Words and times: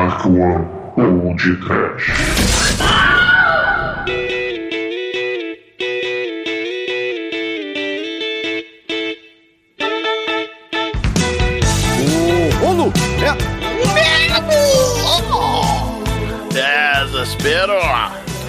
Dark 0.00 0.24
One 0.24 0.64
ou 0.96 1.36
de 1.36 1.54
Trash. 1.56 2.10
É 16.54 17.04
Desespero! 17.04 17.74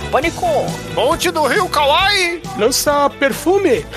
Pânico! 0.09 0.47
Ponte 0.95 1.29
do 1.31 1.45
Rio 1.47 1.67
Kauai! 1.67 2.41
Lança 2.57 3.09
perfume! 3.09 3.85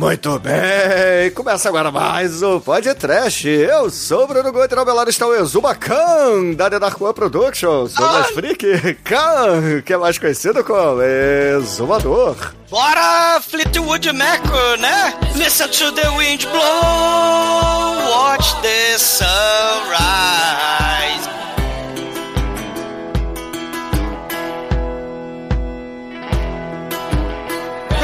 Ah, 0.00 0.06
muito 0.06 0.38
bem, 0.38 1.30
começa 1.34 1.68
agora 1.68 1.90
mais 1.90 2.42
o 2.42 2.58
Podcast. 2.58 3.46
Eu 3.46 3.90
sou 3.90 4.24
o 4.24 4.26
Bruno 4.26 4.48
ao 4.48 4.84
meu 4.86 4.94
lado 4.94 5.10
está 5.10 5.26
o 5.26 5.34
Exuma 5.34 5.74
Khan, 5.74 6.54
da 6.56 6.70
The 6.70 6.78
Dark 6.78 6.98
One 6.98 7.12
Productions, 7.12 7.94
o 7.98 8.02
mais 8.02 8.28
freak 8.28 8.94
Khan, 9.04 9.82
que 9.84 9.92
é 9.92 9.98
mais 9.98 10.18
conhecido 10.18 10.64
como 10.64 11.02
Exumador. 11.02 12.54
Bora, 12.70 13.42
Fleetwood 13.42 14.12
Mac, 14.12 14.42
né? 14.78 15.12
Listen 15.36 15.68
to 15.68 15.92
the 15.92 16.08
wind 16.16 16.46
blow, 16.46 18.10
watch 18.10 18.54
the 18.62 18.96
sunrise. 18.96 20.89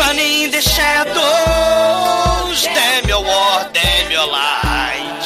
Running 0.06 0.42
in 0.44 0.50
the 0.52 0.60
shadows, 0.60 1.14
damn 2.62 3.08
your 3.08 3.24
war, 3.24 3.68
damn 3.72 4.08
your 4.12 4.28
light. 4.28 5.22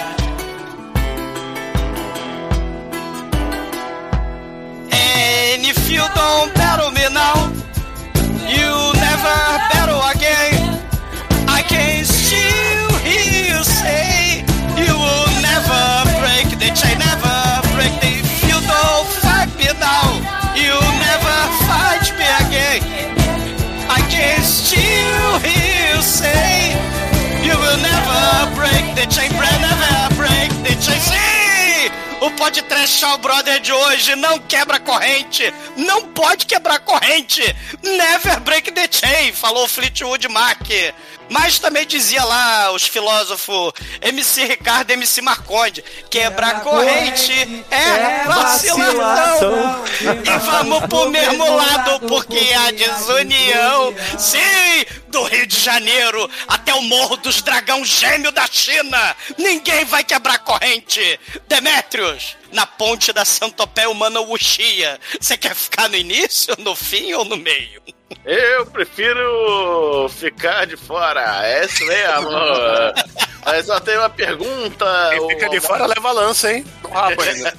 And 4.90 5.66
if 5.66 5.90
you 5.90 5.98
don't 5.98 6.54
battle 6.54 6.90
me 6.92 7.02
now, 7.12 7.49
you 24.72 26.02
say 26.02 26.72
you 27.42 27.56
will 27.56 27.80
never 27.82 28.54
break 28.54 28.94
the 28.94 29.06
chain, 29.10 29.30
never 29.32 30.14
break 30.16 30.50
the 30.62 30.74
chain. 30.80 31.00
Sim! 31.00 31.90
O 32.20 32.30
podcast 32.32 32.98
Shaw 32.98 33.16
Brother 33.18 33.60
de 33.60 33.72
hoje 33.72 34.14
não 34.16 34.38
quebra 34.40 34.78
corrente. 34.78 35.52
Não 35.76 36.02
pode 36.08 36.44
quebrar 36.44 36.78
corrente. 36.80 37.42
Never 37.82 38.40
break 38.40 38.72
the 38.72 38.86
chain, 38.90 39.32
falou 39.32 39.66
Fleetwood 39.66 40.28
Mac. 40.28 40.60
Mas 41.30 41.60
também 41.60 41.86
dizia 41.86 42.24
lá 42.24 42.72
os 42.72 42.86
filósofos 42.86 43.72
MC 44.02 44.44
Ricardo 44.44 44.90
e 44.90 44.94
MC 44.94 45.22
Marconde: 45.22 45.82
quebrar 46.10 46.60
corrente 46.62 47.32
é 47.70 48.24
vacilação. 48.24 49.84
E 50.02 50.38
vamos 50.38 50.86
pro 50.86 51.08
mesmo 51.08 51.56
lado, 51.56 52.00
porque 52.08 52.52
a 52.52 52.72
desunião, 52.72 53.94
sim, 54.18 54.84
do 55.06 55.22
Rio 55.22 55.46
de 55.46 55.58
Janeiro 55.58 56.28
até 56.48 56.74
o 56.74 56.82
Morro 56.82 57.16
dos 57.16 57.40
Dragão 57.42 57.84
Gêmeo 57.84 58.32
da 58.32 58.46
China, 58.48 59.16
ninguém 59.38 59.84
vai 59.84 60.02
quebrar 60.02 60.40
corrente. 60.40 61.20
Demétrios, 61.46 62.36
na 62.52 62.66
ponte 62.66 63.12
da 63.12 63.24
Santopé 63.24 63.86
Humana 63.86 64.20
Wuxia, 64.20 64.98
você 65.20 65.36
quer 65.36 65.54
ficar 65.54 65.88
no 65.88 65.96
início, 65.96 66.56
no 66.58 66.74
fim 66.74 67.12
ou 67.12 67.24
no 67.24 67.36
meio? 67.36 67.80
Eu 68.24 68.66
prefiro 68.66 70.08
ficar 70.10 70.66
de 70.66 70.76
fora. 70.76 71.46
É 71.46 71.64
isso 71.64 71.84
mesmo. 71.86 72.30
Mas 73.44 73.66
só 73.66 73.80
tem 73.80 73.96
uma 73.96 74.10
pergunta. 74.10 74.86
Quem 75.10 75.28
fica 75.28 75.48
de 75.48 75.60
fora 75.60 75.86
leva 75.86 76.12
lança, 76.12 76.52
hein? 76.52 76.64
Rabo 76.90 77.22
ainda. 77.22 77.54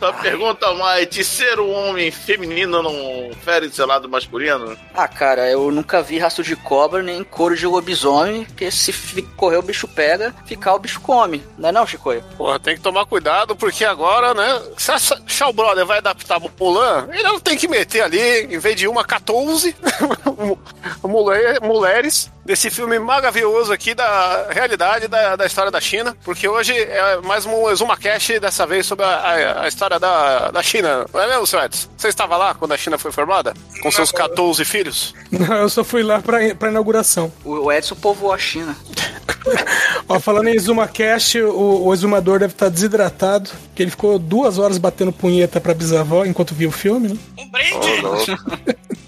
Só 0.00 0.12
pergunta, 0.14 0.66
Mike, 0.74 1.22
ser 1.22 1.60
um 1.60 1.70
homem 1.70 2.10
feminino 2.10 2.82
não 2.82 3.30
fere 3.44 3.70
seu 3.70 3.86
lado 3.86 4.08
masculino? 4.08 4.76
Ah, 4.94 5.06
cara, 5.06 5.48
eu 5.50 5.70
nunca 5.70 6.02
vi 6.02 6.18
rastro 6.18 6.42
de 6.42 6.56
cobra 6.56 7.02
nem 7.02 7.22
couro 7.22 7.54
de 7.54 7.66
lobisomem, 7.66 8.44
porque 8.44 8.70
se 8.70 8.92
correr 9.36 9.58
o 9.58 9.62
bicho 9.62 9.86
pega, 9.86 10.34
ficar 10.46 10.74
o 10.74 10.78
bicho 10.78 11.00
come. 11.00 11.44
Não 11.58 11.68
é 11.68 11.72
não, 11.72 11.86
Chicoio? 11.86 12.24
Porra, 12.36 12.58
tem 12.58 12.76
que 12.76 12.82
tomar 12.82 13.04
cuidado, 13.04 13.54
porque 13.54 13.84
agora, 13.84 14.32
né? 14.32 14.62
Se 14.78 14.90
a 14.90 14.98
Shaw 14.98 15.52
Brother 15.52 15.84
vai 15.84 15.98
adaptar 15.98 16.38
o 16.38 16.50
Mulan, 16.58 17.08
ele 17.12 17.22
não 17.22 17.38
tem 17.38 17.56
que 17.58 17.68
meter 17.68 18.02
ali, 18.02 18.54
em 18.54 18.58
vez 18.58 18.76
de 18.76 18.88
uma 18.96 19.04
14 19.04 19.76
mulher- 21.04 21.60
mulheres 21.60 22.30
desse 22.44 22.70
filme 22.70 22.98
maravilhoso 22.98 23.72
aqui 23.72 23.94
da 23.94 24.46
realidade 24.50 25.08
da, 25.08 25.36
da 25.36 25.46
história 25.46 25.70
da 25.70 25.80
China, 25.80 26.16
porque 26.24 26.48
hoje 26.48 26.72
é 26.76 27.16
mais 27.22 27.44
um 27.44 27.68
Exuma 27.70 27.96
Cash, 27.96 28.38
dessa 28.40 28.66
vez 28.66 28.86
sobre 28.86 29.04
a, 29.04 29.08
a- 29.08 29.62
a 29.64 29.68
história 29.68 29.98
da, 29.98 30.50
da 30.50 30.62
China. 30.62 31.04
Não 31.12 31.20
é 31.20 31.26
mesmo, 31.28 31.46
seu 31.46 31.60
Edson? 31.62 31.88
Você 31.96 32.08
estava 32.08 32.36
lá 32.36 32.54
quando 32.54 32.72
a 32.72 32.76
China 32.76 32.96
foi 32.98 33.10
formada? 33.12 33.52
Com 33.82 33.90
seus 33.90 34.10
14 34.12 34.64
filhos? 34.64 35.14
Não, 35.30 35.56
eu 35.56 35.68
só 35.68 35.82
fui 35.84 36.02
lá 36.02 36.20
pra, 36.20 36.38
pra 36.54 36.70
inauguração. 36.70 37.32
O 37.44 37.66
o 37.66 37.72
Edson 37.72 37.96
povoou 37.96 38.32
a 38.32 38.38
China. 38.38 38.76
Ó, 40.08 40.20
falando 40.20 40.48
em 40.48 40.54
ExumaCast, 40.54 41.40
o, 41.40 41.86
o 41.86 41.94
exumador 41.94 42.38
deve 42.38 42.52
estar 42.52 42.68
desidratado, 42.68 43.50
que 43.74 43.82
ele 43.82 43.90
ficou 43.90 44.18
duas 44.18 44.58
horas 44.58 44.78
batendo 44.78 45.12
punheta 45.12 45.60
pra 45.60 45.74
bisavó 45.74 46.24
enquanto 46.24 46.54
via 46.54 46.68
o 46.68 46.72
filme, 46.72 47.08
né? 47.08 47.16
Um 47.38 47.48
brinde! 47.48 48.86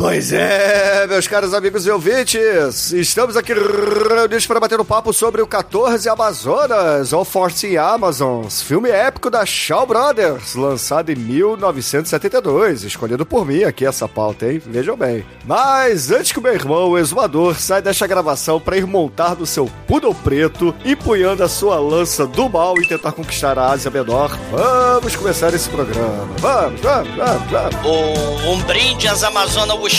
Pois 0.00 0.32
é, 0.32 1.06
meus 1.06 1.28
caros 1.28 1.52
amigos 1.52 1.84
e 1.84 1.90
ouvintes, 1.90 2.90
estamos 2.90 3.36
aqui 3.36 3.52
reunidos 3.52 4.46
para 4.46 4.58
bater 4.58 4.80
um 4.80 4.84
papo 4.84 5.12
sobre 5.12 5.42
o 5.42 5.46
14 5.46 6.08
Amazonas, 6.08 7.12
ou 7.12 7.22
Force 7.22 7.76
Amazons, 7.76 8.62
filme 8.62 8.88
épico 8.88 9.28
da 9.28 9.44
Shaw 9.44 9.86
Brothers, 9.86 10.54
lançado 10.54 11.10
em 11.12 11.16
1972, 11.16 12.84
escolhido 12.84 13.26
por 13.26 13.44
mim 13.44 13.62
aqui 13.64 13.84
essa 13.84 14.08
pauta, 14.08 14.50
hein? 14.50 14.62
Vejam 14.64 14.96
bem. 14.96 15.22
Mas 15.44 16.10
antes 16.10 16.32
que 16.32 16.38
o 16.38 16.42
meu 16.42 16.54
irmão, 16.54 16.88
o 16.88 16.98
exumador, 16.98 17.60
saia 17.60 17.82
desta 17.82 18.06
gravação 18.06 18.58
para 18.58 18.78
ir 18.78 18.86
montar 18.86 19.36
no 19.36 19.44
seu 19.44 19.70
poodle 19.86 20.14
preto, 20.14 20.74
empunhando 20.82 21.44
a 21.44 21.48
sua 21.48 21.78
lança 21.78 22.26
do 22.26 22.48
mal 22.48 22.74
e 22.80 22.88
tentar 22.88 23.12
conquistar 23.12 23.58
a 23.58 23.72
Ásia 23.72 23.90
Menor, 23.90 24.34
vamos 24.50 25.14
começar 25.14 25.52
esse 25.52 25.68
programa. 25.68 26.26
Vamos, 26.38 26.80
vamos, 26.80 27.14
vamos, 27.14 27.50
vamos. 27.50 27.76
O, 27.84 28.50
um 28.50 28.62
brinde 28.62 29.06
às 29.06 29.22
Amazonas 29.22 29.89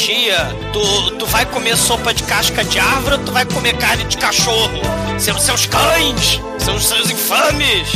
tu, 0.71 1.17
tu 1.17 1.25
vai 1.25 1.45
comer 1.45 1.75
sopa 1.75 2.13
de 2.13 2.23
casca 2.23 2.63
de 2.63 2.79
árvore 2.79 3.15
ou 3.15 3.23
tu 3.25 3.31
vai 3.31 3.45
comer 3.45 3.77
carne 3.77 4.03
de 4.05 4.17
cachorro? 4.17 4.81
São 5.19 5.35
os 5.35 5.43
seus 5.43 5.65
cães, 5.65 6.39
são 6.59 6.75
os 6.75 6.85
seus 6.85 7.11
infames. 7.11 7.89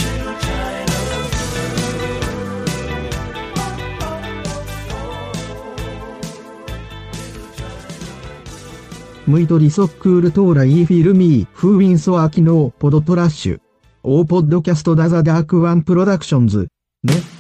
muito 9.27 9.69
Socool 9.72 10.29
Torai 10.31 10.85
Filmi, 10.85 11.47
Fuinso 11.53 12.16
Aki 12.16 12.41
no 12.41 12.72
Podotrash. 12.72 13.57
O 14.03 14.23
podcast 14.23 14.95
das 14.95 15.23
Dark 15.23 15.51
One 15.51 15.81
Productions. 15.81 16.67
ね。 17.06 17.34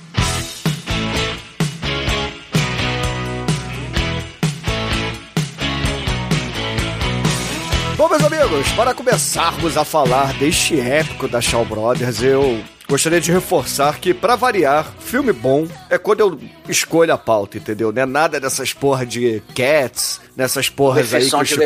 Amigos, 8.25 8.71
para 8.71 8.91
começarmos 8.91 9.77
a 9.77 9.85
falar 9.85 10.33
deste 10.33 10.79
épico 10.79 11.27
da 11.27 11.39
Shaw 11.39 11.63
Brothers, 11.63 12.23
eu 12.23 12.59
gostaria 12.89 13.21
de 13.21 13.31
reforçar 13.31 13.99
que, 13.99 14.15
pra 14.15 14.35
variar, 14.35 14.91
filme 14.99 15.31
bom 15.31 15.67
é 15.91 15.97
quando 15.99 16.21
eu 16.21 16.39
escolho 16.67 17.13
a 17.13 17.19
pauta, 17.19 17.57
entendeu? 17.59 17.91
Não 17.91 18.01
é 18.01 18.05
nada 18.05 18.39
dessas 18.39 18.73
porra 18.73 19.05
de 19.05 19.43
Cats, 19.55 20.19
nessas 20.35 20.69
porras 20.69 21.13
aí 21.13 21.29
que 21.29 21.35
o 21.35 21.43
de 21.43 21.49
Chico. 21.49 21.61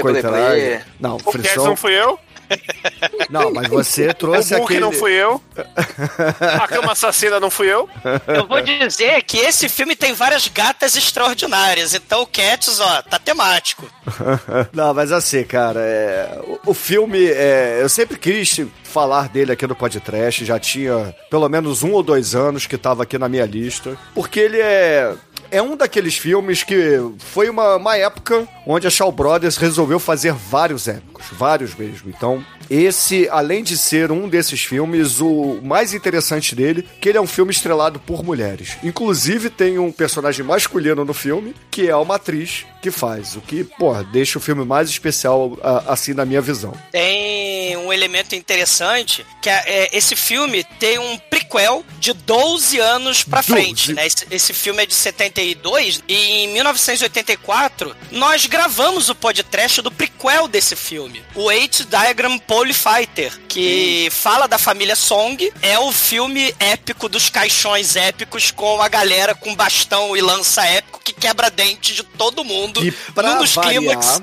Não, 0.99 1.15
O 1.15 1.19
Cats 1.31 1.55
não 1.63 1.75
fui 1.77 1.93
eu, 1.93 2.19
Não, 3.29 3.51
mas 3.53 3.67
você 3.67 4.07
o 4.07 4.13
trouxe 4.13 4.55
Book 4.55 4.65
aquele. 4.65 4.79
não 4.79 4.91
fui 4.91 5.11
eu, 5.11 5.41
a 6.61 6.67
Cama 6.67 6.93
Assassina 6.93 7.39
não 7.39 7.49
fui 7.49 7.71
eu. 7.71 7.87
Eu 8.27 8.47
vou 8.47 8.61
dizer 8.61 9.21
que 9.23 9.37
esse 9.37 9.69
filme 9.69 9.95
tem 9.95 10.13
várias 10.13 10.47
gatas 10.47 10.95
extraordinárias, 10.95 11.93
então 11.93 12.21
o 12.21 12.27
Cats, 12.27 12.79
ó, 12.79 13.01
tá 13.03 13.19
temático. 13.19 13.87
Não, 14.73 14.93
mas 14.93 15.11
assim, 15.11 15.43
cara, 15.43 15.79
é, 15.79 16.39
o, 16.65 16.71
o 16.71 16.73
filme, 16.73 17.25
é, 17.25 17.79
eu 17.81 17.89
sempre 17.89 18.17
quis 18.17 18.59
falar 18.83 19.29
dele 19.29 19.51
aqui 19.51 19.67
no 19.67 19.75
podcast, 19.75 20.43
já 20.43 20.59
tinha 20.59 21.15
pelo 21.29 21.47
menos 21.47 21.83
um 21.83 21.91
ou 21.91 22.01
dois 22.01 22.33
anos 22.33 22.65
que 22.65 22.77
tava 22.77 23.03
aqui 23.03 23.17
na 23.17 23.29
minha 23.29 23.45
lista, 23.45 23.97
porque 24.13 24.39
ele 24.39 24.59
é. 24.59 25.13
É 25.51 25.61
um 25.61 25.75
daqueles 25.75 26.17
filmes 26.17 26.61
que 26.61 26.99
foi 27.17 27.49
uma, 27.49 27.75
uma 27.77 27.97
época 27.97 28.47
onde 28.65 28.85
a 28.85 28.89
Shaw 28.89 29.11
Brothers 29.11 29.57
resolveu 29.57 29.99
fazer 29.99 30.31
vários 30.31 30.87
épicos, 30.87 31.25
vários 31.31 31.73
mesmo. 31.73 32.09
Então, 32.09 32.45
esse, 32.69 33.27
além 33.29 33.63
de 33.63 33.77
ser 33.77 34.11
um 34.11 34.29
desses 34.29 34.63
filmes, 34.63 35.19
o 35.19 35.59
mais 35.63 35.93
interessante 35.93 36.55
dele, 36.55 36.87
que 37.01 37.09
ele 37.09 37.17
é 37.17 37.21
um 37.21 37.27
filme 37.27 37.51
estrelado 37.51 37.99
por 37.99 38.23
mulheres. 38.23 38.77
Inclusive 38.83 39.49
tem 39.49 39.79
um 39.79 39.91
personagem 39.91 40.45
masculino 40.45 41.03
no 41.03 41.13
filme, 41.13 41.55
que 41.71 41.89
é 41.89 41.95
uma 41.95 42.15
atriz 42.15 42.65
que 42.81 42.91
faz, 42.91 43.35
o 43.35 43.41
que, 43.41 43.63
pô, 43.63 43.93
deixa 44.03 44.37
o 44.37 44.41
filme 44.41 44.63
mais 44.63 44.89
especial 44.89 45.57
assim 45.87 46.13
na 46.13 46.25
minha 46.25 46.41
visão. 46.41 46.73
Tem 46.91 47.75
um 47.77 47.91
elemento 47.91 48.35
interessante, 48.35 49.25
que 49.41 49.49
é, 49.49 49.63
é, 49.67 49.97
esse 49.97 50.15
filme 50.15 50.63
tem 50.79 50.97
um 50.97 51.17
prequel 51.17 51.83
de 51.99 52.13
12 52.13 52.79
anos 52.79 53.23
pra 53.23 53.41
12. 53.41 53.51
frente, 53.51 53.93
né? 53.93 54.07
Esse, 54.07 54.25
esse 54.31 54.53
filme 54.53 54.83
é 54.83 54.85
de 54.85 54.93
72 54.93 56.03
e 56.07 56.43
em 56.43 56.47
1984 56.53 57.95
nós 58.11 58.45
gravamos 58.45 59.09
o 59.09 59.15
podcast 59.15 59.81
do 59.81 59.91
prequel 59.91 60.47
desse 60.47 60.75
filme, 60.75 61.21
o 61.35 61.51
Eight 61.51 61.85
Diagram 61.85 62.37
Pole 62.59 62.73
Fighter, 62.73 63.39
que 63.47 64.09
fala 64.11 64.45
da 64.45 64.57
família 64.57 64.93
Song, 64.93 65.49
é 65.61 65.79
o 65.79 65.93
filme 65.93 66.53
épico 66.59 67.07
dos 67.07 67.29
caixões 67.29 67.95
épicos 67.95 68.51
com 68.51 68.81
a 68.81 68.89
galera 68.89 69.33
com 69.33 69.55
bastão 69.55 70.17
e 70.17 70.19
lança 70.19 70.65
épico 70.65 70.99
que 71.01 71.13
quebra 71.13 71.49
dente 71.49 71.93
de 71.93 72.03
todo 72.03 72.43
mundo 72.43 72.85
E 72.85 72.91
pra 72.91 73.35
num 73.35 73.39
dos 73.39 73.55
clímax. 73.55 74.21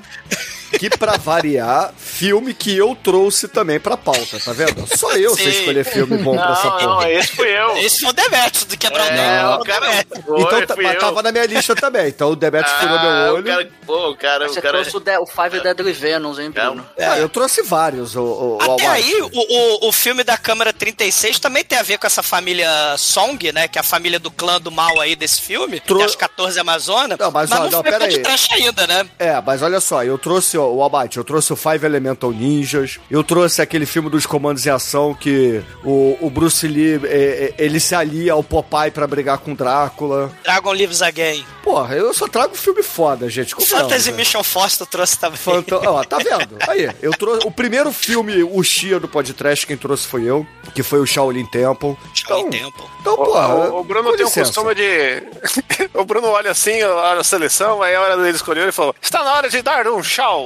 Que 0.79 0.91
pra 0.91 1.17
variar, 1.17 1.93
filme 1.97 2.53
que 2.55 2.77
eu 2.77 2.95
trouxe 2.97 3.49
também 3.49 3.79
pra 3.81 3.97
pauta, 3.97 4.39
tá 4.45 4.53
vendo? 4.53 4.87
Só 4.97 5.13
eu 5.17 5.35
sei 5.37 5.53
Sim. 5.53 5.59
escolher 5.61 5.85
filme 5.85 6.19
bom 6.19 6.37
pra 6.37 6.53
essa 6.53 6.65
Não, 6.65 6.71
não, 6.81 6.89
porra. 6.97 7.11
esse 7.11 7.33
fui 7.37 7.49
eu. 7.49 7.77
Esse 7.79 8.01
foi 8.01 8.11
o 8.11 8.13
Demetrio 8.13 8.67
do 8.67 8.77
quebrar 8.79 9.05
o 9.05 9.07
É, 9.13 9.57
o 9.57 9.65
cara. 9.65 9.87
Foi, 9.87 10.41
Então, 10.41 10.67
tá- 10.67 10.75
fui 10.75 10.85
mas 10.85 10.95
eu. 10.95 11.01
tava 11.01 11.23
na 11.23 11.33
minha 11.33 11.47
lista 11.47 11.75
também. 11.75 12.09
Então 12.09 12.31
o 12.31 12.37
Demetrio 12.37 12.75
furou 12.79 12.99
meu 13.01 13.09
Ah, 13.11 13.33
olho. 13.33 13.41
o 13.43 13.45
cara, 13.45 13.69
pô, 13.87 14.11
o 14.11 14.17
cara, 14.17 14.49
Você 14.49 14.59
o 14.59 14.63
cara. 14.63 14.75
trouxe 14.79 14.97
o, 14.97 15.01
de, 15.01 15.19
o 15.19 15.27
Five 15.27 15.61
Deadly 15.61 15.93
Venoms, 15.93 16.39
hein, 16.39 16.51
Bruno? 16.51 16.87
Ah, 16.99 17.19
eu 17.19 17.29
trouxe 17.29 17.63
vários, 17.63 18.15
o, 18.17 18.23
o, 18.23 18.59
o 18.59 18.73
Até 18.75 18.87
aí, 18.87 19.21
o, 19.23 19.31
o, 19.33 19.89
o 19.89 19.93
filme 19.93 20.23
da 20.25 20.37
Câmara 20.37 20.73
36 20.73 21.39
também 21.39 21.65
tem 21.65 21.79
a 21.79 21.83
ver 21.83 21.99
com 21.99 22.07
essa 22.07 22.23
família 22.23 22.69
Song, 22.99 23.53
né? 23.53 23.69
Que 23.69 23.79
é 23.79 23.81
a 23.81 23.85
família 23.85 24.19
do 24.19 24.31
clã 24.31 24.61
do 24.61 24.71
mal 24.71 25.01
aí 25.01 25.15
desse 25.17 25.41
filme, 25.41 25.81
Tro- 25.81 25.99
das 25.99 26.15
14 26.17 26.59
Amazonas. 26.59 27.19
Não, 27.19 27.31
mas, 27.31 27.51
ó, 27.53 27.57
não, 27.57 27.65
não, 27.71 27.83
foi 27.83 27.91
pera 27.91 28.05
aí. 28.05 28.23
ainda, 28.53 28.87
né? 28.87 29.09
É, 29.19 29.41
mas 29.41 29.63
olha 29.63 29.81
só, 29.81 30.03
eu 30.05 30.19
trouxe 30.19 30.56
ó, 30.57 30.67
o 30.69 30.83
Almighty, 30.83 31.17
eu 31.19 31.25
trouxe 31.25 31.53
o 31.53 31.57
Five 31.57 31.85
Elemental 31.85 32.31
Ninjas, 32.31 32.99
eu 33.11 33.23
trouxe 33.25 33.61
aquele 33.63 33.87
filme 33.87 34.09
dos 34.11 34.27
comandos 34.27 34.67
em 34.67 34.71
ação 34.71 35.15
que 35.15 35.63
o, 35.85 36.17
o 36.21 36.31
Bruce 36.31 36.67
Lee, 36.67 37.01
é, 37.05 37.55
é, 37.59 37.65
ele 37.65 37.79
se 37.81 37.95
alia 37.95 38.33
ao 38.33 38.43
Popeye 38.43 38.91
pra 38.91 39.07
brigar 39.07 39.39
com 39.39 39.55
Drácula. 39.55 40.31
Dragon 40.43 40.73
Lives 40.73 41.03
Again. 41.03 41.45
Porra, 41.63 41.95
eu 41.97 42.13
só 42.15 42.29
trago 42.29 42.55
filme 42.57 42.83
foda, 42.83 43.29
gente. 43.29 43.55
convenhamos, 43.55 43.91
Fantasy 43.91 44.11
né? 44.13 44.17
Mission 44.19 44.43
Force 44.45 44.79
tu 44.79 44.87
trouxe 44.87 45.19
também. 45.19 45.37
Fanta... 45.37 45.77
Ó, 45.91 46.03
tá 46.05 46.19
vendo? 46.19 46.57
Aí, 46.69 46.89
eu 47.03 47.11
trouxe. 47.13 47.47
O 47.47 47.51
primeiro 47.51 47.91
filme, 47.93 48.43
o 48.43 48.63
Xia 48.63 49.01
do 49.01 49.09
podcast, 49.09 49.67
quem 49.67 49.77
trouxe 49.77 50.07
foi 50.07 50.23
eu, 50.25 50.47
que 50.75 50.83
foi 50.83 51.01
o 51.01 51.07
Shaolin 51.07 51.47
Temple. 51.47 51.97
Shaolin 52.15 52.47
Então, 52.47 52.51
Temple. 52.71 52.85
então 53.01 53.15
O, 53.15 53.17
porra. 53.17 53.49
o- 53.71 53.81
o 53.81 53.85
Bruno 53.85 54.13
tem 54.17 54.25
um 54.25 54.29
licença. 54.29 54.53
costume 54.53 54.75
de. 54.75 55.23
o 55.95 56.05
Bruno 56.05 56.29
olha 56.29 56.51
assim, 56.53 56.83
olha 56.83 57.21
a 57.21 57.25
seleção, 57.25 57.83
aí 57.83 57.95
a 57.95 58.01
hora 58.01 58.17
dele 58.17 58.37
escolher, 58.37 58.63
ele 58.63 58.73
falou: 58.73 58.95
Está 59.03 59.25
na 59.25 59.33
hora 59.35 59.49
de 59.49 59.61
dar 59.63 59.87
um 59.89 60.03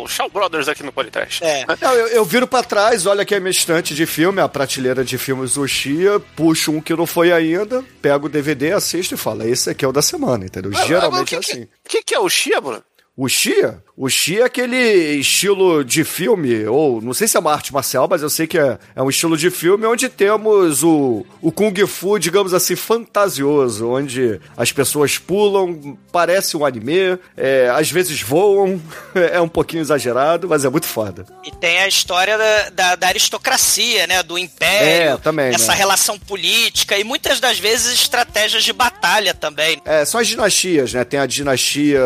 Shaw, 0.06 0.08
Shaw 0.08 0.31
Brothers 0.31 0.69
aqui 0.69 0.82
no 0.82 0.93
podcast. 0.93 1.43
É. 1.44 1.64
Não, 1.81 1.93
eu, 1.94 2.06
eu 2.08 2.25
viro 2.25 2.47
pra 2.47 2.62
trás, 2.62 3.06
olha 3.06 3.23
aqui 3.23 3.35
a 3.35 3.41
minha 3.41 3.50
estante 3.50 3.94
de 3.94 4.06
filme, 4.06 4.41
a 4.41 4.49
prateleira 4.49 5.05
de 5.05 5.17
filmes 5.19 5.55
do 5.55 5.67
Xia, 5.67 6.20
puxo 6.37 6.73
um 6.73 6.81
que 6.81 6.94
não 6.94 7.06
foi 7.06 7.32
ainda, 7.32 7.85
pego 8.02 8.26
o 8.26 8.29
DVD, 8.29 8.73
assisto 8.73 9.14
e 9.14 9.17
falo, 9.19 9.43
esse 9.47 9.70
aqui 9.70 9.85
é 9.85 9.88
o 9.88 9.93
da 9.93 10.02
semana, 10.02 10.44
entendeu? 10.44 10.70
Mas- 10.70 10.81
mas 10.81 10.88
Geralmente 10.88 11.35
é 11.35 11.38
que, 11.41 11.50
assim. 11.52 11.62
O 11.62 11.69
que, 11.88 12.02
que 12.02 12.14
é 12.14 12.19
o 12.20 12.29
Xia, 12.29 12.61
Bruno? 12.61 12.82
O 13.16 13.28
Xia? 13.28 13.82
O 13.96 14.08
Xia 14.08 14.40
é 14.40 14.44
aquele 14.44 14.78
estilo 15.16 15.84
de 15.84 16.04
filme, 16.04 16.64
ou 16.64 17.02
não 17.02 17.12
sei 17.12 17.28
se 17.28 17.36
é 17.36 17.40
uma 17.40 17.52
arte 17.52 17.70
marcial, 17.70 18.08
mas 18.08 18.22
eu 18.22 18.30
sei 18.30 18.46
que 18.46 18.58
é, 18.58 18.78
é 18.96 19.02
um 19.02 19.10
estilo 19.10 19.36
de 19.36 19.50
filme 19.50 19.84
onde 19.84 20.08
temos 20.08 20.82
o, 20.82 21.26
o 21.42 21.52
Kung 21.52 21.74
Fu, 21.86 22.18
digamos 22.18 22.54
assim, 22.54 22.74
fantasioso, 22.74 23.90
onde 23.90 24.40
as 24.56 24.72
pessoas 24.72 25.18
pulam, 25.18 25.98
parece 26.10 26.56
um 26.56 26.64
anime, 26.64 27.18
é, 27.36 27.70
às 27.74 27.90
vezes 27.90 28.22
voam, 28.22 28.80
é 29.14 29.40
um 29.40 29.48
pouquinho 29.48 29.82
exagerado, 29.82 30.48
mas 30.48 30.64
é 30.64 30.70
muito 30.70 30.86
foda. 30.86 31.26
E 31.44 31.50
tem 31.50 31.78
a 31.80 31.88
história 31.88 32.38
da, 32.38 32.70
da, 32.70 32.96
da 32.96 33.06
aristocracia, 33.08 34.06
né? 34.06 34.22
Do 34.22 34.38
império. 34.38 35.14
É, 35.14 35.16
também, 35.18 35.52
Essa 35.54 35.72
né? 35.72 35.78
relação 35.78 36.18
política 36.18 36.96
e 36.96 37.04
muitas 37.04 37.38
das 37.38 37.58
vezes 37.58 37.92
estratégias 37.92 38.64
de 38.64 38.72
batalha 38.72 39.34
também. 39.34 39.78
É, 39.84 40.06
são 40.06 40.18
as 40.18 40.26
dinastias, 40.26 40.94
né? 40.94 41.04
Tem 41.04 41.20
a 41.20 41.26
dinastia. 41.26 42.00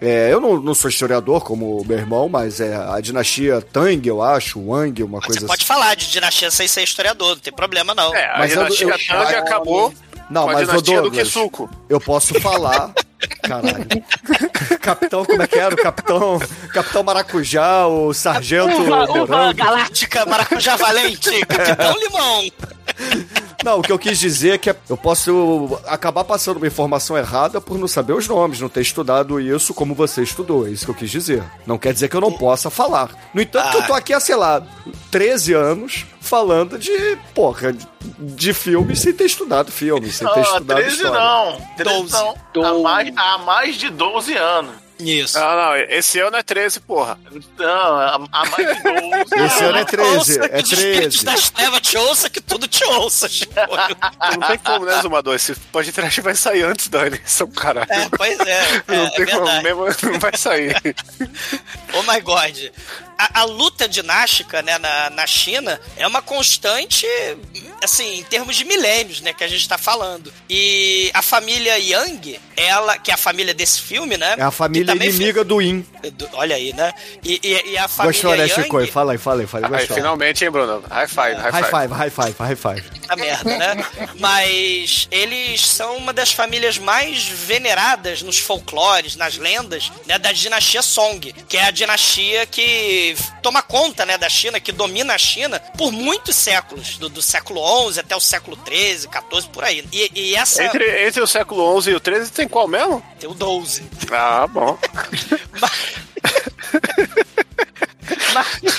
É, 0.00 0.32
eu 0.32 0.40
não, 0.40 0.60
não 0.60 0.74
sou 0.74 0.88
historiador 0.88 1.42
como 1.44 1.78
o 1.80 1.84
meu 1.86 1.98
irmão, 1.98 2.28
mas 2.28 2.60
é 2.60 2.74
a 2.74 3.00
dinastia 3.00 3.60
Tang, 3.60 4.06
eu 4.08 4.22
acho, 4.22 4.60
Wang, 4.60 5.02
uma 5.02 5.18
Mas 5.18 5.26
coisa 5.26 5.40
você 5.40 5.46
pode 5.46 5.62
assim. 5.62 5.66
falar 5.68 5.94
de 5.96 6.10
dinastia 6.10 6.50
sem 6.50 6.66
ser 6.66 6.82
historiador, 6.82 7.30
não 7.30 7.36
tem 7.36 7.52
problema 7.52 7.94
não. 7.94 8.14
É, 8.14 8.26
a 8.34 8.38
Mas 8.38 8.52
eu- 8.52 8.64
dinastia 8.64 8.86
eu- 8.88 8.98
Tang 9.24 9.34
acabou 9.36 9.94
Não, 10.30 10.44
com 10.44 10.50
a 10.50 10.52
mas 10.54 10.68
o 10.68 10.72
do 10.72 10.82
Douglas, 10.82 11.28
Kisuko. 11.28 11.70
eu 11.88 12.00
posso 12.00 12.38
falar. 12.40 12.92
Caralho. 13.42 13.86
Capitão, 14.80 15.24
como 15.26 15.42
é 15.42 15.46
que 15.46 15.58
era? 15.58 15.74
O 15.74 15.76
capitão. 15.78 16.38
Capitão 16.72 17.02
Maracujá, 17.02 17.86
o 17.86 18.14
sargento. 18.14 18.80
Uva, 18.80 19.04
uva 19.10 19.52
galáctica, 19.52 20.24
maracujá 20.24 20.76
valente, 20.76 21.40
capitão 21.46 21.94
limão. 22.00 22.50
Não, 23.62 23.80
o 23.80 23.82
que 23.82 23.92
eu 23.92 23.98
quis 23.98 24.18
dizer 24.18 24.54
é 24.54 24.58
que 24.58 24.70
eu 24.88 24.96
posso 24.96 25.78
acabar 25.86 26.24
passando 26.24 26.56
uma 26.56 26.66
informação 26.66 27.16
errada 27.18 27.60
por 27.60 27.78
não 27.78 27.86
saber 27.86 28.14
os 28.14 28.26
nomes, 28.26 28.58
não 28.58 28.70
ter 28.70 28.80
estudado 28.80 29.38
isso 29.38 29.74
como 29.74 29.94
você 29.94 30.22
estudou. 30.22 30.66
É 30.66 30.70
isso 30.70 30.86
que 30.86 30.90
eu 30.90 30.94
quis 30.94 31.10
dizer. 31.10 31.44
Não 31.66 31.76
quer 31.76 31.92
dizer 31.92 32.08
que 32.08 32.16
eu 32.16 32.22
não 32.22 32.32
possa 32.32 32.70
falar. 32.70 33.10
No 33.34 33.42
entanto, 33.42 33.70
que 33.70 33.76
eu 33.76 33.86
tô 33.86 33.92
aqui 33.92 34.14
há, 34.14 34.20
sei 34.20 34.34
lá, 34.34 34.62
13 35.10 35.52
anos 35.52 36.06
falando 36.22 36.78
de, 36.78 37.18
porra, 37.34 37.72
de, 37.74 37.86
de 38.18 38.54
filmes 38.54 39.00
sem 39.00 39.12
ter 39.12 39.24
estudado 39.26 39.70
filmes, 39.70 40.16
sem 40.16 40.26
ter 40.28 40.36
Não, 40.36 40.42
estudado 40.42 40.76
13 40.78 40.96
história. 40.96 41.20
não. 41.20 41.60
13 41.76 42.00
12. 42.00 42.12
não. 42.56 42.64
Há 42.64 42.78
mais, 42.82 43.12
há 43.16 43.38
mais 43.38 43.76
de 43.76 43.90
12 43.90 44.34
anos. 44.36 44.72
Isso. 45.02 45.38
Não, 45.38 45.56
não, 45.56 45.76
esse 45.76 46.18
ano 46.20 46.36
é 46.36 46.42
13, 46.42 46.80
porra. 46.80 47.18
Não, 47.58 47.68
há 47.68 48.18
mais 48.50 48.76
de 48.76 48.82
12 48.82 49.44
Esse 49.46 49.64
ano 49.64 49.78
é 49.78 49.84
13, 49.84 50.08
Ouça 50.16 50.44
é 50.44 50.48
que 50.48 50.62
os 50.62 50.72
espíritos 50.72 51.22
13. 51.22 51.24
das 51.24 51.50
trevas 51.50 51.80
te 51.80 51.96
ouça, 51.98 52.30
que 52.30 52.40
tudo 52.40 52.66
te 52.68 52.84
ouça, 52.84 53.28
Chico. 53.28 53.52
Não 53.54 54.48
tem 54.48 54.58
como, 54.58 54.84
né, 54.84 55.00
Zumador? 55.02 55.34
Esse 55.34 55.54
podcast 55.54 56.20
vai 56.20 56.34
sair 56.34 56.62
antes 56.64 56.88
da 56.88 57.06
eleição, 57.06 57.48
caralho. 57.50 57.86
É, 57.90 58.08
pois 58.16 58.38
é, 58.40 58.60
é, 58.60 58.82
não 58.88 59.06
é 59.06 59.10
tem 59.10 59.26
como, 59.26 59.46
verdade. 59.46 59.62
mesmo, 59.64 59.86
não 60.12 60.18
vai 60.18 60.36
sair. 60.36 60.76
Oh 61.94 62.02
my 62.02 62.20
god. 62.20 62.56
A, 63.22 63.40
a 63.40 63.44
luta 63.44 63.86
dinástica, 63.88 64.62
né, 64.62 64.78
na, 64.78 65.10
na 65.10 65.26
China 65.26 65.78
é 65.96 66.06
uma 66.06 66.22
constante, 66.22 67.06
assim, 67.82 68.20
em 68.20 68.22
termos 68.22 68.56
de 68.56 68.64
milênios, 68.64 69.20
né, 69.20 69.32
que 69.34 69.44
a 69.44 69.48
gente 69.48 69.68
tá 69.68 69.76
falando. 69.76 70.32
E 70.48 71.10
a 71.12 71.20
família 71.20 71.76
Yang, 71.78 72.40
ela, 72.56 72.96
que 72.98 73.10
é 73.10 73.14
a 73.14 73.18
família 73.18 73.52
desse 73.52 73.80
filme, 73.82 74.16
né? 74.16 74.36
É 74.38 74.42
a 74.42 74.50
família 74.50 74.94
inimiga 74.94 75.44
do 75.44 75.60
In. 75.60 75.84
fe- 76.00 76.10
do- 76.10 76.28
Olha 76.32 76.56
aí, 76.56 76.72
né? 76.72 76.92
E, 77.22 77.40
e, 77.42 77.70
e 77.72 77.78
a 77.78 77.88
família 77.88 78.12
Gostou, 78.12 78.36
né, 78.36 78.46
Yang... 78.46 78.62
Chico? 78.62 78.86
Fala 78.86 79.12
aí, 79.12 79.18
fala 79.18 79.40
aí, 79.42 79.46
fala 79.46 79.76
aí. 79.78 79.86
Finalmente, 79.86 80.44
hein, 80.44 80.50
Bruno? 80.50 80.82
High 80.90 81.08
five, 81.08 81.34
high, 81.36 81.50
High 81.50 81.62
five. 81.64 81.70
five, 81.70 81.92
high 81.94 82.10
five, 82.10 82.34
high 82.38 82.56
five. 82.56 82.84
a 83.08 83.16
merda, 83.16 83.56
né? 83.58 83.84
Mas 84.18 85.08
eles 85.10 85.66
são 85.66 85.96
uma 85.96 86.12
das 86.12 86.32
famílias 86.32 86.78
mais 86.78 87.24
veneradas 87.24 88.22
nos 88.22 88.38
folclores, 88.38 89.16
nas 89.16 89.36
lendas, 89.36 89.90
né, 90.06 90.18
da 90.18 90.32
dinastia 90.32 90.82
Song, 90.82 91.32
que 91.48 91.56
é 91.56 91.64
a 91.64 91.70
dinastia 91.70 92.46
que 92.46 93.09
toma 93.42 93.62
conta, 93.62 94.04
né, 94.06 94.16
da 94.18 94.28
China, 94.28 94.60
que 94.60 94.72
domina 94.72 95.14
a 95.14 95.18
China 95.18 95.60
por 95.76 95.92
muitos 95.92 96.36
séculos, 96.36 96.98
do, 96.98 97.08
do 97.08 97.22
século 97.22 97.60
XI 97.90 98.00
até 98.00 98.16
o 98.16 98.20
século 98.20 98.58
XIII, 98.66 99.08
XIV, 99.30 99.48
por 99.52 99.64
aí. 99.64 99.84
E, 99.92 100.10
e 100.14 100.36
essa 100.36 100.64
Entre, 100.64 101.06
entre 101.06 101.20
o 101.20 101.26
século 101.26 101.80
XI 101.80 101.90
e 101.90 101.94
o 101.94 102.00
XIII 102.00 102.30
tem 102.30 102.48
qual 102.48 102.68
mesmo? 102.68 103.02
tem 103.18 103.28
o 103.28 103.34
12. 103.34 103.82
Ah, 104.10 104.46
bom. 104.46 104.78
Mas 108.32 108.46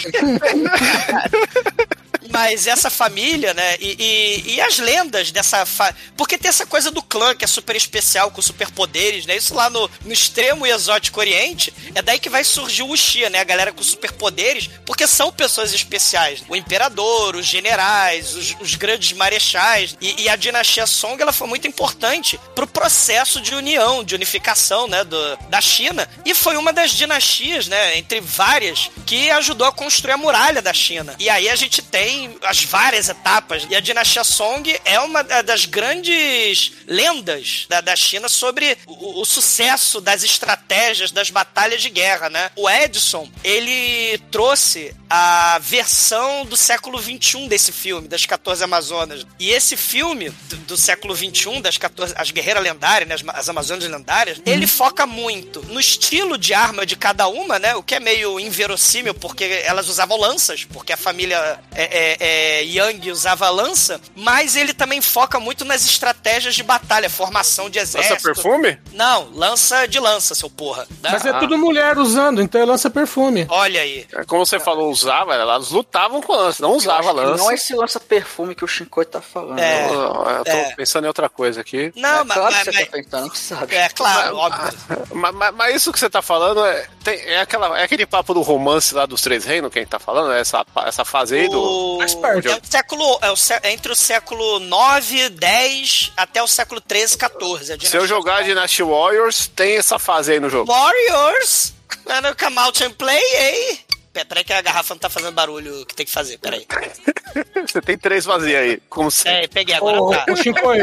essa 2.67 2.89
família, 2.89 3.53
né? 3.53 3.77
E, 3.79 3.95
e, 3.99 4.53
e 4.55 4.61
as 4.61 4.79
lendas 4.79 5.31
dessa. 5.31 5.65
Fa... 5.65 5.93
Porque 6.15 6.37
tem 6.37 6.49
essa 6.49 6.65
coisa 6.65 6.91
do 6.91 7.01
clã 7.01 7.35
que 7.35 7.45
é 7.45 7.47
super 7.47 7.75
especial, 7.75 8.31
com 8.31 8.41
superpoderes, 8.41 9.25
né? 9.25 9.35
Isso 9.35 9.53
lá 9.53 9.69
no, 9.69 9.89
no 10.05 10.13
extremo 10.13 10.65
exótico 10.65 11.19
Oriente. 11.19 11.73
É 11.93 12.01
daí 12.01 12.19
que 12.19 12.29
vai 12.29 12.43
surgir 12.43 12.83
o 12.83 12.91
Uxia, 12.91 13.29
né? 13.29 13.39
A 13.39 13.43
galera 13.43 13.71
com 13.71 13.83
superpoderes, 13.83 14.69
porque 14.85 15.07
são 15.07 15.31
pessoas 15.31 15.73
especiais. 15.73 16.43
O 16.47 16.55
imperador, 16.55 17.35
os 17.35 17.45
generais, 17.45 18.35
os, 18.35 18.55
os 18.59 18.75
grandes 18.75 19.11
marechais. 19.13 19.97
E, 19.99 20.23
e 20.23 20.29
a 20.29 20.35
dinastia 20.35 20.87
Song 20.87 21.21
ela 21.21 21.33
foi 21.33 21.47
muito 21.47 21.67
importante 21.67 22.39
pro 22.55 22.67
processo 22.67 23.41
de 23.41 23.53
união, 23.53 24.03
de 24.03 24.15
unificação, 24.15 24.87
né? 24.87 25.03
Do, 25.03 25.37
da 25.49 25.61
China. 25.61 26.07
E 26.25 26.33
foi 26.33 26.57
uma 26.57 26.71
das 26.71 26.91
dinastias, 26.91 27.67
né? 27.67 27.97
Entre 27.97 28.21
várias, 28.21 28.89
que 29.05 29.29
ajudou 29.31 29.67
a 29.67 29.71
construir 29.71 30.13
a 30.13 30.17
muralha 30.17 30.61
da 30.61 30.73
China. 30.73 31.15
E 31.19 31.29
aí 31.29 31.49
a 31.49 31.55
gente 31.55 31.81
tem 31.81 32.20
tem 32.27 32.37
as 32.43 32.63
várias 32.63 33.09
etapas. 33.09 33.65
E 33.69 33.75
a 33.75 33.79
dinastia 33.79 34.23
Song 34.23 34.63
é 34.85 34.99
uma 34.99 35.23
da- 35.23 35.41
das 35.41 35.65
grandes 35.65 36.71
lendas 36.87 37.65
da, 37.69 37.81
da 37.81 37.95
China 37.95 38.29
sobre 38.29 38.77
o, 38.85 39.21
o 39.21 39.25
sucesso 39.25 39.99
das 40.01 40.23
estratégias 40.23 41.11
das 41.11 41.29
batalhas 41.29 41.81
de 41.81 41.89
guerra, 41.89 42.29
né? 42.29 42.51
O 42.55 42.69
Edison, 42.69 43.29
ele 43.43 44.17
trouxe 44.31 44.93
a 45.09 45.59
versão 45.59 46.45
do 46.45 46.55
século 46.55 47.01
XXI 47.01 47.47
desse 47.47 47.71
filme, 47.71 48.07
das 48.07 48.25
14 48.25 48.63
Amazonas. 48.63 49.25
E 49.39 49.49
esse 49.49 49.75
filme 49.75 50.29
do, 50.29 50.55
do 50.57 50.77
século 50.77 51.15
XXI, 51.15 51.61
das 51.61 51.77
14, 51.77 52.13
as 52.17 52.31
guerreiras 52.31 52.63
lendárias, 52.63 53.09
né, 53.09 53.15
as, 53.15 53.39
as 53.39 53.49
Amazonas 53.49 53.87
lendárias, 53.89 54.41
ele 54.45 54.67
foca 54.67 55.05
muito 55.05 55.61
no 55.63 55.79
estilo 55.79 56.37
de 56.37 56.53
arma 56.53 56.85
de 56.85 56.95
cada 56.95 57.27
uma, 57.27 57.59
né? 57.59 57.75
O 57.75 57.83
que 57.83 57.95
é 57.95 57.99
meio 57.99 58.39
inverossímil, 58.39 59.13
porque 59.13 59.43
elas 59.65 59.89
usavam 59.89 60.17
lanças, 60.17 60.63
porque 60.65 60.93
a 60.93 60.97
família 60.97 61.59
é, 61.75 61.83
é, 61.83 62.10
é, 62.19 62.63
Yang 62.63 63.11
usava 63.11 63.49
lança, 63.49 63.99
mas 64.15 64.55
ele 64.55 64.73
também 64.73 65.01
foca 65.01 65.39
muito 65.39 65.63
nas 65.65 65.83
estratégias 65.85 66.55
de 66.55 66.63
batalha, 66.63 67.09
formação 67.09 67.69
de 67.69 67.79
exército. 67.79 68.13
Lança 68.13 68.33
perfume? 68.33 68.79
Não, 68.93 69.29
lança 69.33 69.87
de 69.87 69.99
lança, 69.99 70.33
seu 70.35 70.49
porra. 70.49 70.87
Mas 71.01 71.25
é 71.25 71.33
tudo 71.39 71.57
mulher 71.57 71.97
usando, 71.97 72.41
então 72.41 72.59
é 72.61 72.65
lança 72.65 72.89
perfume. 72.89 73.45
Olha 73.49 73.81
aí. 73.81 74.05
É, 74.13 74.23
Como 74.23 74.45
você 74.45 74.59
falou, 74.59 74.89
usava, 74.91 75.33
elas 75.35 75.69
lutavam 75.69 76.21
com 76.21 76.33
lança, 76.33 76.61
não 76.61 76.73
usava 76.73 77.09
que 77.09 77.15
lança. 77.15 77.43
Não 77.43 77.51
é 77.51 77.55
esse 77.55 77.73
lança-perfume 77.75 78.55
que 78.55 78.63
o 78.63 78.67
Shinkoi 78.67 79.05
tá 79.05 79.21
falando. 79.21 79.59
É. 79.59 79.85
Eu, 79.87 79.93
eu 79.93 80.43
tô 80.43 80.51
É. 80.51 80.75
pensando 80.75 81.05
em 81.05 81.07
outra 81.07 81.29
coisa 81.29 81.61
aqui. 81.61 81.91
Não, 81.95 82.21
É 82.21 82.23
mas, 82.23 82.37
claro 82.37 82.55
mas- 82.55 82.63
que 82.67 82.71
você 82.73 82.85
tá 82.85 82.91
pensando, 82.91 83.21
a 83.21 83.23
gente 83.27 83.37
sabe. 83.39 83.75
é 83.75 83.89
claro, 83.89 84.35
óbvio. 84.37 84.71
Mas, 85.13 85.35
mas- 85.35 85.53
mas 85.55 85.75
isso 85.75 85.91
que 85.91 85.99
você 85.99 86.09
tá 86.09 86.21
falando 86.21 86.65
é, 86.65 86.87
tem- 87.03 87.19
é, 87.25 87.41
aquela, 87.41 87.77
é 87.79 87.83
aquele 87.83 88.05
papo 88.05 88.33
do 88.33 88.41
romance 88.41 88.93
lá 88.95 89.05
dos 89.05 89.21
Três 89.21 89.43
Reinos, 89.45 89.71
quem 89.71 89.85
tá 89.85 89.99
falando? 89.99 90.31
Essa, 90.33 90.65
essa 90.85 91.03
fase 91.05 91.35
aí 91.35 91.49
do. 91.49 92.00
O... 92.05 92.07
Faz 92.07 92.15
parte. 92.15 92.47
É, 92.47 92.55
o 92.55 92.61
século, 92.63 93.19
é, 93.21 93.31
o 93.31 93.35
sé- 93.35 93.59
é 93.63 93.71
entre 93.71 93.91
o 93.91 93.95
século 93.95 94.59
9, 94.59 95.29
10 95.29 96.11
até 96.17 96.41
o 96.41 96.47
século 96.47 96.81
13, 96.81 97.17
14. 97.17 97.73
A 97.73 97.79
Se 97.79 97.97
eu 97.97 98.07
jogar 98.07 98.43
Dynasty 98.43 98.83
Warriors, 98.83 99.47
tem 99.47 99.77
essa 99.77 99.97
fase 99.99 100.33
aí 100.33 100.39
no 100.39 100.49
jogo. 100.49 100.71
Warriors, 100.71 101.73
gonna 102.05 102.35
come 102.35 102.57
out 102.59 102.83
and 102.83 102.91
play, 102.91 103.21
ei? 103.35 103.79
Pera, 104.13 104.25
Peraí 104.25 104.43
que 104.43 104.51
a 104.53 104.61
garrafa 104.61 104.93
não 104.93 104.99
tá 104.99 105.09
fazendo 105.09 105.31
barulho 105.33 105.85
que 105.85 105.95
tem 105.95 106.05
que 106.05 106.11
fazer, 106.11 106.37
peraí. 106.37 106.65
Você 107.65 107.81
tem 107.81 107.97
três 107.97 108.25
vazias 108.25 108.61
aí. 108.61 108.81
Como 108.89 109.09
se... 109.09 109.27
É, 109.27 109.47
peguei 109.47 109.73
agora, 109.75 110.01
O, 110.01 110.09
tá. 110.11 110.25
o 110.29 110.35
Shinkoi, 110.35 110.79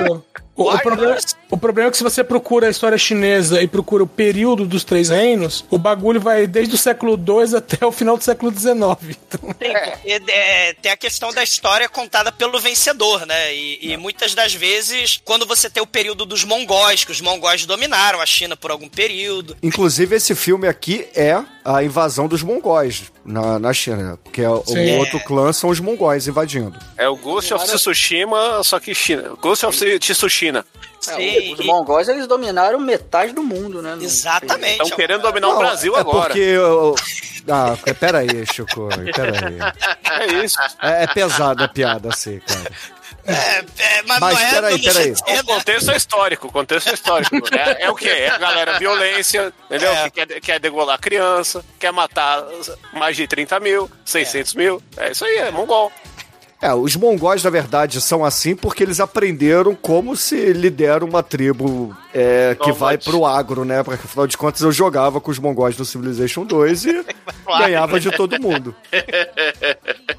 o, 0.58 0.74
o, 0.74 0.78
problema, 0.80 1.16
o 1.50 1.56
problema 1.56 1.88
é 1.88 1.90
que 1.92 1.96
se 1.96 2.02
você 2.02 2.24
procura 2.24 2.66
a 2.66 2.70
história 2.70 2.98
chinesa 2.98 3.62
e 3.62 3.68
procura 3.68 4.02
o 4.02 4.08
período 4.08 4.66
dos 4.66 4.82
Três 4.82 5.08
Reinos, 5.08 5.64
o 5.70 5.78
bagulho 5.78 6.20
vai 6.20 6.48
desde 6.48 6.74
o 6.74 6.78
século 6.78 7.12
II 7.12 7.56
até 7.56 7.86
o 7.86 7.92
final 7.92 8.18
do 8.18 8.24
século 8.24 8.50
XIX. 8.50 8.74
Então, 9.28 9.54
Tem, 9.54 9.72
porque, 9.72 10.32
é, 10.32 10.72
tem 10.74 10.90
a 10.90 10.96
questão 10.96 11.32
da 11.32 11.44
história 11.44 11.88
contada 11.88 12.32
pelo 12.32 12.58
vencedor, 12.58 13.24
né? 13.24 13.54
E, 13.54 13.92
e 13.92 13.96
muitas 13.96 14.34
das 14.34 14.52
vezes, 14.52 15.20
quando 15.24 15.46
você 15.46 15.70
tem 15.70 15.82
o 15.82 15.86
período 15.86 16.26
dos 16.26 16.42
mongóis, 16.42 17.04
que 17.04 17.12
os 17.12 17.20
mongóis 17.20 17.64
dominaram 17.64 18.20
a 18.20 18.26
China 18.26 18.56
por 18.56 18.72
algum 18.72 18.88
período. 18.88 19.56
Inclusive, 19.62 20.16
esse 20.16 20.34
filme 20.34 20.66
aqui 20.66 21.06
é 21.14 21.40
a 21.64 21.84
invasão 21.84 22.26
dos 22.26 22.42
mongóis 22.42 23.12
na, 23.24 23.58
na 23.58 23.72
China. 23.72 24.18
Porque 24.24 24.42
é 24.42 24.48
o 24.48 24.98
outro 24.98 25.20
clã 25.20 25.52
são 25.52 25.70
os 25.70 25.78
mongóis 25.78 26.26
invadindo. 26.26 26.78
É 26.96 27.08
o 27.08 27.16
Ghost 27.16 27.54
of 27.54 27.64
Tsushima, 27.64 28.62
só 28.64 28.80
que 28.80 28.94
China. 28.94 29.34
Ghost 29.40 29.66
of 29.66 29.98
Tsushima. 29.98 30.47
É, 30.48 31.52
os 31.52 31.64
mongóis, 31.64 32.08
eles 32.08 32.26
dominaram 32.26 32.78
metade 32.80 33.32
do 33.32 33.42
mundo, 33.42 33.80
né? 33.80 33.96
Exatamente. 34.00 34.82
Estão 34.82 34.96
querendo 34.96 35.22
dominar 35.22 35.48
o 35.48 35.52
Não, 35.52 35.58
Brasil 35.58 35.96
é 35.96 36.00
agora. 36.00 36.28
porque... 36.28 36.40
eu- 36.40 36.94
Ah, 37.50 37.74
peraí, 37.98 38.44
Chico, 38.52 38.88
peraí. 39.14 39.58
É 40.04 40.44
isso. 40.44 40.58
É, 40.82 41.04
é 41.04 41.06
pesada 41.06 41.64
a 41.64 41.68
piada, 41.68 42.10
assim, 42.10 42.40
cara. 42.40 42.70
É, 43.24 43.64
é, 43.78 44.02
mas, 44.06 44.20
Mas 44.20 44.34
não 44.34 44.40
é, 44.46 44.50
peraí, 44.50 44.82
peraí. 44.82 45.12
O 45.40 45.44
contexto 45.46 45.90
é 45.90 45.96
histórico, 45.96 46.46
o 46.48 46.52
contexto 46.52 46.88
é 46.90 46.94
histórico. 46.94 47.36
É, 47.54 47.84
é 47.84 47.90
o 47.90 47.94
quê? 47.94 48.08
É 48.08 48.28
a 48.30 48.38
galera 48.38 48.78
violência, 48.78 49.52
entendeu? 49.64 49.90
É. 49.92 50.10
Que 50.10 50.26
quer, 50.26 50.40
quer 50.40 50.60
degolar 50.60 50.98
criança, 51.00 51.64
quer 51.78 51.90
matar 51.92 52.44
mais 52.92 53.16
de 53.16 53.26
30 53.26 53.60
mil, 53.60 53.90
600 54.04 54.54
mil. 54.54 54.82
É 54.96 55.12
isso 55.12 55.24
aí, 55.24 55.36
é 55.36 55.50
mongol. 55.50 55.90
É, 56.60 56.74
os 56.74 56.96
mongóis, 56.96 57.42
na 57.44 57.50
verdade, 57.50 58.00
são 58.00 58.24
assim 58.24 58.56
porque 58.56 58.82
eles 58.82 58.98
aprenderam 58.98 59.76
como 59.76 60.16
se 60.16 60.52
lidera 60.52 61.04
uma 61.04 61.22
tribo 61.22 61.96
é, 62.12 62.56
que 62.60 62.72
vai 62.72 62.98
pro 62.98 63.24
agro, 63.24 63.64
né? 63.64 63.82
Porque, 63.84 64.04
afinal 64.04 64.26
de 64.26 64.36
contas, 64.36 64.62
eu 64.62 64.72
jogava 64.72 65.20
com 65.20 65.30
os 65.30 65.38
mongóis 65.38 65.78
no 65.78 65.84
Civilization 65.84 66.44
2 66.44 66.84
e 66.86 67.04
ganhava 67.46 68.00
de 68.00 68.10
todo 68.10 68.40
mundo. 68.42 68.74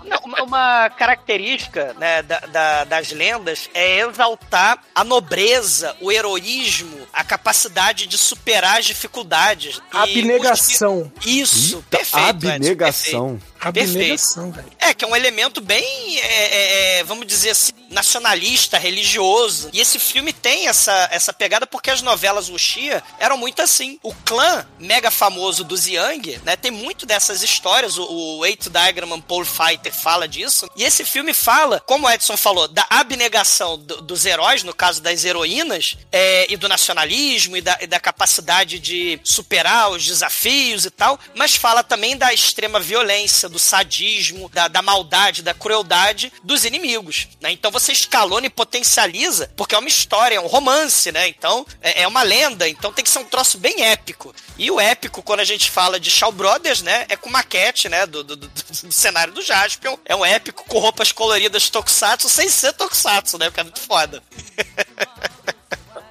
Não, 0.06 0.46
uma 0.46 0.90
característica 0.92 1.94
né, 2.00 2.22
da- 2.24 2.40
da- 2.40 2.84
das 2.86 3.12
lendas 3.12 3.70
é 3.74 4.00
exaltar 4.00 4.80
a 4.96 5.04
nobreza, 5.04 5.96
o 6.02 6.12
heroísmo, 6.12 6.99
a 7.14 7.24
capacidade 7.24 8.06
de 8.08 8.18
superar 8.18 8.80
as 8.80 8.86
dificuldades. 8.86 9.82
E 9.94 9.98
abnegação. 9.98 11.12
os- 11.20 11.26
Isso, 11.26 11.84
perfeito. 11.90 12.18
Edson, 12.28 12.30
perfeito. 12.30 12.58
Abnegação. 12.60 13.42
Abnegação, 13.62 14.52
velho. 14.52 14.68
É, 14.80 14.94
que 14.94 15.04
é 15.04 15.08
um 15.08 15.16
elemento 15.16 15.60
bem, 15.62 16.18
é, 16.20 16.24
é, 16.24 17.00
é, 17.00 17.04
vamos 17.04 17.28
dizer 17.28 17.50
assim, 17.52 17.74
nacionalista, 17.90 18.78
religioso. 18.78 19.70
E 19.74 19.80
esse 19.82 20.00
filme 20.00 20.32
tem 20.32 20.68
essa, 20.68 21.10
essa 21.12 21.34
pegada 21.34 21.68
porque 21.68 21.92
as 21.92 22.02
novelas 22.02 22.50
Wuxia 22.50 23.04
eram 23.20 23.38
muito 23.38 23.62
assim. 23.62 24.00
O 24.02 24.14
clã 24.14 24.66
mega 24.80 25.12
famoso 25.12 25.64
dos 25.64 25.86
Yang, 25.88 26.40
né, 26.46 26.56
tem 26.56 26.72
muito 26.72 27.06
dessas 27.06 27.42
histórias. 27.44 27.98
O, 27.98 28.38
o 28.38 28.46
Eight 28.46 28.70
Diagram 28.70 29.20
Pole 29.22 29.46
Fighter 29.46 29.94
fala 29.94 30.28
disso. 30.28 30.70
E 30.76 30.84
esse 30.84 31.04
filme 31.04 31.34
fala, 31.34 31.82
como 31.86 32.08
o 32.08 32.10
Edson 32.10 32.38
falou, 32.38 32.68
da 32.68 32.86
abnegação 32.90 33.78
do- 33.78 34.02
dos 34.02 34.26
heróis, 34.26 34.64
no 34.64 34.74
caso 34.74 35.02
das 35.02 35.26
heroínas, 35.26 35.98
é, 36.12 36.46
e 36.52 36.56
do 36.56 36.70
nacionalismo 37.00 37.58
e 37.58 37.62
da, 37.62 37.78
e 37.82 37.88
da 37.88 38.00
capacidade 38.00 38.80
de 38.80 39.20
superar 39.24 39.90
os 39.92 40.06
desafios 40.06 40.86
e 40.86 40.90
tal, 40.90 41.20
mas 41.36 41.56
fala 41.56 41.84
também 41.84 42.18
da 42.18 42.34
extrema 42.34 42.80
violência, 42.80 43.48
do 43.48 43.60
sadismo, 43.60 44.50
da, 44.50 44.68
da 44.68 44.82
maldade, 44.82 45.42
da 45.42 45.54
crueldade 45.54 46.32
dos 46.44 46.66
inimigos. 46.66 47.28
Né? 47.42 47.52
Então 47.52 47.72
você 47.72 47.92
escalona 47.92 48.48
e 48.48 48.50
potencializa, 48.50 49.52
porque 49.56 49.76
é 49.76 49.78
uma 49.80 49.88
história, 49.88 50.36
é 50.36 50.40
um 50.40 50.48
romance, 50.48 51.12
né? 51.12 51.28
Então 51.28 51.66
é, 51.82 52.04
é 52.04 52.08
uma 52.08 52.24
lenda, 52.24 52.68
então 52.68 52.92
tem 52.92 53.04
que 53.04 53.10
ser 53.10 53.20
um 53.20 53.26
troço 53.26 53.58
bem 53.58 53.82
épico. 53.84 54.34
E 54.58 54.70
o 54.70 54.80
épico, 54.80 55.22
quando 55.24 55.40
a 55.40 55.46
gente 55.46 55.70
fala 55.72 56.00
de 56.00 56.10
Shaw 56.12 56.32
Brothers, 56.32 56.82
né? 56.82 57.06
É 57.10 57.16
com 57.16 57.30
maquete, 57.30 57.88
né? 57.88 58.06
Do, 58.06 58.24
do, 58.24 58.36
do- 58.36 58.48
do 58.50 58.92
cenário 58.92 59.34
do 59.34 59.42
Jaspion. 59.42 59.98
É 60.06 60.16
um 60.16 60.26
épico 60.26 60.64
com 60.66 60.80
roupas 60.80 61.12
coloridas 61.12 61.70
tokusatsu, 61.70 62.30
sem 62.30 62.50
ser 62.50 62.74
tokusatsu, 62.74 63.38
né? 63.38 63.46
Porque 63.46 63.60
é 63.62 63.64
muito 63.64 63.80
foda. 63.80 64.22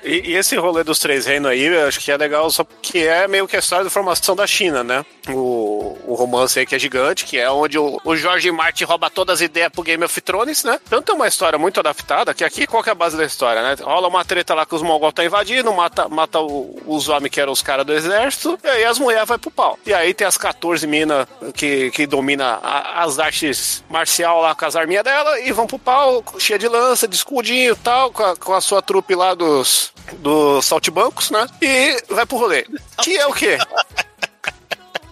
E, 0.03 0.31
e 0.31 0.37
esse 0.37 0.57
rolê 0.57 0.85
dos 0.85 0.99
três 0.99 1.27
reinos 1.27 1.51
aí, 1.51 1.65
eu 1.65 1.87
acho 1.89 2.01
que 2.01 2.11
é 2.11 2.17
legal, 2.17 2.49
só 2.51 2.65
porque 2.65 2.99
é 2.99 3.27
meio 3.27 3.47
que 3.49 3.57
a 3.57 3.59
história 3.59 3.85
da 3.85 3.91
formação 3.91 4.35
da 4.37 4.47
China, 4.47 4.83
né? 4.85 5.05
O, 5.29 5.97
o 6.07 6.15
romance 6.15 6.59
aí 6.59 6.65
que 6.67 6.75
é 6.75 6.79
gigante, 6.79 7.25
que 7.25 7.39
é 7.39 7.51
onde 7.51 7.79
o, 7.79 8.01
o 8.05 8.17
Jorge 8.17 8.51
Martin 8.51 8.85
rouba 8.85 9.11
todas 9.11 9.35
as 9.35 9.41
ideias 9.43 9.71
pro 9.71 9.83
Game 9.83 10.03
of 10.05 10.21
Thrones, 10.21 10.65
né? 10.65 10.79
Tanto 10.89 11.13
é 11.13 11.15
uma 11.15 11.29
história 11.29 11.59
muito 11.59 11.81
adaptada, 11.81 12.33
que 12.33 12.45
aqui 12.45 12.67
qual 12.67 12.83
que 12.83 12.89
é 12.89 12.93
a 12.93 12.95
base 12.95 13.17
da 13.17 13.25
história, 13.25 13.63
né? 13.63 13.77
Rola 13.83 14.09
uma 14.09 14.25
treta 14.25 14.55
lá 14.55 14.65
que 14.65 14.75
os 14.75 14.83
mongol 14.83 15.09
estão 15.11 15.25
invadindo, 15.25 15.73
mata, 15.73 16.09
mata 16.09 16.41
o- 16.41 16.81
os 16.87 17.09
homens 17.09 17.31
que 17.31 17.41
eram 17.41 17.53
os 17.53 17.63
caras 17.63 17.85
do 17.85 17.93
exército, 17.93 18.59
e 18.65 18.69
aí 18.69 18.85
as 18.85 18.99
mulheres 18.99 19.29
vai 19.29 19.39
pro 19.39 19.51
pau. 19.51 19.79
E 19.85 19.93
aí 19.93 20.15
tem 20.15 20.27
as 20.27 20.37
14 20.39 20.87
minas 20.87 21.27
que, 21.55 21.91
que 21.91 22.07
domina 22.07 22.59
as 22.63 23.19
artes 23.19 23.85
marcial 23.91 24.41
lá 24.41 24.55
com 24.55 24.65
as 24.65 24.77
arminhas 24.77 25.05
dela, 25.05 25.41
e 25.41 25.53
vão 25.53 25.67
pro 25.67 25.79
pau, 25.79 26.25
cheia 26.39 26.59
de 26.59 26.69
lança, 26.69 27.07
de 27.09 27.17
escudinho 27.17 27.73
e 27.73 27.77
tal, 27.77 28.11
com 28.13 28.23
a, 28.25 28.37
com 28.37 28.55
a 28.55 28.61
sua 28.61 28.81
trupe 28.81 29.15
lá 29.15 29.35
dos, 29.35 29.93
dos 30.19 30.65
saltibancos, 30.65 31.31
né? 31.31 31.47
E 31.61 32.03
vai 32.13 32.27
pro 32.27 32.39
rolê. 32.39 32.65
Que 33.03 33.17
é 33.17 33.27
o 33.27 33.33
quê? 33.33 33.59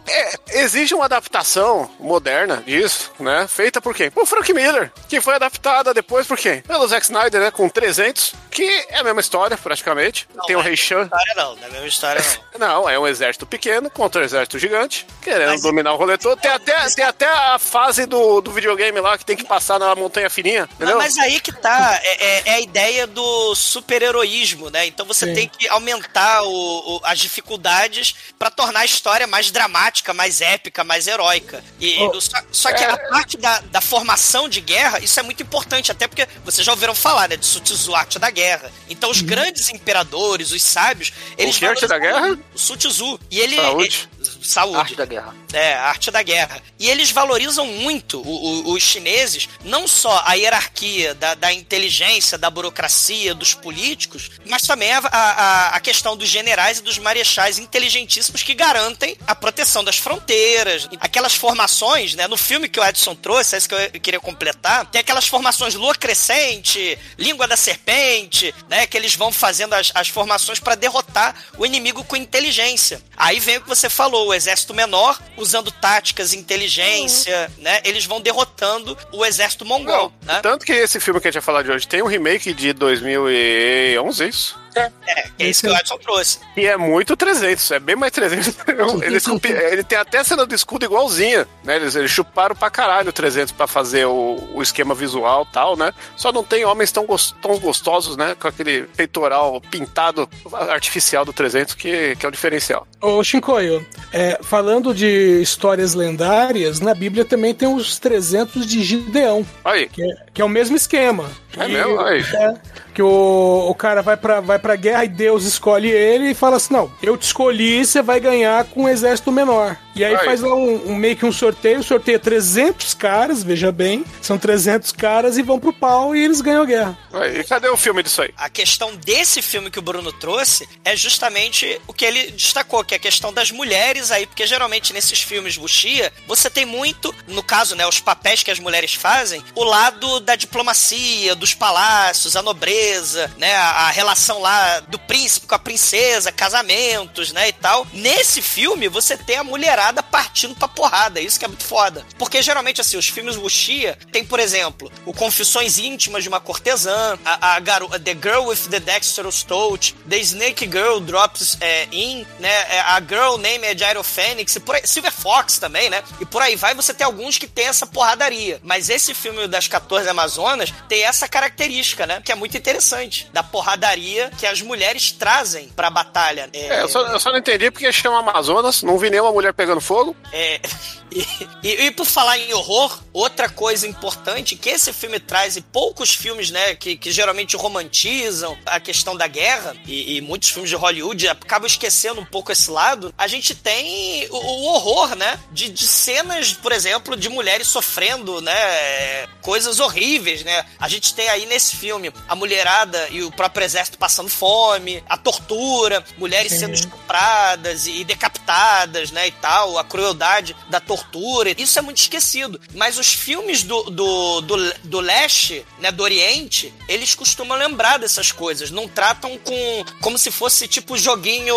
É, 0.08 0.34
exige 0.62 0.94
uma 0.94 1.04
adaptação 1.06 1.90
moderna 1.98 2.62
disso, 2.66 3.10
né? 3.18 3.46
Feita 3.48 3.80
por 3.80 3.94
quem? 3.94 4.10
Por 4.10 4.26
Frank 4.26 4.52
Miller, 4.52 4.92
que 5.08 5.20
foi 5.20 5.34
adaptada 5.34 5.92
depois 5.92 6.26
por 6.26 6.36
quem? 6.38 6.60
Pelo 6.62 6.86
Zack 6.86 7.04
Snyder, 7.06 7.40
né? 7.40 7.50
Com 7.50 7.68
300, 7.68 8.34
que 8.50 8.64
é 8.88 8.98
a 8.98 9.04
mesma 9.04 9.20
história, 9.20 9.56
praticamente. 9.56 10.28
Tem 10.46 10.54
o 10.56 10.58
não 10.58 10.64
é 10.64 10.68
Rei 10.68 10.76
Chan. 10.76 11.02
História 11.04 11.34
não, 11.36 11.56
não 11.56 11.62
é 11.62 11.66
a 11.66 11.70
mesma 11.70 11.86
história 11.88 12.22
não. 12.22 12.46
Não, 12.56 12.88
é 12.88 12.98
um 12.98 13.06
exército 13.06 13.44
pequeno 13.44 13.90
contra 13.90 14.22
um 14.22 14.24
exército 14.24 14.58
gigante, 14.58 15.06
querendo 15.20 15.50
Mas- 15.50 15.60
dominar 15.60 15.92
o 15.92 15.96
rolê 15.96 16.16
todo. 16.16 16.40
Tem 16.40 16.50
até, 16.50 16.88
tem 16.88 17.04
até 17.04 17.26
a 17.26 17.58
fase 17.58 18.06
do, 18.06 18.40
do 18.40 18.50
videogame 18.50 18.98
lá 18.98 19.18
que 19.18 19.26
tem 19.26 19.36
que 19.36 19.44
passar 19.44 19.78
na 19.78 19.94
montanha 19.94 20.30
fininha, 20.30 20.66
entendeu? 20.72 20.96
Mas 20.96 21.18
aí 21.18 21.38
que 21.38 21.52
tá, 21.52 22.00
é, 22.02 22.24
é- 22.24 22.42
é 22.46 22.54
a 22.54 22.60
ideia 22.60 23.06
do 23.06 23.54
super-heroísmo, 23.54 24.70
né? 24.70 24.86
Então 24.86 25.04
você 25.04 25.26
Sim. 25.26 25.34
tem 25.34 25.48
que 25.48 25.68
aumentar 25.68 26.42
o- 26.44 26.48
o- 26.96 27.00
as 27.04 27.18
dificuldades 27.18 28.14
pra 28.38 28.50
tornar 28.50 28.80
a 28.80 28.84
história 28.86 29.26
mais 29.26 29.50
dramática, 29.50 29.86
mais 30.14 30.40
épica, 30.40 30.84
mais 30.84 31.06
heróica. 31.06 31.62
E, 31.80 31.96
Oh, 32.00 32.20
só, 32.20 32.36
só 32.52 32.72
que 32.72 32.82
a 32.84 32.96
parte 33.10 33.36
da, 33.36 33.60
da 33.60 33.80
formação 33.80 34.48
de 34.48 34.60
guerra, 34.60 34.98
isso 35.00 35.18
é 35.18 35.22
muito 35.22 35.42
importante, 35.42 35.90
até 35.90 36.06
porque 36.06 36.26
vocês 36.44 36.64
já 36.64 36.72
ouviram 36.72 36.94
falar, 36.94 37.28
né, 37.28 37.36
de 37.36 37.46
Sutizu, 37.46 37.94
arte 37.94 38.18
da 38.18 38.30
guerra. 38.30 38.70
Então 38.88 39.10
os 39.10 39.20
grandes 39.20 39.68
imperadores, 39.70 40.50
os 40.52 40.62
sábios, 40.62 41.12
eles 41.38 41.58
que 41.58 41.66
arte 41.66 41.86
da 41.86 41.98
guerra? 41.98 42.38
O 42.54 42.58
Sutizu. 42.58 43.18
E 43.30 43.40
ele... 43.40 43.56
Saúde. 43.56 44.08
ele- 44.20 44.44
saúde. 44.44 44.76
Arte 44.76 44.94
da 44.96 45.04
guerra. 45.04 45.34
É, 45.56 45.72
a 45.74 45.84
arte 45.88 46.10
da 46.10 46.22
guerra. 46.22 46.60
E 46.78 46.90
eles 46.90 47.10
valorizam 47.10 47.66
muito, 47.66 48.20
o- 48.20 48.68
o- 48.68 48.72
os 48.74 48.82
chineses, 48.82 49.48
não 49.64 49.88
só 49.88 50.22
a 50.26 50.34
hierarquia 50.34 51.14
da, 51.14 51.34
da 51.34 51.50
inteligência, 51.52 52.36
da 52.36 52.50
burocracia, 52.50 53.34
dos 53.34 53.54
políticos, 53.54 54.32
mas 54.44 54.62
também 54.62 54.92
a, 54.92 54.98
a- 54.98 55.68
a 55.76 55.80
questão 55.80 56.14
dos 56.14 56.28
generais 56.28 56.78
e 56.78 56.82
dos 56.82 56.98
marechais 56.98 57.58
inteligentíssimos 57.58 58.42
que 58.42 58.52
garantem 58.52 59.16
a 59.26 59.34
proteção 59.34 59.82
das 59.82 59.96
fronteiras. 59.96 60.88
Aquelas 61.00 61.34
formações, 61.34 62.14
né? 62.14 62.26
No 62.28 62.36
filme 62.36 62.68
que 62.68 62.78
o 62.78 62.84
Edson 62.84 63.14
trouxe, 63.14 63.54
é 63.54 63.58
isso 63.58 63.68
que 63.68 63.74
eu 63.74 64.00
queria 64.00 64.20
completar, 64.20 64.84
tem 64.86 65.00
aquelas 65.00 65.26
formações 65.26 65.74
lua 65.74 65.94
crescente, 65.94 66.98
língua 67.16 67.48
da 67.48 67.56
serpente, 67.56 68.54
né? 68.68 68.86
Que 68.86 68.96
eles 68.98 69.14
vão 69.14 69.32
fazendo 69.32 69.72
as, 69.72 69.90
as 69.94 70.08
formações 70.08 70.60
para 70.60 70.74
derrotar 70.74 71.34
o 71.56 71.64
inimigo 71.64 72.04
com 72.04 72.14
inteligência. 72.14 73.00
Aí 73.16 73.40
vem 73.40 73.56
o 73.56 73.62
que 73.62 73.68
você 73.68 73.88
falou, 73.88 74.28
o 74.28 74.34
exército 74.34 74.74
menor, 74.74 75.18
usando 75.46 75.70
táticas, 75.70 76.34
inteligência, 76.34 77.50
né? 77.58 77.80
Eles 77.84 78.04
vão 78.04 78.20
derrotando 78.20 78.96
o 79.12 79.24
exército 79.24 79.64
mongol, 79.64 80.12
né? 80.22 80.40
Tanto 80.42 80.66
que 80.66 80.72
esse 80.72 81.00
filme 81.00 81.20
que 81.20 81.28
a 81.28 81.30
gente 81.30 81.40
vai 81.40 81.46
falar 81.46 81.62
de 81.62 81.70
hoje 81.70 81.86
tem 81.86 82.02
um 82.02 82.06
remake 82.06 82.52
de 82.52 82.72
2011, 82.72 84.24
é 84.24 84.28
É, 84.76 85.22
que 85.36 85.44
é 85.44 85.48
isso 85.48 85.62
que 85.62 85.68
o 85.72 85.76
Edson 85.76 85.98
trouxe. 85.98 86.38
E 86.56 86.66
é 86.66 86.76
muito 86.76 87.16
300, 87.16 87.70
é 87.70 87.78
bem 87.78 87.96
mais 87.96 88.12
300. 88.12 88.54
Eles 89.02 89.26
copi- 89.26 89.48
ele 89.52 89.82
tem 89.82 89.96
até 89.98 90.18
a 90.18 90.24
cena 90.24 90.44
do 90.44 90.54
escudo 90.54 90.84
igualzinha, 90.84 91.46
né? 91.64 91.76
Eles, 91.76 91.94
eles 91.94 92.10
chuparam 92.10 92.54
pra 92.54 92.70
caralho 92.70 93.10
o 93.10 93.12
300 93.12 93.52
pra 93.52 93.66
fazer 93.66 94.06
o, 94.06 94.38
o 94.54 94.62
esquema 94.62 94.94
visual 94.94 95.46
e 95.48 95.52
tal, 95.52 95.76
né? 95.76 95.92
Só 96.16 96.32
não 96.32 96.44
tem 96.44 96.64
homens 96.64 96.92
tão, 96.92 97.06
gos- 97.06 97.34
tão 97.40 97.58
gostosos, 97.58 98.16
né? 98.16 98.36
Com 98.38 98.48
aquele 98.48 98.82
peitoral 98.96 99.60
pintado 99.60 100.28
artificial 100.68 101.24
do 101.24 101.32
300, 101.32 101.74
que, 101.74 102.16
que 102.16 102.24
é 102.26 102.28
o 102.28 102.32
diferencial. 102.32 102.86
Ô, 103.00 103.22
Shinkoio, 103.22 103.86
é, 104.12 104.38
falando 104.42 104.94
de 104.94 105.40
histórias 105.40 105.94
lendárias, 105.94 106.80
na 106.80 106.94
Bíblia 106.94 107.24
também 107.24 107.54
tem 107.54 107.68
os 107.72 107.98
300 107.98 108.66
de 108.66 108.82
Gideão, 108.82 109.46
Aí, 109.64 109.88
que 109.88 110.02
é, 110.02 110.16
que 110.34 110.42
é 110.42 110.44
o 110.44 110.48
mesmo 110.48 110.76
esquema. 110.76 111.30
É 111.56 111.64
Que- 111.66 111.72
mesmo? 111.72 112.00
Aí. 112.00 112.20
é, 112.20 112.54
que 112.96 113.02
o, 113.02 113.66
o 113.68 113.74
cara 113.74 114.00
vai 114.00 114.16
pra, 114.16 114.40
vai 114.40 114.58
pra 114.58 114.74
guerra 114.74 115.04
e 115.04 115.08
Deus 115.08 115.44
escolhe 115.44 115.90
ele 115.90 116.30
e 116.30 116.34
fala 116.34 116.56
assim: 116.56 116.72
Não, 116.72 116.90
eu 117.02 117.14
te 117.14 117.24
escolhi, 117.24 117.84
você 117.84 118.00
vai 118.00 118.18
ganhar 118.18 118.64
com 118.64 118.84
um 118.84 118.88
exército 118.88 119.30
menor. 119.30 119.76
E 119.96 120.04
aí 120.04 120.14
Aí. 120.14 120.24
faz 120.26 120.42
lá 120.42 120.54
um, 120.54 120.90
um- 120.90 120.94
meio 120.94 121.16
que 121.16 121.24
um 121.24 121.32
sorteio, 121.32 121.82
sorteia 121.82 122.18
300 122.18 122.92
caras, 122.94 123.42
veja 123.42 123.72
bem, 123.72 124.04
são 124.20 124.36
300 124.38 124.92
caras 124.92 125.38
e 125.38 125.42
vão 125.42 125.58
pro 125.58 125.72
pau 125.72 126.14
e 126.14 126.22
eles 126.22 126.40
ganham 126.42 126.62
a 126.62 126.66
guerra. 126.66 126.98
aí. 127.14 127.40
E 127.40 127.44
cadê 127.44 127.68
o 127.68 127.76
filme 127.78 128.02
disso 128.02 128.20
aí? 128.22 128.30
A 128.36 128.50
questão 128.50 128.94
desse 128.94 129.40
filme 129.40 129.70
que 129.70 129.78
o 129.78 129.82
Bruno 129.82 130.12
trouxe 130.12 130.68
é 130.84 130.94
justamente 130.94 131.80
o 131.86 131.92
que 131.94 132.04
ele 132.04 132.30
destacou, 132.32 132.84
que 132.84 132.92
é 132.94 132.98
a 132.98 133.00
questão 133.00 133.32
das 133.32 133.50
mulheres 133.50 134.10
aí, 134.10 134.26
porque 134.26 134.46
geralmente 134.46 134.92
nesses 134.92 135.22
filmes 135.22 135.56
wuxia, 135.56 136.12
você 136.28 136.50
tem 136.50 136.66
muito, 136.66 137.14
no 137.26 137.42
caso, 137.42 137.74
né, 137.74 137.86
os 137.86 137.98
papéis 137.98 138.42
que 138.42 138.50
as 138.50 138.58
mulheres 138.58 138.92
fazem, 138.92 139.42
o 139.54 139.64
lado 139.64 140.20
da 140.20 140.36
diplomacia, 140.36 141.34
dos 141.34 141.54
palácios, 141.54 142.36
a 142.36 142.42
nobreza, 142.42 143.30
né, 143.38 143.54
a, 143.56 143.70
a 143.86 143.90
relação 143.90 144.40
lá 144.42 144.80
do 144.80 144.98
príncipe 144.98 145.46
com 145.46 145.54
a 145.54 145.58
princesa, 145.58 146.30
casamentos, 146.30 147.32
né, 147.32 147.48
e 147.48 147.52
tal. 147.52 147.86
Nesse 147.94 148.42
filme, 148.42 148.88
você 148.88 149.16
tem 149.16 149.36
a 149.38 149.44
mulherada 149.44 149.85
partindo 150.02 150.54
pra 150.54 150.68
porrada, 150.68 151.20
isso 151.20 151.38
que 151.38 151.44
é 151.44 151.48
muito 151.48 151.64
foda. 151.64 152.04
Porque 152.18 152.42
geralmente, 152.42 152.80
assim, 152.80 152.96
os 152.96 153.08
filmes 153.08 153.36
wuxia 153.36 153.98
tem, 154.12 154.24
por 154.24 154.40
exemplo, 154.40 154.90
o 155.04 155.12
Confissões 155.12 155.78
Íntimas 155.78 156.22
de 156.22 156.28
uma 156.28 156.40
Cortesã, 156.40 157.18
a, 157.24 157.56
a 157.56 157.60
The 157.60 158.14
Girl 158.14 158.46
with 158.46 158.68
the 158.70 158.80
Dexterous 158.80 159.42
Touch, 159.42 159.94
The 160.08 160.18
Snake 160.18 160.66
Girl 160.66 160.98
Drops 161.00 161.56
é, 161.60 161.88
In, 161.92 162.26
né, 162.38 162.48
é, 162.48 162.80
a 162.80 163.00
Girl 163.00 163.36
Name 163.36 163.66
é 163.66 163.76
Gyro 163.76 164.02
Phoenix, 164.02 164.58
por 164.58 164.74
aí, 164.74 164.86
Silver 164.86 165.12
Fox 165.12 165.58
também, 165.58 165.90
né, 165.90 166.02
e 166.20 166.24
por 166.24 166.42
aí 166.42 166.56
vai, 166.56 166.74
você 166.74 166.92
tem 166.94 167.04
alguns 167.04 167.38
que 167.38 167.46
tem 167.46 167.66
essa 167.66 167.86
porradaria. 167.86 168.60
Mas 168.62 168.88
esse 168.88 169.14
filme 169.14 169.46
das 169.46 169.68
14 169.68 170.08
Amazonas 170.08 170.72
tem 170.88 171.04
essa 171.04 171.28
característica, 171.28 172.06
né, 172.06 172.20
que 172.24 172.32
é 172.32 172.34
muito 172.34 172.56
interessante, 172.56 173.28
da 173.32 173.42
porradaria 173.42 174.30
que 174.38 174.46
as 174.46 174.62
mulheres 174.62 175.12
trazem 175.12 175.68
pra 175.68 175.90
batalha. 175.90 176.48
É, 176.52 176.82
eu, 176.82 176.88
só, 176.88 177.06
eu 177.06 177.20
só 177.20 177.30
não 177.30 177.38
entendi 177.38 177.70
porque 177.70 177.90
chama 177.92 178.18
Amazonas, 178.18 178.82
não 178.82 178.98
vi 178.98 179.10
nenhuma 179.10 179.32
mulher 179.32 179.52
pegando 179.52 179.75
fogo. 179.80 180.16
É, 180.32 180.60
e, 181.12 181.26
e- 181.62 181.86
e 181.86 181.90
por 181.90 182.06
falar 182.06 182.38
em 182.38 182.52
horror, 182.52 182.98
outra 183.12 183.48
coisa 183.48 183.86
importante 183.86 184.56
que 184.56 184.68
esse 184.70 184.92
filme 184.92 185.18
traz, 185.18 185.56
e 185.56 185.60
poucos 185.60 186.14
filmes, 186.14 186.50
né, 186.50 186.74
que, 186.74 186.96
que 186.96 187.10
geralmente 187.10 187.56
romantizam 187.56 188.56
a 188.66 188.78
questão 188.80 189.16
da 189.16 189.26
guerra, 189.26 189.74
e, 189.86 190.16
e 190.16 190.20
muitos 190.20 190.50
filmes 190.50 190.70
de 190.70 190.76
Hollywood 190.76 191.28
acabam 191.28 191.66
esquecendo 191.66 192.20
um 192.20 192.24
pouco 192.24 192.52
esse 192.52 192.70
lado, 192.70 193.12
a 193.16 193.26
gente 193.26 193.54
tem 193.54 194.26
o, 194.30 194.36
o 194.36 194.64
horror, 194.74 195.14
né, 195.16 195.38
de, 195.52 195.68
de 195.68 195.86
cenas, 195.86 196.52
por 196.52 196.72
exemplo, 196.72 197.16
de 197.16 197.28
mulheres 197.28 197.68
sofrendo, 197.68 198.40
né, 198.40 199.26
coisas 199.42 199.80
horríveis, 199.80 200.44
né. 200.44 200.64
A 200.78 200.88
gente 200.88 201.14
tem 201.14 201.28
aí 201.28 201.46
nesse 201.46 201.76
filme 201.76 202.12
a 202.28 202.34
mulherada 202.34 203.08
e 203.10 203.22
o 203.22 203.30
próprio 203.30 203.64
exército 203.64 203.98
passando 203.98 204.28
fome, 204.28 205.02
a 205.08 205.16
tortura, 205.16 206.04
mulheres 206.18 206.52
sendo 206.52 206.74
estupradas 206.74 207.86
e 207.86 208.04
decapitadas, 208.04 209.10
né, 209.10 209.28
e 209.28 209.32
tal, 209.32 209.65
a 209.78 209.84
crueldade 209.84 210.54
da 210.70 210.80
tortura. 210.80 211.54
Isso 211.60 211.78
é 211.78 211.82
muito 211.82 211.98
esquecido. 211.98 212.60
Mas 212.74 212.98
os 212.98 213.12
filmes 213.12 213.62
do, 213.62 213.82
do, 213.84 214.40
do, 214.42 214.74
do 214.84 215.00
leste, 215.00 215.64
né, 215.78 215.90
do 215.90 216.02
oriente, 216.02 216.72
eles 216.88 217.14
costumam 217.14 217.56
lembrar 217.56 217.98
dessas 217.98 218.30
coisas. 218.32 218.70
Não 218.70 218.86
tratam 218.88 219.36
com 219.38 219.84
como 220.00 220.18
se 220.18 220.30
fosse 220.30 220.68
tipo 220.68 220.96
joguinho 220.96 221.54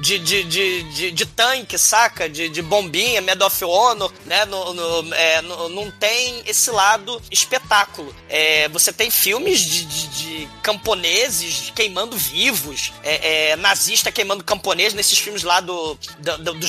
de, 0.00 0.18
de, 0.18 0.44
de, 0.44 0.82
de, 0.94 1.10
de 1.12 1.26
tanque, 1.26 1.78
saca? 1.78 2.28
De, 2.28 2.48
de 2.48 2.62
bombinha, 2.62 3.20
Medal 3.20 3.48
of 3.48 3.64
Honor, 3.64 4.12
né? 4.26 4.44
No, 4.44 4.74
no- 4.74 5.14
é, 5.14 5.40
no- 5.42 5.68
não 5.68 5.90
tem 5.90 6.42
esse 6.46 6.70
lado 6.70 7.20
espetáculo. 7.30 8.14
É, 8.28 8.68
você 8.68 8.92
tem 8.92 9.10
filmes 9.10 9.60
de, 9.60 9.84
de, 9.84 10.06
de 10.08 10.48
camponeses 10.62 11.72
queimando 11.74 12.16
vivos, 12.16 12.92
é, 13.02 13.50
é, 13.52 13.56
nazista 13.56 14.12
queimando 14.12 14.44
camponês 14.44 14.94
nesses 14.94 15.18
filmes 15.18 15.42
lá 15.42 15.60
do, 15.60 15.98
do, 16.18 16.38
do- 16.38 16.54
do 16.54 16.66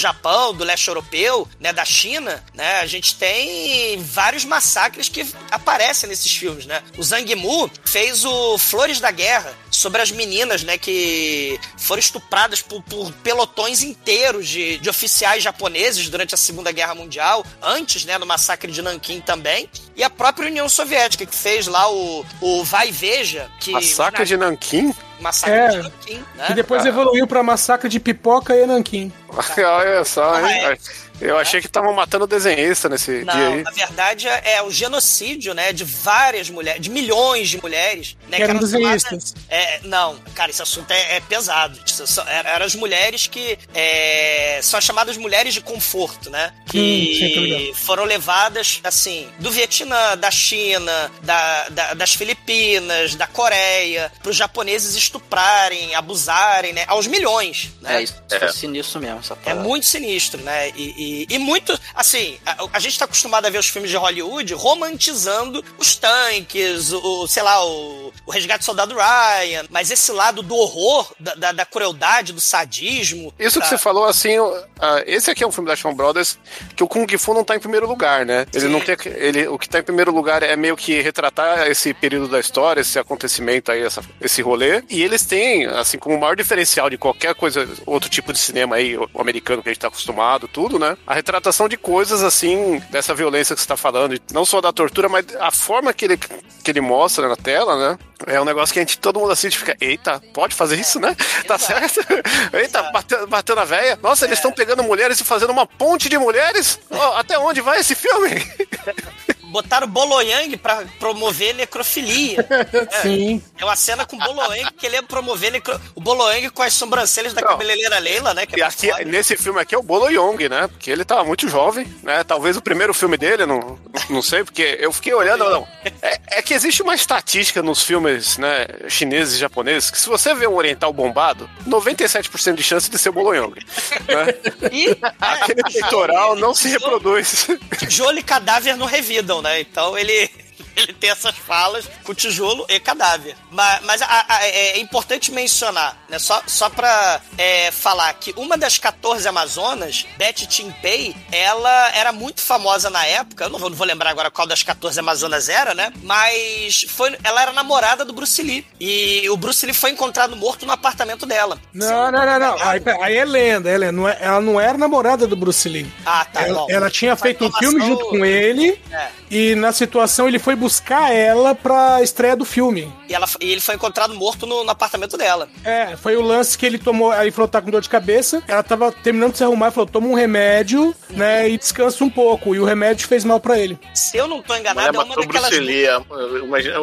Do 0.54 0.64
leste 0.64 0.88
europeu, 0.88 1.48
né? 1.60 1.74
Da 1.74 1.86
China, 1.86 2.44
né? 2.54 2.80
A 2.80 2.86
gente 2.86 3.16
tem 3.16 4.02
vários 4.02 4.46
massacres 4.46 5.10
que 5.10 5.26
aparecem 5.52 6.10
nesses 6.10 6.36
filmes, 6.36 6.66
né? 6.66 6.82
O 6.98 7.04
Zhang 7.04 7.36
Mu 7.36 7.70
fez 7.84 8.26
o 8.26 8.58
Flores 8.58 9.00
da 9.00 9.12
Guerra 9.12 9.54
sobre 9.72 10.02
as 10.02 10.12
meninas, 10.12 10.64
né? 10.64 10.78
Que 10.78 11.60
foram 11.78 12.00
estupradas 12.00 12.62
por, 12.62 12.82
por 12.84 13.12
pelotões 13.24 13.84
inteiros 13.84 14.48
de, 14.48 14.78
de 14.78 14.90
oficiais 14.90 15.44
japoneses 15.44 16.10
durante 16.10 16.34
a 16.34 16.38
Segunda 16.38 16.72
Guerra 16.72 16.96
Mundial, 16.96 17.46
antes, 17.62 18.06
né? 18.06 18.18
No 18.18 18.26
massacre 18.26 18.72
de 18.72 18.82
Nanquim 18.82 19.20
também. 19.20 19.70
E 19.96 20.04
a 20.04 20.10
própria 20.10 20.48
União 20.48 20.68
Soviética, 20.68 21.26
que 21.26 21.36
fez 21.36 21.68
lá 21.68 21.90
o, 21.92 22.26
o 22.42 22.64
Vai 22.64 22.92
Veja, 22.92 23.50
que... 23.60 23.72
Massacre 23.72 24.26
de 24.26 24.38
Nanquim? 24.38 24.94
Massacre 25.20 25.56
É. 25.56 25.68
de 25.70 25.78
Nanquim, 25.78 26.26
né? 26.36 26.48
E 26.50 26.54
depois 26.54 26.86
evoluiu 26.86 27.26
pra 27.26 27.42
massacre 27.42 27.88
de 27.90 28.00
pipoca 28.00 28.56
e 28.56 28.66
nanquim. 28.66 29.12
Olha 29.58 30.04
só, 30.04 30.40
hein? 30.40 30.66
Ah, 30.66 30.72
é. 30.74 30.78
Eu 31.22 31.38
achei 31.38 31.62
que 31.62 31.68
estavam 31.68 31.94
matando 31.94 32.28
desenhista 32.28 32.90
nesse 32.90 33.24
dia 33.24 33.26
Não, 33.26 33.54
aí. 33.54 33.64
na 33.64 33.72
verdade 33.72 34.28
é 34.28 34.62
o 34.62 34.70
genocídio, 34.72 35.54
né, 35.54 35.72
de 35.72 35.84
várias 35.84 36.50
mulheres, 36.50 36.82
de 36.82 36.90
milhões 36.90 37.50
de 37.50 37.62
mulheres, 37.62 38.18
né, 38.28 38.38
Que 38.38 38.44
eram 38.44 38.54
chamadas- 38.56 38.72
desenhistas. 38.72 39.34
É, 39.50 39.80
não, 39.84 40.18
cara, 40.36 40.52
esse 40.52 40.62
assunto 40.62 40.92
é, 40.92 41.18
é 41.18 41.20
pesado. 41.22 41.80
Isso 41.86 42.06
só- 42.08 42.26
era- 42.28 42.50
Eram 42.56 42.66
as 42.66 42.76
mulheres 42.76 43.28
que 43.28 43.58
é, 43.74 44.60
são 44.62 44.80
chamadas 44.82 45.18
mulheres 45.18 45.54
de 45.54 45.62
conforto, 45.62 46.30
né? 46.30 46.52
Hum, 46.68 46.70
Que 46.72 47.36
ligado. 47.40 47.76
foram 47.76 48.04
levadas, 48.04 48.80
assim, 48.84 49.28
do 49.40 49.52
Vietnã, 49.52 50.18
da 50.18 50.30
China, 50.32 51.12
da, 51.24 51.70
da- 51.70 51.94
das 51.94 52.14
Filipinas, 52.14 53.16
da 53.16 53.28
Coreia, 53.28 54.12
para 54.22 54.30
os 54.30 54.36
japoneses 54.36 54.96
estuprarem, 54.96 55.96
abusarem, 55.96 56.74
né? 56.74 56.84
Aos 56.88 57.08
milhões, 57.08 57.70
né? 57.82 57.98
É, 58.00 58.04
isso 58.04 58.16
foi 58.28 58.52
sinistro 58.54 59.00
mesmo, 59.02 59.20
essa 59.20 59.34
É 59.34 59.38
parada. 59.38 59.62
muito 59.62 59.86
sinistro, 59.86 60.42
né? 60.42 60.70
E, 60.76 60.94
e, 60.98 61.05
e 61.30 61.38
muito. 61.38 61.78
Assim, 61.94 62.38
a, 62.46 62.68
a 62.74 62.80
gente 62.80 62.98
tá 62.98 63.06
acostumado 63.06 63.46
a 63.46 63.50
ver 63.50 63.58
os 63.60 63.68
filmes 63.68 63.90
de 63.92 63.98
Hollywood 63.98 64.54
romantizando 64.54 65.64
os 65.78 65.96
tanques, 65.96 66.92
o, 66.92 67.00
o, 67.24 67.28
sei 67.28 67.44
lá, 67.44 67.66
o, 67.66 68.14
o 68.26 68.32
Resgate 68.32 68.60
do 68.60 68.66
Soldado 68.66 68.96
Ryan. 68.96 69.66
Mas 69.70 69.92
esse 69.92 70.12
lado 70.12 70.42
do 70.42 70.56
horror, 70.56 71.12
da, 71.20 71.36
da, 71.36 71.52
da 71.52 71.66
crueldade, 71.66 72.34
do 72.34 72.42
sadismo. 72.42 73.34
Isso 73.40 73.60
que 73.60 73.66
da- 73.66 73.70
você 73.70 73.78
falou, 73.78 74.06
assim, 74.06 74.36
ah, 74.80 75.04
esse 75.06 75.30
aqui 75.30 75.44
é 75.44 75.48
um 75.48 75.52
filme 75.52 75.70
da 75.70 75.76
Shawn 75.76 75.94
Brothers 75.94 76.38
que 76.76 76.84
o 76.84 76.88
Kung 76.88 77.08
Fu 77.18 77.34
não 77.34 77.44
tá 77.44 77.56
em 77.56 77.60
primeiro 77.60 77.88
lugar, 77.88 78.26
né? 78.26 78.46
Ele 78.54 78.66
Sim. 78.66 78.72
não 78.72 78.80
tem. 78.82 78.96
Ele, 79.06 79.48
o 79.48 79.58
que 79.58 79.68
tá 79.70 79.80
em 79.80 79.84
primeiro 79.84 80.12
lugar 80.14 80.44
é 80.44 80.56
meio 80.56 80.76
que 80.78 81.02
retratar 81.02 81.68
esse 81.68 81.94
período 81.94 82.28
da 82.28 82.40
história, 82.40 82.82
esse 82.82 82.98
acontecimento 83.00 83.72
aí, 83.72 83.82
essa- 83.82 84.04
esse 84.22 84.42
rolê. 84.42 84.84
E 84.90 85.02
eles 85.04 85.26
têm, 85.26 85.66
assim, 85.66 85.98
como 85.98 86.16
o 86.16 86.20
maior 86.20 86.36
diferencial 86.36 86.90
de 86.90 86.98
qualquer 86.98 87.36
coisa, 87.36 87.68
outro 87.86 88.10
tipo 88.10 88.32
de 88.34 88.40
cinema 88.40 88.76
aí, 88.76 88.98
o 88.98 89.10
americano 89.20 89.62
que 89.62 89.70
a 89.70 89.72
gente 89.74 89.82
tá 89.82 89.88
acostumado, 89.88 90.48
tudo, 90.48 90.78
né? 90.80 90.95
Né? 90.96 91.04
A 91.06 91.14
retratação 91.14 91.68
de 91.68 91.78
coisas 91.78 92.24
assim, 92.24 92.82
dessa 92.90 93.14
violência 93.14 93.56
que 93.56 93.62
você 93.62 93.68
tá 93.68 93.78
falando, 93.78 94.20
não 94.32 94.46
só 94.46 94.62
da 94.62 94.72
tortura, 94.72 95.10
mas 95.10 95.26
a 95.40 95.52
forma 95.52 95.94
que 95.94 96.06
ele, 96.06 96.18
que 96.18 96.72
ele 96.72 96.82
mostra 96.82 97.28
na 97.28 97.36
tela, 97.36 97.78
né? 97.78 98.00
É 98.28 98.40
um 98.40 98.46
negócio 98.46 98.74
que 98.74 98.80
a 98.80 98.82
gente, 98.82 98.98
todo 98.98 99.20
mundo 99.20 99.32
assiste 99.32 99.56
e 99.56 99.60
fica, 99.60 99.78
eita, 99.80 100.22
pode 100.34 100.56
fazer 100.56 100.80
isso, 100.80 101.00
né? 101.00 101.16
Tá 101.46 101.60
certo? 101.60 102.00
Eita, 102.54 102.82
batendo, 102.92 103.28
batendo 103.28 103.60
a 103.60 103.66
véia. 103.66 104.00
Nossa, 104.02 104.26
eles 104.26 104.40
estão 104.40 104.52
pegando 104.52 104.82
mulheres 104.82 105.20
e 105.20 105.24
fazendo 105.24 105.52
uma 105.52 105.68
ponte 105.68 106.10
de 106.10 106.18
mulheres? 106.18 106.80
Ó, 106.90 107.18
até 107.18 107.38
onde 107.38 107.62
vai 107.62 107.80
esse 107.80 107.94
filme? 107.94 108.30
Botaram 109.56 109.88
Boloyang 109.88 110.58
pra 110.58 110.84
promover 111.00 111.56
necrofilia. 111.56 112.46
Sim. 113.02 113.42
É 113.58 113.64
uma 113.64 113.76
cena 113.78 114.06
com 114.06 114.18
o 114.18 114.20
Boloyang 114.20 114.70
que 114.74 114.86
ele 114.86 114.98
ia 114.98 115.04
promover 115.04 115.50
necro... 115.50 115.80
o 115.96 116.02
Boloyang 116.02 116.50
com 116.50 116.62
as 116.62 116.74
sobrancelhas 116.74 117.34
da 117.34 117.40
Não. 117.40 117.48
cabeleireira 117.48 117.98
Leila, 118.00 118.34
né? 118.34 118.46
Que 118.46 118.60
E 118.60 118.62
é 118.62 118.66
aqui, 118.66 118.90
foda. 118.92 119.06
nesse 119.06 119.38
filme 119.38 119.62
aqui 119.62 119.74
é 119.74 119.78
o 119.78 119.82
Bolo 119.82 120.10
Young, 120.10 120.50
né? 120.50 120.68
Porque 120.68 120.92
ele 120.92 121.06
tava 121.06 121.24
muito 121.24 121.48
jovem, 121.48 121.88
né? 122.04 122.22
Talvez 122.26 122.58
o 122.58 122.62
primeiro 122.62 122.94
filme 122.94 123.16
dele, 123.16 123.46
não, 123.46 123.80
não 124.10 124.22
sei, 124.22 124.44
porque 124.44 124.78
eu 124.82 124.92
fiquei 124.92 125.14
olhando. 125.14 125.46
Não. 125.50 125.66
É, 126.02 126.20
é 126.40 126.42
que 126.42 126.54
existe 126.54 126.82
uma 126.84 126.94
estatística 126.94 127.62
nos 127.64 127.82
filmes 127.82 128.38
né, 128.38 128.66
chineses 128.90 129.36
e 129.36 129.38
japoneses 129.40 129.90
que 129.90 129.98
se 129.98 130.10
você 130.10 130.36
vê 130.36 130.48
um 130.48 130.56
oriental 130.56 130.92
bombado, 130.92 131.50
97% 131.66 132.56
de 132.56 132.64
chance 132.64 132.90
de 132.90 132.98
ser 133.00 133.08
o 133.08 133.14
Bolo 133.14 133.34
Young. 133.34 133.56
Né? 133.56 134.36
E 134.72 134.98
Aquele 135.22 135.64
peitoral 135.64 136.36
não 136.36 136.54
se 136.54 136.68
reproduz. 136.68 137.48
tijolo 137.80 138.18
e 138.20 138.24
cadáver 138.24 138.76
não 138.76 138.86
revidam, 138.86 139.42
né? 139.46 139.62
Então 139.62 139.98
ele. 139.98 140.30
Ele 140.86 140.94
tem 140.94 141.10
essas 141.10 141.36
falas 141.38 141.90
com 142.04 142.14
tijolo 142.14 142.66
e 142.70 142.80
cadáver. 142.80 143.36
Mas, 143.52 143.82
mas 143.84 144.02
a- 144.02 144.26
a- 144.28 144.46
é 144.48 144.80
importante 144.80 145.32
mencionar, 145.32 145.98
né? 146.10 146.20
Só, 146.20 146.42
só 146.48 146.70
pra 146.70 147.22
é, 147.38 147.72
falar 147.72 148.14
que 148.14 148.34
uma 148.38 148.58
das 148.58 148.78
14 148.78 149.28
Amazonas, 149.28 150.06
Betty 150.18 150.46
Timpei, 150.48 151.16
ela 151.32 151.90
era 151.96 152.12
muito 152.12 152.42
famosa 152.42 152.90
na 152.90 153.06
época. 153.06 153.46
Eu 153.46 153.50
não 153.50 153.60
vou, 153.60 153.70
não 153.70 153.78
vou 153.78 153.88
lembrar 153.88 154.10
agora 154.10 154.30
qual 154.32 154.48
das 154.48 154.64
14 154.64 155.00
Amazonas 155.00 155.50
era, 155.50 155.74
né? 155.74 155.92
Mas 156.04 156.86
foi, 156.90 157.16
ela 157.24 157.42
era 157.42 157.52
namorada 157.54 158.04
do 158.06 158.14
Bruce 158.14 158.42
Lee. 158.42 158.66
E 158.80 159.28
o 159.30 159.38
Bruce 159.38 159.66
Lee 159.66 159.74
foi 159.74 159.92
encontrado 159.92 160.36
morto 160.36 160.66
no 160.66 160.72
apartamento 160.72 161.26
dela. 161.26 161.60
Não, 161.74 162.12
não, 162.12 162.26
não, 162.26 162.40
não. 162.40 162.56
Aí, 162.62 162.82
aí 163.02 163.18
é 163.18 163.26
lenda, 163.26 163.70
é 163.70 163.78
lenda. 163.78 163.92
Não 163.92 164.08
é- 164.08 164.18
ela 164.20 164.42
não 164.42 164.60
era 164.60 164.78
namorada 164.78 165.26
do 165.28 165.36
Bruce 165.36 165.68
Lee. 165.70 165.92
Ah, 166.06 166.26
tá 166.26 166.42
ela, 166.42 166.54
bom. 166.60 166.68
ela 166.70 166.90
tinha 166.90 167.16
feito 167.16 167.46
um 167.46 167.52
filme 167.52 167.86
junto 167.86 168.06
com 168.08 168.26
ele. 168.26 168.80
É. 168.92 169.08
E 169.30 169.56
na 169.56 169.72
situação 169.72 170.28
ele 170.28 170.40
foi 170.40 170.56
buscar 170.66 171.14
ela 171.14 171.54
pra 171.54 172.02
estreia 172.02 172.36
do 172.36 172.44
filme. 172.44 172.92
E, 173.08 173.14
ela, 173.14 173.28
e 173.40 173.52
ele 173.52 173.62
foi 173.62 173.76
encontrado 173.76 174.14
morto 174.16 174.46
no, 174.46 174.64
no 174.64 174.70
apartamento 174.72 175.18
dela. 175.18 175.48
É, 175.64 175.96
foi 175.98 176.16
o 176.16 176.22
lance 176.22 176.58
que 176.58 176.66
ele 176.66 176.78
tomou. 176.80 177.12
Aí 177.12 177.32
falou: 177.32 177.48
tá 177.48 177.62
com 177.62 177.70
dor 177.72 177.82
de 177.82 177.90
cabeça. 177.90 178.42
Ela 178.48 178.64
tava 178.64 178.92
terminando 178.92 179.32
de 179.34 179.38
se 179.40 179.44
arrumar 179.44 179.70
e 179.70 179.72
falou: 179.72 179.88
toma 179.90 180.08
um 180.08 180.14
remédio, 180.16 180.96
né? 181.12 181.50
E 181.50 181.58
descansa 181.58 182.04
um 182.04 182.10
pouco. 182.10 182.56
E 182.56 182.60
o 182.60 182.66
remédio 182.66 183.08
fez 183.08 183.24
mal 183.24 183.40
pra 183.40 183.60
ele. 183.60 183.78
Se 183.94 184.18
eu 184.18 184.28
não 184.28 184.42
tô 184.42 184.56
enganado, 184.56 184.98
é 184.98 185.04
uma 185.04 185.16
daquelas. 185.16 185.50
Bruce 185.50 185.60
Lee. 185.64 185.88
a- 185.88 186.02
Imagina 186.44 186.78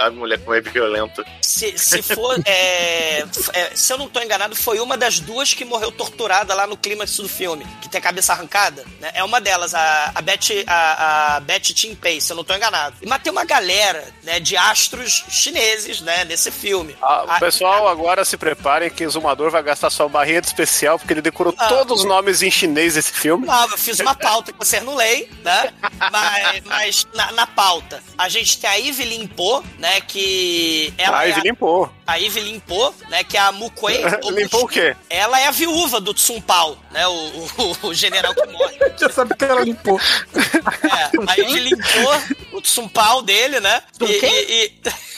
a 0.00 0.10
mulher 0.10 0.38
como 0.40 0.54
é 0.54 0.60
violenta. 0.60 1.24
Se, 1.42 1.76
se 1.76 2.02
for. 2.02 2.38
é, 2.46 3.24
é, 3.52 3.70
se 3.74 3.92
eu 3.92 3.98
não 3.98 4.08
tô 4.08 4.20
enganado, 4.20 4.54
foi 4.56 4.78
uma 4.80 4.96
das 4.96 5.20
duas 5.20 5.52
que 5.54 5.64
morreu 5.64 5.90
torturada 5.92 6.54
lá 6.54 6.66
no 6.66 6.76
clímax 6.76 7.16
do 7.16 7.28
filme, 7.28 7.66
que 7.80 7.88
tem 7.88 7.98
a 7.98 8.02
cabeça 8.02 8.32
arrancada. 8.32 8.84
né? 9.00 9.10
É 9.14 9.24
uma 9.24 9.40
delas, 9.40 9.74
a, 9.74 10.12
a 10.14 10.20
Betty, 10.22 10.64
a, 10.66 11.36
a 11.36 11.40
Betty 11.40 11.74
Timpei, 11.74 12.20
se 12.20 12.32
eu 12.32 12.36
não 12.36 12.44
tô 12.44 12.54
enganado. 12.54 12.96
E 13.02 13.06
matei 13.06 13.30
uma 13.32 13.44
galera, 13.44 14.06
né, 14.22 14.38
de 14.40 14.56
astros 14.56 15.24
chineses, 15.50 16.00
né, 16.00 16.24
nesse 16.24 16.50
filme. 16.50 16.96
Ah, 17.02 17.24
A- 17.28 17.36
o 17.36 17.40
pessoal 17.40 17.88
agora 17.88 18.24
se 18.24 18.36
preparem 18.36 18.88
que 18.90 19.04
o 19.06 19.10
Zumador 19.10 19.50
vai 19.50 19.62
gastar 19.62 19.90
sua 19.90 20.08
barrinha 20.08 20.40
de 20.40 20.46
especial 20.46 20.98
porque 20.98 21.12
ele 21.12 21.22
decorou 21.22 21.54
Ah. 21.58 21.68
todos 21.68 22.00
os 22.00 22.04
nomes 22.06 22.42
em 22.42 22.50
chinês 22.50 22.94
desse 22.94 23.12
filme. 23.12 23.46
Não, 23.46 23.62
eu 23.70 23.78
fiz 23.78 23.98
uma 24.00 24.14
pauta 24.14 24.52
que 24.52 24.58
vocês 24.58 24.82
não 24.82 24.94
leem, 24.94 25.28
né? 25.44 25.72
Mas, 26.10 26.62
mas 26.64 27.06
na, 27.14 27.32
na 27.32 27.46
pauta, 27.46 28.02
a 28.16 28.28
gente 28.28 28.58
tem 28.58 28.70
a 28.70 28.78
Evelyn 28.80 29.26
Po, 29.26 29.62
né? 29.78 30.00
Que 30.00 30.92
ela 30.96 31.20
Ah, 31.20 31.28
é 31.28 31.32
a, 31.32 31.38
limpou. 31.40 31.90
A 32.10 32.20
Evelyn 32.20 32.58
Po, 32.60 32.94
né? 33.08 33.22
Que 33.24 33.36
é 33.36 33.40
a 33.40 33.52
Mukwei. 33.52 34.02
Limpou 34.32 34.64
o 34.64 34.68
quê? 34.68 34.96
Ela 35.08 35.40
é 35.40 35.46
a 35.46 35.50
viúva 35.50 36.00
do 36.00 36.12
Tsum 36.12 36.40
Pao, 36.40 36.76
né? 36.90 37.06
O, 37.06 37.12
o, 37.12 37.86
o 37.88 37.94
general 37.94 38.34
que 38.34 38.46
morre. 38.46 38.78
Já 38.98 39.08
sabe 39.10 39.34
que 39.36 39.44
ela 39.44 39.62
limpou. 39.62 39.98
É, 40.00 41.10
aí 41.28 41.40
ele 41.40 41.60
limpou 41.70 42.22
o 42.52 42.60
Tsum 42.60 42.88
Pao 42.88 43.22
dele, 43.22 43.60
né? 43.60 43.82
E, 44.00 44.04
e- 44.04 44.64
e- 44.64 45.10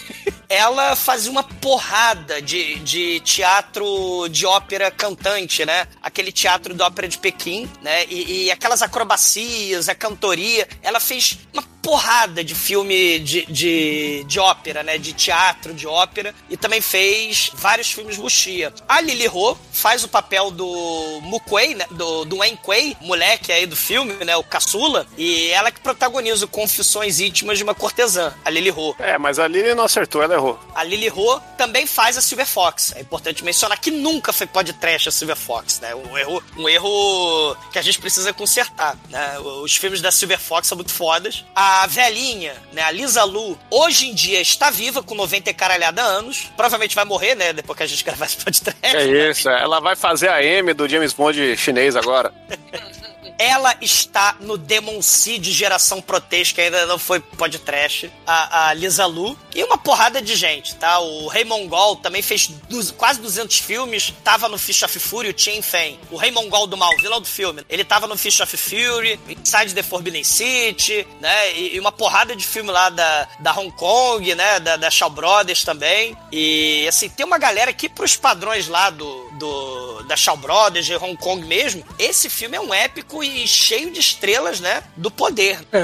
ela 0.49 0.95
fazia 0.95 1.31
uma 1.31 1.43
porrada 1.43 2.43
de, 2.43 2.75
de 2.81 3.21
teatro 3.21 4.29
de 4.29 4.45
ópera 4.45 4.91
cantante, 4.91 5.65
né? 5.65 5.87
Aquele 6.03 6.31
teatro 6.31 6.75
de 6.75 6.83
ópera 6.83 7.09
de 7.09 7.17
Pequim, 7.17 7.71
né? 7.81 8.05
E, 8.11 8.45
e 8.45 8.51
aquelas 8.51 8.83
acrobacias, 8.83 9.89
a 9.89 9.95
cantoria. 9.95 10.69
Ela 10.83 11.01
fez 11.01 11.39
uma 11.55 11.63
porrada 11.83 12.45
de 12.45 12.55
filme 12.55 13.19
de, 13.19 13.45
de, 13.47 14.25
de 14.25 14.39
ópera, 14.39 14.83
né? 14.83 14.97
De 14.97 15.13
teatro, 15.13 15.75
de 15.75 15.87
ópera. 15.87 16.33
E 16.49 16.57
também 16.57 16.81
fez 16.81 17.51
vários 17.55 17.91
filmes 17.91 18.17
Wuxia. 18.17 18.73
A 18.89 19.01
Lily 19.01 19.29
Ho 19.29 19.59
faz 19.73 20.05
o 20.05 20.09
papel 20.09 20.51
do 20.51 21.21
Mukwei, 21.23 21.75
né? 21.75 21.85
Do, 21.91 22.25
do 22.25 22.39
Wen 22.39 22.57
Kuei, 22.57 22.97
moleque 23.01 23.51
aí 23.51 23.67
do 23.67 23.75
filme, 23.75 24.13
né? 24.25 24.37
O 24.37 24.45
caçula. 24.45 25.07
E 25.19 25.49
ela 25.49 25.73
que 25.73 25.81
protagoniza 25.81 26.45
o 26.45 26.49
Confissões 26.49 27.19
Íntimas 27.19 27.59
de 27.59 27.65
uma 27.65 27.75
Cortesã, 27.75 28.33
a 28.45 28.51
Lily 28.51 28.71
Ho. 28.71 28.95
É, 28.99 29.19
mas 29.19 29.39
a 29.39 29.49
Lily 29.49 29.75
não 29.75 29.85
acertou, 29.85 30.23
ela 30.23 30.35
errou. 30.35 30.59
A 30.75 30.85
Lily 30.85 31.11
Ho 31.11 31.41
também 31.59 31.87
faz 31.87 32.17
a 32.17 32.23
Silver 32.23 32.47
Fox. 32.47 32.93
É 32.95 33.01
importante 33.01 33.45
mencionar 33.45 33.79
que 33.79 33.91
nunca 33.91 34.33
foi 34.33 34.47
podcast 34.47 35.09
a 35.09 35.13
Silver 35.13 35.37
Fox, 35.37 35.81
né? 35.81 35.95
Um 35.95 36.17
erro, 36.17 36.43
um 36.57 36.69
erro 36.69 37.57
que 37.73 37.79
a 37.79 37.83
gente 37.83 37.99
precisa 37.99 38.33
consertar, 38.33 38.97
né? 39.09 39.39
Os 39.41 39.75
filmes 39.75 40.01
da 40.01 40.13
Silver 40.13 40.39
Fox 40.39 40.69
são 40.69 40.77
muito 40.77 40.93
fodas. 40.93 41.45
A 41.55 41.72
velhinha, 41.89 42.55
né? 42.73 42.83
A 42.83 42.91
Lisa 42.91 43.25
Lu, 43.25 43.59
hoje 43.71 44.09
em 44.09 44.15
dia 44.15 44.41
está 44.41 44.71
viva 44.71 45.03
com 45.03 45.15
90 45.15 45.51
e 45.51 45.55
caralhada 45.55 46.03
anos. 46.03 46.51
Provavelmente 46.57 46.95
vai 46.95 47.05
morrer, 47.05 47.35
né? 47.35 47.53
Depois 47.53 47.77
que 47.77 47.83
a 47.83 47.87
gente 47.87 48.05
gravar 48.05 48.27
esse 48.27 48.37
podcast. 48.37 48.97
É 48.97 49.31
isso, 49.31 49.49
ela 49.49 49.81
vai 49.81 49.97
fazer 49.97 50.29
a 50.29 50.43
M 50.43 50.73
do 50.73 50.89
James 50.89 51.13
Bond 51.13 51.57
chinês 51.57 51.97
agora. 51.97 52.33
Ela 53.39 53.75
está 53.81 54.37
no 54.41 54.57
Demon 54.57 55.03
Seed 55.03 55.47
Geração 55.47 56.01
Proteste, 56.01 56.55
que 56.55 56.61
ainda 56.61 56.87
não 56.87 56.99
foi 56.99 57.21
podcast. 57.21 58.13
A, 58.27 58.69
a 58.69 58.75
Lisa 58.75 59.07
Lu. 59.07 59.37
E 59.55 59.63
uma 59.65 59.77
porrada 59.77 60.23
de 60.23 60.35
gente, 60.35 60.75
tá? 60.77 60.99
O 61.01 61.29
Rei 61.29 61.45
Mongol 61.45 61.97
também 61.97 62.23
fez 62.23 62.51
quase 62.97 63.21
200 63.21 63.59
filmes. 63.59 64.13
Tava 64.25 64.49
no 64.49 64.59
Fish 64.59 64.83
of 64.83 64.99
Fury, 64.99 65.31
o 65.31 65.39
Chen 65.39 65.61
Feng. 65.61 65.99
O 66.11 66.17
Rei 66.17 66.31
Mongol 66.31 66.67
do 66.67 66.77
mal, 66.77 66.91
vilão 66.99 67.21
do 67.21 67.27
filme. 67.27 67.65
Ele 67.69 67.85
tava 67.85 68.07
no 68.07 68.17
Fish 68.17 68.41
of 68.41 68.57
Fury, 68.57 69.19
Inside 69.29 69.75
the 69.75 69.83
Forbidden 69.83 70.25
City, 70.25 71.07
né? 71.21 71.53
E, 71.55 71.77
e 71.77 71.81
uma 71.81 71.93
porrada 71.93 72.35
de 72.35 72.47
filme 72.47 72.71
lá 72.71 72.89
da, 72.89 73.29
da 73.41 73.53
Hong 73.53 73.71
Kong, 73.73 74.35
né? 74.35 74.61
Da, 74.61 74.77
da 74.77 74.91
Shaw 74.91 75.11
Brothers 75.11 75.65
também. 75.65 76.17
E, 76.31 76.87
assim, 76.89 77.09
tem 77.09 77.27
uma 77.27 77.39
galera 77.39 77.73
que, 77.73 77.89
pros 77.89 78.17
padrões 78.17 78.69
lá 78.69 78.91
do, 78.91 79.31
do 79.43 80.03
da 80.05 80.17
Shaw 80.17 80.37
Brothers, 80.37 80.87
de 80.87 80.95
Hong 80.97 81.17
Kong 81.17 81.45
mesmo, 81.47 81.85
esse 81.99 82.29
filme 82.31 82.57
é 82.57 82.61
um 82.61 82.73
épico 82.73 83.23
e 83.23 83.47
cheio 83.47 83.91
de 83.91 83.99
estrelas, 84.01 84.61
né? 84.61 84.83
Do 84.97 85.11
poder. 85.11 85.59
É, 85.73 85.83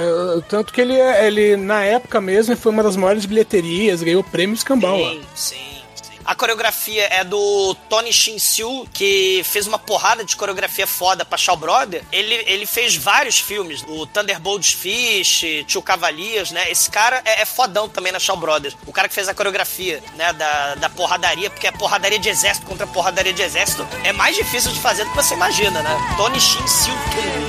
tanto 0.49 0.73
que 0.73 0.81
ele, 0.81 0.95
é- 0.95 1.27
ele, 1.27 1.57
na 1.57 1.85
época 1.85 2.21
mesmo, 2.21 2.57
foi 2.57 2.71
uma 2.73 2.83
das 2.83 2.97
maiores 2.97 3.27
bilheterias, 3.27 4.03
ganhou 4.03 4.23
prêmio 4.23 4.55
escambau 4.55 5.01
lá. 5.01 5.11
Sim, 5.11 5.21
sim. 5.35 5.57
sim. 5.57 5.68
A 6.29 6.35
coreografia 6.35 7.09
é 7.11 7.25
do 7.25 7.75
Tony 7.89 8.13
Shin-Siu, 8.13 8.87
que 8.93 9.41
fez 9.47 9.67
uma 9.67 9.79
porrada 9.79 10.23
de 10.23 10.37
coreografia 10.37 10.87
foda 10.87 11.25
pra 11.25 11.39
Shaw 11.39 11.57
Brother. 11.57 12.05
Ele, 12.13 12.35
ele 12.47 12.67
fez 12.67 12.95
vários 12.95 13.41
filmes, 13.41 13.83
o 13.89 14.07
Thunderbolts 14.07 14.75
Fish, 14.75 15.65
Tio 15.67 15.81
Cavalias, 15.81 16.51
né? 16.51 16.71
Esse 16.71 16.91
cara 16.91 17.23
é, 17.25 17.41
é 17.41 17.45
fodão 17.47 17.89
também 17.89 18.13
na 18.13 18.19
Shaw 18.19 18.37
Brothers. 18.37 18.77
O 18.87 18.93
cara 18.93 19.09
que 19.09 19.15
fez 19.15 19.27
a 19.27 19.33
coreografia, 19.33 20.03
né, 20.17 20.35
da, 20.35 20.75
da 20.75 20.91
porradaria, 20.91 21.49
porque 21.49 21.67
a 21.67 21.73
porradaria 21.73 22.19
de 22.19 22.29
exército 22.29 22.67
contra 22.67 22.85
a 22.85 22.89
porradaria 22.91 23.33
de 23.33 23.41
exército 23.41 23.89
é 24.05 24.13
mais 24.13 24.37
difícil 24.37 24.71
de 24.71 24.81
fazer 24.81 25.05
do 25.05 25.11
que 25.13 25.17
você 25.17 25.33
imagina, 25.33 25.81
né? 25.81 26.15
Tony 26.19 26.39
Shin-Siu 26.39 26.93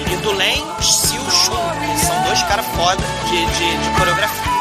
e 0.09 0.15
do 0.21 0.31
Len 0.31 0.63
Siu-Chun, 0.81 1.51
que 1.51 2.05
são 2.05 2.23
dois 2.23 2.41
caras 2.43 2.65
foda 2.67 3.03
de, 3.27 3.45
de, 3.45 3.83
de 3.83 3.97
coreografia. 3.97 4.58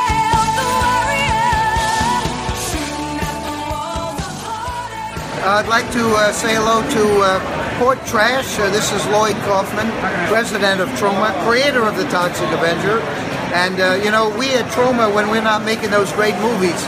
I'd 5.45 5.69
like 5.69 5.91
to 5.93 6.05
uh, 6.19 6.33
say 6.33 6.55
hello 6.55 6.83
to 6.83 7.05
uh, 7.23 7.79
Port 7.79 7.99
Trash. 8.07 8.59
Uh, 8.59 8.71
this 8.71 8.91
is 8.93 9.05
Lloyd 9.07 9.37
Kaufman, 9.47 9.87
president 10.27 10.81
of 10.81 10.89
Troma, 10.99 11.31
creator 11.47 11.87
of 11.87 11.97
the 11.97 12.05
Toxic 12.11 12.49
Avenger. 12.51 12.99
And, 13.55 13.79
uh, 13.79 14.01
you 14.03 14.11
know, 14.11 14.35
we 14.37 14.53
at 14.55 14.67
Troma, 14.73 15.13
when 15.15 15.31
we're 15.31 15.45
not 15.45 15.65
making 15.65 15.91
those 15.91 16.11
great 16.13 16.35
movies 16.43 16.79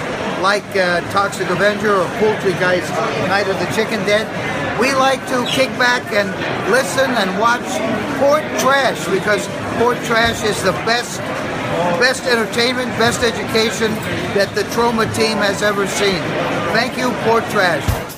like 0.43 0.67
uh, 0.75 1.01
Toxic 1.13 1.49
Avenger 1.51 1.95
or 1.95 2.09
Poultry 2.19 2.53
Guys 2.59 2.89
Night 3.31 3.47
of 3.47 3.59
the 3.63 3.71
Chicken 3.71 4.03
Dead, 4.03 4.27
we 4.81 4.93
like 4.95 5.21
to 5.29 5.47
kick 5.47 5.71
back 5.79 6.03
and 6.11 6.29
listen 6.71 7.11
and 7.23 7.31
watch 7.39 7.67
Port 8.19 8.43
Trash 8.59 8.99
because 9.15 9.47
Port 9.79 9.97
Trash 10.05 10.43
is 10.43 10.61
the 10.63 10.73
best 10.85 11.21
best 12.03 12.25
entertainment, 12.25 12.91
best 12.99 13.23
education 13.23 13.93
that 14.35 14.53
the 14.55 14.63
Troma 14.75 15.07
team 15.15 15.39
has 15.39 15.63
ever 15.63 15.87
seen. 15.87 16.21
Thank 16.75 16.99
you, 16.99 17.11
Port 17.25 17.45
Trash. 17.51 18.10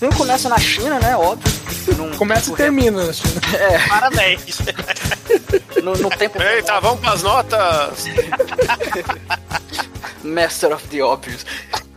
Filme 0.00 0.16
começa 0.16 0.48
na 0.48 0.58
China, 0.58 0.98
né? 0.98 1.14
Óbvio. 1.14 1.52
num 1.94 2.16
Começa 2.16 2.50
e 2.50 2.56
termina 2.56 3.04
na 3.04 3.12
China. 3.12 3.40
Parabéns. 3.88 4.58
no, 5.82 5.94
no 5.94 6.10
tempo 6.10 6.42
Eita, 6.42 6.80
vamos 6.80 7.00
pras 7.00 7.22
notas. 7.22 8.06
Master 10.24 10.72
of 10.72 10.86
the 10.88 11.02
Obvious. 11.02 11.44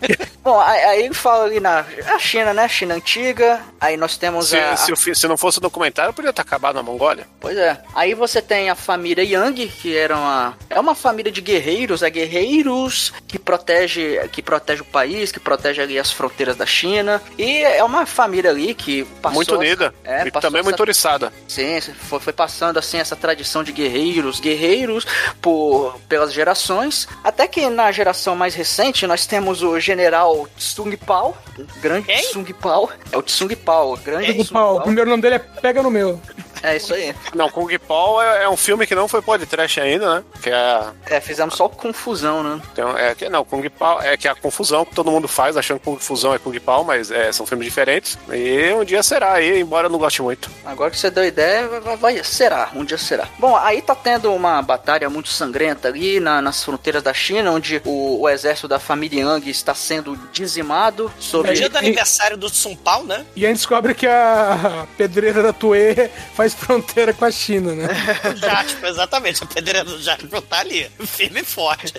Bom, 0.44 0.60
aí, 0.60 1.06
ele 1.06 1.14
fala 1.14 1.46
ali 1.46 1.60
na 1.62 1.86
a 2.08 2.20
China, 2.20 2.54
né? 2.54 2.68
China 2.68 2.96
antiga. 2.96 3.62
Aí 3.80 3.96
nós 3.96 4.18
temos 4.18 4.50
Se, 4.50 4.58
a, 4.58 4.76
se, 4.76 5.16
se 5.16 5.28
não 5.28 5.38
fosse 5.38 5.60
o 5.60 5.62
documentário, 5.62 6.14
podia 6.14 6.34
ter 6.34 6.42
acabado 6.42 6.76
na 6.76 6.84
Mongólia. 6.84 7.26
Pois 7.40 7.58
é. 7.58 7.82
Aí 7.96 8.14
você 8.14 8.42
tem 8.42 8.70
a 8.70 8.76
família 8.76 9.24
Yang, 9.24 9.68
que 9.70 9.96
era 9.96 10.18
uma 10.18 10.58
é 10.70 10.80
uma 10.80 10.94
família 10.96 11.32
de 11.32 11.40
guerreiros, 11.40 12.04
é 12.04 12.10
guerreiros 12.10 13.14
que 13.28 13.40
protege 13.40 14.20
que 14.34 14.42
protege 14.42 14.82
o 14.82 14.86
país, 14.86 15.32
que 15.32 15.40
protege 15.40 15.82
ali 15.82 15.98
as 15.98 16.12
fronteiras 16.12 16.58
da 16.58 16.66
China. 16.66 17.22
E 17.38 17.60
é 17.62 17.84
uma 17.84 18.06
família 18.06 18.52
ali 18.52 18.74
que 18.74 19.06
passou 19.22 19.36
muito 19.38 19.56
unida. 19.56 19.94
É, 20.04 20.28
e 20.28 20.32
também 20.32 20.60
essa- 20.60 20.70
muito 20.70 20.80
oriçada. 20.82 21.32
Sim, 21.48 21.80
foi, 21.82 22.20
foi 22.20 22.34
passando 22.34 22.78
assim 22.78 22.98
essa 22.98 23.16
tradição 23.16 23.64
de 23.64 23.72
guerreiros, 23.72 24.42
guerreiros 24.42 25.06
por 25.42 25.98
pelas 26.10 26.34
gerações, 26.34 27.08
até 27.24 27.48
que 27.48 27.70
na 27.70 27.92
geração 27.94 28.36
mais 28.36 28.54
recente 28.56 29.08
nós 29.08 29.26
temos 29.26 29.64
o 29.64 29.80
general 29.94 30.48
Tsung 30.58 30.96
Pao, 30.98 31.38
o 31.58 31.80
grande 31.82 32.08
Quem? 32.08 32.22
Tsung 32.22 32.46
Pao, 32.54 32.90
é 33.12 33.18
o 33.18 33.22
Tsung 33.22 33.56
Pao, 33.56 33.94
o 33.94 33.98
grande 33.98 34.34
Tsung 34.34 34.46
Pau, 34.54 34.72
o 34.72 34.76
Pao. 34.76 34.84
primeiro 34.86 35.10
nome 35.10 35.22
dele 35.22 35.36
é 35.36 35.40
Pega 35.40 35.82
no 35.84 35.92
Meu. 35.92 36.20
É 36.62 36.78
isso 36.78 36.94
aí. 36.94 37.14
Não, 37.36 37.50
Kung 37.50 37.78
Paul 37.78 38.22
é, 38.22 38.44
é 38.46 38.50
um 38.50 38.56
filme 38.56 38.88
que 38.88 38.96
não 38.96 39.06
foi 39.06 39.22
podcast 39.22 39.82
ainda, 39.82 40.16
né? 40.16 40.24
Que 40.42 40.50
é, 40.50 40.84
É, 41.08 41.20
fizemos 41.20 41.56
só 41.58 41.68
confusão, 41.68 42.42
né? 42.42 42.62
um- 42.78 42.98
é 42.98 43.14
que 43.14 43.28
não, 43.28 43.44
Kung 43.44 43.68
Pao 43.70 44.02
é 44.02 44.16
que 44.16 44.30
é 44.30 44.32
a 44.32 44.36
confusão 44.36 44.86
que 44.86 44.96
todo 44.96 45.12
mundo 45.12 45.28
faz 45.28 45.58
achando 45.58 45.80
que 45.80 45.84
Kung 45.86 46.00
Fusão 46.00 46.34
é 46.34 46.40
Kung 46.40 46.58
Pao, 46.62 46.86
mas 46.86 47.12
é, 47.12 47.34
são 47.34 47.46
filmes 47.46 47.66
diferentes. 47.68 48.18
E 48.32 48.74
um 48.74 48.86
dia 48.86 49.04
será 49.04 49.34
aí, 49.34 49.60
embora 49.60 49.88
eu 49.88 49.92
não 49.92 50.00
goste 50.00 50.22
muito. 50.22 50.50
Agora 50.64 50.90
que 50.90 50.98
você 50.98 51.12
deu 51.12 51.26
ideia, 51.26 51.68
vai, 51.68 51.80
vai- 51.82 51.98
vai- 51.98 52.24
será, 52.24 52.70
um 52.74 52.86
dia 52.86 52.98
será. 52.98 53.28
Bom, 53.38 53.58
aí 53.58 53.82
tá 53.82 53.94
tendo 53.94 54.34
uma 54.34 54.62
batalha 54.62 55.10
muito 55.10 55.28
sangrenta 55.28 55.90
ali 55.90 56.22
na- 56.22 56.42
nas 56.42 56.64
fronteiras 56.64 57.04
da 57.04 57.14
China, 57.14 57.52
onde 57.52 57.82
o, 57.84 58.22
o 58.22 58.30
exército 58.30 58.70
da 58.70 58.80
família 58.80 59.22
Yang 59.26 59.50
está 59.50 59.73
sendo 59.76 60.16
dizimado 60.32 61.12
No 61.16 61.22
sobre... 61.22 61.54
dia 61.54 61.70
do 61.70 61.78
aniversário 61.78 62.38
do 62.38 62.50
São 62.50 62.76
Paulo, 62.76 63.08
né? 63.08 63.26
E 63.36 63.46
a 63.46 63.50
gente 63.50 63.58
descobre 63.58 63.94
que 63.94 64.08
a 64.08 64.88
pedreira 64.98 65.42
da 65.44 65.54
Tuê 65.54 66.10
faz 66.36 66.54
fronteira 66.54 67.14
com 67.14 67.26
a 67.26 67.32
China, 67.32 67.74
né? 67.74 67.88
O 68.34 68.36
Jasper, 68.36 68.90
exatamente. 68.90 69.44
A 69.44 69.48
pedreira 69.48 69.84
do 69.84 70.02
Jasper 70.02 70.42
tá 70.42 70.60
ali, 70.60 70.90
firme 71.06 71.42
e 71.42 71.44
forte. 71.44 71.94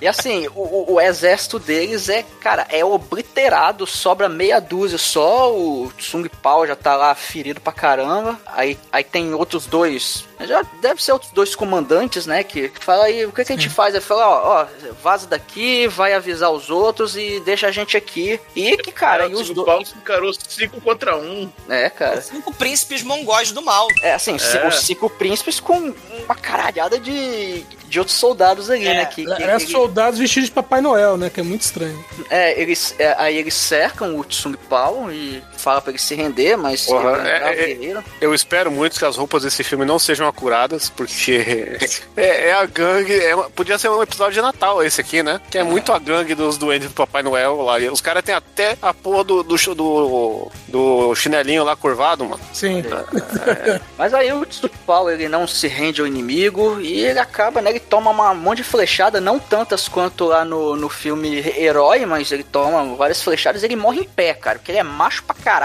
E 0.00 0.06
assim, 0.08 0.46
o, 0.54 0.60
o- 0.60 0.92
o 0.94 1.00
exército 1.00 1.58
deles 1.58 2.08
é, 2.08 2.24
cara, 2.40 2.66
é 2.70 2.84
obliterado, 2.84 3.86
sobra 3.86 4.28
meia 4.28 4.60
dúzia 4.60 4.98
só, 4.98 5.52
o 5.54 5.92
Tsung 5.96 6.28
Pao 6.42 6.66
já 6.66 6.76
tá 6.76 6.94
lá 6.96 7.14
ferido 7.14 7.60
pra 7.60 7.72
caramba. 7.72 8.38
Aí, 8.46 8.78
aí 8.92 9.02
tem 9.04 9.34
outros 9.34 9.66
dois, 9.66 10.24
já 10.40 10.62
deve 10.80 11.02
ser 11.02 11.12
outros 11.12 11.32
dois 11.32 11.54
comandantes, 11.54 12.26
né, 12.26 12.42
que 12.44 12.70
fala 12.80 13.04
aí, 13.04 13.26
o 13.26 13.32
que, 13.32 13.44
que 13.44 13.52
a 13.52 13.56
gente 13.56 13.68
faz? 13.68 13.94
Ele 13.94 14.04
fala, 14.04 14.28
ó, 14.28 14.62
ó, 14.62 14.66
vaza 15.02 15.26
daqui, 15.26 15.86
vai 15.88 16.12
avisar 16.14 16.50
os 16.50 16.70
outros 16.70 17.16
e 17.16 17.40
deixa 17.40 17.66
a 17.66 17.70
gente 17.72 17.96
aqui. 17.96 18.40
E 18.54 18.76
que, 18.76 18.92
cara, 18.92 19.26
e 19.26 19.34
o 19.34 19.38
os 19.38 19.42
Tsung 19.44 19.54
dois... 19.54 19.66
Paulo 19.66 19.84
encarou 19.96 20.32
5 20.32 20.80
contra 20.80 21.16
1. 21.16 21.50
É, 21.68 21.90
cara. 21.90 22.20
Cinco 22.20 22.52
príncipes 22.54 23.02
mongóis 23.02 23.52
do 23.52 23.62
mal. 23.62 23.86
É 24.02 24.14
assim, 24.14 24.36
É. 24.38 24.66
os 24.68 24.80
cinco 24.80 25.08
príncipes 25.10 25.58
com 25.60 25.94
uma 26.24 26.34
caralhada 26.34 26.98
de, 26.98 27.62
de 27.86 27.98
outros 27.98 28.16
soldados 28.16 28.70
ali, 28.70 28.86
É. 28.86 28.94
né? 28.94 29.04
Que, 29.06 29.24
que, 29.24 29.30
ele- 29.42 29.44
soldados 29.88 30.18
vestidos 30.18 30.48
de 30.50 30.54
Papai 30.54 30.80
Noel, 30.80 31.16
né? 31.16 31.30
Que 31.30 31.40
é 31.40 31.42
muito 31.42 31.62
estranho. 31.62 32.04
É, 32.28 32.60
eles, 32.60 32.94
é, 32.98 33.14
aí 33.18 33.36
eles 33.36 33.54
cercam 33.54 34.18
o 34.18 34.24
Tsung 34.24 34.56
Pao 34.68 35.10
e 35.10 35.42
fala 35.58 35.80
pra 35.80 35.90
ele 35.90 35.98
se 35.98 36.14
render, 36.14 36.56
mas 36.56 36.86
Porra, 36.86 37.18
ele 37.18 37.28
é 37.28 37.44
um 37.44 37.46
é- 37.46 37.52
é- 37.52 37.66
guerreiro. 37.66 38.04
Eu 38.20 38.34
espero 38.34 38.70
muito 38.70 38.98
que 38.98 39.04
as 39.04 39.16
roupas 39.16 39.42
desse 39.42 39.62
filme 39.64 39.84
não 39.84 39.98
sejam 39.98 40.26
acuradas, 40.28 40.88
porque 40.90 41.78
é, 42.16 42.48
é 42.48 42.52
a 42.52 42.64
gangue. 42.66 43.14
é 43.18 43.34
uma- 43.34 43.50
podia 43.50 43.78
ser 43.78 43.88
um 43.90 44.02
episódio 44.02 44.34
de 44.34 44.42
Natal 44.42 44.82
esse 44.82 45.00
aqui, 45.00 45.22
né? 45.22 45.40
Que 45.50 45.58
é 45.58 45.62
muito 45.62 45.92
a 45.92 45.98
gangue 45.98 46.34
dos 46.34 46.56
duendes 46.56 46.88
do 46.88 46.94
Papai 46.94 47.22
Noel 47.22 47.56
lá. 47.62 47.78
E 47.80 47.88
os 47.88 48.00
caras 48.00 48.22
têm 48.22 48.34
até 48.34 48.76
a 48.80 48.92
porra 48.94 49.24
do, 49.24 49.42
do, 49.42 49.56
do, 49.74 50.50
do 50.68 51.14
chinelinho 51.14 51.64
lá 51.64 51.74
curvado, 51.76 52.24
mano. 52.24 52.40
Sim. 52.52 52.82
Mas 53.96 54.14
aí 54.14 54.32
o 54.32 54.46
Pao 54.86 55.10
ele 55.10 55.28
não 55.28 55.46
se 55.46 55.66
rende 55.68 56.00
ao 56.00 56.06
inimigo 56.06 56.80
e 56.80 57.00
ele 57.04 57.18
acaba, 57.18 57.60
né? 57.60 57.70
Ele 57.70 57.80
toma 57.80 58.10
uma 58.10 58.34
monte 58.34 58.58
de 58.58 58.64
flechada, 58.64 59.20
não 59.20 59.38
tantas 59.38 59.88
quanto 59.88 60.24
lá 60.26 60.44
no, 60.44 60.76
no 60.76 60.88
filme 60.88 61.38
Herói, 61.56 62.04
mas 62.06 62.32
ele 62.32 62.42
toma 62.44 62.96
várias 62.96 63.22
flechadas 63.22 63.62
e 63.62 63.66
ele 63.66 63.76
morre 63.76 64.00
em 64.00 64.04
pé, 64.04 64.34
cara. 64.34 64.58
Porque 64.58 64.70
ele 64.72 64.78
é 64.78 64.82
macho 64.82 65.22
pra 65.24 65.34
caralho 65.34 65.57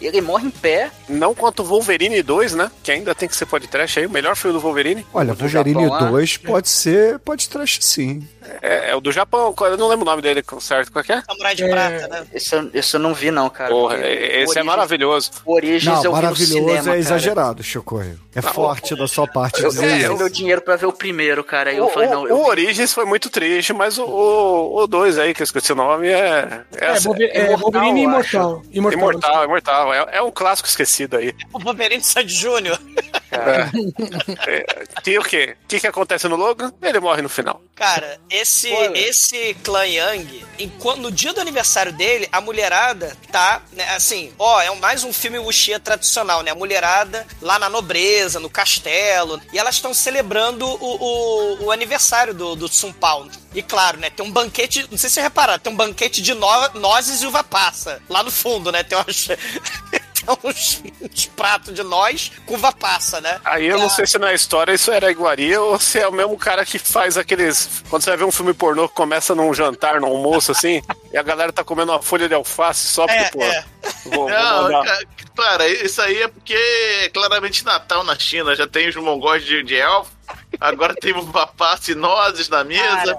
e 0.00 0.06
ele 0.06 0.20
morre 0.20 0.46
em 0.46 0.50
pé. 0.50 0.90
Não 1.08 1.34
quanto 1.34 1.64
Wolverine 1.64 2.22
2, 2.22 2.54
né? 2.54 2.70
Que 2.82 2.92
ainda 2.92 3.14
tem 3.14 3.28
que 3.28 3.36
ser 3.36 3.46
podcast 3.46 3.98
aí, 3.98 4.06
o 4.06 4.10
melhor 4.10 4.36
filme 4.36 4.56
do 4.56 4.60
Wolverine. 4.60 5.06
Olha, 5.12 5.34
do 5.34 5.38
Wolverine 5.38 5.82
Japão 5.84 5.98
lá. 5.98 6.10
2 6.10 6.36
pode 6.38 6.68
ser, 6.68 7.18
pode 7.20 7.48
trash 7.48 7.78
sim. 7.80 8.26
É, 8.62 8.90
é 8.90 8.96
o 8.96 9.00
do 9.00 9.10
Japão, 9.12 9.54
eu 9.60 9.76
não 9.76 9.88
lembro 9.88 10.02
o 10.06 10.10
nome 10.10 10.22
dele 10.22 10.42
certo, 10.60 10.92
qual 10.92 11.00
é 11.02 11.04
que 11.04 11.12
é? 11.12 11.22
Samurai 11.22 11.54
de 11.54 11.64
É. 11.64 11.68
prata, 11.68 12.08
né? 12.08 12.26
Esse 12.32 12.54
eu, 12.54 12.70
esse 12.74 12.96
eu 12.96 13.00
não 13.00 13.14
vi, 13.14 13.30
não, 13.30 13.48
cara. 13.50 13.70
Porra, 13.70 13.94
porque 13.96 14.08
esse 14.10 14.26
é 14.36 14.42
Origins- 14.44 14.64
maravilhoso. 14.66 15.30
Origens 15.44 15.84
Não, 15.84 15.94
eu 15.96 16.00
vi 16.02 16.06
no 16.08 16.12
maravilhoso 16.12 16.52
cinema, 16.52 16.78
é 16.80 16.84
cara. 16.84 16.98
exagerado, 16.98 17.62
Chocorro. 17.62 18.18
É 18.34 18.42
forte 18.42 18.94
da 18.94 19.08
sua 19.08 19.26
parte 19.26 19.62
Eu, 19.62 19.72
dei 19.72 20.08
meu 20.18 20.28
dinheiro 20.28 20.60
pra 20.60 20.76
ver 20.76 20.86
o 20.86 20.92
primeiro, 20.92 21.42
cara. 21.42 21.70
Aí 21.70 21.80
O, 21.80 21.84
eu 21.84 21.88
falei, 21.88 22.08
não, 22.08 22.22
o, 22.22 22.28
eu 22.28 22.36
o 22.36 22.86
foi 22.88 23.04
muito 23.04 23.30
triste, 23.30 23.72
mas 23.72 23.96
o, 23.98 24.04
o, 24.04 24.82
o 24.82 24.86
2 24.86 25.18
aí, 25.18 25.32
que 25.34 25.42
eu 25.42 25.44
esqueci 25.44 25.72
o 25.72 25.76
nome, 25.76 26.08
é. 26.08 26.62
É, 26.76 26.86
É, 26.96 27.00
Wolver- 27.00 27.30
é, 27.32 27.44
Imortal, 27.46 27.58
Wolverine 27.58 28.02
Imortal. 28.02 28.62
Imortal. 28.70 28.98
imortal, 29.00 29.44
imortal. 29.44 29.94
É, 29.94 30.18
é 30.18 30.22
um 30.22 30.30
clássico 30.30 30.68
esquecido 30.68 31.16
aí. 31.16 31.34
O 31.52 31.58
Wolverine 31.58 32.02
Sandy 32.02 32.32
Júnior. 32.34 32.78
É, 33.30 34.84
tem 35.02 35.18
o 35.18 35.22
quê? 35.22 35.56
O 35.64 35.66
que, 35.68 35.80
que 35.80 35.86
acontece 35.86 36.28
no 36.28 36.36
Logan? 36.36 36.72
Ele 36.82 37.00
morre 37.00 37.22
no 37.22 37.28
final. 37.28 37.60
Cara, 37.74 38.18
esse, 38.36 38.68
Spoiler. 38.68 39.08
esse 39.08 39.54
clã 39.62 39.84
Yang, 39.86 40.44
enquanto, 40.58 41.00
no 41.00 41.10
dia 41.10 41.32
do 41.32 41.40
aniversário 41.40 41.92
dele, 41.92 42.28
a 42.30 42.40
mulherada 42.40 43.16
tá, 43.30 43.62
né, 43.72 43.88
assim, 43.94 44.32
ó, 44.38 44.60
é 44.60 44.74
mais 44.76 45.04
um 45.04 45.12
filme 45.12 45.38
wuxia 45.38 45.80
tradicional, 45.80 46.42
né? 46.42 46.50
A 46.50 46.54
mulherada 46.54 47.26
lá 47.40 47.58
na 47.58 47.68
nobreza, 47.68 48.38
no 48.38 48.50
castelo, 48.50 49.40
e 49.52 49.58
elas 49.58 49.76
estão 49.76 49.94
celebrando 49.94 50.66
o, 50.66 50.74
o, 50.74 51.64
o 51.64 51.70
aniversário 51.70 52.34
do, 52.34 52.54
do 52.54 52.68
São 52.68 52.92
Paulo. 52.92 53.30
E 53.54 53.62
claro, 53.62 53.98
né, 53.98 54.10
tem 54.10 54.24
um 54.24 54.30
banquete, 54.30 54.86
não 54.90 54.98
sei 54.98 55.08
se 55.08 55.14
você 55.14 55.22
repararam, 55.22 55.58
tem 55.58 55.72
um 55.72 55.76
banquete 55.76 56.20
de 56.20 56.34
no, 56.34 56.68
nozes 56.74 57.22
e 57.22 57.26
uva 57.26 57.42
passa, 57.42 58.02
lá 58.08 58.22
no 58.22 58.30
fundo, 58.30 58.70
né? 58.70 58.82
Tem 58.82 58.98
umas... 58.98 59.28
tem 60.26 60.50
uns, 60.50 60.82
uns 61.00 61.26
pratos 61.26 61.74
de 61.74 61.82
nós 61.82 62.32
com 62.44 62.54
uva 62.54 62.72
passa, 62.72 63.20
né? 63.20 63.40
Aí 63.44 63.66
eu 63.66 63.78
E 63.78 63.80
não 63.80 63.88
sei 63.88 64.06
se 64.06 64.18
na 64.18 64.32
história 64.32 64.72
isso 64.72 64.90
era 64.90 65.10
iguaria 65.10 65.60
ou 65.60 65.78
se 65.78 65.98
é 65.98 66.08
o 66.08 66.12
mesmo 66.12 66.36
cara 66.36 66.64
que 66.64 66.78
faz 66.78 67.16
aqueles. 67.16 67.82
Quando 67.88 68.02
você 68.02 68.10
vai 68.10 68.18
ver 68.18 68.24
um 68.24 68.32
filme 68.32 68.52
pornô 68.54 68.88
que 68.88 68.94
começa 68.94 69.34
num 69.34 69.52
jantar, 69.54 70.00
num 70.00 70.08
almoço 70.08 70.52
assim, 70.52 70.82
e 71.16 71.18
a 71.18 71.22
galera 71.22 71.50
tá 71.50 71.64
comendo 71.64 71.92
uma 71.92 72.02
folha 72.02 72.28
de 72.28 72.34
alface 72.34 72.88
só 72.88 73.06
porque, 73.06 73.22
É, 73.22 73.30
pô. 73.30 73.42
é. 73.42 73.64
Vou, 74.04 74.28
vou 74.28 74.30
Não, 74.30 74.84
cara, 75.34 75.66
isso 75.66 76.02
aí 76.02 76.20
é 76.22 76.28
porque 76.28 76.52
é 76.54 77.08
claramente 77.08 77.64
Natal 77.64 78.04
na 78.04 78.18
China. 78.18 78.54
Já 78.54 78.66
tem 78.66 78.86
os 78.88 78.96
mongóis 78.96 79.42
de, 79.44 79.62
de 79.62 79.76
elfo. 79.76 80.14
Agora 80.60 80.94
tem 80.94 81.14
passa 81.56 81.92
e 81.92 81.94
nozes 81.94 82.48
na 82.48 82.64
mesa. 82.64 83.16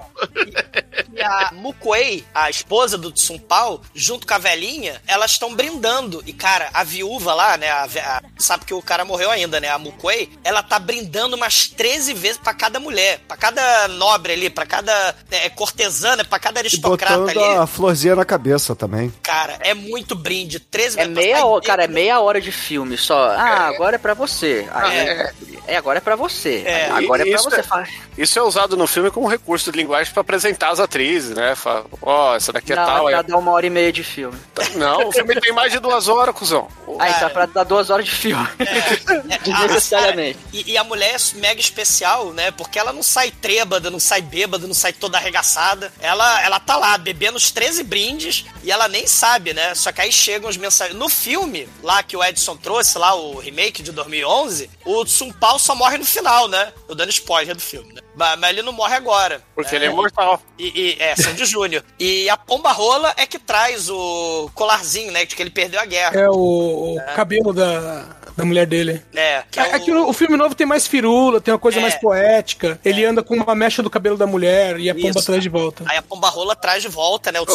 E 1.14 1.22
a 1.22 1.50
Mukwei, 1.52 2.24
a 2.34 2.50
esposa 2.50 2.98
do 2.98 3.10
Tsung 3.10 3.38
Pao, 3.38 3.80
junto 3.94 4.26
com 4.26 4.34
a 4.34 4.38
velhinha, 4.38 5.00
elas 5.06 5.30
estão 5.32 5.54
brindando. 5.54 6.22
E, 6.26 6.32
cara, 6.32 6.68
a 6.74 6.84
viúva 6.84 7.32
lá, 7.34 7.56
né? 7.56 7.70
a 7.70 7.84
a- 7.84 8.22
sabe 8.38 8.64
que 8.66 8.74
o 8.74 8.82
cara 8.82 9.04
morreu 9.04 9.30
ainda, 9.30 9.58
né? 9.58 9.68
A 9.68 9.78
Mukwei, 9.78 10.30
ela 10.44 10.62
tá 10.62 10.78
brindando 10.78 11.34
umas 11.36 11.68
13 11.68 12.12
vezes 12.12 12.36
pra 12.38 12.52
cada 12.52 12.78
mulher, 12.78 13.20
pra 13.26 13.36
cada 13.36 13.88
nobre 13.88 14.32
ali, 14.34 14.50
pra 14.50 14.66
cada 14.66 15.14
é, 15.30 15.48
cortesana, 15.48 16.24
pra 16.24 16.38
cada 16.38 16.58
E 16.58 16.62
aristocrata 16.62 17.18
botando 17.18 17.38
ali. 17.42 17.56
a 17.56 17.66
florzinha 17.88 18.14
na 18.16 18.24
cabeça 18.24 18.74
também. 18.76 19.12
Cara, 19.22 19.56
é 19.60 19.72
muito 19.72 20.14
brinde. 20.14 20.60
13 20.60 21.00
É 21.00 21.06
meia 21.06 21.44
hora, 21.46 21.64
cara, 21.64 21.84
é 21.84 21.88
meia 21.88 22.20
hora 22.20 22.40
de 22.40 22.52
filme 22.52 22.96
só. 22.98 23.30
Ah, 23.30 23.66
agora 23.68 23.96
é 23.96 23.98
pra 23.98 24.12
você. 24.14 24.66
Aí, 24.72 24.96
É. 24.98 25.32
é. 25.68 25.76
agora 25.76 25.98
é 25.98 26.00
pra 26.00 26.14
você. 26.16 26.62
É, 26.66 26.90
agora 26.90 27.22
é 27.22 27.26
e 27.26 27.30
pra 27.30 27.40
isso 27.40 27.50
você. 27.50 27.60
é- 27.60 28.08
Isso 28.18 28.38
é 28.38 28.42
usado 28.42 28.76
no 28.76 28.86
filme 28.86 29.10
como 29.10 29.26
recurso 29.28 29.70
de 29.72 29.78
linguagem 29.78 30.12
pra 30.12 30.20
apresentar 30.20 30.70
as 30.70 30.80
atrizes, 30.80 31.34
né? 31.36 31.54
Fala, 31.54 31.86
Ó, 32.02 32.34
essa 32.34 32.52
daqui 32.52 32.72
é 32.72 32.76
Não, 32.76 32.84
tal. 32.86 33.04
pra 33.06 33.18
É... 33.18 33.22
dar 33.22 33.36
uma 33.38 33.52
hora 33.52 33.66
e 33.66 33.70
meia 33.70 33.92
de 33.92 34.02
filme. 34.04 34.36
Não, 34.74 35.08
o 35.08 35.12
filme 35.12 35.40
tem 35.40 35.52
mais 35.52 35.72
de 35.72 35.78
duas 35.78 36.08
horas, 36.08 36.34
cuzão. 36.34 36.68
Ah, 36.98 37.08
então 37.10 37.28
é 37.28 37.30
pra 37.30 37.46
dar 37.46 37.64
duas 37.64 37.88
horas 37.90 38.04
de 38.04 38.10
filme. 38.10 38.46
É, 38.58 39.38
Desnecessariamente. 39.38 40.38
E, 40.52 40.72
e 40.72 40.76
a 40.78 40.84
mulher 40.84 41.14
é 41.14 41.36
mega 41.38 41.60
especial, 41.60 42.32
né? 42.32 42.50
Porque 42.50 42.78
ela 42.78 42.92
não 42.92 43.02
sai 43.02 43.30
trêbada, 43.30 43.90
não 43.90 44.00
sai 44.00 44.20
bêbada, 44.20 44.66
não 44.66 44.74
sai 44.74 44.92
toda 44.92 45.16
arregaçada. 45.16 45.92
Ela, 46.00 46.42
ela 46.44 46.58
tá 46.60 46.76
lá 46.76 46.96
bebendo 46.98 47.36
os 47.36 47.50
13 47.68 47.82
brindes 47.84 48.44
e 48.64 48.70
ela 48.72 48.88
nem 48.88 49.06
sabe, 49.06 49.52
né? 49.52 49.74
Só 49.74 49.92
que 49.92 50.00
aí 50.00 50.10
chegam 50.10 50.48
os 50.48 50.56
mensagens. 50.56 50.98
No 50.98 51.08
filme, 51.08 51.68
lá 51.82 52.02
que 52.02 52.16
o 52.16 52.24
Edson 52.24 52.56
trouxe, 52.56 52.96
lá 52.98 53.14
o 53.14 53.38
remake 53.38 53.82
de 53.82 53.92
2011, 53.92 54.70
o 54.84 55.04
Tsung 55.04 55.32
Pao 55.32 55.58
só 55.58 55.74
morre 55.74 55.98
no 55.98 56.04
final, 56.04 56.48
né? 56.48 56.72
Eu 56.88 56.94
dando 56.94 57.10
spoiler 57.10 57.54
do 57.54 57.60
filme, 57.60 57.92
né? 57.92 58.00
Mas, 58.16 58.38
mas 58.38 58.50
ele 58.50 58.62
não 58.62 58.72
morre 58.72 58.94
agora. 58.94 59.42
Porque 59.54 59.74
ele 59.76 59.84
é 59.84 59.88
imortal. 59.88 60.40
E, 60.58 60.66
e, 60.66 60.96
é, 61.02 61.14
Sandy 61.14 61.44
Júnior. 61.44 61.84
E 61.98 62.28
a 62.30 62.36
pomba 62.36 62.72
rola 62.72 63.12
é 63.16 63.26
que 63.26 63.38
traz 63.38 63.88
o 63.90 64.50
colarzinho, 64.54 65.12
né? 65.12 65.24
De 65.24 65.36
que 65.36 65.42
ele 65.42 65.50
perdeu 65.50 65.78
a 65.80 65.84
guerra. 65.84 66.18
É 66.18 66.28
o, 66.28 66.96
o 66.96 67.14
cabelo 67.14 67.52
da, 67.52 68.06
da 68.36 68.44
mulher 68.44 68.66
dele. 68.66 69.02
É, 69.14 69.44
que 69.50 69.60
é, 69.60 69.62
É, 69.70 69.74
é 69.76 69.78
que 69.78 69.92
o, 69.92 70.08
o 70.08 70.12
filme 70.12 70.36
novo 70.36 70.54
tem 70.54 70.66
mais 70.66 70.86
firula, 70.86 71.40
tem 71.40 71.52
uma 71.52 71.60
coisa 71.60 71.78
É. 71.78 71.82
mais 71.82 71.94
poética. 71.94 72.80
Ele 72.84 73.04
anda 73.04 73.22
com 73.22 73.34
uma 73.36 73.54
mecha 73.54 73.82
do 73.82 73.90
cabelo 73.90 74.16
da 74.16 74.26
mulher 74.26 74.80
e 74.80 74.90
a 74.90 74.94
pomba 74.94 75.10
Isso. 75.10 75.18
atrás 75.20 75.42
de 75.42 75.48
volta. 75.48 75.84
Aí 75.86 75.96
a 75.98 76.02
pomba 76.02 76.28
rola 76.28 76.56
traz 76.56 76.82
de 76.82 76.88
volta, 76.88 77.30
né? 77.30 77.40
O 77.40 77.46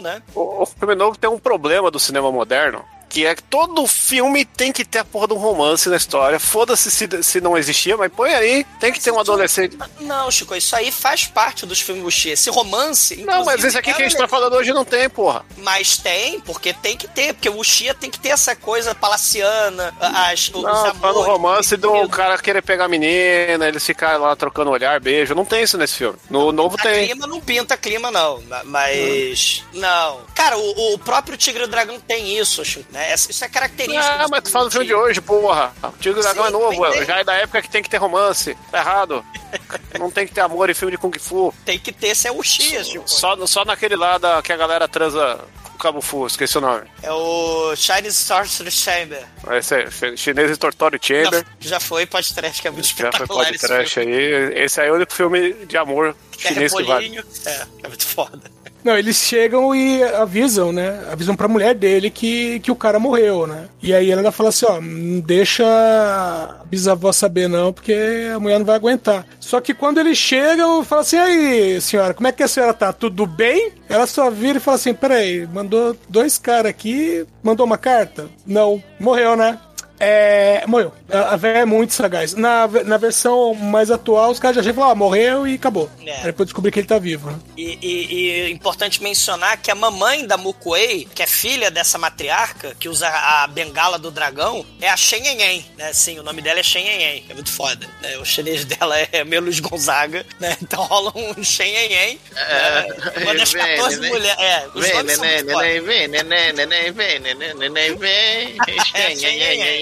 Né? 0.00 0.22
O, 0.34 0.62
o 0.62 0.66
filme 0.66 0.94
novo 0.94 1.16
tem 1.18 1.28
um 1.28 1.38
problema 1.38 1.90
do 1.90 1.98
cinema 1.98 2.30
moderno. 2.30 2.84
Que 3.10 3.26
é 3.26 3.34
que 3.34 3.42
todo 3.42 3.86
filme 3.88 4.44
tem 4.44 4.72
que 4.72 4.84
ter 4.84 5.00
a 5.00 5.04
porra 5.04 5.26
de 5.26 5.34
um 5.34 5.36
romance 5.36 5.88
na 5.88 5.96
história. 5.96 6.38
Foda-se 6.40 6.90
se, 6.90 7.08
se 7.24 7.40
não 7.40 7.58
existia, 7.58 7.96
mas 7.96 8.10
põe 8.10 8.32
aí. 8.32 8.64
Tem 8.78 8.92
que 8.92 9.00
ter 9.00 9.10
um 9.10 9.18
adolescente. 9.18 9.76
Não, 10.00 10.30
Chico, 10.30 10.54
isso 10.54 10.74
aí 10.76 10.92
faz 10.92 11.24
parte 11.26 11.66
dos 11.66 11.80
filmes 11.80 12.04
Wuxia. 12.04 12.32
Esse 12.34 12.48
romance. 12.50 13.16
Não, 13.16 13.44
mas 13.44 13.64
esse 13.64 13.76
aqui 13.76 13.90
é 13.90 13.94
que 13.94 14.02
a 14.02 14.08
gente 14.08 14.16
tá 14.16 14.28
falando 14.28 14.54
hoje 14.54 14.72
não 14.72 14.84
tem, 14.84 15.10
porra. 15.10 15.44
Mas 15.58 15.96
tem, 15.96 16.38
porque 16.40 16.72
tem 16.72 16.96
que 16.96 17.08
ter, 17.08 17.34
porque 17.34 17.48
o 17.48 17.56
Wuxia 17.56 17.92
tem 17.94 18.08
que 18.10 18.18
ter 18.20 18.28
essa 18.28 18.54
coisa 18.54 18.94
palaciana, 18.94 19.92
as, 20.00 20.48
os 20.54 20.62
Não, 20.62 20.92
tá 20.94 21.12
no 21.12 21.20
romance 21.22 21.76
do 21.76 21.88
entendeu? 21.88 22.08
cara 22.08 22.38
querer 22.38 22.62
pegar 22.62 22.84
a 22.84 22.88
menina, 22.88 23.66
eles 23.66 23.84
ficarem 23.84 24.20
lá 24.20 24.34
trocando 24.36 24.70
olhar, 24.70 25.00
beijo. 25.00 25.34
Não 25.34 25.44
tem 25.44 25.64
isso 25.64 25.76
nesse 25.76 25.94
filme. 25.96 26.16
No 26.30 26.52
novo 26.52 26.76
A 26.78 26.82
tem. 26.82 27.06
clima 27.06 27.26
não 27.26 27.40
pinta 27.40 27.76
clima, 27.76 28.10
não. 28.12 28.40
ma- 28.42 28.62
Mas. 28.64 29.64
Não. 29.74 30.20
Cara, 30.34 30.56
o, 30.56 30.94
o 30.94 30.98
próprio 31.00 31.36
Tigre 31.36 31.62
e 31.62 31.64
o 31.64 31.68
Dragão 31.68 31.98
tem 31.98 32.38
isso, 32.38 32.64
Chico, 32.64 32.86
né? 32.92 32.99
Isso 33.14 33.30
isso 33.30 33.44
é 33.44 33.48
característica. 33.48 34.04
Ah, 34.14 34.24
do 34.24 34.30
mas 34.30 34.42
tu 34.44 34.50
fala 34.50 34.64
do 34.66 34.70
filme 34.70 34.86
de 34.86 34.94
hoje, 34.94 35.20
porra. 35.20 35.72
O 35.82 35.88
Tigre 35.92 36.18
e 36.18 36.20
o 36.20 36.22
Dragão 36.22 36.46
é 36.46 36.50
novo, 36.50 36.90
tem. 36.92 37.04
já 37.04 37.18
é 37.20 37.24
da 37.24 37.34
época 37.34 37.62
que 37.62 37.70
tem 37.70 37.82
que 37.82 37.90
ter 37.90 37.96
romance. 37.98 38.56
Tá 38.70 38.78
errado. 38.78 39.24
Não 39.98 40.10
tem 40.10 40.26
que 40.26 40.32
ter 40.34 40.40
amor 40.40 40.70
em 40.70 40.74
filme 40.74 40.92
de 40.92 40.98
Kung 40.98 41.12
Fu. 41.18 41.52
Tem 41.64 41.78
que 41.78 41.92
ter, 41.92 42.08
esse 42.08 42.26
é 42.28 42.30
o 42.32 42.36
Wuxia, 42.36 42.84
Chico. 42.84 43.08
Só, 43.08 43.36
só 43.46 43.64
naquele 43.64 43.96
lá 43.96 44.18
da, 44.18 44.40
que 44.42 44.52
a 44.52 44.56
galera 44.56 44.86
transa 44.88 45.40
com 45.64 45.76
Cabo 45.78 46.00
Fu, 46.00 46.26
esqueci 46.26 46.56
o 46.58 46.60
nome. 46.60 46.86
É 47.02 47.10
o 47.12 47.74
Chinese 47.76 48.16
Sorcerer 48.16 48.70
Chamber. 48.72 49.24
Esse 49.52 49.74
é 49.82 49.90
chi- 49.90 50.16
Chinês 50.16 50.56
Tortório 50.58 50.98
Chamber. 51.02 51.44
Já, 51.58 51.70
já 51.70 51.80
foi 51.80 52.06
podcast 52.06 52.60
que 52.62 52.68
é 52.68 52.70
muito 52.70 52.86
Já 52.86 52.94
foi 52.94 53.06
espetacular 53.08 53.50
esse 53.50 53.66
podcast 53.66 53.94
filme. 54.00 54.14
aí. 54.14 54.64
Esse 54.64 54.80
aí 54.80 54.88
é 54.88 54.92
o 54.92 54.94
único 54.94 55.12
filme 55.12 55.52
de 55.66 55.76
amor 55.76 56.14
Que 56.32 56.48
é 56.48 56.52
chinês 56.52 56.72
que 56.74 56.82
vale. 56.84 57.24
É, 57.46 57.66
é 57.84 57.88
muito 57.88 58.06
foda. 58.06 58.40
Não, 58.84 58.96
eles 58.96 59.16
chegam 59.16 59.74
e 59.74 60.02
avisam, 60.02 60.72
né? 60.72 61.00
Avisam 61.10 61.36
pra 61.36 61.48
mulher 61.48 61.74
dele 61.74 62.10
que, 62.10 62.60
que 62.60 62.70
o 62.70 62.76
cara 62.76 62.98
morreu, 62.98 63.46
né? 63.46 63.68
E 63.82 63.94
aí 63.94 64.10
ela 64.10 64.32
fala 64.32 64.48
assim, 64.48 64.66
ó, 64.66 64.80
não 64.80 65.20
deixa 65.20 65.64
a 65.64 66.64
bisavó 66.64 67.12
saber 67.12 67.48
não, 67.48 67.72
porque 67.72 67.94
a 68.34 68.38
mulher 68.38 68.58
não 68.58 68.66
vai 68.66 68.76
aguentar. 68.76 69.26
Só 69.38 69.60
que 69.60 69.74
quando 69.74 69.98
eles 69.98 70.16
chegam, 70.16 70.84
fala 70.84 71.02
assim, 71.02 71.16
aí, 71.16 71.80
senhora, 71.80 72.14
como 72.14 72.28
é 72.28 72.32
que 72.32 72.42
a 72.42 72.48
senhora 72.48 72.72
tá? 72.72 72.92
Tudo 72.92 73.26
bem? 73.26 73.72
Ela 73.88 74.06
só 74.06 74.30
vira 74.30 74.58
e 74.58 74.60
fala 74.60 74.76
assim, 74.76 74.94
peraí, 74.94 75.46
mandou 75.46 75.96
dois 76.08 76.38
caras 76.38 76.70
aqui, 76.70 77.26
mandou 77.42 77.66
uma 77.66 77.78
carta? 77.78 78.28
Não, 78.46 78.82
morreu, 78.98 79.36
né? 79.36 79.58
É, 80.00 80.64
morreu. 80.66 80.92
A, 81.12 81.34
a 81.34 81.36
véia 81.36 81.58
é 81.58 81.64
muito 81.66 81.92
sagaz. 81.92 82.32
Na, 82.34 82.66
na 82.66 82.96
versão 82.96 83.54
mais 83.54 83.90
atual, 83.90 84.30
os 84.30 84.38
caras 84.40 84.56
já 84.56 84.62
chegam 84.62 84.88
e 84.88 84.90
ah, 84.90 84.94
morreu 84.94 85.46
e 85.46 85.54
acabou. 85.54 85.90
É. 86.06 86.12
Aí 86.16 86.24
depois 86.24 86.46
descobrir 86.46 86.72
que 86.72 86.80
ele 86.80 86.86
tá 86.86 86.98
vivo, 86.98 87.30
né? 87.30 87.38
E, 87.56 87.78
e- 87.82 88.14
e 88.14 88.30
é 88.42 88.50
importante 88.50 89.02
mencionar 89.02 89.58
que 89.58 89.70
a 89.70 89.74
mamãe 89.74 90.26
da 90.26 90.36
Mukuei, 90.38 91.06
que 91.14 91.22
é 91.22 91.26
filha 91.26 91.70
dessa 91.70 91.98
matriarca, 91.98 92.74
que 92.80 92.88
usa 92.88 93.08
a 93.08 93.46
bengala 93.46 93.98
do 93.98 94.10
dragão, 94.10 94.64
é 94.80 94.88
a 94.88 94.96
Shen 94.96 95.22
Yenhen, 95.26 95.66
né? 95.76 95.92
Sim, 95.92 96.18
o 96.18 96.22
nome 96.22 96.40
dela 96.40 96.60
é 96.60 96.62
Shen 96.62 96.80
que 97.26 97.26
é 97.30 97.34
muito 97.34 97.52
foda. 97.52 97.86
Né? 98.00 98.16
O 98.18 98.24
chinês 98.24 98.64
dela 98.64 98.96
é 99.12 99.22
meio 99.24 99.42
Luiz 99.42 99.60
Gonzaga, 99.60 100.24
né? 100.40 100.56
Então 100.62 100.82
rola 100.84 101.12
um 101.14 101.44
Shen 101.44 101.68
Yenhen. 101.74 102.18
É, 102.34 102.82
né? 102.88 103.12
Uma 103.22 103.34
das 103.34 103.52
vem, 103.52 103.62
14 103.76 103.96
neném. 104.00 104.12
mulheres. 104.12 104.40
É, 104.40 104.66
os 104.74 104.80
Vem, 104.86 104.94
nomes 104.94 105.12
são 105.12 105.24
neném, 105.24 105.42
muito 105.44 105.52
foda. 105.52 105.66
neném, 105.66 105.80
vem, 105.82 106.08
neném, 106.08 106.52
neném, 106.54 106.92
vem, 106.92 107.18
neném, 107.20 107.54
neném, 107.54 107.96
vem. 107.96 108.56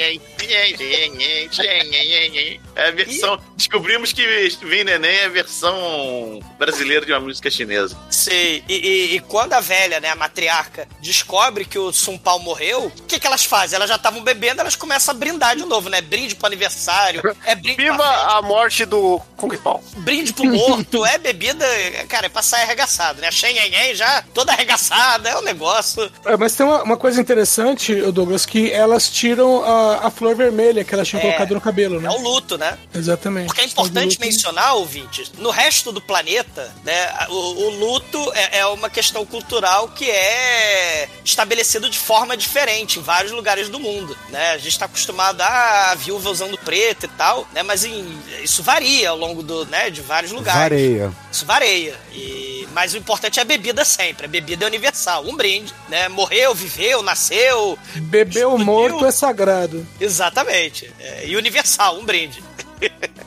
yay, 0.09 0.21
yay, 0.41 0.73
yay, 0.79 1.09
yay, 1.19 1.49
yay, 1.53 2.07
yay, 2.09 2.29
yay, 2.33 2.61
É 2.79 2.89
a 2.89 2.91
versão. 2.93 3.39
Descobrimos 3.57 4.13
que 4.13 4.25
Vem 4.63 4.85
Neném 4.85 5.11
é 5.11 5.25
a 5.27 5.29
versão 5.29 6.41
brasileira 6.59 7.05
de 7.05 7.13
uma 7.13 7.21
música 7.21 7.51
chinesa. 7.51 7.97
Sim, 8.11 8.31
e, 8.33 8.63
e- 8.69 9.17
e 9.17 9.21
quando 9.21 9.53
a 9.55 9.61
velha, 9.61 9.99
né, 10.01 10.11
a 10.11 10.15
matriarca, 10.17 10.87
descobre 11.01 11.65
que 11.65 11.79
o 11.79 11.93
Sun 11.93 12.17
Pao 12.17 12.39
morreu, 12.39 12.87
o 12.87 12.91
que, 13.03 13.19
que 13.19 13.27
elas 13.27 13.45
fazem? 13.45 13.77
Elas 13.77 13.89
já 13.89 13.97
estavam 13.97 14.23
bebendo, 14.23 14.61
elas 14.61 14.77
começam 14.77 15.13
a 15.13 15.19
brindar 15.19 15.57
de 15.57 15.65
novo, 15.65 15.89
né? 15.89 16.01
Brinde 16.01 16.35
pro 16.37 16.47
aniversário, 16.47 17.21
é 17.45 17.55
brinde 17.55 17.77
pra 17.77 17.91
Viva 17.93 18.05
a 18.37 18.43
morte 18.43 18.85
do 18.85 19.21
Kung 19.37 19.57
Pao. 19.57 19.83
brinde 19.99 20.33
pro 20.33 20.45
morto, 20.45 21.05
é 21.05 21.19
bebida, 21.19 21.67
cara, 22.09 22.27
é 22.27 22.29
pra 22.29 22.43
sair 22.43 22.63
arregaçado, 22.63 23.21
né? 23.21 23.29
A 23.29 23.33
Shen 23.33 23.57
Yen 23.57 23.95
já 23.95 24.23
toda 24.33 24.53
arregaçada, 24.53 25.29
é 25.29 25.37
um 25.37 25.43
negócio. 25.43 26.11
É, 26.25 26.37
mas 26.37 26.55
tem 26.55 26.65
uma, 26.65 26.83
uma 26.85 26.97
coisa 26.97 27.21
interessante, 27.21 27.93
ô 28.03 28.13
Douglas, 28.13 28.47
que 28.47 28.71
elas 28.73 29.09
tiram 29.11 29.65
a, 29.65 30.07
a 30.07 30.11
flor 30.11 30.37
vermelha 30.37 30.85
que 30.85 30.95
elas 30.95 31.09
tinham 31.09 31.21
É. 31.23 31.27
colocado 31.27 31.55
no 31.55 31.61
cabelo, 31.61 32.01
né? 32.01 32.09
É 32.09 32.11
o 32.17 32.21
luto, 32.23 32.57
né? 32.57 32.68
Exatamente. 32.95 33.47
Porque 33.47 33.61
é 33.61 33.65
importante 33.65 34.19
mencionar, 34.21 34.75
ouvintes, 34.75 35.31
no 35.39 35.51
resto 35.51 35.93
do 35.93 36.01
planeta, 36.01 36.73
né, 36.85 37.27
o, 37.29 37.35
o 37.35 37.71
luto 37.71 38.33
é, 38.35 38.59
é 38.59 38.67
uma 38.67 38.91
questão 38.91 39.25
cultural 39.25 39.89
que 39.89 40.11
é 40.11 41.09
estabelecido 41.25 41.89
de 41.89 41.99
forma 41.99 42.37
diferente 42.37 42.99
em 42.99 43.03
vários 43.03 43.33
lugares 43.33 43.69
do 43.69 43.79
mundo, 43.79 44.17
né? 44.31 44.51
A 44.53 44.59
gente 44.59 44.69
está 44.69 44.87
acostumado 44.87 45.41
a 45.43 45.95
viúva 45.97 46.31
usando 46.31 46.57
preto 46.59 47.05
e 47.07 47.09
tal, 47.09 47.47
né? 47.53 47.63
Mas 47.63 47.85
em- 47.85 48.19
isso 48.43 48.63
varia 48.63 49.11
ao 49.11 49.17
longo 49.17 49.43
do, 49.43 49.65
né, 49.67 49.91
de 49.91 50.01
vários 50.01 50.33
lugares. 50.33 50.61
Vareia. 50.63 51.13
Isso 51.31 51.47
varia. 51.47 51.97
E, 52.13 52.58
mas 52.79 52.95
o 52.95 52.97
importante 52.97 53.41
é 53.41 53.43
a 53.43 53.45
bebida 53.45 53.85
sempre. 53.85 54.27
A 54.27 54.29
bebida 54.29 54.65
é 54.65 54.69
universal. 54.69 55.25
Um 55.27 55.35
brinde, 55.35 55.75
né? 55.89 56.09
Morreu, 56.09 56.55
viveu, 56.55 57.03
nasceu. 57.03 57.77
Beber 57.97 58.47
o 58.47 58.57
explodiu. 58.57 58.65
morto 58.65 59.05
é 59.05 59.11
sagrado. 59.11 59.85
Exatamente. 60.01 60.89
É, 61.01 61.27
e 61.27 61.37
universal, 61.37 61.99
um 61.99 62.05
brinde. 62.05 62.41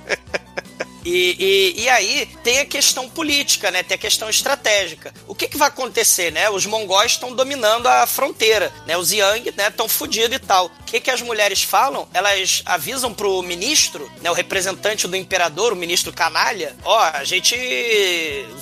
E, 1.04 1.74
e, 1.76 1.82
e 1.82 1.90
aí 1.90 2.30
tem 2.44 2.60
a 2.60 2.66
questão 2.66 3.10
política, 3.10 3.72
né? 3.72 3.82
Tem 3.82 3.96
a 3.96 3.98
questão 3.98 4.30
estratégica. 4.30 5.12
O 5.28 5.34
que, 5.34 5.48
que 5.48 5.58
vai 5.58 5.68
acontecer, 5.68 6.32
né? 6.32 6.48
Os 6.52 6.68
mongóis 6.68 7.14
estão 7.14 7.34
dominando 7.34 7.88
a 7.88 8.06
fronteira, 8.06 8.72
né? 8.86 8.96
Os 8.96 9.12
Yang, 9.12 9.52
né? 9.58 9.70
Estão 9.70 9.90
fodidos 9.90 10.36
e 10.36 10.40
tal. 10.40 10.70
Que, 10.92 11.00
que 11.00 11.10
as 11.10 11.22
mulheres 11.22 11.64
falam? 11.64 12.06
Elas 12.14 12.64
avisam 12.66 13.14
pro 13.14 13.42
ministro, 13.42 14.12
né? 14.22 14.30
O 14.30 14.34
representante 14.34 15.08
do 15.08 15.16
imperador, 15.16 15.72
o 15.72 15.76
ministro 15.76 16.12
canalha, 16.12 16.76
ó, 16.84 17.00
a 17.14 17.24
gente 17.24 17.56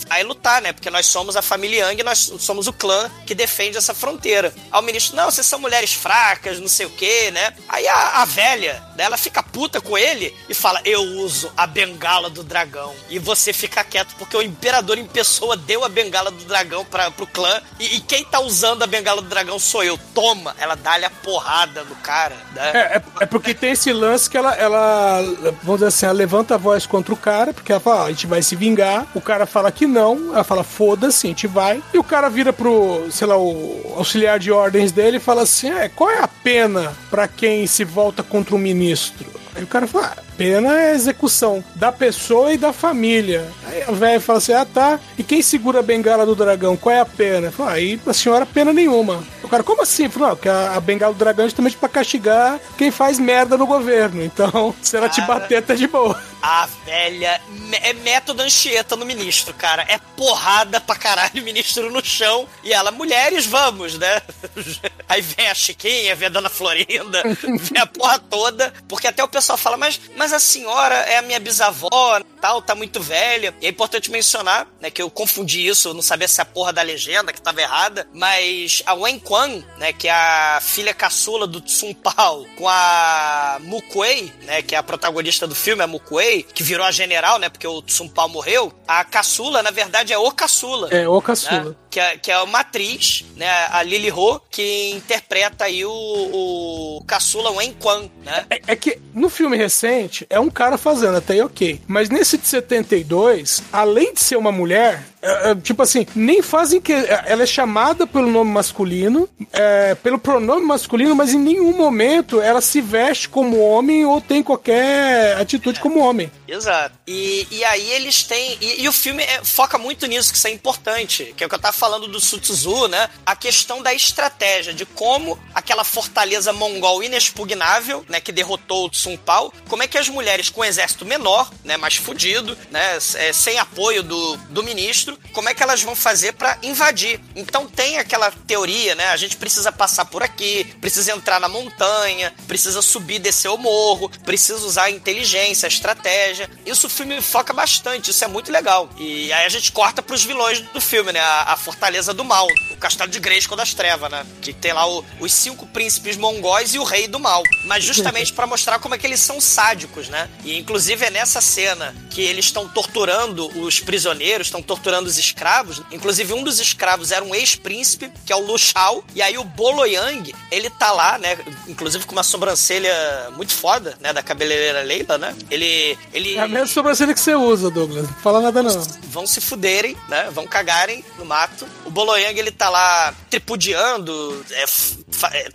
vai 0.08 0.22
lutar, 0.22 0.62
né? 0.62 0.72
Porque 0.72 0.92
nós 0.92 1.08
somos 1.08 1.36
a 1.36 1.42
família 1.42 1.86
Yang, 1.86 2.04
nós 2.04 2.32
somos 2.38 2.68
o 2.68 2.74
clã 2.74 3.10
que 3.26 3.34
defende 3.34 3.78
essa 3.78 3.96
fronteira. 3.96 4.54
Aí 4.72 4.80
o 4.80 4.84
ministro, 4.84 5.16
não, 5.16 5.32
vocês 5.32 5.48
são 5.48 5.58
mulheres 5.58 5.94
fracas, 5.94 6.60
não 6.60 6.68
sei 6.68 6.86
o 6.86 6.92
quê, 6.92 7.32
né? 7.32 7.52
Aí 7.68 7.88
a, 7.88 8.22
a 8.22 8.26
velha, 8.26 8.84
né, 8.96 9.06
ela 9.06 9.18
fica 9.18 9.42
puta 9.42 9.82
com 9.82 9.98
ele 9.98 10.36
e 10.48 10.54
fala: 10.54 10.82
Eu 10.86 11.02
uso 11.02 11.52
a 11.58 11.66
bengala 11.66 12.30
do 12.30 12.44
dragão. 12.44 12.94
E 13.10 13.18
você 13.18 13.52
fica 13.52 13.84
quieto, 13.84 14.14
porque 14.20 14.38
o 14.38 14.42
imperador 14.44 15.00
em 15.00 15.06
pessoa 15.08 15.58
deu 15.58 15.84
a 15.84 15.90
bengala 15.90 16.30
do 16.30 16.46
dragão 16.46 16.86
pra, 16.86 17.10
pro 17.10 17.26
clã. 17.26 17.60
E, 17.80 17.96
e 17.96 18.02
quem 18.02 18.24
tá 18.24 18.40
usando 18.40 18.84
a 18.84 18.88
bengala 18.88 19.22
do 19.22 19.30
dragão 19.30 19.58
sou 19.58 19.84
eu. 19.84 19.98
Toma! 20.14 20.56
Ela 20.60 20.76
dá-lhe 20.76 21.06
a 21.06 21.10
porrada 21.10 21.84
no 21.86 21.96
cara, 21.96 22.19
né? 22.56 22.72
É, 22.74 22.80
é, 22.98 23.02
é 23.22 23.26
porque 23.26 23.54
tem 23.54 23.72
esse 23.72 23.92
lance 23.94 24.30
que 24.30 24.38
ela, 24.38 24.54
ela, 24.56 25.22
vamos 25.64 25.80
dizer 25.80 25.88
assim, 25.88 26.06
ela 26.06 26.16
levanta 26.16 26.56
a 26.56 26.58
voz 26.58 26.86
contra 26.86 27.14
o 27.14 27.18
cara, 27.18 27.54
porque 27.54 27.72
ela 27.72 27.80
fala, 27.80 28.04
ó, 28.04 28.06
a 28.08 28.10
gente 28.10 28.28
vai 28.28 28.42
se 28.42 28.56
vingar. 28.56 29.06
O 29.14 29.22
cara 29.22 29.46
fala 29.46 29.72
que 29.72 29.86
não, 29.88 30.34
ela 30.34 30.44
fala, 30.44 30.64
foda-se, 30.64 31.28
a 31.28 31.30
gente 31.30 31.48
vai. 31.48 31.82
E 31.94 31.98
o 31.98 32.04
cara 32.04 32.30
vira 32.30 32.52
pro, 32.52 33.08
sei 33.12 33.28
lá, 33.28 33.38
o 33.38 33.94
auxiliar 33.98 34.40
de 34.40 34.52
ordens 34.52 34.92
dele 34.92 35.18
e 35.18 35.22
fala 35.22 35.44
assim: 35.44 35.70
é, 35.70 35.90
qual 35.90 36.10
é 36.10 36.20
a 36.20 36.28
pena 36.28 36.94
pra 37.10 37.28
quem 37.28 37.66
se 37.68 37.84
volta 37.84 38.24
contra 38.24 38.56
o 38.56 38.60
ministro? 38.60 39.40
Aí 39.56 39.64
o 39.64 39.68
cara 39.68 39.88
fala, 39.88 40.14
ah, 40.18 40.22
pena 40.38 40.80
é 40.80 40.94
execução 40.94 41.64
da 41.76 41.92
pessoa 41.92 42.54
e 42.54 42.58
da 42.58 42.72
família. 42.72 43.52
Aí 43.70 43.84
a 43.84 43.92
velha 43.92 44.20
fala 44.20 44.38
assim, 44.40 44.54
ah 44.54 44.66
tá, 44.66 45.00
e 45.18 45.24
quem 45.24 45.42
segura 45.42 45.80
a 45.80 45.84
bengala 45.84 46.26
do 46.26 46.36
dragão, 46.36 46.76
qual 46.76 46.94
é 46.96 47.00
a 47.00 47.06
pena? 47.06 47.52
Fala, 47.52 47.72
aí 47.74 48.00
a 48.06 48.14
senhora 48.14 48.46
pena 48.46 48.74
nenhuma. 48.74 49.24
O 49.44 49.48
cara, 49.48 49.64
como 49.64 49.82
assim? 49.82 50.10
Não, 50.16 50.36
que 50.36 50.50
a, 50.50 50.76
a 50.76 50.80
bengala 50.80 51.14
do 51.14 51.18
dragão 51.20 51.46
é 51.46 51.48
justamente 51.48 51.78
pra 51.78 51.90
castigar 51.90 52.60
quem 52.78 52.92
faz 52.92 53.20
merda 53.20 53.58
no 53.58 53.66
governo. 53.68 54.24
Então, 54.24 54.74
se 54.82 54.98
ela 54.98 55.10
te 55.10 55.22
Cara. 55.22 55.40
bater, 55.40 55.64
tá 55.64 55.76
de 55.76 55.88
boa. 55.88 56.20
A 56.42 56.68
velha 56.86 57.40
é 57.78 57.94
método 57.94 58.42
Anchieta 58.42 58.96
no 58.96 59.06
ministro, 59.06 59.54
cara. 59.54 59.84
É 59.88 59.98
porrada 60.16 60.80
pra 60.80 60.96
caralho 60.96 61.42
o 61.42 61.46
ministro 61.46 61.92
no 61.92 62.04
chão. 62.04 62.48
E 62.64 62.74
ela, 62.74 62.92
mulheres, 62.92 63.46
vamos, 63.46 63.98
né? 63.98 64.22
Aí 65.08 65.22
vem 65.22 65.48
a 65.48 65.56
Chiquinha, 65.56 66.16
vem 66.16 66.28
a 66.28 66.32
Dona 66.32 66.50
Florinda, 66.50 67.24
vem 67.42 67.82
a 67.82 67.86
porra 67.86 68.20
toda. 68.20 68.74
Porque 68.88 69.08
até 69.08 69.24
o 69.24 69.28
pessoal 69.28 69.58
fala, 69.58 69.78
mas, 69.78 70.00
mas 70.16 70.34
a 70.34 70.40
senhora 70.40 70.96
é 70.96 71.18
a 71.18 71.22
minha 71.22 71.40
bisavó, 71.40 72.20
tal, 72.40 72.62
tá 72.62 72.74
muito 72.74 73.02
velha. 73.02 73.54
E 73.62 73.66
é 73.66 73.70
importante 73.70 74.12
mencionar, 74.12 74.68
né, 74.80 74.90
que 74.90 75.02
eu 75.02 75.10
confundi 75.10 75.68
isso, 75.68 75.90
eu 75.90 75.94
não 75.94 76.02
sabia 76.02 76.28
se 76.28 76.42
a 76.42 76.46
porra 76.46 76.74
da 76.74 76.82
legenda 76.82 77.34
que 77.34 77.42
tava 77.42 77.62
errada, 77.62 78.08
mas 78.14 78.82
a 78.86 78.94
Wen 78.94 79.20
Quan, 79.20 79.64
né, 79.78 79.94
que 79.94 80.08
é 80.08 80.12
a 80.12 80.60
filha 80.62 80.94
caçula 80.94 81.46
do 81.46 81.62
Tsum 81.62 81.94
Pao, 81.94 82.46
com 82.58 82.68
a 82.68 83.58
Mukwei, 83.62 84.32
né, 84.44 84.62
que 84.62 84.76
é 84.76 84.78
a 84.78 84.84
protagonista 84.84 85.48
do 85.48 85.56
filme, 85.56 85.84
a 85.84 85.88
Mukwei, 85.88 86.44
que 86.44 86.64
virou 86.64 86.86
a 86.86 86.92
general, 86.92 87.38
né, 87.40 87.50
porque 87.60 87.68
o 87.68 87.82
Tsum 87.82 88.08
Pao 88.08 88.30
morreu, 88.30 88.72
a 88.88 89.04
caçula, 89.04 89.62
na 89.62 89.70
verdade, 89.70 90.14
é 90.14 90.18
o 90.18 90.32
caçula. 90.32 90.88
É, 90.92 91.06
o 91.06 91.22
caçula. 91.22 91.64
Né? 91.66 91.76
Que 91.90 92.00
é, 92.00 92.18
que 92.18 92.32
é 92.32 92.40
uma 92.40 92.60
atriz, 92.60 93.26
né, 93.36 93.50
a 93.70 93.84
Lily 93.84 94.12
Ho, 94.12 94.40
que 94.50 94.92
interpreta 94.92 95.66
aí 95.66 95.84
o, 95.84 95.92
o 95.92 97.04
caçula 97.06 97.52
Wen 97.52 97.74
Quan, 97.74 98.04
né? 98.24 98.46
É, 98.50 98.62
é 98.68 98.76
que 98.78 98.98
no 99.14 99.30
filme 99.30 99.58
recente 99.58 100.26
é 100.30 100.40
um 100.40 100.50
cara 100.50 100.78
fazendo, 100.78 101.18
até 101.18 101.34
aí 101.34 101.42
ok. 101.42 101.82
Mas 101.86 102.10
nesse 102.10 102.38
de 102.38 102.48
72, 102.48 103.62
além 103.74 104.14
de 104.14 104.22
ser 104.22 104.38
uma 104.38 104.52
mulher, 104.54 105.04
é, 105.22 105.52
é, 105.52 105.56
tipo 105.56 105.84
assim, 105.84 106.08
nem 106.16 106.42
fazem 106.42 106.80
que. 106.80 106.94
Ela 106.94 107.44
é 107.44 107.46
chamada 107.46 108.08
pelo 108.08 108.30
nome 108.30 108.52
masculino, 108.52 109.28
é, 109.52 109.94
pelo 109.96 110.18
pronome 110.18 110.66
masculino, 110.66 111.16
mas 111.16 111.34
em 111.34 111.40
nenhum 111.40 111.76
momento 111.76 112.42
ela 112.42 112.62
se 112.62 112.80
veste 112.80 113.28
como 113.28 113.60
homem 113.60 114.06
ou 114.06 114.22
tem 114.22 114.42
qualquer 114.42 115.38
atitude 115.38 115.80
como 115.80 116.00
homem. 116.00 116.32
Exato. 116.48 116.96
E, 117.06 117.46
e 117.52 117.64
aí 117.64 117.92
eles 117.92 118.24
têm. 118.24 118.58
E, 118.62 118.84
e 118.84 118.90
o 118.90 118.94
filme 118.94 119.24
é, 119.24 119.44
foca 119.44 119.78
muito 119.78 120.06
nisso, 120.06 120.32
que 120.32 120.38
isso 120.38 120.48
é 120.48 120.52
importante. 120.52 121.34
Que 121.36 121.44
é 121.44 121.48
o 121.48 121.50
que 121.50 121.56
eu 121.56 121.60
tava 121.60 121.74
falando 121.74 122.08
do 122.08 122.20
Sutsu, 122.20 122.88
né? 122.88 123.10
A 123.26 123.36
questão 123.36 123.82
da 123.82 123.94
estratégia, 123.94 124.74
de 124.74 124.86
como 124.86 125.40
aquela 125.54 125.84
fortaleza 125.84 126.54
mongol 126.54 127.04
inexpugnável, 127.04 128.06
né? 128.08 128.20
Que 128.20 128.32
derrotou 128.32 128.86
o 128.86 128.90
Tsung 128.90 129.18
Pao, 129.18 129.54
como 129.68 129.84
é 129.84 129.88
que 129.88 129.98
as 129.98 130.10
mulheres 130.10 130.50
com 130.50 130.62
um 130.62 130.66
exército 130.66 131.06
menor, 131.06 131.52
né? 131.64 131.78
Mais 131.78 131.96
fudido, 131.96 132.58
né? 132.72 132.98
É, 133.16 133.34
sem 133.34 133.60
apoio 133.60 134.04
do, 134.04 134.38
do 134.50 134.64
ministro, 134.64 135.18
como 135.34 135.50
é 135.50 135.54
que 135.54 135.64
elas 135.64 135.82
vão 135.82 135.96
fazer 135.96 136.34
para 136.34 136.58
invadir. 136.64 137.20
Então 137.36 137.68
tem 137.68 137.98
aquela 137.98 138.32
teoria, 138.32 138.96
né? 138.96 139.08
A 139.10 139.18
gente 139.18 139.38
precisa 139.38 139.72
passar 139.72 140.06
por 140.06 140.24
aqui, 140.24 140.64
precisa 140.80 141.12
entrar 141.12 141.40
na 141.40 141.48
montanha, 141.48 142.34
precisa 142.48 142.82
subir, 142.82 143.20
descer 143.20 143.50
o 143.50 143.58
morro, 143.58 144.10
precisa 144.24 144.66
usar 144.66 144.84
a 144.84 144.92
inteligência, 144.92 145.68
a 145.68 145.70
estratégia 145.70 145.90
estratégia. 145.90 146.50
Isso 146.66 146.88
o 146.88 146.90
filme 146.90 147.22
foca 147.22 147.39
bastante, 147.54 148.12
isso 148.12 148.24
é 148.24 148.28
muito 148.28 148.52
legal. 148.52 148.90
E 148.98 149.32
aí 149.32 149.46
a 149.46 149.50
gente 149.50 149.72
corta 149.72 150.02
pros 150.02 150.24
vilões 150.24 150.60
do 150.60 150.82
filme, 150.82 151.12
né? 151.12 151.20
A, 151.20 151.54
a 151.54 151.58
Fortaleza 151.58 152.14
do 152.14 152.24
Mal, 152.24 152.48
Castelo 152.80 153.10
de 153.10 153.20
Grayskull 153.20 153.58
das 153.58 153.74
Trevas, 153.74 154.12
né? 154.12 154.26
Que 154.42 154.54
tem 154.54 154.74
lá 154.74 154.88
o, 154.88 155.04
os 155.20 155.32
cinco 155.32 155.68
príncipes 155.68 156.18
mongóis 156.18 156.74
e 156.74 156.80
o 156.80 156.84
rei 156.84 157.08
do 157.08 157.20
mal. 157.20 157.44
Mas 157.66 157.84
justamente 157.84 158.34
para 158.34 158.48
mostrar 158.48 158.80
como 158.80 158.96
é 158.96 158.98
que 158.98 159.06
eles 159.06 159.20
são 159.20 159.40
sádicos, 159.42 160.10
né? 160.10 160.30
E 160.44 160.58
inclusive 160.58 161.06
é 161.06 161.10
nessa 161.10 161.42
cena 161.42 161.96
que 162.10 162.22
eles 162.22 162.46
estão 162.46 162.68
torturando 162.68 163.48
os 163.62 163.80
prisioneiros, 163.80 164.48
estão 164.48 164.62
torturando 164.62 165.08
os 165.08 165.18
escravos. 165.18 165.82
Inclusive 165.92 166.34
um 166.34 166.44
dos 166.44 166.60
escravos 166.60 167.12
era 167.12 167.24
um 167.24 167.36
ex-príncipe, 167.36 168.12
que 168.26 168.34
é 168.34 168.36
o 168.36 168.40
Lu 168.40 168.58
Shao. 168.58 169.04
E 169.14 169.22
aí 169.22 169.38
o 169.38 169.44
Bolo 169.44 169.86
Yang, 169.86 170.34
ele 170.52 170.70
tá 170.70 170.92
lá, 170.92 171.18
né? 171.18 171.38
Inclusive 171.68 172.06
com 172.06 172.14
uma 172.14 172.24
sobrancelha 172.24 173.30
muito 173.36 173.54
foda, 173.54 173.98
né? 174.00 174.14
Da 174.14 174.24
cabeleireira 174.24 174.82
Leila, 174.82 175.18
né? 175.18 175.36
Ele, 175.50 175.98
ele 176.14 176.36
é 176.36 176.42
a 176.42 176.48
mesma 176.48 176.68
sobrancelha 176.68 177.14
que 177.14 177.20
você 177.20 177.36
usa, 177.36 177.70
Douglas. 177.70 178.08
Não 178.08 178.16
fala 178.16 178.42
nada, 178.42 178.64
não. 178.64 178.82
Vão 179.04 179.28
se 179.28 179.42
fuderem, 179.42 179.98
né? 180.08 180.30
Vão 180.32 180.48
cagarem 180.48 181.04
no 181.18 181.26
mato. 181.26 181.68
O 181.86 181.90
Boloyang, 181.90 182.38
ele 182.38 182.52
tá 182.52 182.69
lá 182.70 183.14
tripudiando, 183.30 184.46
é, 184.52 184.66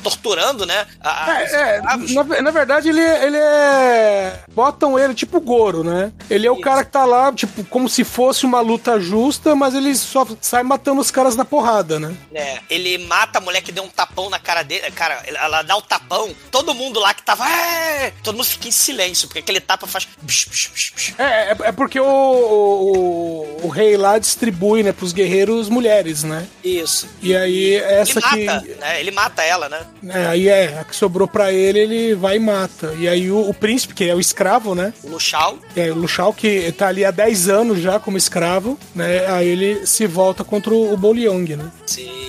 torturando, 0.03 0.67
né? 0.67 0.87
A, 1.01 1.43
é, 1.43 1.77
é 1.77 1.83
na, 1.83 2.43
na, 2.43 2.51
verdade, 2.51 2.89
ele, 2.89 3.01
ele 3.01 3.37
é. 3.37 4.41
Botam 4.53 4.99
ele 4.99 5.15
tipo 5.15 5.41
Goro, 5.41 5.85
né? 5.85 6.13
Ele 6.29 6.47
é 6.47 6.51
o 6.51 6.55
Isso. 6.55 6.63
cara 6.63 6.85
que 6.85 6.91
tá 6.91 7.05
lá, 7.05 7.33
tipo, 7.33 7.65
como 7.65 7.89
se 7.89 8.05
fosse 8.05 8.45
uma 8.45 8.61
luta 8.61 9.01
justa, 9.01 9.55
mas 9.55 9.75
ele 9.75 9.95
só 9.95 10.27
sai 10.41 10.63
matando 10.63 11.01
os 11.01 11.11
caras 11.11 11.37
na 11.37 11.45
porrada, 11.45 11.99
né? 11.99 12.15
É, 12.35 12.61
ele 12.69 12.99
mata 12.99 13.39
a 13.39 13.41
mulher 13.41 13.63
que 13.63 13.73
deu 13.73 13.85
um 13.85 13.89
tapão 13.89 14.29
na 14.29 14.39
cara 14.39 14.63
dele. 14.63 14.91
Cara, 14.93 15.23
ela 15.27 15.63
dá 15.63 15.77
o 15.77 15.83
tapão. 15.83 16.35
Todo 16.51 16.75
mundo 16.75 17.01
lá 17.01 17.15
que 17.15 17.23
tava. 17.23 17.45
Todo 18.23 18.37
mundo 18.37 18.47
fica 18.47 18.69
em 18.69 18.73
silêncio, 18.73 19.29
porque 19.29 19.41
aquele 19.41 19.61
tapa 19.61 19.87
faz. 19.87 20.09
É, 21.19 21.23
é, 21.23 21.57
é 21.65 21.73
porque 21.73 22.01
o, 22.01 22.07
o, 22.07 23.67
o, 23.67 23.69
rei 23.69 23.97
lá 23.97 24.19
distribui, 24.19 24.83
né, 24.83 24.93
pros 24.93 25.13
guerreiros 25.13 25.69
mulheres, 25.69 26.23
né? 26.23 26.47
Isso. 26.63 27.09
E 27.23 27.37
aí, 27.37 27.77
essa 27.77 28.19
ele 28.19 28.47
mata, 28.47 28.61
que. 28.61 28.75
Né? 28.75 29.01
Ele 29.01 29.11
mata 29.11 29.44
ela, 29.45 29.69
né? 29.69 29.81
É, 30.09 30.27
aí 30.27 30.49
é, 30.49 30.79
a 30.79 30.85
que 30.85 30.95
sobrou 30.95 31.29
pra 31.29 31.53
ele, 31.53 31.79
ele 31.79 32.15
vai 32.15 32.37
e 32.37 32.41
mata. 32.41 32.95
E 32.99 33.09
aí 33.09 33.31
o, 33.31 33.49
o 33.49 33.55
príncipe, 33.55 33.95
que 33.95 34.09
é 34.09 34.15
o 34.15 34.21
escravo, 34.21 34.75
né? 34.75 34.93
O 35.03 35.11
Luxal. 35.11 35.59
É, 35.77 35.91
o 35.91 35.95
Luxal, 35.95 36.33
que 36.33 36.73
tá 36.73 36.89
ali 36.89 37.05
há 37.05 37.11
10 37.11 37.49
anos 37.49 37.81
já 37.81 37.99
como 37.99 38.17
escravo, 38.17 38.79
né? 38.95 39.27
Aí 39.27 39.49
ele 39.49 39.87
se 39.87 40.07
volta 40.07 40.45
contra 40.45 40.73
o 40.75 40.97
Boliong, 40.97 41.57
né? 41.57 41.71
Sim. 41.87 42.24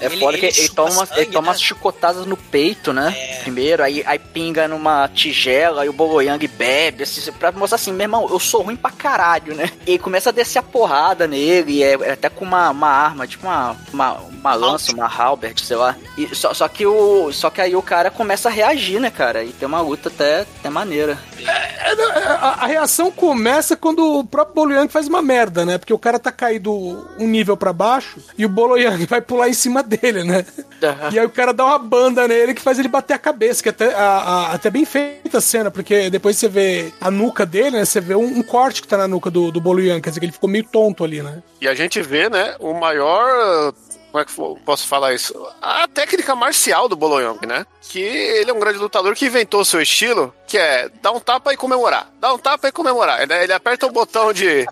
É 0.00 0.06
ele, 0.06 0.18
foda 0.18 0.38
que 0.38 0.46
ele, 0.46 0.68
toma, 0.70 0.90
umas, 0.90 1.08
sangue, 1.08 1.20
ele 1.20 1.30
toma 1.30 1.42
né? 1.42 1.48
umas 1.48 1.62
chicotadas 1.62 2.26
no 2.26 2.36
peito, 2.36 2.92
né? 2.92 3.14
É. 3.16 3.40
Primeiro, 3.42 3.82
aí, 3.82 4.02
aí 4.06 4.18
pinga 4.18 4.66
numa 4.66 5.08
tigela, 5.08 5.82
aí 5.82 5.88
o 5.88 5.92
Boloyang 5.92 6.46
bebe, 6.48 7.02
assim, 7.02 7.30
pra 7.32 7.52
mostrar 7.52 7.76
assim, 7.76 7.92
meu 7.92 8.04
irmão, 8.04 8.28
eu 8.30 8.38
sou 8.38 8.62
ruim 8.62 8.76
pra 8.76 8.90
caralho, 8.90 9.54
né? 9.54 9.70
E 9.86 9.98
começa 9.98 10.30
a 10.30 10.32
descer 10.32 10.58
a 10.58 10.62
porrada 10.62 11.26
nele, 11.26 11.82
é, 11.82 11.92
é 11.92 12.12
até 12.12 12.28
com 12.28 12.44
uma, 12.44 12.70
uma 12.70 12.88
arma, 12.88 13.26
tipo 13.26 13.46
uma, 13.46 13.76
uma, 13.92 14.12
uma 14.14 14.54
lança, 14.54 14.92
uma 14.92 15.06
halberd, 15.06 15.60
sei 15.60 15.76
lá. 15.76 15.96
E, 16.16 16.34
só, 16.34 16.54
só, 16.54 16.68
que 16.68 16.86
o, 16.86 17.32
só 17.32 17.50
que 17.50 17.60
aí 17.60 17.76
o 17.76 17.82
cara 17.82 18.10
começa 18.10 18.48
a 18.48 18.52
reagir, 18.52 19.00
né, 19.00 19.10
cara? 19.10 19.44
E 19.44 19.52
tem 19.52 19.66
uma 19.66 19.80
luta 19.80 20.08
até, 20.08 20.40
até 20.40 20.70
maneira. 20.70 21.18
É, 21.46 21.92
é, 21.92 22.26
a, 22.26 22.58
a, 22.60 22.66
reação 22.66 23.10
começa 23.10 23.76
quando 23.76 24.20
o 24.20 24.24
próprio 24.24 24.54
Boloyang 24.54 24.90
faz 24.90 25.06
uma 25.06 25.22
merda, 25.22 25.64
né? 25.64 25.78
Porque 25.78 25.92
o 25.92 25.98
cara 25.98 26.18
tá 26.18 26.30
caído 26.30 26.72
um 27.18 27.26
nível 27.26 27.56
para 27.56 27.72
baixo 27.72 28.18
e 28.36 28.44
o 28.44 28.48
Boloyang 28.48 29.04
vai 29.06 29.20
pular 29.20 29.48
em 29.48 29.54
cima 29.54 29.82
dele, 29.82 30.24
né? 30.24 30.44
Uhum. 30.82 31.12
E 31.12 31.18
aí 31.18 31.26
o 31.26 31.30
cara 31.30 31.52
dá 31.52 31.64
uma 31.64 31.78
banda 31.78 32.26
nele 32.26 32.54
que 32.54 32.62
faz 32.62 32.78
ele 32.78 32.88
bater 32.88 33.14
a 33.14 33.18
cabeça, 33.18 33.62
que 33.62 33.68
é 33.68 33.70
até, 33.70 33.94
a, 33.94 34.06
a, 34.06 34.52
até 34.54 34.70
bem 34.70 34.84
feita 34.84 35.38
a 35.38 35.40
cena, 35.40 35.70
porque 35.70 36.10
depois 36.10 36.36
você 36.36 36.48
vê 36.48 36.92
a 37.00 37.10
nuca 37.10 37.44
dele, 37.44 37.78
né? 37.78 37.84
Você 37.84 38.00
vê 38.00 38.14
um, 38.14 38.38
um 38.38 38.42
corte 38.42 38.82
que 38.82 38.88
tá 38.88 38.96
na 38.96 39.08
nuca 39.08 39.30
do, 39.30 39.50
do 39.50 39.60
Bolo 39.60 39.80
Yang, 39.80 40.02
quer 40.02 40.10
dizer 40.10 40.20
que 40.20 40.26
ele 40.26 40.32
ficou 40.32 40.48
meio 40.48 40.64
tonto 40.64 41.04
ali, 41.04 41.22
né? 41.22 41.42
E 41.60 41.68
a 41.68 41.74
gente 41.74 42.00
vê, 42.00 42.28
né, 42.28 42.54
o 42.58 42.72
maior 42.72 43.74
como 44.10 44.22
é 44.22 44.24
que 44.24 44.32
posso 44.64 44.86
falar 44.86 45.14
isso? 45.14 45.34
A 45.62 45.86
técnica 45.86 46.34
marcial 46.34 46.88
do 46.88 46.96
Boloyong, 46.96 47.46
né? 47.46 47.64
Que 47.80 48.00
ele 48.00 48.50
é 48.50 48.54
um 48.54 48.58
grande 48.58 48.78
lutador 48.78 49.14
que 49.14 49.26
inventou 49.26 49.60
o 49.60 49.64
seu 49.64 49.80
estilo, 49.80 50.34
que 50.46 50.58
é 50.58 50.88
dar 51.00 51.12
um 51.12 51.20
tapa 51.20 51.52
e 51.52 51.56
comemorar. 51.56 52.10
Dar 52.20 52.34
um 52.34 52.38
tapa 52.38 52.68
e 52.68 52.72
comemorar. 52.72 53.22
Ele, 53.22 53.32
ele 53.34 53.52
aperta 53.52 53.86
o 53.86 53.92
botão 53.92 54.32
de, 54.32 54.66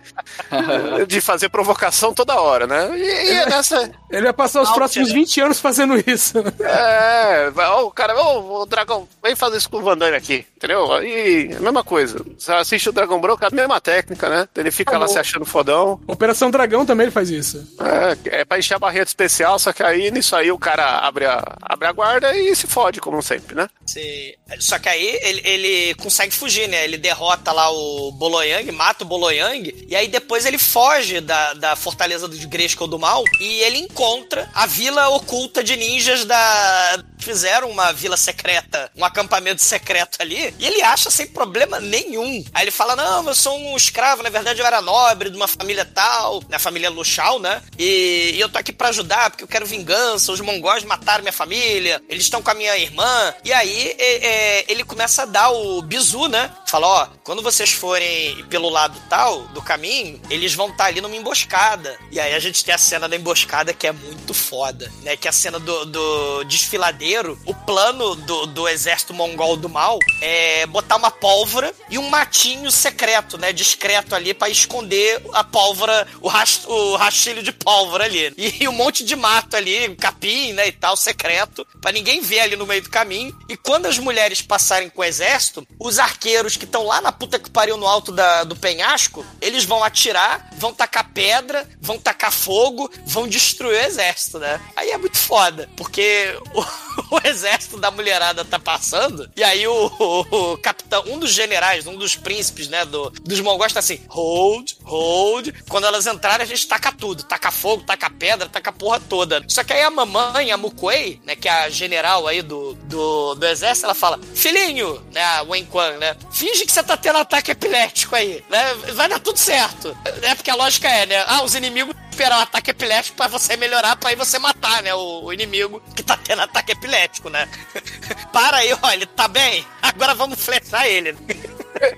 de 1.06 1.20
fazer 1.20 1.48
provocação 1.48 2.12
toda 2.12 2.40
hora, 2.40 2.66
né? 2.66 2.90
E, 2.98 3.02
e 3.02 3.30
é 3.30 3.46
nessa. 3.46 3.90
Ele 4.10 4.22
vai 4.22 4.32
passar 4.32 4.60
os 4.60 4.70
próximos 4.72 5.12
20 5.12 5.40
anos 5.40 5.60
fazendo 5.60 5.96
isso. 6.04 6.38
É, 6.60 7.52
ó, 7.56 7.84
o 7.84 7.90
cara, 7.92 8.14
ó, 8.16 8.62
o 8.62 8.66
dragão, 8.66 9.08
vem 9.22 9.36
fazer 9.36 9.58
isso 9.58 9.70
com 9.70 9.78
o 9.78 9.82
Van 9.82 9.96
Damme 9.96 10.16
aqui, 10.16 10.44
entendeu? 10.58 11.02
E 11.02 11.54
a 11.54 11.60
mesma 11.60 11.84
coisa. 11.84 12.20
Você 12.36 12.52
assiste 12.52 12.88
o 12.88 12.92
Dragão 12.92 13.20
Branco, 13.20 13.44
a 13.46 13.50
mesma 13.50 13.80
técnica, 13.80 14.28
né? 14.28 14.48
Ele 14.56 14.70
fica 14.70 14.96
ah, 14.96 14.98
lá 14.98 15.08
se 15.08 15.18
achando 15.18 15.44
fodão. 15.44 16.00
Operação 16.06 16.50
Dragão 16.50 16.84
também 16.84 17.04
ele 17.04 17.12
faz 17.12 17.30
isso. 17.30 17.64
É, 17.80 18.40
é 18.40 18.44
pra 18.44 18.58
encher 18.58 18.74
a 18.74 18.78
barreira 18.78 19.06
especial, 19.06 19.58
só 19.58 19.72
que 19.72 19.82
aí 19.82 20.10
nisso 20.10 20.34
aí 20.34 20.50
o 20.50 20.58
cara 20.58 20.98
abre 20.98 21.24
a, 21.24 21.42
abre 21.62 21.86
a 21.86 21.92
guarda 21.92 22.36
e 22.36 22.54
se 22.54 22.66
fode, 22.66 23.00
como 23.00 23.22
sempre, 23.22 23.54
né? 23.54 23.68
Sim. 23.86 24.34
Só 24.58 24.78
que 24.78 24.88
aí 24.88 25.18
ele, 25.22 25.42
ele 25.44 25.94
consegue 25.94 26.34
fugir, 26.34 26.68
né? 26.68 26.84
Ele 26.84 26.98
derrota 26.98 27.52
lá 27.52 27.70
o 27.70 28.12
Boloyang, 28.12 28.70
mata 28.72 29.04
o 29.04 29.06
Boloyang, 29.06 29.86
e 29.88 29.94
aí 29.94 30.08
depois 30.08 30.44
ele 30.44 30.58
foge 30.58 31.20
da, 31.20 31.54
da 31.54 31.76
fortaleza 31.76 32.26
do 32.26 32.48
Grayskull 32.48 32.88
do 32.88 32.98
Mal 32.98 33.22
e 33.40 33.60
ele 33.62 33.78
encontra 33.78 34.50
a 34.54 34.66
vila 34.66 35.08
oculta 35.10 35.62
de 35.62 35.76
ninjas 35.76 36.24
da. 36.24 37.04
Fizeram 37.18 37.70
uma 37.70 37.92
vila 37.92 38.16
secreta, 38.16 38.90
um 38.96 39.04
acampamento 39.04 39.62
secreto 39.62 40.18
ali, 40.20 40.47
e 40.58 40.66
ele 40.66 40.82
acha 40.82 41.10
sem 41.10 41.26
problema 41.26 41.80
nenhum. 41.80 42.44
Aí 42.52 42.64
ele 42.64 42.70
fala: 42.70 42.96
Não, 42.96 43.26
eu 43.26 43.34
sou 43.34 43.56
um 43.58 43.76
escravo, 43.76 44.22
na 44.22 44.30
verdade 44.30 44.60
eu 44.60 44.66
era 44.66 44.80
nobre 44.80 45.30
de 45.30 45.36
uma 45.36 45.48
família 45.48 45.84
tal, 45.84 46.42
na 46.48 46.58
família 46.58 46.90
Luxal, 46.90 47.38
né? 47.38 47.62
E, 47.78 48.32
e 48.34 48.40
eu 48.40 48.48
tô 48.48 48.58
aqui 48.58 48.72
para 48.72 48.88
ajudar 48.88 49.30
porque 49.30 49.44
eu 49.44 49.48
quero 49.48 49.66
vingança. 49.66 50.32
Os 50.32 50.40
mongóis 50.40 50.84
mataram 50.84 51.22
minha 51.22 51.32
família, 51.32 52.02
eles 52.08 52.24
estão 52.24 52.42
com 52.42 52.50
a 52.50 52.54
minha 52.54 52.76
irmã. 52.76 53.34
E 53.44 53.52
aí 53.52 53.94
é, 53.98 54.26
é, 54.26 54.64
ele 54.68 54.84
começa 54.84 55.22
a 55.22 55.26
dar 55.26 55.50
o 55.50 55.82
bizu, 55.82 56.28
né? 56.28 56.50
Fala, 56.66 56.86
ó, 56.86 57.08
quando 57.24 57.42
vocês 57.42 57.72
forem 57.72 58.44
pelo 58.46 58.68
lado 58.68 58.98
tal 59.08 59.42
do 59.48 59.62
caminho, 59.62 60.20
eles 60.30 60.54
vão 60.54 60.68
estar 60.68 60.86
ali 60.86 61.00
numa 61.00 61.16
emboscada. 61.16 61.98
E 62.10 62.20
aí 62.20 62.34
a 62.34 62.38
gente 62.38 62.64
tem 62.64 62.74
a 62.74 62.78
cena 62.78 63.08
da 63.08 63.16
emboscada 63.16 63.72
que 63.72 63.86
é 63.86 63.92
muito 63.92 64.34
foda, 64.34 64.90
né? 65.02 65.16
Que 65.16 65.28
é 65.28 65.30
a 65.30 65.32
cena 65.32 65.58
do, 65.58 65.84
do 65.86 66.44
desfiladeiro. 66.44 67.38
O 67.44 67.54
plano 67.54 68.14
do, 68.14 68.46
do 68.46 68.68
exército 68.68 69.14
mongol 69.14 69.56
do 69.56 69.68
mal 69.68 69.98
é 70.20 70.37
botar 70.68 70.96
uma 70.96 71.10
pólvora 71.10 71.72
e 71.90 71.98
um 71.98 72.08
matinho 72.08 72.70
secreto, 72.70 73.38
né? 73.38 73.52
Discreto 73.52 74.14
ali 74.14 74.34
pra 74.34 74.48
esconder 74.48 75.22
a 75.32 75.44
pólvora, 75.44 76.06
o, 76.20 76.28
rast, 76.28 76.66
o 76.66 76.96
rastilho 76.96 77.42
de 77.42 77.52
pólvora 77.52 78.04
ali. 78.04 78.32
E, 78.36 78.66
um 78.68 78.72
monte 78.72 79.04
de 79.04 79.14
mato 79.14 79.56
ali, 79.56 79.94
capim, 79.96 80.52
né? 80.52 80.68
E 80.68 80.72
tal, 80.72 80.96
secreto, 80.96 81.66
pra 81.80 81.92
ninguém 81.92 82.20
ver 82.20 82.40
ali 82.40 82.56
no 82.56 82.66
meio 82.66 82.82
do 82.82 82.90
caminho. 82.90 83.36
E 83.48 83.56
quando 83.56 83.86
as 83.86 83.98
mulheres 83.98 84.42
passarem 84.42 84.88
com 84.88 85.02
o 85.02 85.04
exército, 85.04 85.66
os 85.78 85.98
arqueiros 85.98 86.56
que 86.56 86.64
estão 86.64 86.84
lá 86.84 87.00
na 87.00 87.12
puta 87.12 87.38
que 87.38 87.50
pariu 87.50 87.76
no 87.76 87.86
alto 87.86 88.12
da, 88.12 88.44
do 88.44 88.56
penhasco, 88.56 89.24
eles 89.40 89.64
vão 89.64 89.82
atirar, 89.84 90.50
vão 90.56 90.72
tacar 90.72 91.10
pedra, 91.12 91.68
vão 91.80 91.98
tacar 91.98 92.32
fogo, 92.32 92.90
vão 93.06 93.28
destruir 93.28 93.78
o 93.78 93.86
exército, 93.86 94.38
né? 94.38 94.60
Aí 94.76 94.90
é 94.90 94.98
muito 94.98 95.16
foda, 95.16 95.68
porque 95.76 96.36
o, 96.54 97.16
o 97.16 97.20
exército 97.24 97.78
da 97.78 97.90
mulherada 97.90 98.44
tá 98.44 98.58
passando, 98.58 99.30
e 99.36 99.42
aí 99.42 99.66
o, 99.66 99.92
o, 99.98 100.27
o, 100.30 100.56
capitão, 100.58 101.04
um 101.06 101.18
dos 101.18 101.32
generais, 101.32 101.86
um 101.86 101.96
dos 101.96 102.16
príncipes, 102.16 102.68
né, 102.68 102.84
do, 102.84 103.10
dos 103.10 103.40
mongóis 103.40 103.72
tá 103.72 103.80
assim, 103.80 104.00
hold, 104.08 104.72
hold. 104.84 105.48
Quando 105.68 105.86
elas 105.86 106.06
entrarem, 106.06 106.44
a 106.44 106.48
gente 106.48 106.66
taca 106.66 106.92
tudo, 106.92 107.22
taca 107.22 107.50
fogo, 107.50 107.82
taca 107.82 108.10
pedra, 108.10 108.48
taca 108.48 108.70
a 108.70 108.72
porra 108.72 109.00
toda. 109.00 109.44
Só 109.48 109.64
que 109.64 109.72
aí 109.72 109.82
a 109.82 109.90
mamãe, 109.90 110.50
a 110.50 110.56
Mukwei, 110.56 111.20
né, 111.24 111.36
que 111.36 111.48
é 111.48 111.52
a 111.52 111.70
general 111.70 112.26
aí 112.26 112.42
do, 112.42 112.74
do, 112.84 113.34
do 113.34 113.46
exército, 113.46 113.86
ela 113.86 113.94
fala, 113.94 114.18
filhinho, 114.34 115.02
né, 115.12 115.22
a 115.22 115.42
Wen 115.42 115.64
Quan, 115.64 115.92
né, 115.98 116.16
finge 116.30 116.64
que 116.64 116.72
você 116.72 116.82
tá 116.82 116.96
tendo 116.96 117.18
ataque 117.18 117.50
epilético 117.50 118.14
aí, 118.14 118.44
né, 118.48 118.74
vai 118.94 119.08
dar 119.08 119.20
tudo 119.20 119.38
certo. 119.38 119.96
É 120.22 120.34
porque 120.34 120.50
a 120.50 120.54
lógica 120.54 120.88
é, 120.88 121.06
né, 121.06 121.24
ah, 121.26 121.42
os 121.42 121.54
inimigos 121.54 121.94
esperar 122.18 122.38
um 122.38 122.42
ataque 122.42 122.72
epilético 122.72 123.16
para 123.16 123.28
você 123.28 123.56
melhorar, 123.56 123.94
para 123.94 124.10
aí 124.10 124.16
você 124.16 124.40
matar, 124.40 124.82
né? 124.82 124.92
O, 124.92 125.24
o, 125.26 125.32
inimigo 125.32 125.80
que 125.94 126.02
tá 126.02 126.16
tendo 126.16 126.42
ataque 126.42 126.72
epilético, 126.72 127.30
né? 127.30 127.48
Para 128.32 128.56
aí, 128.56 128.76
olha, 128.82 128.94
ele 128.94 129.06
tá 129.06 129.28
bem? 129.28 129.64
Agora 129.80 130.14
vamos 130.14 130.44
flechar 130.44 130.88
ele. 130.88 131.16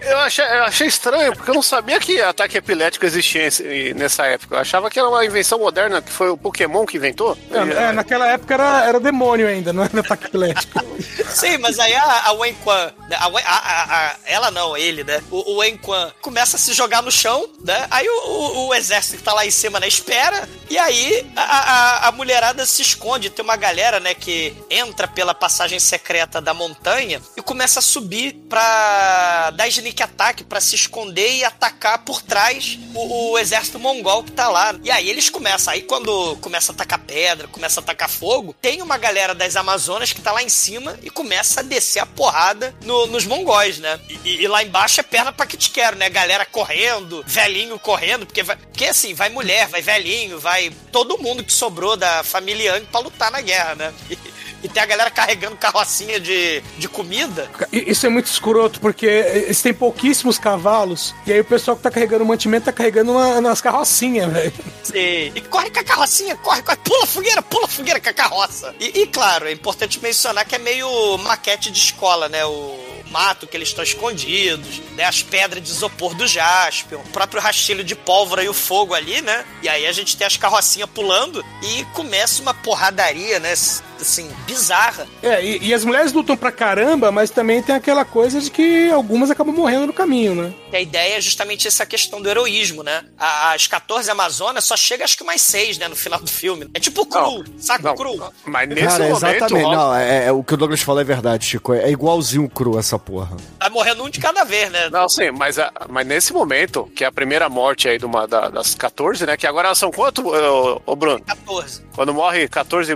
Eu 0.03 0.19
achei, 0.19 0.45
eu 0.45 0.65
achei 0.65 0.87
estranho, 0.87 1.33
porque 1.35 1.51
eu 1.51 1.55
não 1.55 1.63
sabia 1.63 1.99
que 1.99 2.21
ataque 2.21 2.59
epilético 2.59 3.07
existia 3.07 3.49
nessa 3.95 4.27
época. 4.27 4.57
Eu 4.57 4.61
achava 4.61 4.91
que 4.91 4.99
era 4.99 5.09
uma 5.09 5.25
invenção 5.25 5.59
moderna, 5.59 6.03
que 6.03 6.11
foi 6.11 6.29
o 6.29 6.37
Pokémon 6.37 6.85
que 6.85 6.97
inventou. 6.97 7.37
É, 7.51 7.85
é 7.85 7.93
naquela 7.93 8.27
época 8.29 8.55
era, 8.55 8.85
era 8.87 9.01
demônio 9.01 9.47
ainda, 9.47 9.73
não 9.73 9.85
era 9.85 10.01
ataque 10.01 10.27
epilético. 10.27 10.81
Sim, 11.31 11.59
mas 11.59 11.79
aí 11.79 11.95
a, 11.95 12.27
a 12.27 12.33
Wen 12.33 12.55
Quan, 12.65 12.93
a, 13.13 13.27
a, 13.27 14.11
a, 14.11 14.17
ela 14.25 14.51
não, 14.51 14.77
ele, 14.77 15.05
né? 15.05 15.23
O, 15.31 15.53
o 15.53 15.57
Wen 15.59 15.77
Quan 15.77 16.13
começa 16.21 16.57
a 16.57 16.61
se 16.61 16.73
jogar 16.73 17.03
no 17.03 17.11
chão, 17.11 17.49
né? 17.65 17.87
Aí 17.91 18.09
o, 18.09 18.13
o, 18.13 18.69
o 18.69 18.75
exército 18.75 19.19
que 19.19 19.23
tá 19.23 19.33
lá 19.33 19.47
em 19.47 19.51
cima, 19.51 19.79
né, 19.81 19.87
espera, 19.89 20.49
e 20.69 20.77
aí 20.77 21.27
a, 21.37 21.43
a, 21.43 22.09
a 22.09 22.13
mulherada 22.13 22.67
se 22.67 22.83
esconde. 22.83 23.31
Tem 23.31 23.45
uma 23.45 23.57
galera, 23.57 24.01
né, 24.01 24.15
que 24.15 24.55
entra 24.69 25.07
pela 25.07 25.35
passagem 25.35 25.79
secreta 25.79 26.41
da 26.41 26.53
montanha 26.53 27.21
e 27.37 27.43
começa 27.43 27.79
a 27.79 27.83
subir 27.83 28.35
pra 28.49 29.51
dar 29.51 29.70
sneak 29.71 30.03
attack 30.03 30.45
para 30.45 30.61
se 30.61 30.75
esconder 30.75 31.37
e 31.37 31.45
atacar 31.45 31.99
por 32.05 32.23
trás 32.23 32.79
o, 32.95 33.33
o, 33.33 33.39
exército 33.39 33.79
mongol 33.79 34.25
que 34.25 34.33
tá 34.33 34.49
lá. 34.49 34.75
E 34.83 34.91
aí 34.91 35.09
eles 35.09 35.31
começam, 35.31 35.73
aí 35.73 35.83
quando 35.83 36.37
começa 36.37 36.73
a 36.73 36.75
atacar 36.75 36.99
pedra, 36.99 37.49
começa 37.49 37.81
a 37.81 37.83
atacar 37.83 38.09
fogo, 38.09 38.55
tem 38.61 38.83
uma 38.83 38.99
galera 38.99 39.35
das 39.35 39.57
Amazonas 39.57 40.13
que 40.13 40.21
tá 40.21 40.33
lá 40.33 40.43
em 40.43 40.49
cima 40.49 40.99
e 41.03 41.11
começa 41.11 41.61
a 41.61 41.63
descer 41.63 42.01
a 42.01 42.07
porrada 42.07 42.75
no, 42.85 43.07
nos 43.07 43.27
mongóis, 43.27 43.79
né? 43.79 43.99
E, 44.25 44.43
e, 44.43 44.49
lá 44.49 44.63
embaixo 44.63 45.01
é 45.01 45.03
perna 45.03 45.33
pra 45.33 45.47
que 45.47 45.57
te 45.57 45.71
quero, 45.71 45.97
né? 45.97 46.09
Galera 46.11 46.45
correndo, 46.45 47.25
velhinho 47.27 47.79
correndo, 47.79 48.27
porque 48.27 48.43
vai, 48.43 48.57
porque 48.57 48.87
assim, 48.87 49.15
vai 49.15 49.29
mulher, 49.29 49.69
vai 49.69 49.83
velhinho, 49.83 50.39
vai 50.39 50.71
todo 50.93 51.19
mundo 51.19 51.45
que 51.45 51.53
sobrou 51.53 51.97
da 51.97 52.23
família 52.23 52.75
Yang 52.75 52.87
pra 52.87 53.01
lutar 53.01 53.31
na 53.31 53.41
guerra, 53.41 53.75
né? 53.75 53.95
E, 54.11 54.19
e 54.63 54.69
tem 54.69 54.83
a 54.83 54.87
galera 54.87 55.11
carregando 55.11 55.57
carrocinha 55.57 56.21
de, 56.21 56.61
de 56.79 56.89
comida. 56.89 57.51
Isso 57.73 58.07
é 58.07 58.09
muito 58.09 58.27
escroto, 58.27 58.81
porque 58.81 59.07
eles 59.07 59.61
têm 59.63 59.73
pouquíssimos 59.73 60.39
cavalos, 60.39 61.15
e 61.27 61.33
aí 61.33 61.41
o 61.41 61.45
pessoal 61.45 61.77
que 61.77 61.83
tá 61.83 61.91
carregando 61.91 62.25
mantimento 62.25 62.67
tá 62.67 62.73
carregando 62.73 63.13
uma, 63.13 63.41
nas 63.41 63.61
carrocinhas, 63.61 64.33
velho. 64.33 64.53
Sim. 64.83 65.33
E 65.35 65.41
corre 65.49 65.71
com 65.71 65.81
a 65.81 65.85
carrocinha, 65.85 66.37
corre, 66.37 66.63
corre, 66.63 66.79
pula 66.79 67.07
fogueira, 67.07 67.43
pula 67.43 67.69
fogueira 67.69 68.01
com 68.01 68.09
a 68.09 68.13
carroça. 68.13 68.75
E, 68.79 69.01
e 69.01 69.07
claro, 69.07 69.47
é 69.47 69.53
importante 69.53 70.01
mencionar 70.01 70.45
que 70.45 70.55
é 70.55 70.59
meio 70.59 71.19
maquete 71.19 71.71
de 71.71 71.79
escola, 71.79 72.29
né? 72.29 72.45
O 72.45 72.91
mato 73.11 73.47
que 73.47 73.57
eles 73.57 73.69
estão 73.69 73.83
escondidos, 73.83 74.81
né? 74.97 75.05
As 75.05 75.23
pedras 75.23 75.63
de 75.63 75.71
isopor 75.71 76.15
do 76.15 76.27
Jaspion, 76.27 77.01
o 77.01 77.09
próprio 77.09 77.41
rastilho 77.41 77.85
de 77.85 77.95
pólvora 77.95 78.43
e 78.43 78.49
o 78.49 78.55
fogo 78.55 78.95
ali, 78.95 79.21
né? 79.21 79.45
E 79.63 79.69
aí 79.69 79.87
a 79.87 79.93
gente 79.93 80.17
tem 80.17 80.27
as 80.27 80.37
carrocinhas 80.37 80.89
pulando 80.91 81.45
e 81.63 81.85
começa 81.87 82.41
uma 82.41 82.55
porradaria, 82.55 83.39
né? 83.39 83.53
Assim, 83.53 84.31
bizarra. 84.51 85.07
É, 85.23 85.45
e, 85.45 85.69
e, 85.69 85.75
as 85.75 85.85
mulheres 85.85 86.13
lutam 86.13 86.37
pra 86.37 86.51
caramba, 86.51 87.13
mas 87.13 87.31
também 87.31 87.63
tem 87.63 87.75
aquela 87.75 88.05
coisa 88.05 88.41
de 88.41 88.51
que 88.51 88.91
algumas 88.91 89.31
acabam 89.31 89.55
morrendo 89.55 89.87
no 89.87 89.93
caminho, 89.93 90.35
né? 90.35 90.53
E 90.73 90.77
a 90.77 90.81
ideia 90.81 91.19
é 91.19 91.21
justamente 91.21 91.69
essa 91.69 91.87
questão 91.87 92.21
do 92.21 92.29
heroísmo, 92.29 92.83
né? 92.83 93.05
As 93.19 93.67
14 93.67 94.11
Amazonas 94.11 94.65
só 94.65 94.77
chega 94.77 95.05
acho 95.05 95.17
que 95.17 95.25
mais 95.25 95.43
6, 95.43 95.79
né, 95.79 95.89
no 95.89 95.97
final 95.97 96.21
do 96.21 96.31
filme. 96.31 96.69
É 96.75 96.81
tipo 96.81 97.07
cru, 97.07 97.21
não, 97.21 97.45
saco 97.59 97.85
não, 97.85 97.95
cru. 97.95 98.33
Mas 98.45 98.69
nesse 98.69 98.83
Cara, 98.83 99.05
momento... 99.05 99.17
Exatamente, 99.17 99.71
não, 99.71 99.95
é, 99.95 100.27
é, 100.27 100.33
o 100.33 100.43
que 100.43 100.55
o 100.55 100.57
Douglas 100.57 100.81
falou 100.81 101.01
é 101.01 101.05
verdade, 101.05 101.47
Chico. 101.47 101.73
É 101.73 101.91
igualzinho 101.91 102.49
cru 102.49 102.79
essa 102.79 102.99
porra. 102.99 103.37
Vai 103.59 103.71
morrendo 103.71 104.05
um 104.05 104.11
de 104.11 104.21
cada 104.21 104.45
vez, 104.45 104.71
né? 104.71 104.89
Não, 104.91 105.09
sim, 105.09 105.31
mas, 105.31 105.57
mas 105.89 106.07
nesse 106.07 106.33
momento, 106.33 106.91
que 106.95 107.05
é 107.05 107.07
a 107.07 107.13
primeira 107.13 107.49
morte 107.49 107.89
aí 107.89 107.99
de 107.99 108.05
uma, 108.05 108.27
da, 108.27 108.49
das 108.49 108.75
14, 108.75 109.27
né? 109.27 109.37
Que 109.37 109.47
agora 109.47 109.69
elas 109.69 109.79
são 109.79 109.91
quanto, 109.91 110.27
ô, 110.27 110.83
ô 110.85 110.97
Bruno? 110.97 111.21
14. 111.25 111.83
Quando 111.95 112.15
morre 112.15 112.49
14 112.49 112.95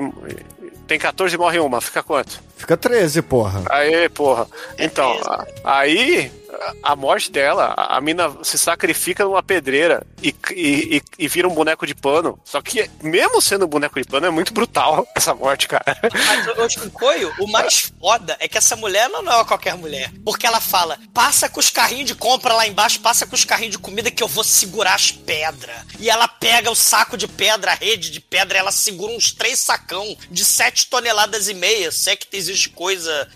tem 0.87 0.99
14 0.99 1.35
e 1.35 1.39
morre 1.39 1.59
uma, 1.59 1.81
fica 1.81 2.03
quanto? 2.03 2.41
Fica 2.57 2.77
13, 2.77 3.23
porra. 3.23 3.63
Aí, 3.71 4.09
porra. 4.09 4.47
Então, 4.79 5.15
aí 5.63 6.31
a 6.83 6.97
morte 6.97 7.31
dela, 7.31 7.75
a, 7.77 8.01
mina 8.01 8.37
se 8.43 8.59
sacrifica 8.59 9.25
numa 9.25 9.43
pedreira 9.43 10.07
e, 10.23 10.35
e, 10.51 11.03
e, 11.19 11.29
vira 11.29 11.49
um 11.49 11.55
boneco 11.55 11.87
de 11.87 11.95
pano. 11.95 12.39
Só 12.45 12.61
que, 12.61 12.91
mesmo 13.03 13.41
sendo 13.41 13.65
um 13.65 13.69
boneco 13.69 14.01
de 14.01 14.07
pano, 14.07 14.27
é 14.27 14.31
muito 14.31 14.53
brutal 14.53 15.07
essa 15.15 15.35
morte, 15.35 15.69
cara. 15.69 15.85
Mas, 16.57 16.77
o 16.77 16.91
Coio, 16.91 17.33
o 17.41 17.47
mais 17.47 17.93
foda 17.99 18.37
é 18.41 18.49
que 18.49 18.59
essa 18.59 18.77
mulher 18.77 19.09
não 19.09 19.21
é 19.21 19.45
qualquer 19.45 19.77
mulher. 19.77 20.13
Porque 20.25 20.47
ela 20.47 20.61
fala: 20.61 20.99
passa 21.13 21.49
com 21.49 21.61
os 21.61 21.71
carrinhos 21.71 22.07
de 22.07 22.15
compra 22.15 22.55
lá 22.55 22.67
embaixo, 22.67 23.01
passa 23.01 23.27
com 23.27 23.35
os 23.35 23.45
carrinhos 23.45 23.73
de 23.73 23.79
comida 23.79 24.11
que 24.11 24.23
eu 24.23 24.29
vou 24.29 24.45
segurar 24.45 24.95
as 24.95 25.11
pedras. 25.11 25.77
E 25.99 26.11
ela 26.11 26.29
pega 26.29 26.71
o 26.71 26.75
saco 26.75 27.17
de 27.17 27.29
pedra, 27.29 27.73
a 27.73 27.75
rede 27.75 28.11
de 28.11 28.21
pedra, 28.21 28.59
ela 28.59 28.73
segura 28.73 29.13
uns 29.13 29.33
três 29.33 29.61
sacão 29.61 30.17
de 30.31 30.45
7 30.45 30.89
toneladas 30.89 31.49
e 31.49 31.55
meia. 31.55 31.91
Se 31.91 32.11
é 32.11 32.17
que 32.17 32.27
existe 32.33 32.69
coisa 32.71 33.29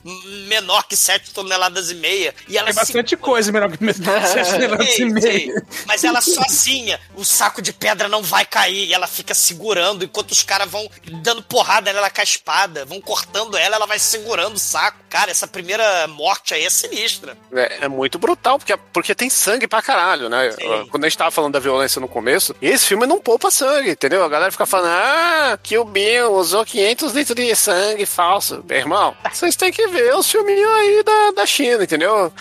menor 0.46 0.82
que 0.84 0.96
7 0.96 1.32
toneladas 1.32 1.90
e 1.90 1.94
meia. 1.94 2.34
E 2.48 2.56
ela 2.56 2.70
é 2.70 2.72
bastante 2.72 3.07
coisa 3.16 3.50
melhor 3.52 3.70
que 3.70 3.78
sete 3.92 5.02
e 5.02 5.04
meio. 5.06 5.62
Mas 5.86 6.04
ela 6.04 6.20
sozinha, 6.20 7.00
o 7.16 7.24
saco 7.24 7.62
de 7.62 7.72
pedra 7.72 8.08
não 8.08 8.22
vai 8.22 8.44
cair. 8.44 8.86
E 8.88 8.94
ela 8.94 9.06
fica 9.06 9.34
segurando 9.34 10.04
enquanto 10.04 10.32
os 10.32 10.42
caras 10.42 10.70
vão 10.70 10.88
dando 11.22 11.42
porrada 11.42 11.92
nela 11.92 12.10
com 12.10 12.20
a 12.20 12.24
espada, 12.24 12.84
vão 12.84 13.00
cortando 13.00 13.56
ela, 13.56 13.76
ela 13.76 13.86
vai 13.86 13.98
segurando 13.98 14.56
o 14.56 14.58
saco. 14.58 14.98
Cara, 15.08 15.30
essa 15.30 15.46
primeira 15.46 16.06
morte 16.08 16.54
aí 16.54 16.64
é 16.64 16.70
sinistra. 16.70 17.36
É, 17.52 17.84
é 17.84 17.88
muito 17.88 18.18
brutal, 18.18 18.58
porque, 18.58 18.76
porque 18.92 19.14
tem 19.14 19.30
sangue 19.30 19.66
pra 19.66 19.82
caralho, 19.82 20.28
né? 20.28 20.50
Sim. 20.52 20.86
Quando 20.90 21.04
a 21.04 21.08
gente 21.08 21.18
tava 21.18 21.30
falando 21.30 21.52
da 21.52 21.58
violência 21.58 22.00
no 22.00 22.08
começo, 22.08 22.54
esse 22.60 22.86
filme 22.86 23.06
não 23.06 23.18
poupa 23.18 23.50
sangue, 23.50 23.90
entendeu? 23.90 24.22
A 24.24 24.28
galera 24.28 24.52
fica 24.52 24.66
falando, 24.66 24.90
ah, 24.90 25.58
que 25.62 25.78
o 25.78 25.84
Bill 25.84 26.32
usou 26.34 26.64
500 26.64 27.12
litros 27.12 27.36
de 27.36 27.54
sangue 27.54 28.06
falso. 28.06 28.64
Meu 28.68 28.78
irmão, 28.78 29.16
vocês 29.32 29.56
têm 29.56 29.72
que 29.72 29.86
ver 29.88 30.14
os 30.14 30.30
filminhos 30.30 30.70
aí 30.70 31.02
da, 31.02 31.30
da 31.32 31.46
China, 31.46 31.84
entendeu? 31.84 32.32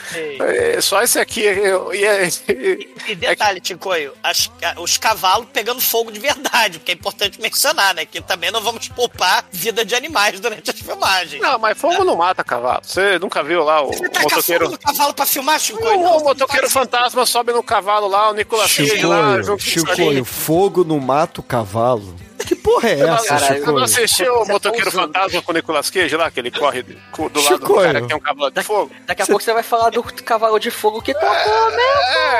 É, 0.58 0.82
só 0.82 1.03
esse 1.03 1.20
aqui. 1.20 1.41
Eu, 1.41 1.93
e, 1.93 2.03
e, 2.51 2.89
e 3.10 3.16
detalhe, 3.16 3.60
é 3.60 3.62
Ticoio, 3.62 4.12
as, 4.24 4.49
os 4.80 4.97
cavalos 4.97 5.47
pegando 5.53 5.80
fogo 5.80 6.12
de 6.12 6.20
verdade, 6.20 6.80
porque 6.80 6.91
é 6.93 6.95
importante 6.95 7.39
mencionar, 7.39 7.93
né? 7.93 8.05
Que 8.05 8.20
também 8.22 8.49
não 8.49 8.60
vamos 8.60 8.88
poupar 8.88 9.45
vida 9.51 9.86
de 9.86 9.93
animais 9.93 10.39
durante 10.39 10.72
as 10.72 10.80
filmagens. 10.80 11.39
Não, 11.39 11.60
mas 11.60 11.78
fogo 11.78 12.03
não 12.03 12.16
mata 12.16 12.43
cavalo. 12.43 12.82
Você 12.82 13.20
nunca 13.20 13.43
viu 13.43 13.64
lá 13.64 13.84
o 13.84 13.89
Você 13.89 14.08
motoqueiro. 14.20 14.66
Fogo 14.66 14.72
no 14.72 14.80
cavalo 14.80 15.14
pra 15.14 15.26
filmar, 15.28 15.60
Chicoio? 15.60 15.99
O, 15.99 16.03
não, 16.03 16.18
o 16.18 16.24
motoqueiro 16.24 16.70
fantasma 16.72 17.24
sobe 17.28 17.53
no 17.53 17.62
cavalo 17.62 18.08
lá, 18.08 18.32
o 18.32 18.34
Nicolas 18.34 18.74
Cage 18.74 19.05
lá, 19.05 19.36
Chicoio, 19.60 20.26
fogo 20.26 20.84
não 20.84 20.99
mata 20.99 21.39
o 21.39 21.43
cavalo. 21.43 22.16
Que 22.48 22.56
porra 22.56 22.89
é 22.89 23.00
essa, 23.02 23.28
Caralho, 23.28 23.45
Você 23.45 23.50
não 23.60 23.66
Chico? 23.66 23.80
assistiu 23.80 24.34
o 24.34 24.39
Você 24.39 24.45
tá 24.48 24.54
Motoqueiro 24.54 24.88
usando. 24.89 25.02
Fantasma 25.14 25.41
com 25.41 25.52
o 25.52 25.56
Nicolas 25.56 25.89
Cage 25.89 26.16
lá, 26.16 26.32
que 26.32 26.39
ele 26.39 26.50
corre 26.52 26.82
do 26.82 26.93
do 26.93 27.22
lado 27.24 27.34
do 27.34 27.41
Chicoio. 27.41 27.82
cara 27.88 28.02
que 28.02 28.08
tem 28.08 28.16
um 28.16 28.20
cavalo 28.20 28.50
de 28.52 28.64
fogo? 28.64 28.91
Daqui 29.06 29.22
a 29.22 29.26
pouco 29.26 29.43
você 29.43 29.54
vai 29.54 29.64
falar 29.64 29.89
do 29.89 30.02
cavalo 30.04 30.58
de 30.60 30.72
fogo 30.72 31.02
que 31.02 31.14
tocou, 31.14 31.72
né? 31.72 31.84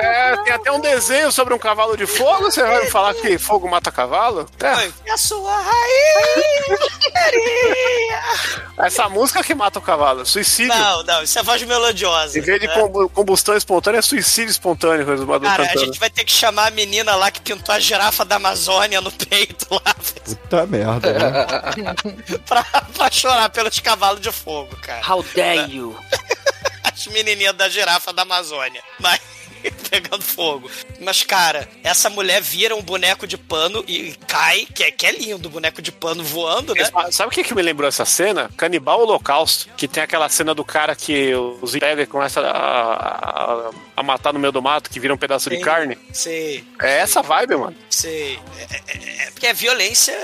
É, 0.02 0.30
é, 0.34 0.38
tem 0.44 0.54
até 0.54 0.72
um 0.72 0.80
desenho 0.80 1.32
sobre 1.32 1.54
um 1.54 1.60
cavalo 1.60 1.98
de 1.98 2.06
fogo. 2.06 2.44
Você 2.44 2.62
vai 2.64 2.86
me 2.86 2.90
falar 2.90 3.14
que 3.16 3.38
fogo 3.38 3.68
mata 3.70 3.92
cavalo? 3.92 4.48
É, 4.62 4.90
E 5.06 5.12
a 5.12 5.18
sua 5.18 5.56
raiz 5.58 6.80
queria. 7.00 8.22
essa 8.86 9.10
música 9.10 9.44
que 9.44 9.54
mata 9.56 9.80
o 9.80 9.82
cavalo, 9.82 10.26
suicídio. 10.26 10.74
Não, 10.74 11.04
não, 11.04 11.24
isso 11.24 11.38
é 11.38 11.44
voz 11.44 11.62
melodiosa. 11.64 12.38
Em 12.38 12.42
vez 12.42 12.60
de 12.62 12.68
né? 12.68 12.74
combu- 12.74 13.10
combustão 13.10 13.56
espontânea, 13.58 14.00
é 14.00 14.02
suicídio 14.02 14.52
espontâneo, 14.52 15.06
do 15.06 15.26
Cara, 15.28 15.64
a 15.64 15.68
cantando. 15.68 15.80
gente 15.86 16.00
vai 16.00 16.10
ter 16.10 16.24
que 16.24 16.32
chamar 16.32 16.68
a 16.68 16.72
menina 16.72 17.16
lá 17.16 17.30
que 17.32 17.42
pintou 17.42 17.74
a 17.74 17.80
girafa 17.80 18.24
da 18.24 18.36
Amazônia 18.38 19.02
no 19.02 19.12
peito 19.12 19.68
lá 19.72 19.96
Puta 20.24 20.66
merda, 20.68 21.14
né? 21.14 21.46
pra, 22.46 22.64
pra 22.64 23.12
chorar 23.12 23.50
pelos 23.50 23.80
cavalos 23.80 24.22
de 24.22 24.32
fogo, 24.32 24.76
cara. 24.78 25.02
How 25.08 25.24
dare 25.36 25.72
you? 25.74 25.98
As 26.84 27.08
menininhas 27.08 27.56
da 27.56 27.70
girafa 27.70 28.14
da 28.14 28.22
Amazônia. 28.24 28.82
Mas. 29.00 29.20
Pegando 29.90 30.22
fogo. 30.22 30.70
Mas, 31.00 31.24
cara, 31.24 31.68
essa 31.84 32.10
mulher 32.10 32.42
vira 32.42 32.76
um 32.76 32.82
boneco 32.82 33.26
de 33.26 33.38
pano 33.38 33.84
e 33.88 34.14
cai, 34.28 34.66
que 34.74 34.84
é, 34.84 34.92
que 34.92 35.06
é 35.06 35.12
lindo, 35.12 35.48
o 35.48 35.52
boneco 35.52 35.82
de 35.82 35.92
pano 35.92 36.24
voando, 36.24 36.74
né? 36.76 36.88
Sabe 37.12 37.30
o 37.30 37.32
que, 37.32 37.44
que 37.44 37.56
me 37.56 37.62
lembrou 37.62 37.88
essa 37.88 38.06
cena? 38.06 38.50
Canibal 38.58 39.02
Holocausto, 39.02 39.70
que 39.78 39.88
tem 39.88 40.04
aquela 40.04 40.28
cena 40.30 40.54
do 40.54 40.64
cara 40.66 40.96
que 40.96 41.34
os 41.62 41.72
pega 41.78 42.02
e 42.04 42.08
começa 42.08 42.42
a, 42.42 42.52
a, 43.68 43.72
a 43.98 44.04
matar 44.04 44.34
no 44.34 44.40
meio 44.40 44.52
do 44.52 44.62
mato, 44.62 44.90
que 44.90 45.00
vira 45.00 45.14
um 45.14 45.18
pedaço 45.18 45.50
de 45.50 45.58
Sim. 45.58 45.62
carne. 45.62 45.98
Sei, 46.14 46.64
É 46.82 46.98
essa 47.00 47.22
vibe, 47.22 47.56
mano. 47.56 47.76
sei. 47.90 48.40
É, 48.60 48.76
é- 48.94 49.28
é 49.28 49.32
porque 49.32 49.48
é 49.48 49.54
violência, 49.54 50.16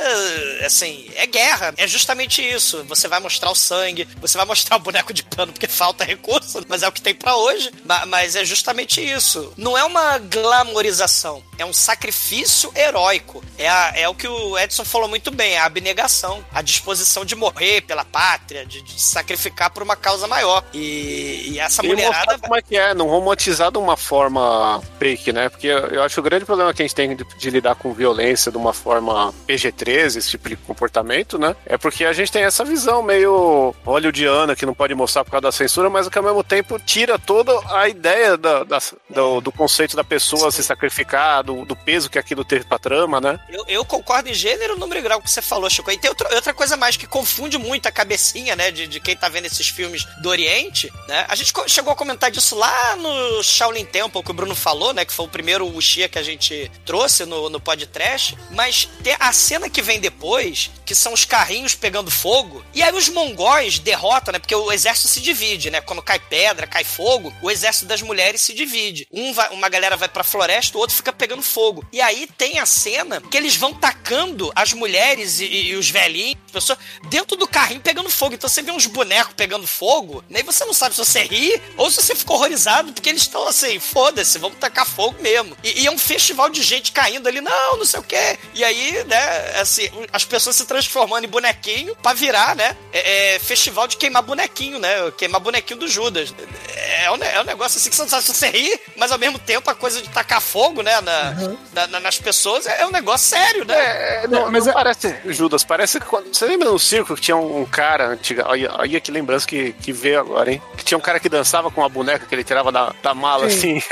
assim, 0.65 1.09
é 1.15 1.25
guerra. 1.27 1.73
É 1.77 1.87
justamente 1.87 2.41
isso. 2.41 2.83
Você 2.85 3.07
vai 3.07 3.19
mostrar 3.19 3.51
o 3.51 3.55
sangue, 3.55 4.07
você 4.19 4.37
vai 4.37 4.45
mostrar 4.45 4.75
o 4.77 4.79
boneco 4.79 5.13
de 5.13 5.23
pano 5.23 5.51
porque 5.53 5.67
falta 5.67 6.03
recurso, 6.03 6.63
mas 6.67 6.83
é 6.83 6.87
o 6.87 6.91
que 6.91 7.01
tem 7.01 7.13
pra 7.15 7.35
hoje. 7.35 7.71
Ma- 7.85 8.05
Mas 8.05 8.35
é 8.35 8.43
justamente 8.45 9.01
isso. 9.01 9.22
Não 9.57 9.77
é 9.77 9.83
uma 9.83 10.17
glamorização, 10.63 11.41
é 11.57 11.65
um 11.65 11.73
sacrifício 11.73 12.71
heróico. 12.75 13.43
É, 13.57 13.67
a- 13.69 13.93
é 13.95 14.07
o 14.09 14.15
que 14.15 14.27
o 14.27 14.57
Edson 14.57 14.83
falou 14.85 15.07
muito 15.07 15.31
bem, 15.31 15.53
é 15.53 15.59
a 15.59 15.65
abnegação, 15.65 16.43
a 16.53 16.61
disposição 16.61 17.23
de 17.25 17.35
morrer 17.35 17.81
pela 17.81 18.03
pátria, 18.05 18.65
de, 18.65 18.81
de 18.81 19.01
sacrificar 19.01 19.69
por 19.71 19.83
uma 19.83 19.95
causa 19.95 20.27
maior. 20.27 20.63
E, 20.73 21.51
e 21.53 21.59
essa 21.59 21.83
E 21.83 21.87
mulherada. 21.87 22.37
como 22.39 22.55
é 22.55 22.61
que 22.61 22.77
é, 22.77 22.93
não 22.93 23.07
romantizar 23.07 23.71
de 23.71 23.77
uma 23.77 23.95
forma 23.97 24.81
fake, 24.99 25.31
né? 25.31 25.49
Porque 25.49 25.67
eu 25.67 25.93
eu 25.93 26.01
acho 26.03 26.15
que 26.15 26.19
o 26.19 26.23
grande 26.23 26.45
problema 26.45 26.73
que 26.73 26.81
a 26.81 26.85
gente 26.85 26.95
tem 26.95 27.15
de, 27.15 27.23
de 27.23 27.49
lidar 27.49 27.75
com 27.75 27.93
violência 27.93 28.51
de 28.51 28.57
uma 28.57 28.73
forma 28.73 29.33
PG-13, 29.47 30.17
esse 30.17 30.29
tipo 30.31 30.49
de 30.49 30.55
comportamento, 30.55 31.37
né? 31.37 31.55
É 31.65 31.77
porque 31.77 32.03
a 32.05 32.13
gente 32.13 32.31
tem 32.31 32.43
essa 32.43 32.63
visão 32.65 33.03
meio 33.03 33.75
hollywoodiana 33.85 34.55
que 34.55 34.65
não 34.65 34.73
pode 34.73 34.93
mostrar 34.95 35.23
por 35.23 35.31
causa 35.31 35.41
da 35.43 35.51
censura, 35.51 35.89
mas 35.89 36.07
que 36.09 36.17
ao 36.17 36.23
mesmo 36.23 36.43
tempo 36.43 36.79
tira 36.79 37.19
toda 37.19 37.53
a 37.75 37.87
ideia 37.87 38.35
da- 38.37 38.63
da- 38.63 38.79
do, 39.13 39.39
do 39.39 39.51
conceito 39.51 39.95
da 39.95 40.03
pessoa 40.03 40.51
se 40.51 40.63
sacrificar, 40.63 41.43
do, 41.43 41.65
do 41.65 41.75
peso 41.75 42.09
que 42.09 42.19
aquilo 42.19 42.43
teve 42.43 42.65
pra 42.65 42.79
trama, 42.79 43.21
né? 43.21 43.39
Eu, 43.47 43.63
eu 43.67 43.85
concordo 43.85 44.29
em 44.29 44.33
gênero, 44.33 44.77
número 44.77 44.99
e 44.99 45.03
grau 45.03 45.21
que 45.21 45.29
você 45.29 45.41
falou, 45.41 45.69
Chico. 45.69 45.91
E 45.91 45.97
tem 45.97 46.09
outra, 46.09 46.33
outra 46.35 46.53
coisa 46.53 46.75
mais 46.75 46.97
que 46.97 47.07
confunde 47.07 47.57
muito 47.57 47.87
a 47.87 47.91
cabecinha, 47.91 48.55
né, 48.55 48.71
de, 48.71 48.87
de 48.87 48.99
quem 48.99 49.15
tá 49.15 49.29
vendo 49.29 49.45
esses 49.45 49.69
filmes 49.69 50.05
do 50.21 50.29
Oriente, 50.29 50.91
né? 51.07 51.25
A 51.29 51.35
gente 51.35 51.53
chegou 51.67 51.93
a 51.93 51.95
comentar 51.95 52.31
disso 52.31 52.55
lá 52.55 52.95
no 52.95 53.43
Shaolin 53.43 53.85
Temple, 53.85 54.23
que 54.23 54.31
o 54.31 54.33
Bruno 54.33 54.55
falou, 54.55 54.93
né, 54.93 55.05
que 55.05 55.13
foi 55.13 55.25
o 55.25 55.29
primeiro 55.29 55.67
Wuxia 55.67 56.09
que 56.09 56.19
a 56.19 56.23
gente 56.23 56.71
trouxe 56.85 57.25
no, 57.25 57.49
no 57.49 57.59
podcast. 57.59 58.37
Mas 58.51 58.89
tem 59.03 59.15
a 59.19 59.31
cena 59.31 59.69
que 59.69 59.81
vem 59.81 59.99
depois, 59.99 60.71
que 60.85 60.95
são 60.95 61.13
os 61.13 61.25
carrinhos 61.25 61.75
pegando 61.75 62.09
fogo, 62.09 62.63
e 62.73 62.81
aí 62.81 62.93
os 62.93 63.09
mongóis 63.09 63.79
derrotam, 63.79 64.33
né, 64.33 64.39
porque 64.39 64.55
o 64.55 64.71
exército 64.71 65.07
se 65.07 65.21
divide, 65.21 65.69
né? 65.69 65.81
Quando 65.81 66.01
cai 66.01 66.19
pedra, 66.19 66.67
cai 66.67 66.83
fogo, 66.83 67.33
o 67.41 67.51
exército 67.51 67.85
das 67.85 68.01
mulheres 68.01 68.41
se 68.41 68.53
divide. 68.53 69.02
Um 69.11 69.33
vai- 69.33 69.49
uma 69.49 69.69
galera 69.69 69.95
vai 69.97 70.07
pra 70.07 70.23
floresta, 70.23 70.77
o 70.77 70.81
outro 70.81 70.95
fica 70.95 71.11
pegando 71.13 71.41
fogo. 71.41 71.85
E 71.91 72.01
aí 72.01 72.27
tem 72.37 72.59
a 72.59 72.65
cena 72.65 73.21
que 73.21 73.37
eles 73.37 73.55
vão 73.55 73.73
tacando 73.73 74.51
as 74.55 74.73
mulheres 74.73 75.39
e, 75.39 75.45
e 75.45 75.75
os 75.75 75.89
velhinhos, 75.89 76.37
as 76.47 76.51
pessoas, 76.51 76.79
dentro 77.09 77.35
do 77.37 77.47
carrinho 77.47 77.81
pegando 77.81 78.09
fogo. 78.09 78.35
Então 78.35 78.49
você 78.49 78.61
vê 78.61 78.71
uns 78.71 78.85
bonecos 78.85 79.33
pegando 79.35 79.65
fogo, 79.67 80.23
né? 80.29 80.39
E 80.39 80.43
você 80.43 80.65
não 80.65 80.73
sabe 80.73 80.95
se 80.95 81.03
você 81.03 81.23
ri 81.23 81.61
ou 81.77 81.89
se 81.89 82.01
você 82.01 82.15
ficou 82.15 82.35
horrorizado, 82.35 82.93
porque 82.93 83.09
eles 83.09 83.21
estão 83.23 83.47
assim, 83.47 83.79
foda-se, 83.79 84.37
vamos 84.39 84.57
tacar 84.57 84.85
fogo 84.87 85.21
mesmo. 85.21 85.55
E, 85.63 85.81
e 85.81 85.87
é 85.87 85.91
um 85.91 85.97
festival 85.97 86.49
de 86.49 86.61
gente 86.63 86.91
caindo 86.91 87.27
ali, 87.27 87.41
não, 87.41 87.77
não 87.77 87.85
sei 87.85 87.99
o 87.99 88.03
quê. 88.03 88.37
E 88.53 88.63
aí, 88.63 89.03
né, 89.05 89.59
assim, 89.59 89.89
as 90.11 90.25
pessoas 90.25 90.55
se 90.55 90.65
transformando 90.65 91.25
em 91.25 91.29
bonequinho 91.29 91.95
pra 91.97 92.13
virar, 92.13 92.55
né? 92.55 92.75
é- 92.91 93.35
é 93.35 93.39
festival 93.39 93.87
de 93.87 93.97
queimar 93.97 94.21
bonequinho, 94.23 94.79
né? 94.79 94.89
Queimar 95.17 95.41
bonequinho 95.41 95.79
do 95.79 95.87
Judas. 95.87 96.33
É 96.75 96.82
um, 97.11 97.17
ne- 97.17 97.27
é 97.27 97.41
um 97.41 97.45
negócio 97.45 97.77
assim 97.77 97.89
que 97.89 97.95
você 97.95 98.01
não 98.03 98.09
sabe 98.09 98.23
se 98.23 98.33
você 98.33 98.47
ri, 98.49 98.79
mas 98.95 99.11
ao 99.11 99.17
mesmo 99.19 99.37
tempo 99.39 99.69
a 99.69 99.75
coisa 99.75 100.01
de 100.01 100.09
tacar 100.09 100.41
fogo, 100.41 100.81
né, 100.81 100.99
na, 101.01 101.33
na- 101.73 101.87
na- 101.87 101.99
nas 101.99 102.17
pessoas 102.19 102.65
é, 102.67 102.81
é 102.81 102.85
um 102.87 102.91
negócio 102.91 103.27
sério, 103.29 103.65
né? 103.65 103.75
É, 104.23 104.27
não, 104.27 104.51
mas 104.51 104.65
não 104.65 104.71
é- 104.71 104.73
parece 104.73 105.15
Judas, 105.27 105.63
parece 105.63 105.99
que 105.99 106.05
quando. 106.05 106.33
Você 106.33 106.45
lembra 106.45 106.69
no 106.69 106.79
circo 106.79 107.15
que 107.15 107.21
tinha 107.21 107.37
um, 107.37 107.61
um 107.61 107.65
cara 107.65 108.07
antiga. 108.07 108.47
Olha, 108.47 108.71
olha 108.77 108.99
que 109.01 109.11
lembrança 109.11 109.47
que, 109.47 109.73
que 109.73 109.91
veio 109.93 110.19
agora, 110.19 110.51
hein? 110.51 110.61
Que 110.77 110.83
tinha 110.83 110.97
um 110.97 111.01
cara 111.01 111.19
que 111.19 111.29
dançava 111.29 111.69
com 111.71 111.81
uma 111.81 111.89
boneca 111.89 112.25
que 112.25 112.33
ele 112.35 112.43
tirava 112.43 112.71
da, 112.71 112.93
da 113.01 113.13
mala, 113.13 113.49
Sim. 113.49 113.77
assim. 113.77 113.83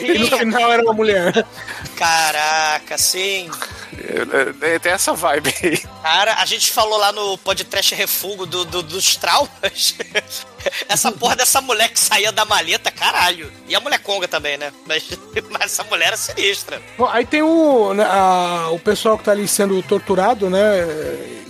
E 0.04 0.18
no 0.18 0.38
final 0.38 0.72
era 0.72 0.82
uma 0.82 0.92
mulher. 0.92 1.44
Caraca, 1.96 2.98
sim. 2.98 3.50
Tem 4.82 4.92
essa 4.92 5.12
vibe 5.12 5.54
aí. 5.62 5.78
Cara, 6.02 6.34
a 6.34 6.44
gente 6.44 6.70
falou 6.72 6.98
lá 6.98 7.12
no 7.12 7.38
podcast 7.38 7.94
Refugo 7.94 8.44
do, 8.46 8.64
do- 8.64 8.82
dos 8.82 9.16
traumas. 9.16 9.94
Essa 10.88 11.12
porra 11.12 11.36
dessa 11.36 11.60
mulher 11.60 11.90
que 11.90 12.00
saía 12.00 12.32
da 12.32 12.44
maleta, 12.46 12.90
caralho. 12.90 13.52
E 13.68 13.74
a 13.74 13.80
mulher 13.80 13.98
conga 13.98 14.26
também, 14.26 14.56
né? 14.56 14.72
Mas, 14.86 15.04
mas 15.50 15.64
essa 15.64 15.84
mulher 15.84 16.06
era 16.08 16.16
sinistra. 16.16 16.80
Bom, 16.96 17.06
aí 17.06 17.26
tem 17.26 17.42
o, 17.42 17.92
né, 17.92 18.02
a- 18.04 18.68
o 18.72 18.78
pessoal 18.78 19.18
que 19.18 19.24
tá 19.24 19.32
ali 19.32 19.46
sendo 19.46 19.82
torturado, 19.82 20.48
né? 20.48 20.80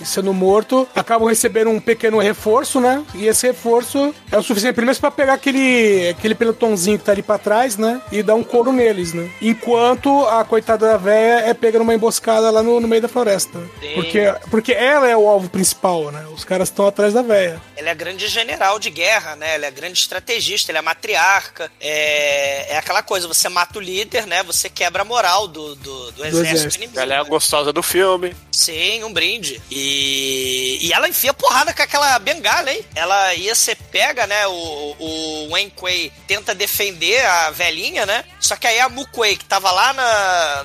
e 0.01 0.05
Sendo 0.05 0.34
morto, 0.34 0.86
acabam 0.97 1.28
recebendo 1.28 1.70
um 1.70 1.80
pequeno 1.80 2.18
reforço, 2.18 2.80
né? 2.80 3.05
E 3.14 3.26
esse 3.26 3.47
reforço 3.47 4.12
é 4.32 4.36
o 4.36 4.42
suficiente, 4.42 4.74
primeiro, 4.74 4.99
pra 5.01 5.11
pegar 5.12 5.34
aquele, 5.34 6.09
aquele 6.11 6.34
pelotãozinho 6.34 6.99
que 6.99 7.05
tá 7.05 7.12
ali 7.12 7.22
pra 7.22 7.38
trás, 7.38 7.76
né? 7.78 8.03
E 8.12 8.20
dar 8.22 8.34
um 8.34 8.42
couro 8.45 8.72
neles, 8.72 9.12
né? 9.14 9.30
Enquanto 9.40 10.26
a 10.41 10.45
coitada 10.45 10.87
da 10.87 10.97
véia 10.97 11.41
é 11.47 11.55
pega 11.55 11.78
numa 11.78 11.95
emboscada 11.95 12.51
lá 12.51 12.62
no, 12.62 12.80
no 12.80 12.89
meio 12.89 13.03
da 13.03 13.09
floresta. 13.09 13.59
Sim. 13.80 13.95
Porque, 13.95 14.35
porque 14.51 14.72
ela 14.72 15.09
é 15.09 15.16
o 15.16 15.28
alvo 15.28 15.49
principal, 15.49 16.11
né? 16.11 16.26
Os 16.32 16.45
caras 16.45 16.68
estão 16.68 16.87
atrás 16.87 17.12
da 17.12 17.22
véia. 17.22 17.61
Ela 17.76 17.91
é 17.91 17.95
grande 17.95 18.26
general 18.28 18.78
de 18.78 18.91
guerra, 18.91 19.37
né? 19.37 19.55
Ela 19.55 19.66
é 19.66 19.70
grande 19.70 19.99
estrategista, 19.99 20.72
ela 20.72 20.78
é 20.78 20.82
matriarca. 20.82 21.70
É, 21.80 22.74
é 22.74 22.76
aquela 22.78 23.03
coisa, 23.03 23.28
você 23.28 23.49
mata 23.49 23.78
o 23.78 23.82
líder, 23.82 24.26
né? 24.26 24.43
Você 24.45 24.68
quebra 24.68 25.03
a 25.03 25.05
moral 25.05 25.47
do, 25.47 25.74
do, 25.76 26.12
do 26.12 26.24
exército 26.24 26.55
exército. 26.55 26.76
inimigo. 26.76 27.01
Ela 27.01 27.14
é 27.14 27.18
a 27.18 27.24
né? 27.24 27.28
gostosa 27.28 27.72
do 27.72 27.82
filme. 27.82 28.35
Sim, 28.51 29.05
um 29.05 29.12
brinde. 29.12 29.61
E, 29.70 30.78
e 30.82 30.93
ela 30.93 31.09
enfia 31.09 31.35
porrada 31.35 31.72
com 31.72 31.82
aquela 31.82 32.18
bengala, 32.18 32.72
hein? 32.72 32.85
Ela 32.95 33.35
ia 33.35 33.55
ser 33.55 33.76
pega, 33.76 34.26
né? 34.26 34.47
O, 34.47 34.97
o 34.99 35.53
Wen 35.53 35.70
Kuei 35.70 36.12
tenta 36.26 36.55
defender 36.55 37.24
a 37.24 37.51
velhinha, 37.51 38.07
né? 38.07 38.24
Só 38.41 38.57
que 38.57 38.66
aí 38.66 38.80
a 38.80 38.89
Mu 38.89 39.07
Kuei, 39.09 39.37
que 39.37 39.45
tava 39.45 39.70
lá 39.70 39.93
na, 39.93 40.05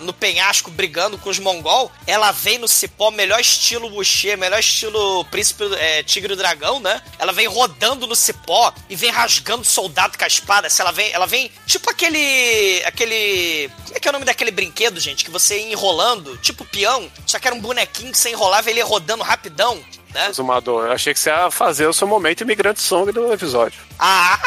no 0.01 0.13
penhasco 0.13 0.71
brigando 0.71 1.17
com 1.17 1.29
os 1.29 1.39
mongol, 1.39 1.91
ela 2.05 2.31
vem 2.31 2.57
no 2.57 2.67
cipó, 2.67 3.11
melhor 3.11 3.39
estilo 3.39 3.87
Wuxia, 3.87 4.37
melhor 4.37 4.59
estilo 4.59 5.25
príncipe 5.25 5.63
é, 5.75 6.03
tigre 6.03 6.33
e 6.33 6.35
dragão, 6.35 6.79
né? 6.79 7.01
Ela 7.17 7.31
vem 7.31 7.47
rodando 7.47 8.07
no 8.07 8.15
cipó 8.15 8.73
e 8.89 8.95
vem 8.95 9.11
rasgando 9.11 9.65
soldado 9.65 10.17
com 10.17 10.23
a 10.23 10.27
espada. 10.27 10.69
Se 10.69 10.81
ela 10.81 10.91
vem, 10.91 11.11
ela 11.11 11.25
vem 11.25 11.51
tipo 11.65 11.89
aquele 11.89 12.81
aquele 12.85 13.69
como 13.85 13.97
é 13.97 13.99
que 13.99 14.07
é 14.07 14.11
o 14.11 14.13
nome 14.13 14.25
daquele 14.25 14.51
brinquedo, 14.51 14.99
gente, 14.99 15.25
que 15.25 15.31
você 15.31 15.57
ia 15.59 15.71
enrolando, 15.71 16.37
tipo 16.37 16.63
peão, 16.65 17.09
só 17.25 17.39
que 17.39 17.47
era 17.47 17.55
um 17.55 17.61
bonequinho 17.61 18.11
que 18.11 18.17
você 18.17 18.29
enrolava 18.29 18.69
e 18.69 18.73
ele 18.73 18.79
ia 18.79 18.85
rodando 18.85 19.23
rapidão, 19.23 19.83
né? 20.13 20.31
Zumador. 20.31 20.85
Eu 20.85 20.91
achei 20.91 21.13
que 21.13 21.19
você 21.19 21.29
ia 21.29 21.49
fazer 21.51 21.87
o 21.87 21.93
seu 21.93 22.07
momento 22.07 22.41
imigrante 22.41 22.81
song 22.81 23.11
do 23.11 23.33
episódio. 23.33 23.81
Ah! 23.97 24.39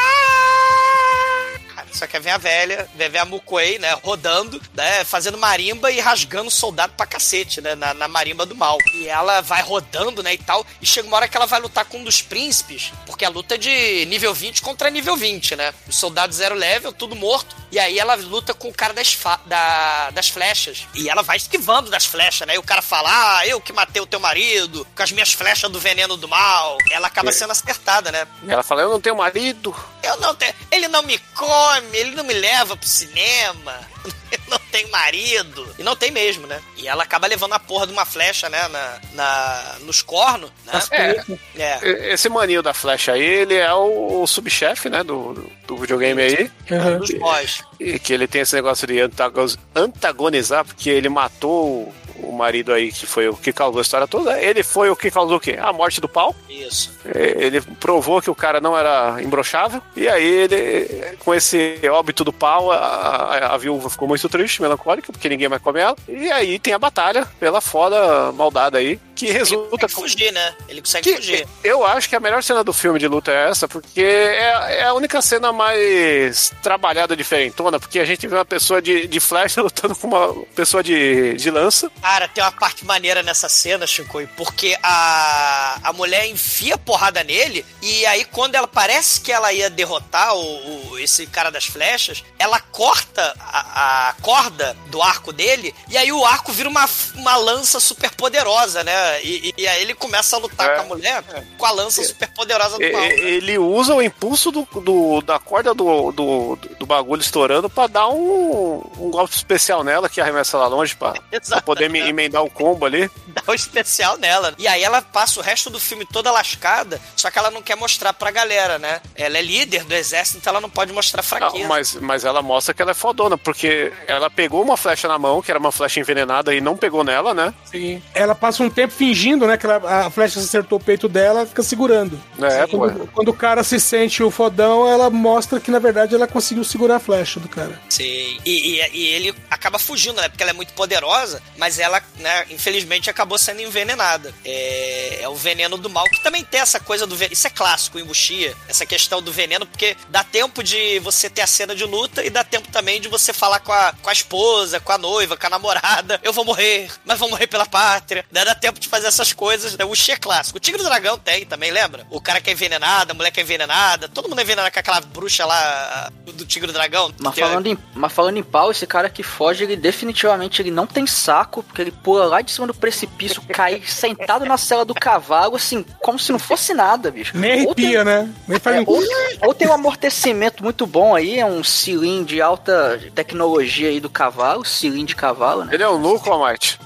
Só 1.93 2.07
que 2.07 2.19
vem 2.19 2.33
a 2.33 2.39
velha, 2.39 2.89
vem 2.95 3.21
a 3.21 3.25
Mukwei, 3.25 3.79
né, 3.79 3.93
rodando, 4.03 4.61
né, 4.75 5.05
fazendo 5.05 5.37
marimba 5.39 5.91
e 5.91 6.01
rasgando 6.01 6.51
soldado 6.51 6.93
pra 6.95 7.07
cacete, 7.07 7.61
né, 7.61 7.75
na, 7.75 7.93
na 7.95 8.09
marimba 8.09 8.45
do 8.47 8.55
mal. 8.57 8.79
E 8.95 9.09
ela 9.09 9.41
vai 9.41 9.63
rodando, 9.63 10.23
né, 10.23 10.35
e 10.35 10.39
tal, 10.39 10.67
e 10.81 10.87
chega 10.87 11.07
uma 11.09 11.17
hora 11.17 11.29
que 11.29 11.37
ela 11.37 11.47
vai 11.47 11.61
lutar 11.61 11.85
com 11.85 11.99
um 11.99 12.05
dos 12.05 12.23
príncipes, 12.23 12.93
porque 13.07 13.25
a 13.25 13.29
luta 13.29 13.55
é 13.55 13.59
de 13.59 14.07
nível 14.07 14.33
20 14.35 14.63
contra 14.63 14.91
nível 14.91 15.17
20, 15.17 15.57
né, 15.57 15.75
os 15.89 15.97
soldados 15.97 16.37
zero 16.37 16.55
level, 16.55 16.93
tudo 16.93 17.15
morto, 17.15 17.55
e 17.71 17.79
aí 17.79 17.99
ela 17.99 18.15
luta 18.15 18.55
com 18.55 18.69
o 18.69 18.75
cara 18.75 18.93
das, 18.93 19.17
da- 19.47 20.11
das 20.11 20.29
flechas, 20.29 20.87
e 20.95 21.09
ela 21.09 21.23
vai 21.23 21.37
esquivando 21.37 21.91
das 21.91 22.05
flechas, 22.05 22.47
né, 22.47 22.55
e 22.55 22.59
o 22.59 22.63
cara 22.63 22.83
fala, 22.83 23.39
ah, 23.39 23.47
eu 23.47 23.61
que 23.61 23.73
matei 23.73 24.01
o 24.03 24.07
teu 24.07 24.21
marido, 24.21 24.87
com 24.97 25.03
as 25.03 25.13
minhas 25.13 25.33
flechas 25.33 25.71
do 25.71 25.79
veneno 25.81 26.17
do 26.17 26.29
mal, 26.29 26.77
ela 26.91 27.07
acaba 27.09 27.31
sendo 27.33 27.51
acertada, 27.53 28.11
né, 28.13 28.27
ela 28.49 28.63
fala: 28.63 28.83
Eu 28.83 28.91
não 28.91 29.01
tenho 29.01 29.17
marido. 29.17 29.75
eu 30.03 30.17
não 30.19 30.35
tenho. 30.35 30.55
Ele 30.71 30.89
não 30.89 31.03
me 31.03 31.19
come, 31.35 31.82
ele 31.93 32.13
não 32.13 32.25
me 32.25 32.35
leva 32.35 32.77
pro 32.77 32.89
cinema. 32.89 33.79
Eu 34.33 34.39
não 34.49 34.59
tem 34.71 34.89
marido. 34.89 35.69
E 35.79 35.83
não 35.83 35.95
tem 35.95 36.11
mesmo, 36.11 36.47
né? 36.47 36.59
E 36.79 36.89
ela 36.89 37.03
acaba 37.03 37.27
levando 37.27 37.53
a 37.53 37.59
porra 37.59 37.87
de 37.87 37.93
uma 37.93 38.07
flecha, 38.07 38.49
né? 38.49 38.67
Na, 38.69 38.99
na, 39.13 39.77
nos 39.81 40.01
cornos, 40.01 40.51
né? 40.65 40.81
É, 40.91 41.25
É. 41.63 42.13
esse 42.15 42.31
maninho 42.31 42.63
da 42.63 42.73
flecha 42.73 43.13
aí, 43.13 43.23
ele 43.23 43.55
é 43.57 43.73
o, 43.75 44.23
o 44.23 44.27
subchefe, 44.27 44.89
né, 44.89 45.03
do, 45.05 45.35
do, 45.67 45.77
videogame 45.77 46.23
aí. 46.23 46.51
Aham. 46.71 46.97
Dos 46.99 47.11
boss. 47.19 47.63
E 47.79 47.99
que 47.99 48.13
ele 48.15 48.27
tem 48.27 48.41
esse 48.41 48.55
negócio 48.55 48.87
de 48.87 48.99
antago- 49.01 49.45
antagonizar, 49.75 50.65
porque 50.65 50.89
ele 50.89 51.11
matou 51.11 51.93
o, 52.23 52.33
marido 52.33 52.73
aí, 52.73 52.91
que 52.93 53.07
foi 53.07 53.29
o 53.29 53.37
que 53.37 53.53
causou 53.53 53.79
a 53.79 53.83
história 53.83 54.07
toda. 54.07 54.41
Ele 54.41 54.63
foi 54.63 54.91
o 54.91 54.97
que 54.97 55.11
causou 55.11 55.37
o 55.37 55.41
quê? 55.41 55.57
A 55.61 55.73
morte 55.73 56.01
do 56.01 56.09
pau. 56.09 56.35
Isso. 56.49 56.93
Ele 57.15 57.61
provou 57.61 58.21
que 58.23 58.31
o 58.31 58.35
cara 58.35 58.61
não 58.61 58.77
era 58.77 59.17
imbrochável. 59.23 59.83
E 59.97 60.09
aí 60.09 60.25
ele, 60.25 61.17
com 61.21 61.35
esse 61.35 61.79
óbito 61.91 62.25
do 62.25 62.33
pau, 62.33 62.71
a, 62.71 62.77
a- 62.77 63.55
a 63.55 63.57
viúva 63.57 63.91
ficou 63.91 64.09
muito 64.09 64.29
triste, 64.29 64.63
melancólica, 64.63 65.13
porque 65.13 65.29
ninguém 65.29 65.49
mais 65.49 65.63
come 65.63 65.81
ela. 65.81 65.97
E 66.09 66.31
aí 66.31 66.59
tem 66.59 66.73
a 66.73 66.79
batalha 66.79 67.27
pela 67.39 67.61
foda 67.61 68.33
maldada 68.33 68.79
aí, 68.79 68.99
que 69.15 69.27
Ele 69.27 69.39
resulta 69.39 69.71
consegue 69.89 69.95
com. 69.95 70.01
fugir, 70.03 70.33
né? 70.33 70.55
Ele 70.69 70.81
consegue 70.81 71.09
Que 71.11 71.17
fugir. 71.17 71.47
eu 71.63 71.85
acho 71.87 72.09
que 72.09 72.17
a 72.17 72.21
melhor 72.21 72.43
cena 72.43 72.63
do 72.65 72.73
filme 72.73 72.99
de 72.99 73.07
luta 73.09 73.31
é 73.31 73.49
essa, 73.51 73.69
porque 73.69 74.01
é, 74.01 74.79
é 74.81 74.85
a 74.85 74.95
única 74.95 75.21
cena 75.23 75.53
mais 75.53 76.53
trabalhada 76.63 77.17
diferentona, 77.17 77.79
porque 77.79 77.99
a 77.99 78.05
gente 78.05 78.27
vê 78.27 78.35
uma 78.37 78.45
pessoa 78.45 78.81
de, 78.81 79.07
de 79.07 79.21
flecha 79.21 79.61
lutando 79.63 79.95
com 79.95 80.07
uma 80.07 80.35
pessoa 80.55 80.83
de, 80.83 81.35
de 81.35 81.51
lança. 81.51 81.91
Cara, 82.13 82.29
tem 82.29 82.45
uma 82.45 82.53
parte 82.53 82.85
maneira 82.85 83.23
nessa 83.23 83.49
cena, 83.49 83.87
Shinkoi, 83.87 84.27
porque 84.37 84.77
a, 84.83 85.79
a 85.83 85.93
mulher 85.95 86.27
enfia 86.29 86.77
porrada 86.77 87.25
nele 87.25 87.65
e 87.81 88.05
aí 88.05 88.23
quando 88.27 88.55
ela 88.55 88.69
parece 88.69 89.19
que 89.23 89.33
ela 89.33 89.51
ia 89.51 89.71
derrotar 89.71 90.35
o, 90.37 90.91
o- 90.93 90.99
esse 90.99 91.27
cara 91.27 91.51
das 91.51 91.65
flechas, 91.65 92.23
ela 92.39 92.61
corta 92.61 93.35
a, 93.41 94.09
a 94.11 94.13
corda 94.21 94.77
do 94.89 95.01
arco 95.01 95.33
dele 95.33 95.75
e 95.89 95.97
aí 95.97 96.13
o 96.13 96.23
arco 96.23 96.53
vira 96.53 96.69
uma, 96.69 96.87
uma 97.15 97.35
lança 97.37 97.81
super 97.81 98.11
poderosa, 98.11 98.85
né? 98.85 99.23
E, 99.25 99.49
e- 99.49 99.63
e 99.63 99.67
aí 99.67 99.81
ele 99.81 99.95
começa 99.95 100.37
a 100.37 100.39
lutar 100.39 100.69
É. 100.69 100.75
com 100.77 100.83
a 100.83 100.85
mulher 100.85 101.25
com 101.57 101.65
a 101.65 101.71
lança 101.71 102.05
super 102.05 102.29
poderosa 102.35 102.77
do 102.79 102.93
mal. 102.93 103.05
e- 103.07 103.21
Ele 103.21 103.57
usa 103.57 103.95
o 103.95 104.03
impulso 104.03 104.51
do, 104.53 104.69
do- 104.83 105.23
da 105.23 105.39
corda 105.39 105.73
do, 105.73 106.13
do 106.13 106.82
bagulho 106.95 107.21
estourando 107.21 107.69
pra 107.71 107.87
dar 107.87 108.09
um, 108.09 108.83
um 108.99 109.11
golpe 109.11 109.35
especial 109.35 109.83
nela 109.83 110.09
que 110.09 110.21
arremessa 110.21 110.59
lá 110.59 110.67
longe 110.67 110.95
pra, 110.95 111.15
pra 111.49 111.61
poder 111.63 111.89
me- 111.89 112.01
emendar 112.01 112.43
o 112.43 112.51
combo 112.51 112.85
ali. 112.87 113.11
dá 113.29 113.43
o 113.47 113.55
especial 113.55 114.17
nela. 114.19 114.55
E 114.59 114.67
aí 114.69 114.83
ela 114.83 115.01
passa 115.03 115.41
o 115.41 115.43
resto 115.43 115.71
do 115.71 115.81
filme 115.81 116.05
toda 116.05 116.31
lascada, 116.31 117.01
só 117.17 117.31
que 117.31 117.39
ela 117.39 117.51
não 117.51 117.63
quer 117.63 117.77
mostrar 117.77 118.13
pra 118.13 118.31
galera, 118.31 118.79
né? 118.79 119.01
Ela 119.15 119.39
é 119.39 119.43
líder 119.43 119.85
do 119.85 119.95
exército, 119.95 120.39
então 120.39 120.51
ela 120.53 120.61
não 120.61 120.71
pode 120.71 120.93
mostrar 120.93 121.23
Não, 121.23 121.29
fraqueza. 121.29 121.69
mas, 121.69 121.95
mas 121.95 122.25
ela 122.25 122.43
mostra 122.43 122.75
que 122.75 122.83
ela 122.83 122.91
é 122.91 122.95
fodona, 122.95 123.39
porque 123.39 123.93
ela 124.07 124.29
pegou 124.31 124.63
uma 124.63 124.77
flecha 124.77 125.09
na 125.09 125.19
mão, 125.19 125.41
que 125.41 125.51
era 125.51 125.59
uma 125.59 125.73
flecha 125.73 126.01
envenenada, 126.01 126.55
e 126.55 126.61
não 126.61 126.77
pegou 126.77 127.03
nela, 127.05 127.33
né? 127.33 127.55
Sim. 127.65 128.03
Ela 128.15 128.35
passa 128.35 128.63
um 128.63 128.69
tempo 128.71 128.93
fingindo, 128.93 129.47
né? 129.47 129.57
Que 129.57 129.67
ela- 129.67 130.07
a 130.07 130.11
flecha 130.11 130.39
acertou 130.41 130.79
o 130.79 130.83
peito 130.83 131.09
dela, 131.09 131.47
fica 131.47 131.63
segurando. 131.63 132.21
É, 132.41 132.67
pô. 132.67 132.79
Quando, 132.79 133.07
quando 133.13 133.29
o 133.29 133.35
cara 133.35 133.63
se 133.63 133.79
sente 133.81 134.23
o 134.23 134.31
fodão, 134.31 134.89
ela 134.89 135.09
mostra 135.09 135.59
que 135.61 135.71
na 135.71 135.79
verdade 135.79 136.15
ela 136.15 136.27
conseguiu 136.27 136.65
segurar 136.65 136.82
a 136.91 136.99
flecha 137.01 137.39
do 137.41 137.49
cara. 137.49 137.81
Sim. 137.89 138.39
E, 138.45 138.81
e- 138.81 138.91
e 138.93 139.07
ele 139.09 139.35
acaba 139.51 139.79
fugindo, 139.79 140.21
né? 140.21 140.29
Porque 140.29 140.43
ela 140.43 140.51
é 140.51 140.55
muito 140.55 140.73
poderosa, 140.75 141.43
mas 141.57 141.79
ela, 141.79 142.03
né, 142.17 142.47
infelizmente, 142.51 143.09
acabou 143.11 143.39
sendo 143.39 143.61
envenenada. 143.63 144.33
É, 144.45 145.19
é 145.23 145.29
o 145.29 145.35
veneno 145.35 145.77
do 145.77 145.89
mal, 145.91 146.05
que 146.05 146.23
também 146.23 146.45
tem 146.45 146.61
essa 146.61 146.79
coisa 146.81 147.07
do 147.07 147.15
veneno. 147.17 147.33
Isso 147.33 147.47
é 147.47 147.51
clássico 147.51 147.99
em 147.99 148.05
Bushia, 148.05 148.55
essa 148.69 148.85
questão 148.85 149.23
do 149.23 149.33
veneno, 149.33 149.67
porque 149.67 149.97
dá 150.09 150.23
tempo 150.25 150.63
de 150.63 150.99
você 151.01 151.31
ter 151.31 151.43
a 151.43 151.47
cena 151.47 151.75
de 151.75 151.85
luta 151.85 152.25
e 152.25 152.31
dá 152.31 152.45
tempo 152.45 152.69
também 152.71 153.01
de 153.01 153.09
você 153.09 153.33
falar 153.33 153.61
com 153.61 153.73
a, 153.73 153.93
com 154.03 154.11
a 154.11 154.13
esposa, 154.13 154.81
com 154.81 154.93
a 154.93 154.99
noiva, 154.99 155.37
com 155.37 155.47
a 155.47 155.51
namorada. 155.51 156.21
Eu 156.23 156.33
vou 156.33 156.45
morrer, 156.45 156.91
mas 157.05 157.19
vou 157.19 157.29
morrer 157.31 157.47
pela 157.47 157.67
pátria. 157.67 158.25
Né? 158.31 158.45
Dá 158.45 158.55
tempo 158.55 158.79
de 158.81 158.89
fazer 158.89 159.07
essas 159.07 159.33
coisas. 159.33 159.77
Né? 159.77 159.85
O 159.85 159.89
Bushia 159.89 160.15
é 160.15 160.19
clássico. 160.19 160.59
O 160.59 160.61
Tigre 160.61 160.79
do 160.83 160.85
Dragão 160.89 161.19
tem 161.19 161.45
também, 161.47 161.71
lembra? 161.71 162.07
O 162.11 162.21
cara 162.21 162.41
que 162.41 162.51
é 162.51 162.53
envenenado, 162.53 163.13
a 163.13 163.15
mulher 163.15 163.31
que 163.31 163.41
é 163.41 163.43
envenenada. 163.43 164.09
Todo 164.09 164.29
mundo 164.29 164.39
é 164.39 164.43
envenenado 164.43 164.73
com 164.73 164.79
aquela 164.79 165.01
bruxa 165.01 165.45
lá 165.47 166.11
do 166.27 166.33
do 166.33 166.47
Tigre 166.63 166.67
do 166.69 166.73
Dragão. 166.73 167.11
Mas 167.19 167.35
que 167.35 167.43
é- 167.43 167.47
falando, 167.47 167.67
em, 167.67 167.79
mas 167.95 168.13
falando 168.13 168.37
em 168.37 168.43
pau, 168.43 168.71
esse 168.71 168.87
cara 168.87 169.09
que 169.09 169.23
foge, 169.23 169.65
ele 169.65 169.77
definitivamente 169.77 170.63
ele 170.63 170.71
não 170.71 170.87
tem 170.87 171.07
saco, 171.07 171.63
porque 171.63 171.83
ele 171.83 171.91
pula 171.91 172.25
lá 172.27 172.41
de 172.41 172.51
cima 172.51 172.67
do 172.67 172.75
precipício, 172.75 173.43
cai 173.53 173.83
sentado 173.85 174.45
na 174.45 174.57
cela 174.57 174.85
do 174.85 174.95
cavalo, 174.95 175.57
assim, 175.57 175.85
como 176.01 176.19
se 176.19 176.31
não 176.31 176.39
fosse 176.39 176.73
nada, 176.73 177.11
bicho. 177.11 177.37
Nem 177.37 177.53
tem- 177.53 177.67
arrepia, 177.67 178.05
né? 178.05 178.31
Nem 178.47 178.59
faz 178.59 178.77
é, 178.77 178.81
um... 178.81 178.85
ou, 178.87 179.03
ou 179.43 179.55
tem 179.55 179.69
um 179.69 179.73
amortecimento 179.73 180.63
muito 180.63 180.87
bom 180.87 181.15
aí, 181.15 181.39
é 181.39 181.47
um 181.47 181.65
cilindro 181.65 182.27
de 182.27 182.41
alta 182.41 183.01
tecnologia 183.15 183.89
aí 183.89 184.01
do 184.01 184.09
cavalo, 184.11 184.65
cilindro 184.65 185.09
de 185.09 185.17
cavalo, 185.17 185.65
né? 185.65 185.75
Ele 185.75 185.83
é 185.83 185.89
um 185.89 185.99
nuco, 185.99 186.31
Almighty. 186.31 186.79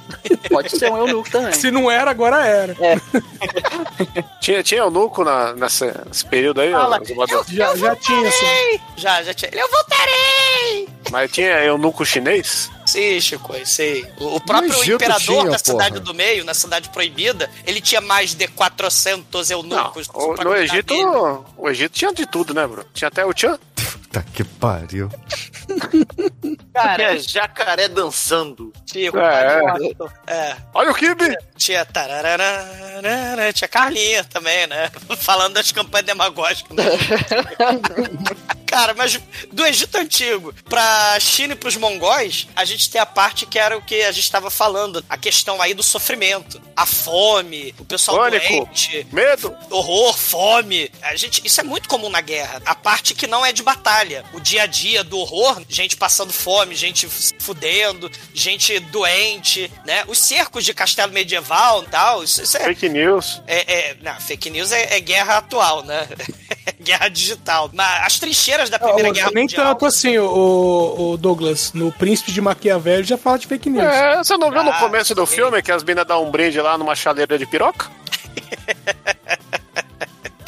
Pode 0.50 0.70
ser 0.70 0.90
um 0.90 0.96
eunuco 0.96 1.30
também. 1.30 1.52
Se 1.52 1.70
não 1.70 1.90
era, 1.90 2.10
agora 2.10 2.46
era. 2.46 2.74
Tinha, 4.40 4.62
tinha 4.62 4.80
eunuco 4.82 5.24
na, 5.24 5.52
nessa, 5.54 6.04
nesse 6.06 6.24
período 6.24 6.60
aí, 6.60 6.70
Fala. 6.70 7.00
ó, 7.00 7.04
Zumbador? 7.04 7.44
Já, 7.48 7.74
já 7.74 7.96
tinha, 7.96 8.28
assim. 8.28 8.80
Já, 8.96 9.22
já 9.22 9.34
tinha. 9.34 9.50
Eu 9.66 9.70
voltarei! 9.70 10.88
Mas 11.10 11.30
tinha 11.32 11.60
eunuco 11.64 12.04
chinês? 12.04 12.70
Sim, 12.86 13.20
Chico, 13.20 13.52
eu 13.54 13.66
sei. 13.66 14.04
O, 14.18 14.40
próprio 14.40 14.72
Egito 14.72 14.94
imperador 14.94 15.20
tinha, 15.20 15.50
da 15.50 15.58
cidade 15.58 15.90
porra. 15.94 16.04
do 16.04 16.14
meio, 16.14 16.44
na 16.44 16.54
cidade 16.54 16.88
proibida, 16.90 17.50
ele 17.66 17.80
tinha 17.80 18.00
mais 18.00 18.34
de 18.34 18.46
400 18.48 19.50
Não. 19.50 19.56
eunucos. 19.58 20.08
O- 20.12 20.34
pra 20.34 20.44
no 20.44 20.54
Egito, 20.54 20.94
dele. 20.94 21.04
o 21.56 21.68
Egito 21.68 21.92
tinha 21.92 22.12
de 22.12 22.26
tudo, 22.26 22.52
né, 22.54 22.66
bro? 22.66 22.84
Tinha 22.94 23.08
até 23.08 23.24
o 23.24 23.32
Tchan. 23.32 23.58
Puta 23.74 24.24
que 24.32 24.44
pariu. 24.44 25.08
Tinha 25.66 27.18
jacaré 27.18 27.88
dançando. 27.88 28.72
Chico, 28.90 29.18
É. 29.18 29.60
é. 30.26 30.56
Olha 30.74 30.90
o 30.90 30.94
Kibe! 30.94 31.36
Tinha 31.56 31.84
tarararara, 31.84 33.52
tinha 33.52 33.68
Carlinha 33.68 34.22
também, 34.24 34.66
né? 34.68 34.90
Falando 35.18 35.54
das 35.54 35.72
campanhas 35.72 36.06
demagógicas. 36.06 36.76
Cara, 38.66 38.94
mas 38.94 39.18
do 39.52 39.64
Egito 39.64 39.96
Antigo 39.96 40.52
pra 40.68 41.18
China 41.20 41.52
e 41.54 41.56
pros 41.56 41.76
mongóis, 41.76 42.46
a 42.54 42.64
gente 42.64 42.90
tem 42.90 43.00
a 43.00 43.06
parte 43.06 43.46
que 43.46 43.58
era 43.58 43.76
o 43.78 43.82
que 43.82 44.02
a 44.02 44.10
gente 44.12 44.24
estava 44.24 44.50
falando, 44.50 45.04
a 45.08 45.16
questão 45.16 45.62
aí 45.62 45.72
do 45.72 45.82
sofrimento, 45.82 46.60
a 46.76 46.84
fome, 46.84 47.74
o 47.78 47.84
pessoal 47.84 48.18
Pânico. 48.18 48.46
doente, 48.46 49.06
Medo! 49.12 49.56
horror, 49.70 50.16
fome. 50.16 50.90
A 51.02 51.14
gente, 51.16 51.40
isso 51.44 51.60
é 51.60 51.64
muito 51.64 51.88
comum 51.88 52.08
na 52.10 52.20
guerra. 52.20 52.60
A 52.66 52.74
parte 52.74 53.14
que 53.14 53.26
não 53.26 53.46
é 53.46 53.52
de 53.52 53.62
batalha, 53.62 54.24
o 54.32 54.40
dia 54.40 54.64
a 54.64 54.66
dia 54.66 55.02
do 55.04 55.18
horror, 55.18 55.62
gente 55.68 55.96
passando 55.96 56.32
fome, 56.32 56.74
gente 56.74 57.06
fudendo, 57.38 58.10
gente 58.34 58.78
doente, 58.80 59.70
né? 59.84 60.04
Os 60.08 60.18
cercos 60.18 60.64
de 60.64 60.74
castelo 60.74 61.12
medieval 61.12 61.84
e 61.84 61.86
tal, 61.86 62.24
isso, 62.24 62.42
isso 62.42 62.56
é, 62.56 62.64
Fake 62.64 62.88
news. 62.88 63.40
é, 63.46 63.90
é- 63.90 63.96
não, 64.02 64.20
fake 64.20 64.50
news 64.50 64.72
é, 64.72 64.96
é 64.96 65.00
guerra 65.00 65.38
atual, 65.38 65.82
né? 65.84 66.06
guerra 66.86 67.08
digital. 67.08 67.68
Mas 67.72 68.06
as 68.06 68.18
trincheiras 68.18 68.70
da 68.70 68.78
Primeira 68.78 69.10
Guerra 69.12 69.30
nem 69.34 69.44
Mundial. 69.44 69.66
tanto 69.66 69.84
assim, 69.86 70.16
o, 70.18 71.12
o 71.12 71.16
Douglas. 71.16 71.72
No 71.74 71.90
Príncipe 71.92 72.32
de 72.32 72.40
Maquiavel 72.40 73.02
já 73.04 73.18
fala 73.18 73.38
de 73.38 73.46
fake 73.46 73.68
news. 73.68 73.84
É, 73.84 74.16
você 74.18 74.36
não 74.36 74.50
viu 74.50 74.62
no 74.62 74.70
Ah, 74.70 74.78
começo 74.78 75.14
do 75.14 75.26
sim. 75.26 75.34
filme 75.36 75.60
que 75.62 75.72
as 75.72 75.82
minas 75.82 76.06
dão 76.06 76.24
um 76.24 76.30
brinde 76.30 76.60
lá 76.60 76.78
numa 76.78 76.94
chaleira 76.94 77.38
de 77.38 77.44
piroca? 77.46 77.90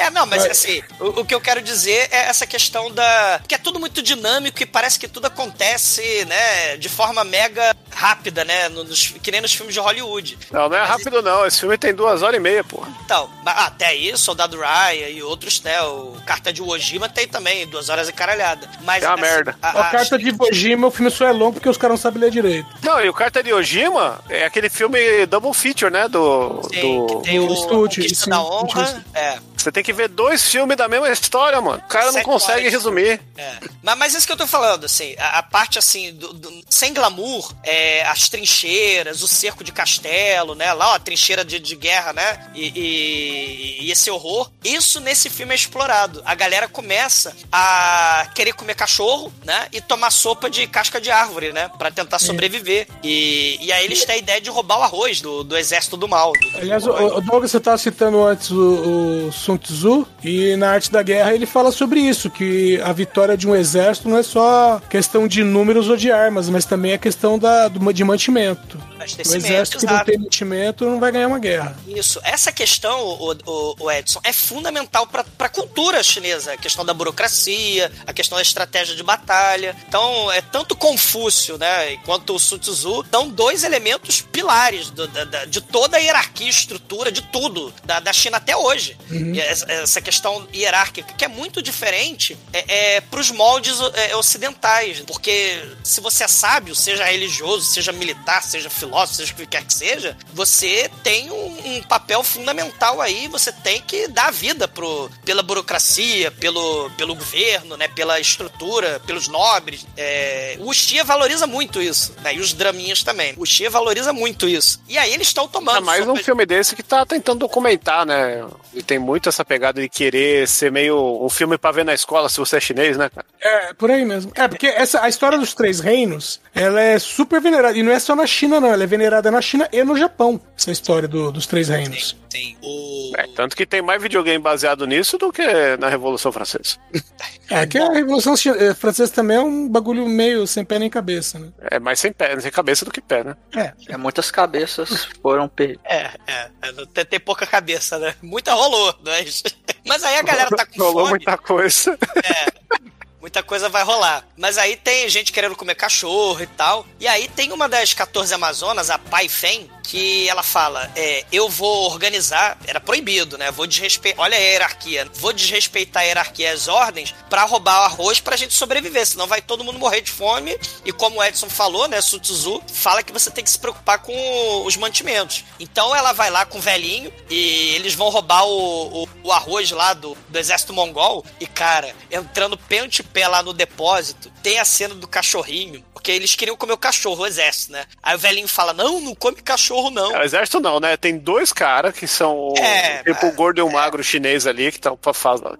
É, 0.01 0.11
não, 0.11 0.25
mas 0.27 0.43
Mas- 0.43 0.53
assim, 0.53 0.81
o, 1.01 1.21
o 1.21 1.25
que 1.25 1.35
eu 1.35 1.41
quero 1.41 1.61
dizer 1.61 2.09
é 2.13 2.29
essa 2.29 2.47
questão 2.47 2.89
da. 2.89 3.41
que 3.49 3.55
é 3.55 3.59
tudo 3.59 3.81
muito 3.81 4.01
dinâmico 4.01 4.63
e 4.63 4.67
parece 4.67 4.97
que 4.97 5.09
tudo 5.09 5.27
acontece, 5.27 6.25
né, 6.27 6.77
de 6.77 6.89
forma 6.89 7.25
mega 7.25 7.75
rápida, 7.99 8.45
né? 8.45 8.69
no- 8.69 8.85
nos- 8.85 9.15
que 9.23 9.31
nem 9.31 9.41
nos 9.41 9.53
filmes 9.53 9.75
de 9.75 9.81
Hollywood. 9.81 10.39
Não, 10.53 10.69
não 10.69 10.77
é 10.77 10.81
Mas 10.81 10.89
rápido 10.91 11.21
não. 11.23 11.45
Esse 11.47 11.61
filme 11.61 11.77
tem 11.77 11.93
duas 11.95 12.23
horas 12.23 12.37
e 12.37 12.41
meia, 12.41 12.63
porra. 12.63 12.89
Então, 13.05 13.29
mas- 13.45 13.59
até 13.59 13.87
aí, 13.87 14.17
Soldado 14.17 14.57
Ryan 14.57 15.09
e 15.09 15.23
outros, 15.23 15.61
né? 15.63 15.81
O 15.83 16.15
Carta 16.25 16.53
de 16.53 16.63
Ojima 16.63 17.09
tem 17.09 17.27
também, 17.27 17.67
duas 17.67 17.89
horas 17.89 18.09
e 18.09 18.13
caralhada. 18.13 18.69
Mas, 18.83 19.03
É 19.03 19.07
uma 19.07 19.15
assim, 19.15 19.23
merda. 19.23 19.57
a- 19.61 19.69
A 19.69 19.89
a- 19.89 19.91
carta 19.91 20.17
de 20.19 20.29
Iwo 20.29 20.53
Jima, 20.53 20.87
o 20.87 20.91
filme 20.91 21.11
só 21.11 21.27
é 21.27 21.33
longo 21.33 21.55
porque 21.55 21.69
os 21.69 21.77
caras 21.77 21.97
não 21.97 22.03
sabem 22.03 22.21
ler 22.21 22.31
direito. 22.31 22.69
Não, 22.83 23.01
e 23.05 23.09
o 23.09 23.13
Carta 23.15 23.43
de 23.43 23.53
Ojima 23.53 24.21
é 24.29 24.45
aquele 24.45 24.69
filme 24.71 25.27
double 25.27 25.53
feature, 25.53 25.91
né? 25.93 26.09
Do. 26.09 26.63
Sim, 26.73 27.07
do... 27.07 27.07
que 27.07 27.23
tem 27.25 27.39
o 27.41 27.47
do 27.49 27.55
estúdio, 27.55 28.03
Conquista 28.03 28.25
sim, 28.25 28.31
da. 28.31 28.41
Honra. 28.43 29.05
É. 29.15 29.39
Você 29.59 29.73
tem 29.73 29.83
que 29.83 29.93
ver 29.93 30.09
dois 30.09 30.43
filmes 30.45 30.77
da 30.77 30.89
mesma 30.89 31.11
história, 31.11 31.61
mano. 31.61 31.83
O 31.85 31.89
cara 31.89 32.07
não 32.07 32.13
Sete 32.13 32.25
consegue 32.25 32.61
horas. 32.61 32.73
resumir. 32.73 33.21
É. 33.37 33.55
Mas, 33.83 33.99
mas 33.99 34.15
isso 34.15 34.27
que 34.27 34.33
eu 34.33 34.37
tô 34.37 34.47
falando, 34.47 34.85
assim, 34.85 35.15
a, 35.19 35.39
a 35.39 35.43
parte 35.43 35.79
assim, 35.79 36.15
do- 36.15 36.33
do- 36.33 36.63
sem 36.71 36.95
glamour, 36.95 37.53
é, 37.65 38.03
as 38.07 38.29
trincheiras, 38.29 39.23
o 39.23 39.29
cerco 39.29 39.65
de 39.65 39.73
castelo, 39.73 40.55
né? 40.55 40.73
Lá, 40.73 40.93
ó, 40.93 40.95
a 40.95 40.99
trincheira 40.99 41.45
de, 41.45 41.59
de 41.59 41.75
guerra, 41.75 42.13
né? 42.13 42.51
E, 42.55 42.69
e- 42.75 43.87
e 43.87 43.91
esse 43.91 44.11
horror. 44.11 44.51
Isso 44.65 45.01
nesse 45.01 45.29
filme 45.29 45.53
é 45.53 45.57
explorado. 45.57 46.23
A 46.25 46.35
galera 46.35 46.69
começa 46.69 47.35
a 47.53 48.29
querer 48.35 48.53
comer 48.53 48.75
cachorro, 48.75 49.33
né? 49.45 49.67
E 49.73 49.81
tomar 49.81 50.11
sopa 50.11 50.49
de 50.49 50.67
casca 50.67 51.01
de 51.01 51.11
árvore, 51.11 51.53
né? 51.53 51.71
Pra 51.79 51.91
tentar 51.91 52.19
sobreviver. 52.19 52.87
E, 53.03 53.59
e 53.61 53.73
aí 53.73 53.85
eles 53.85 54.05
têm 54.05 54.15
a 54.17 54.19
ideia 54.19 54.41
de 54.41 54.51
roubar 54.51 54.79
o 54.79 54.83
arroz 54.83 55.21
do, 55.21 55.43
do 55.43 55.57
exército 55.57 55.97
do 55.97 56.07
mal. 56.09 56.33
do- 56.33 56.59
Aliás, 56.59 56.87
o, 56.87 56.91
o 56.93 57.21
Douglas, 57.21 57.51
você 57.51 57.61
tava 57.61 57.79
citando 57.79 58.23
antes 58.25 58.51
o, 58.51 59.27
o 59.29 59.33
Sun 59.49 59.57
Tzu, 59.57 60.07
e 60.23 60.57
na 60.57 60.71
Arte 60.73 60.93
da 60.93 61.03
Guerra 61.03 61.35
ele 61.35 61.47
fala 61.47 61.73
sobre 61.73 62.01
isso, 62.01 62.29
que 62.29 62.79
a 62.83 62.93
vitória 62.93 63.35
de 63.37 63.49
um 63.49 63.57
exército 63.57 64.07
não 64.09 64.19
é 64.19 64.23
só 64.23 64.79
questão 64.91 65.27
de 65.27 65.43
números 65.43 65.89
ou 65.89 65.97
de 65.97 66.13
armas, 66.13 66.51
mas 66.51 66.67
também 66.67 66.93
a 66.93 66.99
questão 66.99 67.39
da, 67.39 67.67
do, 67.69 67.93
de 67.93 68.05
mantimento. 68.05 68.79
O 68.99 69.35
exército 69.35 69.79
que 69.79 69.87
não 69.87 70.05
tem 70.05 70.19
mantimento 70.19 70.85
não 70.85 71.01
vai 71.01 71.11
ganhar 71.13 71.29
uma 71.29 71.39
guerra. 71.39 71.75
Isso. 71.87 72.21
Essa 72.23 72.53
questão, 72.53 73.01
o, 73.07 73.33
o, 73.47 73.75
o 73.81 73.91
Edson, 73.91 74.21
é 74.23 74.33
fundamental 74.35 75.07
para 75.07 75.25
a 75.39 75.49
cultura 75.49 76.03
chinesa. 76.03 76.53
A 76.53 76.57
questão 76.59 76.85
da 76.85 76.93
burocracia, 76.93 77.91
a 78.07 78.13
questão 78.13 78.37
da 78.37 78.43
estratégia 78.43 78.95
de 78.95 79.03
batalha. 79.03 79.75
Então, 79.89 80.31
é 80.33 80.43
tanto 80.43 80.77
Confúcio, 80.77 81.57
né, 81.57 81.97
quanto 82.05 82.35
o 82.35 82.39
Sun 82.39 82.59
Tzu, 82.59 83.05
são 83.11 83.29
dois 83.31 83.65
elementos 83.65 84.21
pilares 84.21 84.91
do- 84.91 85.07
da- 85.09 85.25
da- 85.25 85.45
de 85.47 85.61
toda 85.61 85.97
a 85.97 86.01
hierarquia, 86.01 86.49
estrutura, 86.51 87.11
de 87.11 87.23
tudo, 87.23 87.73
da, 87.85 88.01
da 88.01 88.13
China 88.13 88.37
até 88.37 88.57
hoje. 88.57 88.97
E 89.11 89.38
essa, 89.41 89.71
essa 89.71 90.01
questão 90.01 90.47
hierárquica, 90.55 91.13
que 91.13 91.25
é 91.25 91.29
muito 91.29 91.63
diferente 91.63 92.37
é, 92.53 92.97
é, 92.97 93.01
para 93.01 93.21
os 93.21 93.31
moldes 93.31 93.79
é, 93.95 94.17
ocidentais. 94.17 95.01
Porque 95.01 95.63
se 95.83 96.01
você 96.01 96.25
é 96.25 96.29
sábio, 96.29 96.75
seja 96.75 97.05
religioso, 97.05 97.67
seja 97.67 97.93
militar, 97.93 98.43
seja 98.43 98.71
filósofo, 98.71 99.17
seja 99.17 99.33
o 99.33 99.37
que 99.37 99.47
quer 99.47 99.65
que 99.65 99.75
seja, 99.75 100.17
você 100.33 100.91
tem 101.03 101.31
um, 101.31 101.77
um 101.77 101.83
papel 101.83 102.23
fundamental 102.23 103.01
aí, 103.01 103.29
você 103.29 103.53
tem 103.53 103.81
que 103.83 104.09
dar 104.09 104.33
vida 104.33 104.69
pro, 104.69 105.11
pela 105.25 105.43
burocracia, 105.43 106.31
pelo, 106.31 106.91
pelo 106.91 107.15
governo, 107.15 107.77
né, 107.77 107.89
pela 107.89 108.21
estrutura, 108.21 109.01
pelos 109.07 109.29
nobres. 109.29 109.87
É, 109.97 110.57
o 110.61 110.73
Xia 110.73 111.05
valoriza 111.05 111.47
muito 111.47 111.81
isso, 111.81 112.15
né, 112.23 112.35
e 112.35 112.41
os 112.41 112.53
draminhas 112.53 113.03
também. 113.03 113.35
O 113.37 113.47
Xia 113.47 113.71
valoriza 113.71 114.13
muito 114.13 114.49
isso. 114.49 114.81
E 114.89 114.99
aí 114.99 115.13
eles 115.13 115.29
estão 115.29 115.49
tomando... 115.49 115.79
É 115.79 115.81
mais 115.81 116.03
um 116.03 116.11
sopa- 116.11 116.23
filme 116.23 116.47
desse 116.47 116.75
que 116.77 116.83
tá 116.83 117.05
tentando 117.05 117.41
documentar, 117.41 118.07
né? 118.07 118.45
E 118.75 118.83
tem 118.83 118.99
muito 118.99 119.28
essa 119.29 119.45
pegada 119.45 119.81
de 119.81 119.89
querer 119.89 120.47
ser 120.49 120.71
meio 120.73 121.25
um 121.25 121.29
filme 121.29 121.57
pra 121.59 121.73
ver 121.73 121.85
na 121.85 121.95
escola 121.95 122.29
se 122.29 122.39
você 122.39 122.57
é 122.57 122.61
chinês, 122.61 122.97
né, 122.97 123.11
cara? 123.11 123.27
É, 123.41 123.73
por 123.75 123.91
aí 123.91 124.05
mesmo. 124.05 124.33
É, 124.35 124.49
porque 124.49 124.67
essa, 124.67 125.03
a 125.03 125.09
história 125.09 125.39
dos 125.39 125.55
três 125.55 125.81
reinos, 125.81 126.41
ela 126.59 126.81
é 126.81 126.99
super 126.99 127.41
venerada. 127.41 127.77
E 127.77 127.83
não 127.83 127.93
é 127.93 127.99
só 127.99 128.15
na 128.17 128.27
China, 128.27 128.61
não. 128.61 128.69
Ela 128.73 128.83
é 128.83 128.87
venerada 128.87 129.31
na 129.31 129.41
China 129.41 129.69
e 129.73 129.83
no 129.85 129.97
Japão, 129.97 130.41
essa 130.57 130.71
história 130.71 131.07
do- 131.09 131.31
dos 131.33 131.47
três 131.47 131.69
reinos. 131.69 132.17
Tem 132.29 132.57
o... 132.63 133.13
É, 133.17 133.27
tanto 133.35 133.57
que 133.57 133.65
tem 133.65 133.81
mais 133.81 134.03
videogame 134.03 134.39
baseado 134.39 134.87
nisso 134.87 135.17
do 135.17 135.33
que 135.33 135.43
na 135.79 135.89
Revolução 135.89 136.31
Francesa. 136.33 136.77
É, 137.51 137.67
que 137.67 137.79
a 137.79 137.91
Revolução 137.91 138.35
eh, 138.59 138.75
Francesa 138.75 139.11
também 139.11 139.39
é 139.39 139.41
um 139.41 139.67
bagulho 139.67 140.07
meio 140.07 140.47
sem 140.47 140.63
pé 140.67 140.79
nem 140.79 140.91
cabeça, 140.91 141.39
né? 141.39 141.49
É 141.71 141.79
mais 141.79 141.99
sem 141.99 142.13
pé, 142.13 142.39
sem 142.39 142.51
cabeça 142.51 142.85
do 142.85 142.91
que 142.91 143.01
pé, 143.01 143.25
né? 143.25 143.35
É. 143.57 143.73
É, 143.89 143.97
muitas 143.97 144.31
cabeças 144.31 145.09
foram 145.23 145.49
perdidas. 145.49 145.83
É, 145.87 146.11
é, 146.27 146.51
é, 146.61 146.73
tem, 146.93 147.05
tem 147.07 147.19
pouca 147.19 147.47
cabeça, 147.47 147.99
né? 147.99 148.15
Muita 148.21 148.53
rolou, 148.53 148.95
mas... 149.03 149.43
Mas 149.87 150.05
aí 150.05 150.19
a 150.19 150.23
galera 150.23 150.51
tá 150.55 150.67
com 150.67 150.79
Rolou 150.79 151.07
fome. 151.07 151.11
muita 151.13 151.39
coisa. 151.39 151.99
Muita 153.29 153.43
coisa 153.43 153.69
vai 153.69 153.83
rolar. 153.85 154.25
Mas 154.39 154.57
aí 154.57 154.75
tem 154.75 155.07
gente 155.07 155.35
querendo 155.35 155.55
comer 155.55 155.75
cachorro 155.75 156.43
e 156.43 156.47
tal. 156.47 156.87
E 156.99 157.07
aí 157.07 157.29
tem 157.29 157.53
uma 157.53 157.69
das 157.69 157.93
14 157.93 158.33
Amazonas, 158.33 158.89
a 158.89 158.99
Pai 158.99 159.29
Fen, 159.29 159.69
que 159.89 160.29
ela 160.29 160.43
fala: 160.43 160.91
é, 160.95 161.25
Eu 161.33 161.49
vou 161.49 161.91
organizar. 161.91 162.59
Era 162.67 162.79
proibido, 162.79 163.39
né? 163.39 163.51
Vou 163.51 163.67
desrespeitar. 163.67 164.23
Olha 164.23 164.37
a 164.37 164.41
hierarquia. 164.41 165.11
Vou 165.15 165.33
desrespeitar 165.33 166.03
a 166.03 166.07
hierarquia 166.07 166.51
e 166.51 166.53
as 166.53 166.69
ordens 166.69 167.15
pra 167.31 167.45
roubar 167.45 167.81
o 167.81 167.85
arroz 167.85 168.21
pra 168.21 168.37
gente 168.37 168.53
sobreviver. 168.53 169.07
Senão 169.07 169.27
vai 169.27 169.41
todo 169.41 169.65
mundo 169.65 169.79
morrer 169.79 170.03
de 170.03 170.13
fome. 170.13 170.57
E 170.85 170.93
como 170.93 171.19
o 171.19 171.25
Edson 171.25 171.49
falou, 171.49 171.89
né? 171.89 172.01
Su 172.03 172.21
Tzu 172.21 172.63
fala 172.71 173.03
que 173.03 173.13
você 173.13 173.31
tem 173.31 173.43
que 173.43 173.51
se 173.51 173.59
preocupar 173.59 174.01
com 174.01 174.63
os 174.67 174.77
mantimentos. 174.77 175.45
Então 175.59 175.97
ela 175.97 176.13
vai 176.13 176.31
lá 176.31 176.45
com 176.45 176.59
o 176.59 176.63
velhinho 176.63 177.11
e 177.31 177.75
eles 177.75 177.95
vão 177.95 178.11
roubar 178.11 178.45
o, 178.45 179.05
o, 179.05 179.09
o 179.25 179.33
arroz 179.33 179.71
lá 179.71 179.95
do, 179.95 180.17
do 180.29 180.39
exército 180.39 180.75
mongol. 180.75 181.25
E, 181.41 181.47
cara, 181.47 181.95
entrando 182.11 182.59
pente 182.59 183.03
pé 183.03 183.27
lá 183.27 183.43
no 183.43 183.55
depósito, 183.55 184.31
tem 184.43 184.59
a 184.59 184.65
cena 184.65 184.95
do 184.95 185.09
cachorrinho. 185.09 185.83
Porque 185.95 186.13
eles 186.13 186.35
queriam 186.35 186.57
comer 186.57 186.75
o 186.75 186.79
cachorro, 186.79 187.23
o 187.23 187.27
exército, 187.27 187.73
né? 187.73 187.85
Aí 188.03 188.15
o 188.15 188.19
velhinho 188.19 188.49
fala: 188.49 188.73
Não, 188.73 189.01
não 189.01 189.15
come 189.15 189.43
cachorro, 189.43 189.78
não. 189.91 190.15
É, 190.15 190.21
o 190.21 190.23
exército 190.25 190.61
não, 190.61 190.81
né? 190.81 190.97
Tem 190.97 191.17
dois 191.17 191.53
caras 191.53 191.95
que 191.95 192.07
são 192.07 192.53
É, 192.59 193.03
tipo 193.03 193.27
o 193.27 193.33
gordo 193.33 193.59
e 193.59 193.63
o 193.63 193.71
magro 193.71 194.03
chinês 194.03 194.47
ali, 194.47 194.71
que, 194.73 194.81
tão 194.81 194.99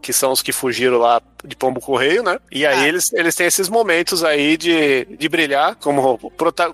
que 0.03 0.13
são 0.13 0.33
os 0.33 0.43
que 0.43 0.53
fugiram 0.53 0.99
lá 0.99 1.21
de 1.45 1.55
Pombo 1.57 1.81
Correio, 1.81 2.23
né? 2.23 2.39
E 2.51 2.67
aí 2.67 2.79
Ah. 2.85 2.89
eles, 2.89 3.13
eles 3.13 3.35
têm 3.35 3.47
esses 3.47 3.69
momentos 3.69 4.23
aí 4.25 4.57
de, 4.57 5.05
de 5.17 5.29
brilhar 5.29 5.75
como 5.77 6.19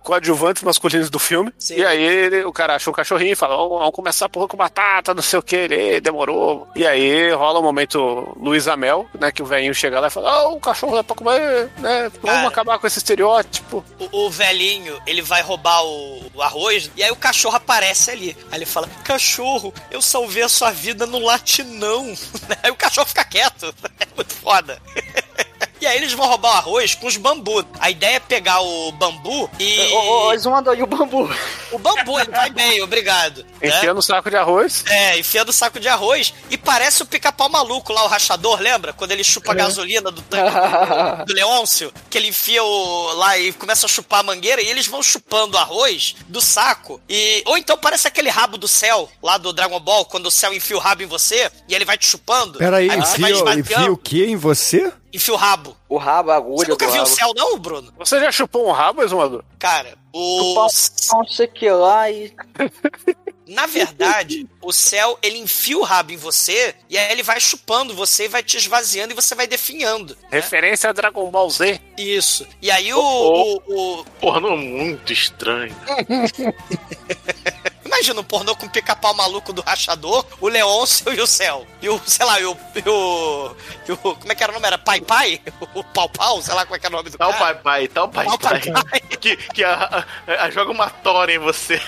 coadjuvantes 0.03 0.62
masculinos 0.62 1.11
do 1.11 1.19
filme. 1.19 1.53
Sim. 1.59 1.77
E 1.77 1.85
aí 1.85 2.03
ele- 2.03 2.45
o 2.45 2.53
cara 2.53 2.75
achou 2.77 2.93
o 2.93 2.97
cachorrinho 2.97 3.33
e 3.33 3.37
fala: 3.37 3.57
"Ó, 3.57 3.79
vamos 3.79 3.95
começar 3.95 4.27
a 4.27 4.29
porra 4.29 4.49
com 4.49 4.57
batata, 4.57 5.15
não 5.15 5.23
sei 5.23 5.39
o 5.39 5.43
que, 5.43 5.57
ele 5.57 6.01
demorou. 6.01 6.67
E 6.75 6.87
aí 6.87 7.31
rola 7.33 7.59
o 7.59 7.62
momento 7.62 8.35
Luiz 8.41 8.67
Amel, 8.69 9.07
né? 9.19 9.31
Que 9.33 9.43
o 9.43 9.47
velhinho 9.47 9.75
chega 9.75 10.01
lá 10.01 10.07
e 10.09 10.11
fala: 10.11 10.47
Ó, 10.49 10.55
o 10.55 10.61
cachorro 10.61 10.99
é 10.99 11.03
pra 11.03 11.17
comer, 11.17 11.71
né? 11.79 12.11
Vamos 12.23 12.37
Cara. 12.37 12.49
acabar 12.49 12.79
com 12.79 12.87
esse 12.87 12.99
estereótipo. 12.99 13.85
O, 14.12 14.27
o 14.27 14.31
velhinho, 14.31 14.99
ele 15.07 15.23
vai 15.23 15.43
roubar 15.43 15.85
o, 15.85 16.31
o 16.35 16.43
arroz 16.43 16.91
e 16.97 17.03
aí 17.03 17.11
o 17.11 17.17
cachorro 17.17 17.57
aparece 17.57 18.11
ali. 18.11 18.37
Aí 18.51 18.59
ele 18.59 18.67
fala: 18.67 18.89
Cachorro, 19.05 19.73
eu 19.91 20.01
salvei 20.03 20.43
a 20.43 20.49
sua 20.49 20.71
vida 20.71 21.07
no 21.07 21.19
latinão. 21.19 22.15
Aí 22.62 22.71
o 22.71 22.77
cachorro 22.77 23.07
fica 23.07 23.25
quieto. 23.25 23.75
É 24.01 24.07
muito 24.17 24.35
foda. 24.55 24.79
E 25.85 25.87
aí 25.87 25.99
eles 25.99 26.14
vão 26.14 26.26
roubar 26.26 26.55
o 26.55 26.57
arroz 26.57 26.95
com 26.95 27.07
os 27.07 27.18
bambu. 27.18 27.62
A 27.78 27.91
ideia 27.91 28.16
é 28.16 28.20
pegar 28.20 28.62
o 28.62 28.91
bambu 28.93 29.51
e. 29.61 29.93
Ô, 29.93 30.28
ô, 30.28 30.32
eles 30.32 30.43
vão 30.43 30.57
andar 30.57 30.70
aí 30.70 30.82
o 30.82 30.87
bambu. 30.87 31.30
O 31.70 31.78
bambu, 31.78 32.18
ele 32.18 32.30
vai 32.30 32.49
bem, 32.49 32.80
obrigado. 32.80 33.45
né? 33.61 33.68
Enfiando 33.68 33.99
o 33.99 34.03
saco 34.03 34.30
de 34.30 34.37
arroz. 34.37 34.82
É, 34.89 35.18
enfiando 35.18 35.51
o 35.51 35.53
saco 35.53 35.78
de 35.78 35.87
arroz. 35.87 36.32
E 36.49 36.57
parece 36.57 37.03
o 37.03 37.07
pica-pau 37.07 37.51
maluco 37.51 37.93
lá, 37.93 38.03
o 38.03 38.09
rachador, 38.09 38.61
lembra? 38.61 38.95
Quando 38.95 39.12
ele 39.12 39.22
chupa 39.22 39.53
a 39.53 39.55
gasolina 39.55 40.11
do 40.11 40.22
tanque 40.22 41.24
do, 41.26 41.35
Leôncio, 41.35 41.93
que 42.09 42.16
ele 42.16 42.28
enfia 42.28 42.64
o, 42.64 43.12
lá 43.12 43.37
e 43.37 43.53
começa 43.53 43.85
a 43.85 43.89
chupar 43.89 44.20
a 44.20 44.22
mangueira 44.22 44.62
e 44.62 44.68
eles 44.68 44.87
vão 44.87 45.03
chupando 45.03 45.59
arroz 45.59 46.16
do 46.28 46.41
saco. 46.41 46.99
E, 47.07 47.43
ou 47.45 47.59
então 47.59 47.76
parece 47.76 48.09
aquele 48.09 48.30
rabo 48.30 48.57
do 48.57 48.66
céu, 48.66 49.07
lá 49.22 49.37
do 49.37 49.53
Dragon 49.53 49.80
Ball, 49.80 50.07
quando 50.07 50.26
o 50.26 50.30
céu 50.30 50.55
enfia 50.55 50.78
o 50.78 50.80
rabo 50.80 51.03
em 51.03 51.07
você 51.07 51.51
e 51.68 51.74
ele 51.74 51.85
vai 51.85 51.99
te 51.99 52.07
chupando. 52.07 52.59
Peraí, 52.59 52.89
enfia, 52.89 53.55
enfia 53.59 53.93
o 53.93 53.99
que 53.99 54.24
em 54.24 54.37
você? 54.37 54.91
Enfia 55.15 55.33
o 55.35 55.37
rabo. 55.37 55.77
O 55.89 55.97
rabo, 55.97 56.31
a 56.31 56.35
Você 56.41 56.43
agulha 56.47 56.69
nunca 56.71 56.87
do 56.87 56.93
viu 56.93 57.03
o 57.03 57.07
céu, 57.07 57.33
não, 57.35 57.59
Bruno? 57.59 57.93
Você 57.99 58.19
já 58.21 58.31
chupou 58.33 58.69
um 58.69 58.73
rabo, 58.73 59.03
exumador? 59.03 59.45
Cara, 59.59 59.97
o. 60.12 60.55
Não 60.55 60.69
sei 61.27 61.47
o 61.47 61.49
que 61.53 61.71
lá 61.71 62.11
e... 62.11 62.35
Na 63.47 63.67
verdade, 63.67 64.49
o 64.62 64.73
céu, 64.73 65.19
ele 65.23 65.37
enfia 65.39 65.77
o 65.77 65.83
rabo 65.83 66.11
em 66.12 66.17
você 66.17 66.75
e 66.89 66.97
aí 66.97 67.12
ele 67.12 67.23
vai 67.23 67.39
chupando 67.39 67.93
você 67.95 68.25
e 68.25 68.29
vai 68.29 68.43
te 68.43 68.57
esvaziando 68.57 69.12
e 69.12 69.15
você 69.15 69.35
vai 69.35 69.47
definhando. 69.47 70.17
Referência 70.31 70.89
a 70.89 70.95
Dragon 70.95 71.31
Ball 71.31 71.51
Z. 71.51 71.79
Isso. 71.99 72.47
E 72.62 72.71
aí 72.71 72.93
o. 72.95 72.99
Oh, 72.99 73.62
o, 73.67 74.01
o- 74.01 74.05
Pornô 74.19 74.57
muito 74.57 75.12
estranho. 75.12 75.77
Imagina 77.95 78.20
um 78.20 78.24
pornô 78.24 78.57
com 78.57 78.66
o 78.66 78.70
pica-pau 78.70 79.14
maluco 79.14 79.53
do 79.53 79.62
rachador, 79.62 80.24
o 80.40 80.49
Leôncio 80.49 81.12
e 81.12 81.20
o 81.20 81.26
céu. 81.26 81.66
E 81.80 81.88
o, 81.88 82.01
sei 82.07 82.26
lá, 82.26 82.40
e 82.40 82.45
o. 82.45 82.57
E 82.74 82.88
o, 82.88 83.57
e 83.88 83.92
o 83.92 83.97
como 83.97 84.32
é 84.32 84.34
que 84.34 84.42
era 84.42 84.51
o 84.53 84.55
nome? 84.55 84.66
Era 84.66 84.78
Pai 84.78 85.01
Pai? 85.01 85.40
O 85.74 85.84
Pau 85.84 86.09
Pau? 86.09 86.42
Sei 86.42 86.53
lá 86.55 86.64
como 86.64 86.74
é 86.76 86.78
que 86.78 86.86
era 86.86 86.95
o 86.95 86.99
nome 86.99 87.11
do 87.11 87.16
Tal 87.18 87.32
cara. 87.32 87.45
pai 87.45 87.55
pai, 87.62 87.88
tal 87.88 88.09
pai 88.09 88.26
Tal 88.26 88.38
pai 88.38 88.61
pai. 88.61 88.84
pai. 88.84 89.01
Que, 89.18 89.36
que 89.36 89.62
a, 89.64 90.05
a- 90.26 90.45
a- 90.45 90.51
joga 90.51 90.70
uma 90.72 90.90
tora 90.90 91.32
em 91.32 91.38
você. 91.38 91.80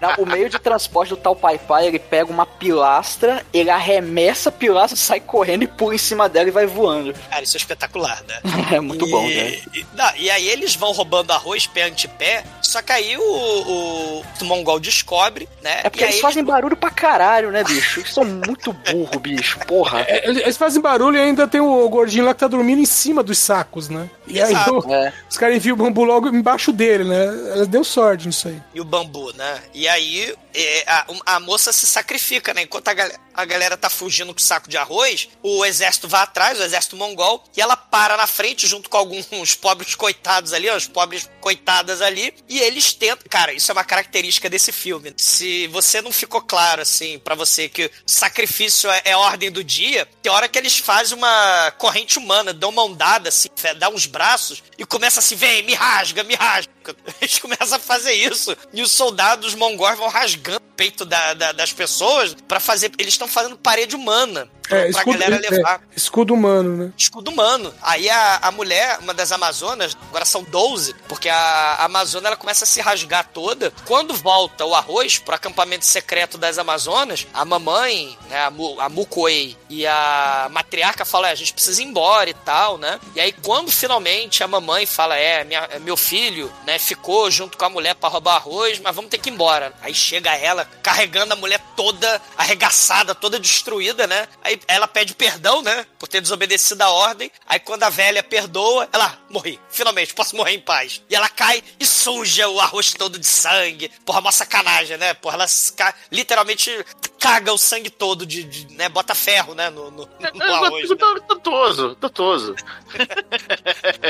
Não, 0.00 0.14
o 0.24 0.26
meio 0.26 0.48
de 0.50 0.58
transporte 0.58 1.10
do 1.10 1.16
tal 1.16 1.34
Pai 1.34 1.58
Pai, 1.58 1.86
ele 1.86 1.98
pega 1.98 2.30
uma 2.30 2.44
pilastra, 2.46 3.44
ele 3.52 3.70
arremessa 3.70 4.48
a 4.48 4.52
pilastra, 4.52 4.96
sai 4.96 5.20
correndo 5.20 5.62
e 5.62 5.66
pula 5.66 5.94
em 5.94 5.98
cima 5.98 6.28
dela 6.28 6.48
e 6.48 6.52
vai 6.52 6.66
voando. 6.66 7.14
Cara, 7.30 7.42
isso 7.42 7.56
é 7.56 7.58
espetacular, 7.58 8.22
né? 8.24 8.40
É 8.72 8.80
muito 8.80 9.06
bom, 9.08 9.26
e, 9.28 9.34
né? 9.34 9.62
E, 9.74 9.86
não, 9.94 10.16
e 10.16 10.30
aí 10.30 10.48
eles 10.48 10.74
vão 10.74 10.92
roubando 10.92 11.30
arroz 11.32 11.66
pé 11.66 11.82
ante 11.84 12.08
pé, 12.08 12.42
só 12.62 12.80
que 12.80 12.90
aí 12.92 13.16
o, 13.18 13.22
o, 13.22 14.24
o 14.42 14.46
Mongol 14.46 14.78
descobre, 14.80 15.48
né? 15.62 15.80
É 15.84 15.90
porque 15.90 16.04
e 16.04 16.06
aí 16.06 16.10
eles 16.12 16.20
fazem 16.20 16.44
barulho 16.44 16.76
pra 16.76 16.90
caralho, 16.90 17.50
né, 17.50 17.64
bicho? 17.64 18.00
Eles 18.00 18.12
são 18.12 18.24
muito 18.24 18.72
burro, 18.72 19.18
bicho. 19.18 19.58
Porra. 19.66 20.00
É, 20.08 20.28
Eles 20.28 20.42
eles 20.42 20.56
fazem 20.56 20.80
barulho 20.82 21.16
e 21.16 21.20
ainda 21.20 21.46
tem 21.48 21.60
o 21.60 21.88
gordinho 21.88 22.24
lá 22.24 22.34
que 22.34 22.40
tá 22.40 22.48
dormindo 22.48 22.80
em 22.80 22.86
cima 22.86 23.22
dos 23.22 23.38
sacos, 23.38 23.88
né? 23.88 24.08
E 24.26 24.40
aí 24.40 24.50
Exato. 24.52 24.86
o- 24.86 24.92
É. 24.94 25.12
os 25.30 25.36
caras 25.38 25.56
enfiam 25.56 25.74
o 25.74 25.76
bambu 25.76 26.04
logo 26.04 26.28
embaixo 26.28 26.72
dele, 26.72 27.04
né? 27.04 27.24
Ela 27.54 27.66
deu 27.66 27.82
sorte 27.84 28.26
nisso 28.26 28.48
aí. 28.48 28.60
e 28.74 28.80
o 28.80 28.84
bambu, 28.84 29.32
né? 29.34 29.62
E 29.74 29.86
aí 29.88 30.34
é, 30.54 30.84
a, 30.86 31.06
a 31.36 31.40
moça 31.40 31.72
se 31.72 31.86
sacrifica, 31.86 32.52
né? 32.52 32.62
Enquanto 32.62 32.88
a, 32.88 32.94
gal- 32.94 33.10
a 33.34 33.44
galera 33.44 33.76
tá 33.76 33.88
fugindo 33.88 34.32
com 34.34 34.38
o 34.40 34.42
saco 34.42 34.68
de 34.68 34.76
arroz, 34.76 35.28
o 35.42 35.64
exército 35.64 36.06
vai 36.08 36.20
atrás, 36.22 36.60
o 36.60 36.62
exército 36.62 36.96
mongol, 36.96 37.42
e 37.56 37.60
ela 37.62 37.74
para 37.76 38.16
na 38.16 38.26
frente 38.26 38.66
junto 38.66 38.90
com 38.90 38.96
alguns 38.98 39.26
pobres 39.56 39.94
coitados 39.94 40.52
ali, 40.52 40.68
ó, 40.68 40.76
os 40.76 40.86
pobres 40.86 41.28
coitadas 41.40 42.02
ali, 42.02 42.34
e 42.48 42.58
eles 42.60 42.92
tentam. 42.92 43.24
Cara, 43.30 43.52
isso 43.52 43.70
é 43.70 43.74
uma 43.74 43.84
característica 43.84 44.21
desse 44.48 44.72
filme. 44.72 45.12
Se 45.16 45.66
você 45.68 46.00
não 46.00 46.12
ficou 46.12 46.40
claro, 46.40 46.82
assim, 46.82 47.18
pra 47.18 47.34
você 47.34 47.68
que 47.68 47.90
sacrifício 48.06 48.90
é, 48.90 49.02
é 49.06 49.16
ordem 49.16 49.50
do 49.50 49.64
dia, 49.64 50.06
tem 50.22 50.30
hora 50.30 50.48
que 50.48 50.58
eles 50.58 50.78
fazem 50.78 51.16
uma 51.16 51.72
corrente 51.78 52.18
humana, 52.18 52.52
dão 52.52 52.70
uma 52.70 52.84
ondada, 52.84 53.28
assim, 53.28 53.48
dá 53.78 53.88
uns 53.88 54.06
braços 54.06 54.62
e 54.78 54.84
começa 54.84 55.20
assim, 55.20 55.36
vem, 55.36 55.62
me 55.62 55.74
rasga, 55.74 56.22
me 56.22 56.34
rasga. 56.34 56.72
Eles 57.20 57.38
começam 57.38 57.76
a 57.76 57.78
fazer 57.78 58.12
isso. 58.12 58.56
E 58.72 58.82
os 58.82 58.90
soldados 58.90 59.54
mongóis 59.54 59.96
vão 59.96 60.08
rasgando 60.08 60.62
peito 60.76 61.04
da- 61.04 61.34
da- 61.34 61.52
das 61.52 61.72
pessoas 61.72 62.34
pra 62.48 62.58
fazer. 62.60 62.90
Eles 62.98 63.14
estão 63.14 63.28
fazendo 63.28 63.56
parede 63.56 63.94
humana. 63.96 64.48
pra, 64.68 64.78
É, 64.78 64.80
pra 64.92 65.00
escudo, 65.00 65.18
galera 65.18 65.36
é, 65.46 65.50
levar. 65.50 65.82
escudo 65.94 66.32
humano, 66.34 66.76
né? 66.86 66.92
Escudo 66.96 67.30
humano. 67.30 67.74
Aí 67.82 68.08
a, 68.08 68.36
a 68.42 68.50
mulher, 68.52 68.98
uma 69.00 69.12
das 69.12 69.30
Amazonas, 69.32 69.94
agora 70.08 70.24
são 70.24 70.42
12, 70.44 70.94
porque 71.08 71.28
a 71.28 71.76
Amazônia 71.80 72.28
ela 72.28 72.36
começa 72.36 72.64
a 72.64 72.66
se 72.66 72.80
rasgar 72.80 73.28
toda. 73.34 73.70
Quando 73.84 74.14
volta 74.14 74.64
o 74.64 74.74
arroz 74.74 75.18
pro 75.18 75.34
acampamento 75.34 75.84
secreto 75.84 76.38
das 76.38 76.56
Amazonas, 76.58 77.26
a 77.34 77.44
mamãe, 77.44 78.16
né, 78.30 78.44
a, 78.44 78.50
Mu, 78.50 78.80
a 78.80 78.88
Mukoei 78.88 79.56
e 79.68 79.86
a 79.86 80.48
matriarca 80.50 81.04
falam: 81.04 81.28
é, 81.28 81.32
a 81.32 81.36
gente 81.36 81.52
precisa 81.52 81.82
ir 81.82 81.86
embora 81.86 82.30
e 82.30 82.34
tal, 82.34 82.78
né? 82.78 82.98
E 83.14 83.20
aí 83.20 83.32
quando 83.32 83.70
finalmente 83.70 84.42
a 84.42 84.48
mamãe 84.48 84.86
fala: 84.86 85.16
é, 85.16 85.44
minha, 85.44 85.68
meu 85.80 85.96
filho, 85.96 86.50
né, 86.64 86.78
ficou 86.78 87.30
junto 87.30 87.58
com 87.58 87.64
a 87.64 87.68
mulher 87.68 87.94
pra 87.96 88.08
roubar 88.08 88.36
arroz, 88.36 88.78
mas 88.78 88.94
vamos 88.94 89.10
ter 89.10 89.18
que 89.18 89.28
ir 89.28 89.32
embora. 89.32 89.74
Aí 89.82 89.92
chega 89.92 90.34
ela 90.34 90.61
carregando 90.82 91.32
a 91.32 91.36
mulher 91.36 91.60
toda 91.76 92.20
arregaçada, 92.36 93.14
toda 93.14 93.38
destruída, 93.38 94.06
né? 94.06 94.26
Aí 94.42 94.60
ela 94.68 94.86
pede 94.86 95.14
perdão, 95.14 95.62
né? 95.62 95.86
Por 95.98 96.08
ter 96.08 96.20
desobedecido 96.20 96.82
a 96.82 96.90
ordem. 96.90 97.30
Aí 97.46 97.58
quando 97.60 97.82
a 97.84 97.90
velha 97.90 98.22
perdoa, 98.22 98.88
ela, 98.92 99.06
"Ah, 99.06 99.18
morri. 99.30 99.58
Finalmente, 99.70 100.14
posso 100.14 100.36
morrer 100.36 100.52
em 100.52 100.60
paz. 100.60 101.02
E 101.08 101.14
ela 101.14 101.28
cai 101.28 101.62
e 101.78 101.86
suja 101.86 102.48
o 102.48 102.60
arroz 102.60 102.92
todo 102.94 103.18
de 103.18 103.26
sangue. 103.26 103.90
Porra, 104.04 104.20
uma 104.20 104.32
sacanagem, 104.32 104.96
né? 104.96 105.14
Porra, 105.14 105.36
ela 105.36 105.46
ca- 105.76 105.94
literalmente 106.10 106.84
caga 107.18 107.52
o 107.52 107.58
sangue 107.58 107.88
todo 107.90 108.26
de, 108.26 108.42
de, 108.44 108.74
né? 108.74 108.88
Bota 108.88 109.14
ferro, 109.14 109.54
né? 109.54 109.70
No, 109.70 109.90
no, 109.90 110.08
no 110.34 110.42
arroz. 110.54 110.90
né? 110.90 110.96
Totoso, 111.28 111.94
totoso. 111.96 112.54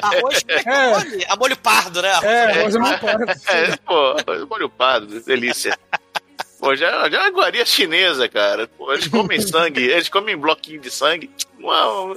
Arroz 0.03 0.45
é 0.49 0.63
que 0.63 0.69
é 0.69 0.89
o 0.89 0.91
nome? 0.99 1.25
A 1.29 1.37
molho 1.37 1.57
pardo, 1.57 2.03
né? 2.03 2.09
É, 2.23 2.61
arroz 2.61 2.75
é 2.75 2.79
muito 2.79 3.01
pardo. 3.01 3.25
É, 3.49 3.77
pô, 3.77 4.47
molho 4.49 4.69
pardo, 4.69 5.21
delícia. 5.23 5.79
Pô, 6.63 6.77
já, 6.77 7.11
já 7.11 7.25
é 7.25 7.27
iguaria 7.27 7.67
chinesa, 7.67 8.29
cara. 8.29 8.69
Pô, 8.69 8.93
eles 8.93 9.09
comem 9.09 9.41
sangue, 9.43 9.83
eles 9.83 10.09
comem 10.09 10.37
bloquinho 10.37 10.81
de 10.81 10.93
sangue. 10.93 11.29
Uau, 11.61 12.17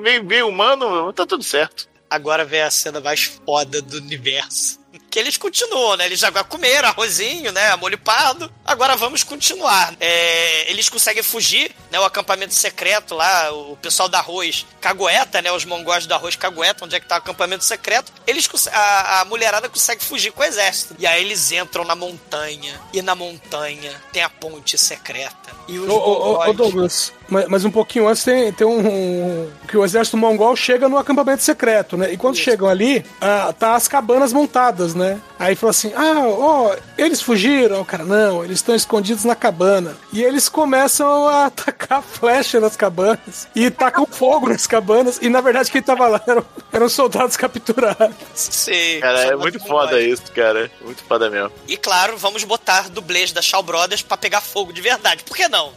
meio, 0.00 0.24
meio 0.24 0.48
humano, 0.48 1.12
tá 1.12 1.26
tudo 1.26 1.44
certo. 1.44 1.86
Agora 2.08 2.42
vem 2.42 2.62
a 2.62 2.70
cena 2.70 3.02
mais 3.02 3.24
foda 3.24 3.82
do 3.82 3.98
universo. 3.98 4.80
Que 5.12 5.18
eles 5.18 5.36
continuam, 5.36 5.94
né? 5.94 6.06
Eles 6.06 6.20
já 6.20 6.32
comeram 6.42 6.88
arrozinho, 6.88 7.52
né? 7.52 7.76
Molho 7.76 7.98
pardo. 7.98 8.50
Agora 8.64 8.96
vamos 8.96 9.22
continuar. 9.22 9.94
É, 10.00 10.70
eles 10.70 10.88
conseguem 10.88 11.22
fugir, 11.22 11.70
né? 11.90 12.00
O 12.00 12.04
acampamento 12.04 12.54
secreto 12.54 13.14
lá, 13.14 13.52
o 13.52 13.76
pessoal 13.76 14.08
da 14.08 14.20
arroz 14.20 14.64
cagueta, 14.80 15.42
né? 15.42 15.52
Os 15.52 15.66
mongóis 15.66 16.06
da 16.06 16.16
arroz 16.16 16.34
cagueta, 16.34 16.86
onde 16.86 16.96
é 16.96 17.00
que 17.00 17.06
tá 17.06 17.16
o 17.16 17.18
acampamento 17.18 17.62
secreto. 17.62 18.10
Eles 18.26 18.48
a, 18.72 19.20
a 19.20 19.24
mulherada 19.26 19.68
consegue 19.68 20.02
fugir 20.02 20.32
com 20.32 20.40
o 20.40 20.44
exército. 20.44 20.96
E 20.98 21.06
aí 21.06 21.22
eles 21.22 21.52
entram 21.52 21.84
na 21.84 21.94
montanha. 21.94 22.80
E 22.90 23.02
na 23.02 23.14
montanha 23.14 23.92
tem 24.14 24.22
a 24.22 24.30
ponte 24.30 24.78
secreta. 24.78 25.54
E 25.68 25.78
os 25.78 25.90
Ô, 25.90 25.94
ô, 25.94 26.48
ô, 26.48 26.52
Douglas, 26.54 27.12
mas, 27.32 27.48
mas 27.48 27.64
um 27.64 27.70
pouquinho 27.70 28.06
antes 28.06 28.22
tem, 28.22 28.52
tem 28.52 28.66
um, 28.66 28.78
um- 28.86 29.50
que 29.66 29.76
o 29.76 29.84
exército 29.84 30.16
mongol 30.16 30.54
chega 30.54 30.88
no 30.88 30.98
acampamento 30.98 31.42
secreto, 31.42 31.96
né? 31.96 32.12
E 32.12 32.16
quando 32.16 32.36
chegam 32.36 32.68
ali, 32.68 33.04
ah, 33.20 33.52
tá 33.58 33.74
as 33.74 33.88
cabanas 33.88 34.32
montadas, 34.32 34.94
né? 34.94 35.18
Aí 35.38 35.56
falou 35.56 35.70
assim: 35.70 35.92
ah, 35.96 36.20
ó, 36.28 36.76
eles 36.98 37.20
fugiram. 37.22 37.80
O 37.80 37.84
cara, 37.84 38.04
não, 38.04 38.44
eles 38.44 38.58
estão 38.58 38.74
escondidos 38.74 39.24
na 39.24 39.34
cabana. 39.34 39.96
E 40.12 40.22
eles 40.22 40.48
começam 40.48 41.26
a 41.26 41.46
atacar 41.62 42.02
flecha 42.02 42.60
nas 42.60 42.76
cabanas 42.76 43.48
e 43.56 43.70
tacam 43.70 44.06
fogo 44.06 44.48
nas 44.48 44.66
cabanas. 44.66 45.18
E 45.22 45.28
na 45.28 45.40
verdade, 45.40 45.70
quem 45.70 45.82
tava 45.82 46.06
lá 46.06 46.20
eram, 46.26 46.44
eram 46.72 46.88
soldados 46.88 47.36
capturados. 47.36 48.14
Sim, 48.34 49.00
Cara, 49.00 49.20
é 49.22 49.36
muito 49.36 49.58
foda 49.60 50.00
isso, 50.00 50.30
cara. 50.34 50.70
Muito 50.84 51.02
foda 51.04 51.30
mesmo. 51.30 51.50
E 51.66 51.76
claro, 51.76 52.16
vamos 52.18 52.44
botar 52.44 52.88
dublês 52.90 53.32
da 53.32 53.40
Shaw 53.40 53.62
Brothers 53.62 54.02
pra 54.02 54.16
pegar 54.16 54.40
fogo 54.40 54.72
de 54.72 54.80
verdade. 54.80 55.24
Por 55.24 55.36
que 55.36 55.48
não? 55.48 55.72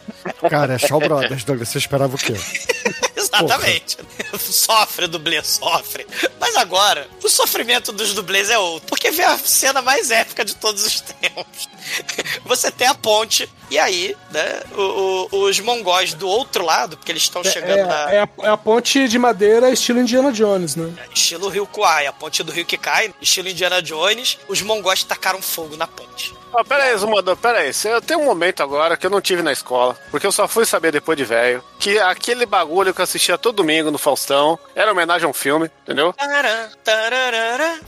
Cara, 0.50 0.74
é 0.74 0.78
Shaw 0.78 0.98
Brothers, 1.00 1.44
Douglas. 1.46 1.68
Você 1.68 1.78
esperava 1.78 2.14
o 2.14 2.18
quê? 2.18 2.34
Exatamente. 3.16 3.96
Sofre, 4.38 5.06
dublê, 5.06 5.42
sofre. 5.42 6.06
Mas 6.38 6.56
agora, 6.56 7.08
o 7.22 7.28
sofrimento 7.28 7.92
dos 7.92 8.12
dublês 8.12 8.50
é 8.50 8.58
outro. 8.58 8.88
Porque 8.88 9.10
vem 9.10 9.24
a 9.24 9.38
cena 9.38 9.80
mais 9.80 10.10
épica 10.10 10.44
de 10.44 10.54
todos 10.56 10.84
os 10.84 11.00
tempos. 11.00 11.68
Você 12.44 12.70
tem 12.70 12.86
a 12.86 12.94
ponte, 12.94 13.48
e 13.70 13.78
aí, 13.78 14.16
né, 14.30 14.60
o- 14.76 15.28
o- 15.32 15.42
os 15.44 15.58
mongóis 15.60 16.14
do 16.14 16.28
outro 16.28 16.64
lado, 16.64 16.96
porque 16.96 17.12
eles 17.12 17.22
estão 17.22 17.42
chegando 17.44 17.78
É, 17.80 17.84
na. 17.84 18.12
é 18.12 18.20
a, 18.20 18.28
é 18.42 18.48
a 18.48 18.56
ponte 18.56 19.08
de 19.08 19.18
madeira 19.18 19.70
estilo 19.70 20.00
Indiana 20.00 20.32
Jones, 20.32 20.76
né? 20.76 20.92
Estilo 21.14 21.48
Rio 21.48 21.66
Kuai, 21.66 22.06
a 22.06 22.12
ponte 22.12 22.42
do 22.42 22.52
rio 22.52 22.64
que 22.64 22.76
cai, 22.78 23.12
estilo 23.20 23.48
Indiana 23.48 23.80
Jones, 23.82 24.38
os 24.48 24.62
mongóis 24.62 25.02
tacaram 25.04 25.40
fogo 25.42 25.76
na 25.76 25.86
ponte. 25.86 26.34
Ah, 26.54 26.64
pera 26.64 26.84
aí, 26.84 26.96
Zumador, 26.96 27.36
pera 27.36 27.58
aí. 27.58 27.72
Eu 27.84 28.00
tenho 28.00 28.20
um 28.20 28.24
momento 28.24 28.62
agora 28.62 28.96
que 28.96 29.04
eu 29.04 29.10
não 29.10 29.20
tive 29.20 29.42
na 29.42 29.52
escola, 29.52 29.98
porque 30.10 30.26
eu 30.26 30.32
só 30.32 30.48
fui 30.48 30.64
saber 30.64 30.90
depois 30.90 31.18
de 31.18 31.24
velho, 31.24 31.62
que 31.78 31.98
aquele 31.98 32.46
bagulho 32.46 32.94
que 32.94 33.00
eu 33.00 33.04
assistia 33.04 33.36
todo 33.36 33.56
domingo 33.56 33.90
no 33.90 33.98
Faustão 33.98 34.58
era 34.74 34.90
homenagem 34.90 35.26
a 35.26 35.28
um 35.28 35.34
filme, 35.34 35.70
entendeu? 35.82 36.14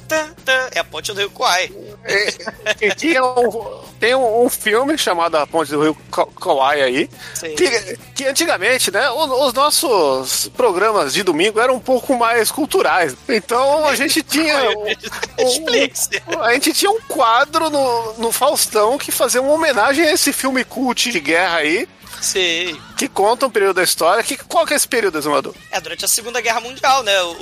Tá, 0.07 0.29
tá. 0.45 0.69
É 0.75 0.81
a 0.81 0.85
ponte 0.85 1.13
do 1.15 1.19
rio 1.21 1.31
Kuai. 1.31 1.71
E 2.81 2.95
tinha 2.95 3.25
um, 3.25 3.83
tem 4.01 4.15
um, 4.15 4.45
um 4.45 4.49
filme 4.49 4.97
chamado 4.99 5.37
A 5.37 5.47
Ponte 5.47 5.71
do 5.71 5.83
Rio 5.83 5.97
Ka- 6.11 6.27
Kauai 6.41 6.83
aí, 6.83 7.11
Sim. 7.35 7.55
que, 7.55 7.99
que 8.15 8.25
antigamente, 8.27 8.91
né, 8.91 9.09
o- 9.11 9.47
os 9.47 9.53
nossos 9.55 10.49
programas 10.57 11.13
de 11.13 11.23
domingo 11.23 11.59
eram 11.61 11.75
um 11.75 11.81
pouco 11.81 12.17
mais 12.17 12.51
culturais. 12.51 13.17
Então 13.29 13.87
a 13.87 13.95
gente 13.95 14.23
tinha. 14.25 14.57
um- 14.71 14.87
Explique-se. 15.39 16.23
A 16.41 16.53
gente 16.55 16.73
tinha 16.73 16.91
um 16.91 17.01
quadro 17.09 17.71
no, 17.71 18.13
no 18.15 18.33
Faustão 18.33 18.99
que 18.99 19.11
fazia 19.13 19.41
uma 19.43 19.53
homenagem 19.53 20.05
a 20.07 20.13
esse 20.13 20.33
filme 20.33 20.65
cult 20.65 21.11
de 21.11 21.21
guerra 21.21 21.57
aí, 21.59 21.89
Sim. 22.21 22.81
que 22.97 23.09
conta 23.09 23.47
um 23.47 23.51
período 23.51 23.77
da 23.77 23.83
história. 23.85 24.23
Que, 24.23 24.37
qual 24.37 24.67
que 24.67 24.73
é 24.73 24.77
esse 24.77 24.89
período, 24.89 25.19
Exumador? 25.19 25.55
É, 25.71 25.81
durante 25.81 26.05
a 26.05 26.09
Segunda 26.09 26.41
Guerra 26.41 26.61
Mundial, 26.61 27.03
né? 27.03 27.23
O, 27.23 27.33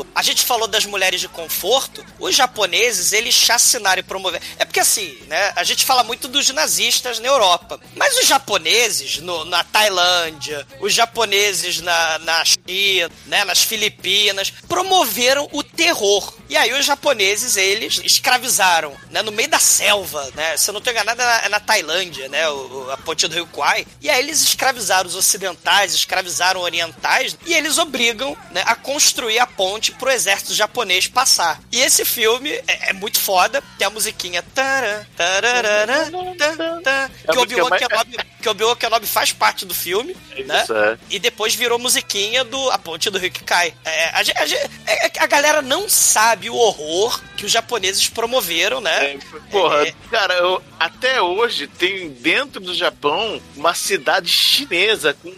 o- 0.00 0.06
a 0.14 0.22
gente 0.22 0.42
falou 0.44 0.66
das 0.66 0.84
mulheres 0.86 1.20
de 1.20 1.28
conforto. 1.28 2.04
Os 2.18 2.34
japoneses, 2.34 3.12
eles 3.12 3.34
chacinaram 3.34 4.00
e 4.00 4.02
promoveram. 4.02 4.44
É 4.58 4.64
porque 4.64 4.80
assim, 4.80 5.16
né? 5.28 5.52
A 5.56 5.62
gente 5.64 5.84
fala 5.84 6.02
muito 6.02 6.26
dos 6.28 6.48
nazistas 6.50 7.18
na 7.20 7.28
Europa. 7.28 7.78
Mas 7.96 8.16
os 8.18 8.26
japoneses 8.26 9.18
no- 9.18 9.44
na 9.44 9.62
Tailândia, 9.64 10.66
os 10.80 10.92
japoneses 10.92 11.80
na, 11.80 12.18
na 12.20 12.44
China, 12.44 13.10
né? 13.26 13.44
Nas 13.44 13.62
Filipinas, 13.62 14.50
promoveram 14.68 15.48
o 15.52 15.62
terror. 15.62 16.34
E 16.48 16.56
aí 16.56 16.72
os 16.72 16.84
japoneses, 16.84 17.56
eles 17.56 18.00
escravizaram, 18.04 18.92
né? 19.10 19.22
No 19.22 19.32
meio 19.32 19.48
da 19.48 19.58
selva, 19.58 20.28
né? 20.34 20.56
Se 20.56 20.68
eu 20.70 20.74
não 20.74 20.80
tô 20.80 20.90
enganado, 20.90 21.20
é 21.22 21.24
na, 21.24 21.38
é 21.44 21.48
na 21.48 21.60
Tailândia, 21.60 22.28
né? 22.28 22.48
O- 22.48 22.90
a 22.90 22.96
ponte 22.96 23.26
do 23.28 23.34
Rio 23.34 23.46
Kwai. 23.46 23.86
E 24.00 24.10
aí 24.10 24.23
eles 24.24 24.40
escravizaram 24.42 25.08
os 25.08 25.14
ocidentais, 25.14 25.94
escravizaram 25.94 26.60
orientais, 26.60 27.36
e 27.46 27.54
eles 27.54 27.78
obrigam 27.78 28.36
né, 28.50 28.62
a 28.66 28.74
construir 28.74 29.38
a 29.38 29.46
ponte 29.46 29.92
pro 29.92 30.10
exército 30.10 30.54
japonês 30.54 31.06
passar. 31.06 31.60
E 31.70 31.80
esse 31.80 32.04
filme 32.04 32.50
é, 32.66 32.90
é 32.90 32.92
muito 32.92 33.20
foda, 33.20 33.62
tem 33.78 33.86
a 33.86 33.90
musiquinha 33.90 34.42
tará, 34.54 35.04
tararara, 35.16 35.92
É 35.94 37.04
a 37.28 37.32
que 37.32 37.38
Obi-Wan 37.38 37.68
mais- 37.70 37.86
Kenobi, 37.86 38.16
que 38.40 38.48
o 38.48 38.50
Obi-Wan 38.50 38.76
Kenobi 38.76 39.06
faz 39.06 39.32
parte 39.32 39.64
do 39.64 39.74
filme, 39.74 40.16
né? 40.46 40.62
Isso, 40.62 40.74
é. 40.74 40.98
E 41.10 41.18
depois 41.18 41.54
virou 41.54 41.78
musiquinha 41.78 42.44
do 42.44 42.70
A 42.70 42.78
Ponte 42.78 43.10
do 43.10 43.18
Rio 43.18 43.30
que 43.30 43.42
Cai. 43.44 43.74
É, 43.84 44.10
a, 44.14 44.22
ge- 44.22 44.32
a 44.36 44.44
é- 44.86 45.06
é 45.06 45.08
que 45.08 45.18
a 45.18 45.26
galera 45.26 45.62
não 45.62 45.88
sabe 45.88 46.48
o 46.50 46.54
horror 46.56 47.20
que 47.36 47.44
os 47.46 47.52
japoneses 47.52 48.08
promoveram, 48.08 48.80
né? 48.80 49.18
Porra, 49.50 49.86
É. 49.88 49.94
cara, 50.10 50.34
eu- 50.34 50.62
até 50.78 51.20
hoje 51.20 51.66
tem 51.66 52.10
dentro 52.10 52.60
do 52.60 52.74
Japão 52.74 53.40
uma 53.56 53.74
cidade 53.74 54.13
chinesa 54.22 55.14
com, 55.14 55.32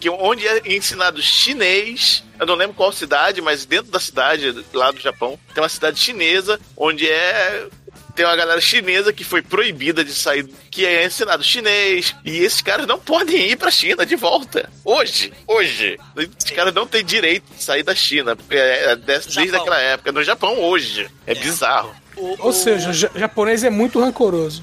que, 0.00 0.08
onde 0.10 0.46
é 0.46 0.62
ensinado 0.74 1.20
chinês. 1.22 2.22
Eu 2.38 2.46
não 2.46 2.54
lembro 2.54 2.74
qual 2.74 2.92
cidade, 2.92 3.40
mas 3.42 3.64
dentro 3.64 3.90
da 3.90 4.00
cidade 4.00 4.64
lá 4.72 4.90
do 4.90 5.00
Japão 5.00 5.38
tem 5.54 5.62
uma 5.62 5.68
cidade 5.68 5.98
chinesa 6.00 6.58
onde 6.76 7.08
é 7.08 7.66
tem 8.14 8.26
uma 8.26 8.36
galera 8.36 8.60
chinesa 8.60 9.12
que 9.12 9.22
foi 9.24 9.40
proibida 9.40 10.04
de 10.04 10.12
sair, 10.12 10.44
que 10.70 10.84
é 10.84 11.06
ensinado 11.06 11.42
chinês, 11.44 12.14
e 12.24 12.38
esses 12.40 12.60
caras 12.60 12.86
não 12.86 12.98
podem 12.98 13.50
ir 13.50 13.56
pra 13.56 13.70
China 13.70 14.04
de 14.04 14.16
volta. 14.16 14.68
Hoje, 14.84 15.32
hoje. 15.46 15.96
Esses 16.16 16.50
caras 16.50 16.74
não 16.74 16.86
têm 16.86 17.04
direito 17.04 17.44
de 17.56 17.62
sair 17.62 17.82
da 17.82 17.94
China, 17.94 18.34
porque 18.36 18.56
é 18.56 18.94
desde, 18.96 19.32
desde 19.34 19.46
Japão. 19.52 19.60
aquela 19.62 19.78
época. 19.80 20.12
No 20.12 20.24
Japão, 20.24 20.58
hoje. 20.58 21.08
É, 21.26 21.34
bizarro. 21.34 21.94
O- 22.16 22.36
Ou 22.40 22.48
o- 22.48 22.52
seja, 22.52 22.90
o 22.90 22.92
ja- 22.92 23.10
japonês 23.14 23.64
é 23.64 23.70
muito 23.70 23.98
rancoroso. 24.00 24.62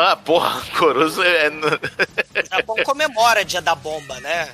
Ah, 0.00 0.16
porra, 0.16 0.62
Coroso 0.78 1.22
é. 1.22 1.48
O 1.48 2.56
Japão 2.56 2.76
comemora 2.84 3.44
dia 3.44 3.60
da 3.60 3.74
bomba, 3.74 4.18
né? 4.20 4.48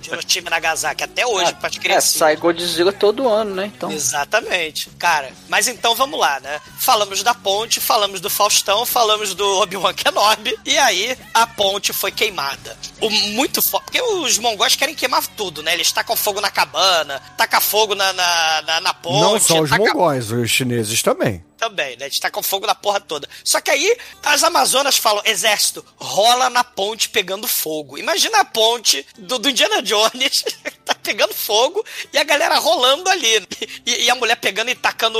Dia 0.00 0.12
Hiroshima 0.12 0.48
e 0.48 0.50
Nagasaki, 0.50 1.04
até 1.04 1.26
hoje, 1.26 1.52
pra 1.54 1.68
É, 1.68 1.72
crianças. 1.72 2.10
sai 2.10 2.36
Godzilla 2.36 2.92
todo 2.92 3.28
ano, 3.28 3.54
né? 3.54 3.66
Então. 3.66 3.90
Exatamente. 3.90 4.90
Cara, 4.98 5.30
mas 5.48 5.68
então 5.68 5.94
vamos 5.94 6.18
lá, 6.18 6.40
né? 6.40 6.60
Falamos 6.78 7.22
da 7.22 7.34
ponte, 7.34 7.80
falamos 7.80 8.20
do 8.20 8.28
Faustão, 8.30 8.84
falamos 8.84 9.34
do 9.34 9.46
Obi-Wan 9.60 9.94
Kenobi, 9.94 10.58
e 10.64 10.76
aí 10.78 11.16
a 11.32 11.46
ponte 11.46 11.92
foi 11.92 12.10
queimada. 12.10 12.76
O 13.00 13.08
muito 13.10 13.62
foda. 13.62 13.84
Porque 13.84 14.00
os 14.00 14.38
mongóis 14.38 14.74
querem 14.76 14.94
queimar 14.94 15.24
tudo, 15.36 15.62
né? 15.62 15.74
Eles 15.74 15.92
tacam 15.92 16.16
fogo 16.16 16.40
na 16.40 16.50
cabana, 16.50 17.20
tacam 17.36 17.60
fogo 17.60 17.94
na, 17.94 18.12
na, 18.12 18.62
na, 18.62 18.80
na 18.80 18.94
ponte. 18.94 19.20
Não 19.20 19.38
só 19.38 19.60
os 19.60 19.70
taca- 19.70 19.82
mongóis, 19.84 20.30
os 20.32 20.50
chineses 20.50 21.02
também. 21.02 21.44
Também, 21.64 21.96
né? 21.96 22.06
A 22.06 22.08
gente 22.08 22.20
tá 22.20 22.30
com 22.30 22.42
fogo 22.42 22.66
na 22.66 22.74
porra 22.74 23.00
toda. 23.00 23.28
Só 23.42 23.60
que 23.60 23.70
aí 23.70 23.96
as 24.22 24.44
Amazonas 24.44 24.98
falam: 24.98 25.22
exército, 25.24 25.84
rola 25.96 26.50
na 26.50 26.62
ponte 26.62 27.08
pegando 27.08 27.48
fogo. 27.48 27.96
Imagina 27.96 28.40
a 28.40 28.44
ponte 28.44 29.06
do, 29.18 29.38
do 29.38 29.48
Indiana 29.48 29.80
Jones, 29.82 30.44
tá 30.84 30.93
pegando 31.04 31.34
fogo 31.34 31.84
e 32.12 32.18
a 32.18 32.24
galera 32.24 32.58
rolando 32.58 33.08
ali. 33.10 33.46
E, 33.86 34.04
e 34.04 34.10
a 34.10 34.14
mulher 34.14 34.36
pegando 34.36 34.70
e 34.70 34.74
tacando 34.74 35.18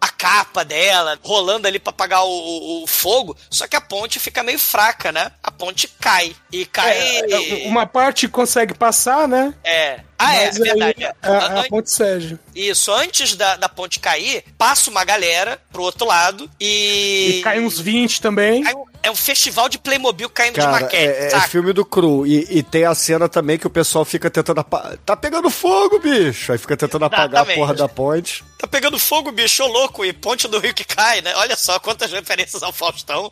a 0.00 0.08
capa 0.08 0.64
dela, 0.64 1.18
rolando 1.22 1.66
ali 1.66 1.78
pra 1.78 1.90
apagar 1.90 2.24
o, 2.24 2.82
o- 2.82 2.86
fogo. 2.86 3.36
Só 3.50 3.66
que 3.66 3.74
a 3.74 3.80
ponte 3.80 4.20
fica 4.20 4.42
meio 4.42 4.58
fraca, 4.58 5.10
né? 5.10 5.32
A 5.42 5.50
ponte 5.50 5.88
cai. 6.00 6.36
E 6.52 6.64
cai. 6.66 6.92
É, 6.96 7.68
uma 7.68 7.86
parte 7.86 8.28
consegue 8.28 8.74
passar, 8.74 9.26
né? 9.26 9.52
É. 9.64 10.00
Ah, 10.18 10.36
é, 10.36 10.46
Mas 10.46 10.60
aí 10.60 10.68
verdade. 10.68 11.04
a, 11.04 11.14
a, 11.22 11.60
a 11.62 11.68
ponte 11.68 11.90
Sérgio. 11.90 12.38
Isso, 12.54 12.92
antes 12.92 13.34
da, 13.34 13.56
da 13.56 13.68
ponte 13.68 13.98
cair, 13.98 14.44
passa 14.56 14.88
uma 14.90 15.02
galera 15.04 15.60
pro 15.72 15.82
outro 15.82 16.06
lado 16.06 16.48
e. 16.60 17.38
E 17.38 17.42
cai 17.42 17.58
uns 17.58 17.80
20 17.80 18.20
também. 18.20 18.62
Cai 18.62 18.74
um- 18.74 18.84
É 19.02 19.10
um 19.10 19.16
festival 19.16 19.68
de 19.68 19.78
Playmobil 19.78 20.30
caindo 20.30 20.54
de 20.54 20.60
Cara, 20.60 20.72
maquete, 20.72 20.96
é, 20.96 21.32
é 21.34 21.40
filme 21.42 21.72
do 21.72 21.84
Cru. 21.84 22.26
E, 22.26 22.46
e 22.50 22.62
tem 22.62 22.84
a 22.84 22.94
cena 22.94 23.28
também 23.28 23.58
que 23.58 23.66
o 23.66 23.70
pessoal 23.70 24.04
fica 24.04 24.30
tentando 24.30 24.60
apagar. 24.60 24.96
Tá 24.98 25.16
pegando 25.16 25.50
fogo, 25.50 25.98
bicho! 25.98 26.52
Aí 26.52 26.58
fica 26.58 26.76
tentando 26.76 27.04
apagar 27.04 27.24
a 27.24 27.28
Exatamente. 27.28 27.58
porra 27.58 27.74
da 27.74 27.88
ponte. 27.88 28.44
Tá 28.62 28.68
pegando 28.68 28.96
fogo, 28.96 29.32
bicho, 29.32 29.66
louco, 29.66 30.04
e 30.04 30.12
ponte 30.12 30.46
do 30.46 30.60
rio 30.60 30.72
que 30.72 30.84
cai, 30.84 31.20
né? 31.20 31.34
Olha 31.34 31.56
só 31.56 31.80
quantas 31.80 32.12
referências 32.12 32.62
ao 32.62 32.72
Faustão. 32.72 33.28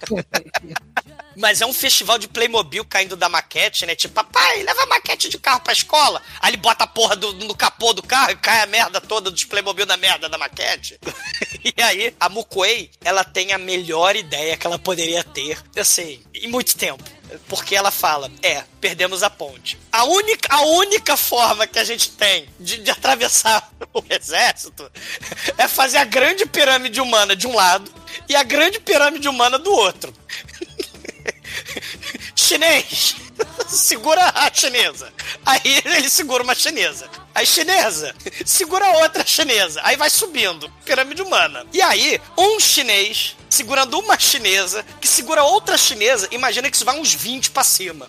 Mas 1.39 1.61
é 1.61 1.67
um 1.67 1.73
festival 1.73 2.19
de 2.19 2.27
Playmobil 2.27 2.85
caindo 2.85 3.15
da 3.15 3.29
maquete, 3.29 3.87
né? 3.87 3.95
Tipo, 3.95 4.13
papai, 4.15 4.65
leva 4.65 4.83
a 4.83 4.87
maquete 4.87 5.29
de 5.29 5.39
carro 5.39 5.61
pra 5.61 5.73
escola. 5.73 6.21
Aí 6.41 6.51
ele 6.51 6.57
bota 6.57 6.83
a 6.83 6.87
porra 6.89 7.15
do- 7.15 7.33
no 7.35 7.55
capô 7.55 7.93
do 7.93 8.03
carro 8.03 8.33
e 8.33 8.37
cai 8.39 8.61
a 8.63 8.67
merda 8.67 9.01
toda 9.01 9.31
dos 9.31 9.45
Playmobil 9.45 9.87
na 9.87 9.97
merda 9.97 10.29
da 10.29 10.37
maquete. 10.37 10.99
e 11.77 11.81
aí, 11.81 12.13
a 12.19 12.29
Mukwei, 12.29 12.91
ela 13.01 13.23
tem 13.23 13.53
a 13.53 13.59
melhor 13.59 14.17
ideia 14.17 14.57
que 14.57 14.67
ela 14.67 14.81
poderia 14.81 15.23
ter, 15.23 15.57
assim, 15.77 16.21
em 16.35 16.49
muito 16.49 16.77
tempo. 16.77 17.05
Porque 17.49 17.75
ela 17.75 17.91
fala, 17.91 18.31
é, 18.43 18.65
perdemos 18.81 19.23
a 19.23 19.31
ponte. 19.31 19.79
A 19.91 20.05
única, 20.05 20.55
a 20.55 20.63
única 20.63 21.17
forma 21.17 21.67
que 21.67 21.79
a 21.79 21.85
gente 21.85 22.11
tem 22.11 22.49
de, 22.59 22.79
de 22.79 22.91
atravessar 22.91 23.71
o 23.93 24.03
exército 24.09 24.91
é 25.57 25.69
fazer 25.69 25.99
a 25.99 26.05
grande 26.05 26.47
pirâmide 26.47 27.01
humana 27.01 27.37
de 27.37 27.47
um 27.47 27.55
lado 27.55 27.93
e 28.29 28.35
a 28.35 28.43
grande 28.43 28.81
pirâmide 28.81 29.29
humana 29.29 29.59
do 29.59 29.73
outro. 29.73 30.13
Chinês, 32.35 33.17
segura 33.69 34.33
a 34.35 34.53
chinesa. 34.53 35.13
Aí 35.45 35.83
ele 35.85 36.11
segura 36.11 36.43
uma 36.43 36.55
chinesa. 36.55 37.09
Aí 37.35 37.47
chinesa, 37.47 38.15
segura 38.45 39.03
outra 39.03 39.25
chinesa. 39.25 39.81
Aí 39.85 39.97
vai 39.97 40.11
subindo, 40.11 40.71
pirâmide 40.85 41.23
humana. 41.23 41.65
E 41.73 41.81
aí, 41.81 42.21
um 42.37 42.59
chinês 42.59 43.37
segurando 43.51 43.99
uma 43.99 44.19
chinesa, 44.19 44.85
que 45.01 45.07
segura 45.09 45.43
outra 45.45 45.77
chinesa, 45.77 46.29
imagina 46.31 46.71
que 46.71 46.77
isso 46.77 46.85
vai 46.85 46.99
uns 46.99 47.13
20 47.13 47.51
pra 47.51 47.65
cima. 47.65 48.07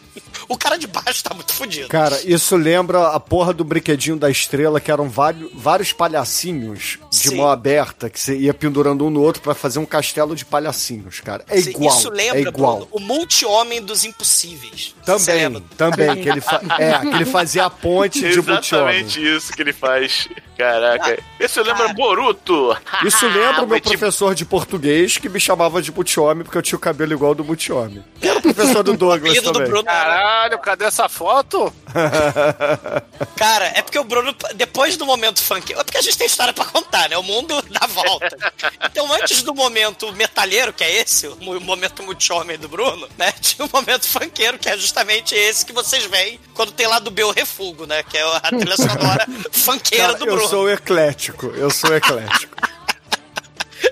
O 0.48 0.58
cara 0.58 0.78
de 0.78 0.88
baixo 0.88 1.24
tá 1.24 1.34
muito 1.34 1.54
fodido. 1.54 1.88
Cara, 1.88 2.20
isso 2.26 2.56
lembra 2.56 3.10
a 3.10 3.20
porra 3.20 3.54
do 3.54 3.64
brinquedinho 3.64 4.18
da 4.18 4.30
estrela, 4.30 4.80
que 4.82 4.92
eram 4.92 5.10
vários, 5.10 5.50
vários 5.54 5.94
palhacinhos 5.94 7.00
de 7.10 7.30
Sim. 7.30 7.36
mão 7.38 7.50
aberta, 7.50 8.10
que 8.10 8.20
você 8.20 8.38
ia 8.38 8.54
pendurando 8.54 9.06
um 9.06 9.10
no 9.10 9.22
outro 9.22 9.42
pra 9.42 9.54
fazer 9.56 9.80
um 9.80 9.86
castelo 9.86 10.36
de 10.36 10.44
palhacinhos, 10.46 11.20
cara. 11.22 11.44
É 11.48 11.60
Sim, 11.62 11.70
igual. 11.72 11.98
Isso 11.98 12.10
lembra, 12.10 12.40
é 12.40 12.42
igual. 12.42 12.76
Bruno, 12.78 12.90
o 12.92 13.00
multi-homem 13.00 13.82
dos 13.82 14.04
impossíveis. 14.04 14.94
Também, 15.06 15.62
também, 15.78 16.22
que 16.22 16.30
ele, 16.30 16.42
fa- 16.42 16.62
é, 16.78 17.00
que 17.00 17.08
ele 17.08 17.26
fazia 17.26 17.66
a 17.66 17.70
ponte 17.70 18.20
de 18.20 18.42
multi-homem. 18.42 19.02
Exatamente 19.02 19.36
isso 19.38 19.54
que 19.54 19.62
ele 19.62 19.74
faz. 19.74 20.28
Caraca. 20.62 21.24
Esse 21.40 21.60
lembra 21.62 21.88
Boruto. 21.94 22.78
Isso 23.06 23.26
lembra 23.28 23.64
o 23.64 23.68
meu 23.68 23.80
tipo- 23.80 23.90
professor 23.98 24.36
de 24.36 24.46
português 24.46 25.18
que 25.18 25.28
me 25.28 25.40
chamava 25.40 25.82
de 25.82 25.92
multi-homem 25.92 26.44
porque 26.44 26.58
eu 26.58 26.62
tinha 26.62 26.78
o 26.78 26.80
cabelo 26.80 27.14
igual 27.14 27.30
ao 27.30 27.36
do 27.36 27.44
multi-homem. 27.44 28.04
Que 28.20 28.28
era 28.28 28.38
o 28.40 28.42
professor 28.42 28.84
do 28.84 28.96
Douglas 28.98 29.36
do 29.42 29.52
também. 29.52 29.68
Bruno 29.68 29.90
era- 29.90 30.02
Caralho, 30.04 30.60
cadê 30.60 30.86
essa 30.86 31.10
foto? 31.10 31.74
Cara, 33.36 33.66
é 33.76 33.82
porque 33.82 33.98
o 34.00 34.04
Bruno, 34.04 34.36
depois 34.56 34.98
do 34.98 35.06
momento 35.06 35.42
funk, 35.42 35.74
é 35.74 35.84
porque 35.84 35.98
a 35.98 36.02
gente 36.02 36.18
tem 36.18 36.28
história 36.28 36.54
pra 36.54 36.66
contar, 36.66 37.10
né? 37.10 37.18
O 37.18 37.24
mundo 37.24 37.62
dá 37.70 37.88
volta. 37.88 38.38
Então, 38.84 39.12
antes 39.14 39.42
do 39.44 39.54
momento 39.54 40.12
metalheiro, 40.14 40.72
que 40.74 40.84
é 40.84 41.02
esse, 41.02 41.28
o 41.28 41.36
mo- 41.42 41.60
momento 41.60 42.04
multi-homem 42.04 42.58
do 42.58 42.68
Bruno, 42.70 43.08
né? 43.18 43.32
Tinha 43.42 43.66
o 43.66 43.70
momento 43.72 44.08
funkeiro, 44.08 44.58
que 44.60 44.70
é 44.70 44.78
justamente 44.78 45.34
esse 45.36 45.66
que 45.66 45.74
vocês 45.74 46.06
veem 46.06 46.40
quando 46.54 46.72
tem 46.72 46.88
lá 46.88 47.00
do 47.00 47.10
B 47.12 47.24
o 47.24 47.32
Refugo, 47.32 47.86
né? 47.86 48.04
Que 48.04 48.18
é 48.18 48.22
a 48.24 48.40
trilha 48.42 48.76
sonora 48.78 49.26
funkeira 49.52 50.06
Cara, 50.08 50.18
do 50.18 50.26
Bruno. 50.26 50.42
Sou 50.52 50.70
eclético, 50.70 51.48
eu 51.56 51.72
sou 51.72 51.96
eclético. 51.96 52.56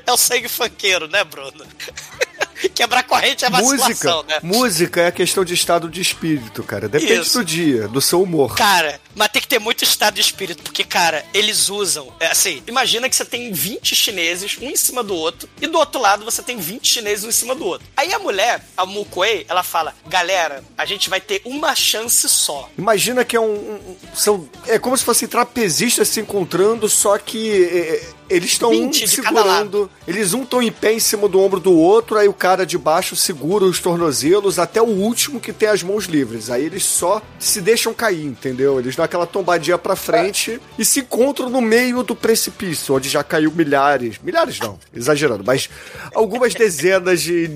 É 0.06 0.12
o 0.12 0.18
sangue 0.18 0.50
funkeiro, 0.50 1.08
né, 1.08 1.24
Bruno? 1.24 1.64
Quebrar 2.76 3.04
corrente 3.04 3.46
é 3.46 3.50
vacilação, 3.50 3.88
música, 4.18 4.24
né? 4.28 4.40
música 4.42 5.02
é 5.02 5.12
questão 5.12 5.44
de 5.46 5.54
estado 5.54 5.90
de 5.90 6.02
espírito, 6.02 6.64
cara. 6.64 6.88
Depende 6.90 7.22
Isso. 7.22 7.40
do 7.40 7.46
dia, 7.46 7.88
do 7.88 8.02
seu 8.02 8.22
humor. 8.22 8.56
Cara, 8.56 9.00
mas 9.16 9.30
tem 9.30 9.42
que 9.42 9.48
ter 9.48 9.60
muito 9.60 9.84
estado 9.84 10.16
de 10.16 10.22
espírito, 10.22 10.64
porque, 10.64 10.84
cara, 10.84 11.26
eles 11.34 11.70
usam. 11.70 12.14
é, 12.20 12.28
assim, 12.28 12.62
imagina 12.68 13.10
que 13.10 13.16
você 13.16 13.26
tem 13.26 13.52
20 13.52 13.96
chineses, 13.96 14.58
um 14.62 14.70
em 14.70 14.76
cima 14.76 15.04
do 15.04 15.16
outro, 15.16 15.50
e 15.62 15.68
do 15.68 15.78
outro 15.78 16.00
lado 16.02 16.24
você 16.26 16.42
tem 16.42 16.58
20 16.58 16.88
chineses, 16.88 17.26
um 17.26 17.30
em 17.30 17.34
cima 17.34 17.56
do 17.56 17.66
outro. 17.66 17.88
Aí 17.96 18.14
a 18.14 18.20
mulher, 18.20 18.64
a 18.78 18.86
Mukwei, 18.86 19.46
ela 19.50 19.64
fala: 19.64 19.96
galera, 20.08 20.64
a 20.78 20.86
gente 20.86 21.10
vai 21.10 21.20
ter 21.22 21.42
uma 21.46 21.76
chance 21.76 22.28
só. 22.30 22.70
Imagina 22.78 23.24
que 23.26 23.36
é 23.36 23.40
um, 23.40 23.46
um- 23.54 23.98
são 24.14 24.48
é 24.68 24.78
como 24.80 24.98
se 24.98 25.04
fossem 25.04 25.28
trapezistas 25.28 26.08
se 26.08 26.20
encontrando, 26.20 26.88
só 26.90 27.18
que 27.18 27.52
é, 27.66 28.10
eles 28.30 28.52
estão 28.52 28.70
um 28.70 28.86
20 28.86 29.06
de 29.06 29.22
cada 29.22 29.42
segurando, 29.42 29.90
eles 30.08 30.34
um 30.34 30.44
estão 30.44 30.62
em 30.62 30.72
pé 30.72 30.94
em 30.94 31.00
cima 31.00 31.28
do 31.28 31.40
ombro 31.40 31.60
do 31.60 31.74
outro, 31.74 32.18
aí 32.18 32.28
o 32.28 32.34
cara 32.34 32.66
de 32.66 32.78
baixo 32.78 33.16
segura 33.16 33.66
os 33.66 33.80
tornozelos 33.80 34.60
até 34.60 34.82
o 34.82 34.86
último 34.86 35.40
que 35.40 35.52
tem 35.52 35.70
as 35.70 35.82
mãos 35.82 36.06
livres. 36.06 36.50
Aí 36.50 36.64
eles 36.66 36.84
só 36.84 37.22
se 37.40 37.60
deixam 37.62 37.94
cair, 37.94 38.26
entendeu? 38.26 38.80
Eles 38.80 38.96
dão 38.96 39.04
aquela 39.04 39.26
tombadinha 39.26 39.78
pra 39.78 39.96
frente 39.96 40.62
e 40.78 40.86
se 40.86 41.00
encontram 41.00 41.50
no 41.50 41.62
meio 41.62 42.04
do 42.04 42.16
precipício, 42.16 42.96
onde 42.96 43.10
já 43.10 43.24
caiu 43.24 43.52
milhares, 43.52 44.20
milhares 44.24 44.60
não, 44.60 44.80
exagerando, 44.94 45.44
mas 45.46 45.70
algumas 46.14 46.54
dezenas 46.54 47.22
de 47.22 47.50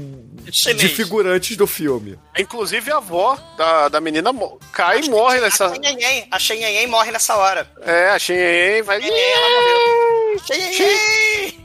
de 0.52 0.58
Chinês. 0.58 0.91
figurantes 0.91 1.56
do 1.58 1.66
filme. 1.68 2.18
Inclusive 2.38 2.91
a 2.91 2.98
avó 2.98 3.38
da, 3.58 3.89
da 3.89 4.02
menina 4.02 4.32
cai 4.72 5.02
e 5.02 5.10
morre 5.10 5.39
nessa. 5.39 5.68
A 5.68 6.39
Xenhenhen, 6.39 6.84
a 6.84 6.88
morre 6.88 7.12
nessa 7.12 7.36
hora. 7.36 7.70
É, 7.82 8.10
a 8.10 8.20
Shen 8.20 8.82
vai. 8.84 9.02
Xenhenhen, 9.02 9.32
ela 9.32 9.50
morreu. 9.50 10.39
Xenhenhen! 10.46 11.64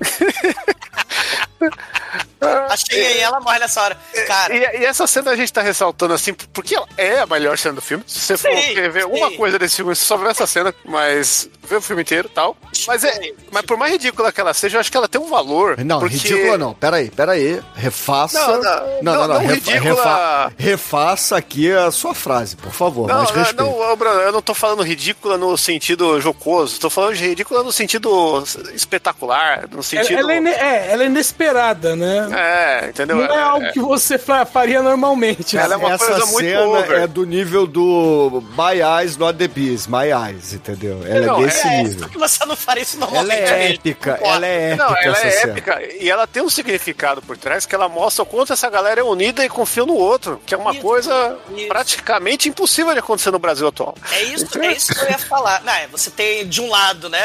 A 2.41 2.77
Xenhenhen, 2.77 3.19
ela 3.21 3.41
morre 3.41 3.59
nessa 3.59 3.83
hora. 3.83 3.97
Cara, 4.27 4.55
E, 4.55 4.81
e 4.81 4.85
essa 4.85 5.07
cena 5.09 5.33
a 5.33 5.37
gente 5.37 5.53
tá 5.53 5.61
ressaltando 5.61 6.15
assim, 6.15 6.33
porque 6.33 6.75
ela 6.77 6.87
é 6.97 7.19
a 7.19 7.27
melhor 7.27 7.59
cena 7.59 7.75
do 7.75 7.81
filme. 7.83 8.05
Se 8.07 8.21
você 8.21 8.37
for 8.39 8.57
Sim, 8.57 8.75
querer 8.75 8.91
ver 8.91 9.03
sim. 9.03 9.09
uma 9.09 9.31
coisa 9.33 9.59
desse 9.59 9.77
filme, 9.77 9.95
você 9.95 10.05
só 10.05 10.17
vê 10.17 10.29
essa 10.29 10.47
cena, 10.47 10.73
mas 10.85 11.51
vê 11.65 11.77
o 11.77 11.81
filme 11.83 12.03
inteiro 12.03 12.29
e 12.31 12.35
tal. 12.35 12.57
Mas, 12.87 13.03
é, 13.03 13.33
mas 13.51 13.63
por 13.67 13.77
mais 13.77 13.91
ridícula 13.93 14.31
que 14.31 14.41
ela 14.41 14.55
seja, 14.55 14.77
eu 14.77 14.81
acho 14.81 14.91
que 14.91 14.97
ela 14.97 15.09
tem 15.09 15.21
um 15.21 15.29
valor. 15.29 15.77
Não, 15.85 15.99
porque... 15.99 16.17
ridícula 16.17 16.57
não. 16.57 16.75
Pera 16.75 16.99
aí, 16.99 17.11
pera 17.11 17.33
aí. 17.33 17.61
Refaça. 17.75 18.39
Não, 18.39 18.63
não, 18.63 19.03
não, 19.03 19.29
não, 19.29 19.39
refa- 19.39 19.55
ridícula- 19.73 19.81
refa- 19.95 20.53
refaça 20.57 21.37
aqui 21.37 21.73
a 21.73 21.91
sua 21.91 22.15
frase, 22.15 22.55
por 22.57 22.73
favor. 22.73 23.09
Não, 23.09 23.25
mais 23.25 23.53
não, 23.55 23.79
não, 23.79 23.97
Bruno, 23.97 24.21
eu 24.21 24.31
não 24.33 24.41
tô 24.43 24.55
falando 24.55 24.83
ridícula 24.85 25.37
no 25.37 25.59
sentido 25.59 26.21
jocoso, 26.21 26.79
tô 26.79 26.89
falando 26.89 27.17
de 27.17 27.27
ridícula 27.27 27.65
no 27.65 27.73
sentido 27.73 28.45
espetacular, 28.73 29.63
no 29.69 29.75
Ela, 29.79 29.83
sentido. 29.83 30.19
ela 30.21 30.33
é, 30.33 30.37
ine- 30.37 30.51
é, 30.51 30.89
ela 30.93 31.03
é 31.03 31.07
inesperada, 31.07 31.48
né? 31.97 32.29
É, 32.35 32.89
entendeu? 32.89 33.17
Não 33.17 33.25
é 33.35 33.41
algo 33.43 33.73
que 33.73 33.81
você 33.81 34.19
fa- 34.19 34.45
faria 34.45 34.83
normalmente. 34.83 35.57
Ela 35.57 35.75
é 35.75 35.77
uma 35.77 35.93
Essa 35.93 36.07
coisa 36.07 36.27
muito 36.27 36.47
cena 36.49 36.61
over. 36.63 36.99
é 37.03 37.07
do 37.07 37.25
nível 37.25 37.67
do 37.67 38.43
My 38.57 38.81
Eyes, 39.03 39.17
not 39.17 39.39
the 39.39 39.49
Bees. 39.49 39.87
My 39.87 40.11
Eyes, 40.11 40.53
entendeu? 40.53 41.01
Ela 41.07 41.27
Não, 41.27 41.41
é 41.43 41.45
desse 41.47 41.67
é, 41.67 41.83
nível. 41.83 42.09
você 42.15 42.45
não 42.45 42.57
faria 42.57 42.83
isso 42.83 42.97
Ela 42.97 43.07
normalmente. 43.07 43.41
é 43.41 43.59
mesmo. 43.59 43.75
épica, 43.75 44.19
ela 44.23 44.47
é 44.47 44.71
épica 44.73 44.85
Não, 44.85 44.97
ela 44.97 45.17
essa 45.17 45.27
é 45.27 45.31
cena. 45.31 45.53
épica 45.53 45.83
e 46.01 46.11
ela 46.11 46.27
tem 46.27 46.43
um 46.43 46.51
significado 46.51 47.23
por 47.23 47.37
trás 47.37 47.65
que 47.67 47.75
ela 47.75 47.89
mostra 47.89 48.23
o 48.23 48.27
quanto 48.27 48.53
essa 48.53 48.69
galera 48.71 49.01
é 49.01 49.05
unida 49.05 49.45
e 49.45 49.49
confia 49.49 49.85
no 49.87 49.95
outro, 49.95 50.41
que 50.45 50.55
é 50.55 50.57
uma 50.59 50.73
Isso, 50.73 50.81
coisa 50.83 51.37
isso. 51.57 51.69
praticamente 51.69 52.49
impossível 52.49 52.93
de 52.93 52.99
acontecer 53.01 53.31
no 53.31 53.39
Brasil 53.39 53.67
atual. 53.69 53.95
É 54.13 54.23
isso, 54.23 54.47
é 54.61 54.73
isso 54.73 54.95
que 54.95 55.01
eu 55.05 55.09
ia 55.11 55.19
falar. 55.19 55.63
Não, 55.63 55.73
é, 55.73 55.87
você 55.89 56.11
tem 56.11 56.47
de 56.47 56.61
um 56.61 56.69
lado, 56.69 57.09
né? 57.09 57.19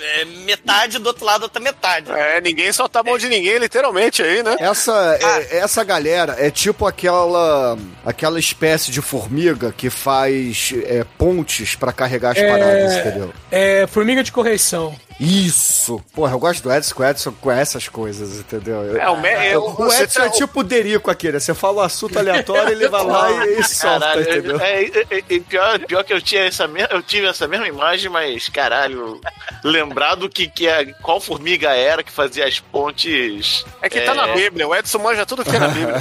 é, 0.00 0.24
metade, 0.24 0.98
do 0.98 1.06
outro 1.06 1.24
lado, 1.24 1.42
outra 1.42 1.60
metade. 1.60 2.10
É, 2.10 2.40
ninguém 2.40 2.72
solta 2.72 3.00
a 3.00 3.02
mão 3.02 3.18
de 3.18 3.28
ninguém, 3.28 3.58
literalmente, 3.60 4.22
aí, 4.22 4.42
né? 4.42 4.56
Essa, 4.58 5.18
é- 5.20 5.58
essa 5.58 5.84
galera 5.84 6.36
é 6.38 6.50
tipo 6.50 6.86
aquela 6.86 7.76
aquela 8.04 8.38
espécie 8.40 8.90
de 8.90 9.00
formiga 9.00 9.72
que 9.76 9.88
faz 9.90 10.72
é, 10.86 11.04
pontes 11.16 11.74
pra 11.76 11.92
carregar 11.92 12.30
as 12.32 12.38
paradas, 12.40 12.96
entendeu? 12.96 13.32
É 13.50 13.86
formiga 13.86 14.22
de 14.22 14.32
correição. 14.32 14.94
Isso! 15.20 16.00
Porra, 16.14 16.32
eu 16.32 16.38
gosto 16.38 16.62
do 16.62 16.72
Edson, 16.72 16.94
que 16.94 17.02
o 17.02 17.04
Edson 17.04 17.32
com 17.40 17.50
essas 17.52 17.86
coisas, 17.88 18.38
entendeu? 18.38 18.82
Eu- 18.84 18.96
É, 19.00 19.08
o, 19.10 19.20
me, 19.20 19.28
eu, 19.52 19.64
o 19.66 19.72
você 19.74 20.04
Edson 20.04 20.20
tá- 20.20 20.26
é 20.26 20.30
tipo 20.30 20.60
o 20.60 20.64
Derico 20.64 21.10
aqui, 21.10 21.30
né? 21.30 21.38
Você 21.38 21.52
fala 21.52 21.82
um 21.82 21.84
assunto 21.84 22.18
aleatório, 22.18 22.72
ele 22.72 22.88
vai 22.88 23.04
lá 23.04 23.44
e, 23.46 23.60
e 23.60 23.64
solta, 23.64 24.00
Caralho, 24.00 24.22
entendeu? 24.22 24.60
é, 24.60 24.82
é, 24.84 25.06
é, 25.10 25.18
é, 25.18 25.40
pior, 25.40 25.78
pior 25.80 26.04
que 26.04 26.12
eu 26.14 26.22
tinha 26.22 26.44
essa 26.46 26.66
me- 26.66 26.86
eu 26.90 27.02
tive 27.02 27.26
essa 27.26 27.46
mesma 27.46 27.68
imagem, 27.68 28.08
mas 28.10 28.48
caralho, 28.48 29.20
lembrar 29.62 30.14
do 30.14 30.26
que, 30.28 30.48
que 30.48 30.66
é, 30.66 30.86
qual 31.02 31.20
formiga 31.20 31.68
era 31.74 32.02
que 32.02 32.10
fazia 32.10 32.46
as 32.46 32.58
pontes. 32.58 33.64
É 33.82 33.90
que 33.90 34.00
tá 34.00 34.14
na 34.14 34.28
Bíblia, 34.28 34.66
o 34.66 34.74
Edson 34.74 34.98
manja 35.00 35.26
tudo 35.26 35.44
que 35.44 35.54
é 35.54 35.58
na 35.58 35.68
Bíblia. 35.70 35.96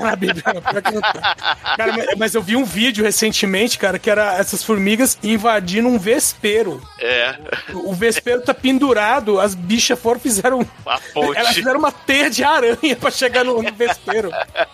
Na 0.00 0.16
Bíblia, 0.16 0.42
tá. 0.42 1.56
Cara, 1.76 1.92
mas- 1.92 2.06
mas 2.16 2.34
eu 2.34 2.40
vi 2.42 2.56
um 2.56 2.64
vídeo 2.64 3.04
recentemente, 3.04 3.78
cara, 3.78 3.98
que 3.98 4.08
era 4.08 4.34
essas 4.38 4.62
formigas 4.64 5.18
invadindo 5.22 5.86
um 5.88 5.98
vespeiro. 5.98 6.80
É, 6.98 7.34
O 7.74 7.92
vespeiro 7.92 8.40
tá 8.40 8.53
pendurado, 8.54 9.40
as 9.40 9.54
bichas 9.54 9.98
foram 9.98 10.18
fizeram. 10.20 10.60
a 10.86 10.98
ponte. 11.12 11.38
Elas 11.38 11.54
fizeram 11.54 11.78
uma 11.78 11.92
teia 11.92 12.30
de 12.30 12.42
aranha 12.44 12.96
pra 12.98 13.10
chegar 13.10 13.44
no, 13.44 13.62
no 13.62 13.72
vespeiro. 13.72 14.30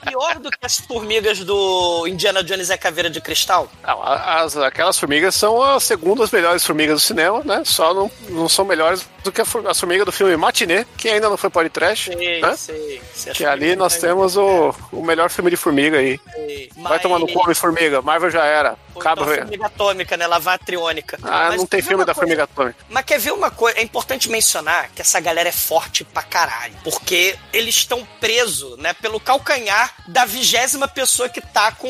Pior 0.07 0.39
do 0.39 0.51
que 0.51 0.59
as 0.62 0.78
formigas 0.78 1.39
do 1.41 2.07
Indiana 2.07 2.43
Jones 2.45 2.68
e 2.68 2.72
a 2.72 2.78
Caveira 2.78 3.11
de 3.11 3.20
Cristal? 3.20 3.68
Não, 3.87 4.03
a- 4.03 4.42
as, 4.42 4.57
aquelas 4.57 4.99
formigas 4.99 5.34
são 5.34 5.63
as 5.63 5.83
segundas 5.84 6.30
melhores 6.30 6.64
formigas 6.64 6.95
do 6.96 7.00
cinema, 7.00 7.42
né? 7.45 7.63
Só 7.64 7.92
não, 7.95 8.11
não 8.29 8.49
são 8.49 8.64
melhores 8.64 9.07
do 9.25 9.30
que 9.33 9.41
a, 9.41 9.45
for- 9.45 9.67
as 9.67 9.79
formigas 9.79 10.07
do 10.07 10.13
filme 10.13 10.37
Matinê, 10.37 10.87
que 10.96 11.09
ainda 11.09 11.29
não 11.29 11.37
foi 11.37 11.50
podcast, 11.50 12.11
Sei, 12.17 12.41
né? 12.41 12.57
sei. 12.57 13.00
Que 13.34 13.45
ali 13.45 13.76
nós 13.76 13.96
temos 13.96 14.37
o, 14.37 14.75
o 14.92 15.05
melhor 15.05 15.30
filme 15.30 15.50
de 15.50 15.57
formiga 15.57 15.99
aí. 15.99 16.18
Vai 16.76 16.99
tomar 16.99 17.18
no 17.18 17.26
cu, 17.29 17.55
formiga. 17.55 18.00
Marvel 18.03 18.30
já 18.30 18.45
era. 18.45 18.76
Ou 18.95 19.00
Acaba. 19.00 19.22
então 19.22 19.34
formiga 19.37 19.67
atômica, 19.67 20.17
né? 20.17 20.26
Lavatriônica. 20.26 21.18
Ah, 21.22 21.49
Mas 21.50 21.57
não 21.59 21.67
tem 21.67 21.80
filme 21.83 22.05
da 22.05 22.13
coisa? 22.14 22.21
formiga 22.21 22.45
atômica. 22.45 22.76
Mas 22.88 23.05
quer 23.05 23.18
ver 23.18 23.33
uma 23.33 23.50
coisa? 23.50 23.70
É 23.76 23.83
importante 23.83 24.29
mencionar 24.29 24.91
que 24.95 25.03
essa 25.03 25.21
galera 25.21 25.49
é 25.49 25.53
forte 25.53 26.05
pra 26.05 26.22
caralho. 26.22 26.75
Porque 26.84 27.37
eles 27.53 27.76
estão 27.76 28.07
presos, 28.21 28.79
né? 28.79 28.92
Pelo 28.95 29.21
calcanhar 29.21 29.92
da 30.07 30.25
vigésima 30.25 30.87
pessoa 30.88 31.29
que 31.29 31.41
tá 31.41 31.72
com 31.72 31.88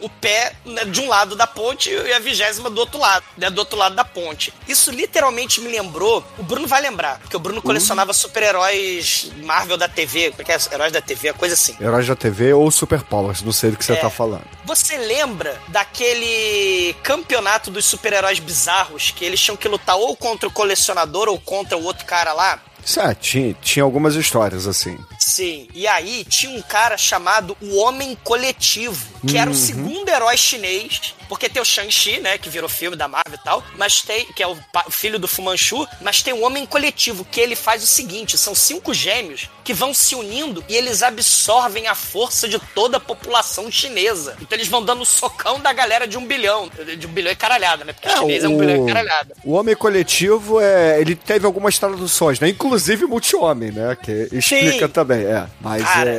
o 0.00 0.08
pé 0.08 0.52
né, 0.64 0.84
de 0.84 1.00
um 1.00 1.08
lado 1.08 1.36
da 1.36 1.46
ponte 1.46 1.90
e 1.90 2.12
a 2.12 2.18
vigésima 2.18 2.68
do 2.70 2.78
outro 2.80 2.98
lado, 2.98 3.24
né? 3.36 3.50
Do 3.50 3.58
outro 3.58 3.78
lado 3.78 3.94
da 3.94 4.04
ponte. 4.04 4.52
Isso 4.68 4.90
literalmente 4.90 5.60
me 5.60 5.68
lembrou. 5.68 6.24
O 6.38 6.42
Bruno 6.42 6.66
vai 6.66 6.80
lembrar, 6.80 7.18
porque 7.20 7.36
o 7.36 7.40
Bruno 7.40 7.60
colecionava 7.62 8.12
super-heróis 8.12 9.30
Marvel 9.44 9.76
da 9.76 9.88
TV, 9.88 10.32
porque 10.36 10.52
é 10.52 10.58
heróis 10.72 10.92
da 10.92 11.00
TV, 11.00 11.32
coisa 11.32 11.54
assim. 11.54 11.76
Heróis 11.80 12.06
da 12.06 12.16
TV 12.16 12.52
ou 12.52 12.70
Super 12.70 13.02
Powers, 13.02 13.42
não 13.42 13.52
sei 13.52 13.70
do 13.70 13.76
que 13.76 13.84
você 13.84 13.92
É. 13.92 13.96
tá 13.96 14.10
falando. 14.10 14.44
Você 14.64 14.96
lembra 14.96 15.60
daquele 15.68 16.94
campeonato 17.02 17.70
dos 17.70 17.84
super-heróis 17.84 18.38
bizarros 18.38 19.10
que 19.10 19.24
eles 19.24 19.40
tinham 19.40 19.56
que 19.56 19.68
lutar 19.68 19.96
ou 19.96 20.16
contra 20.16 20.48
o 20.48 20.52
colecionador 20.52 20.85
ou 21.28 21.38
contra 21.38 21.76
o 21.76 21.84
outro 21.84 22.04
cara 22.04 22.32
lá? 22.32 22.60
É, 22.96 23.14
tinha, 23.14 23.54
tinha 23.54 23.82
algumas 23.82 24.14
histórias 24.14 24.66
assim. 24.66 24.96
Sim. 25.26 25.66
E 25.74 25.88
aí 25.88 26.24
tinha 26.24 26.56
um 26.56 26.62
cara 26.62 26.96
chamado 26.96 27.56
o 27.60 27.76
Homem 27.78 28.16
Coletivo, 28.22 29.04
que 29.26 29.36
era 29.36 29.50
o 29.50 29.52
Uhum. 29.52 29.58
segundo 29.58 30.08
herói 30.08 30.36
chinês, 30.36 31.14
porque 31.28 31.48
tem 31.48 31.60
o 31.60 31.64
Shang-Chi, 31.64 32.20
né, 32.20 32.38
que 32.38 32.48
virou 32.48 32.68
filme 32.68 32.96
da 32.96 33.08
Marvel 33.08 33.34
e 33.34 33.44
tal, 33.44 33.64
mas 33.76 34.02
tem, 34.02 34.24
que 34.26 34.40
é 34.42 34.46
o 34.46 34.56
o 34.86 34.90
filho 34.90 35.18
do 35.18 35.26
Fu 35.26 35.42
Manchu, 35.42 35.86
mas 36.00 36.22
tem 36.22 36.32
o 36.32 36.42
Homem 36.42 36.64
Coletivo, 36.64 37.24
que 37.24 37.40
ele 37.40 37.56
faz 37.56 37.82
o 37.82 37.86
seguinte, 37.86 38.38
são 38.38 38.54
cinco 38.54 38.94
gêmeos 38.94 39.48
que 39.64 39.72
vão 39.74 39.92
se 39.92 40.14
unindo 40.14 40.62
e 40.68 40.76
eles 40.76 41.02
absorvem 41.02 41.88
a 41.88 41.94
força 41.94 42.46
de 42.48 42.58
toda 42.74 42.98
a 42.98 43.00
população 43.00 43.68
chinesa. 43.70 44.36
Então 44.40 44.56
eles 44.56 44.68
vão 44.68 44.84
dando 44.84 45.04
socão 45.04 45.58
da 45.58 45.72
galera 45.72 46.06
de 46.06 46.16
um 46.16 46.24
bilhão, 46.24 46.70
de 46.98 47.06
um 47.06 47.10
bilhão 47.10 47.32
e 47.32 47.36
caralhada, 47.36 47.84
né, 47.84 47.92
porque 47.92 48.08
chinês 48.08 48.44
é 48.44 48.48
um 48.48 48.56
bilhão 48.58 48.84
e 48.84 48.86
caralhada. 48.92 49.34
o 49.44 49.54
Homem 49.54 49.74
Coletivo, 49.74 50.60
é, 50.60 51.00
ele 51.00 51.16
teve 51.16 51.44
algumas 51.46 51.78
traduções, 51.78 52.38
né? 52.38 52.48
Inclusive 52.48 53.06
Multi-Homem, 53.06 53.72
né? 53.72 53.96
Que 54.00 54.28
explica 54.32 54.86
Sim. 54.86 54.92
também, 54.92 55.15
é. 55.24 55.46
Mas, 55.60 55.82
Cara. 55.82 56.10
é, 56.10 56.14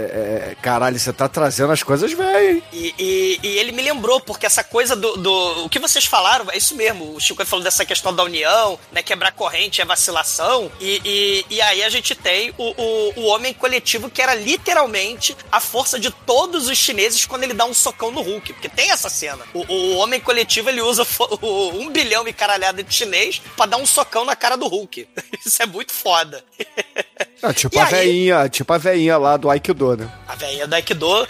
é, 0.51 0.55
caralho, 0.61 0.97
você 0.99 1.11
tá 1.13 1.27
trazendo 1.27 1.71
as 1.71 1.83
coisas 1.83 2.13
bem, 2.13 2.49
hein? 2.55 2.63
E, 2.73 2.93
e- 2.97 3.39
e 3.43 3.57
ele 3.59 3.71
me 3.71 3.81
lembrou, 3.81 4.19
porque 4.21 4.45
essa 4.45 4.63
coisa 4.63 4.95
do, 4.95 5.17
do- 5.17 5.65
O 5.65 5.69
que 5.69 5.79
vocês 5.79 6.05
falaram, 6.05 6.49
é 6.51 6.57
isso 6.57 6.75
mesmo. 6.75 7.15
O 7.15 7.19
Chico 7.19 7.45
falou 7.45 7.63
dessa 7.63 7.85
questão 7.85 8.13
da 8.13 8.23
união, 8.23 8.79
né? 8.91 9.01
Quebrar 9.03 9.31
corrente 9.31 9.81
é 9.81 9.85
vacilação. 9.85 10.71
E, 10.79 11.01
e, 11.05 11.45
e 11.55 11.61
aí 11.61 11.83
a 11.83 11.89
gente 11.89 12.15
tem 12.15 12.53
o, 12.57 12.73
o, 12.81 13.13
o 13.21 13.25
homem 13.27 13.53
coletivo, 13.53 14.09
que 14.09 14.21
era 14.21 14.33
literalmente 14.35 15.35
a 15.51 15.59
força 15.59 15.99
de 15.99 16.09
todos 16.11 16.67
os 16.67 16.77
chineses 16.77 17.25
quando 17.25 17.43
ele 17.43 17.53
dá 17.53 17.65
um 17.65 17.73
socão 17.73 18.11
no 18.11 18.21
Hulk. 18.21 18.53
Porque 18.53 18.69
tem 18.69 18.91
essa 18.91 19.09
cena. 19.09 19.43
O, 19.53 19.61
o 19.71 19.95
homem 19.97 20.19
coletivo 20.19 20.69
ele 20.69 20.81
usa 20.81 21.05
o, 21.41 21.69
um 21.79 21.89
bilhão 21.89 22.27
e 22.27 22.33
caralhada 22.33 22.83
de 22.83 22.93
chinês 22.93 23.41
pra 23.55 23.65
dar 23.65 23.77
um 23.77 23.85
socão 23.85 24.25
na 24.25 24.35
cara 24.35 24.55
do 24.55 24.67
Hulk. 24.67 25.07
Isso 25.45 25.61
é 25.61 25.65
muito 25.65 25.91
foda. 25.93 26.43
Tipo 27.55 27.75
E 27.75 27.79
a 27.79 27.85
aí? 27.85 27.91
veinha, 27.91 28.49
tipo 28.49 28.73
a 28.73 28.77
veinha 28.77 29.17
lá 29.17 29.37
do 29.37 29.49
Aikido, 29.49 29.95
né? 29.95 30.09
A 30.27 30.35
velhinha 30.35 30.65
do 30.67 30.73
Aikido 30.75 31.27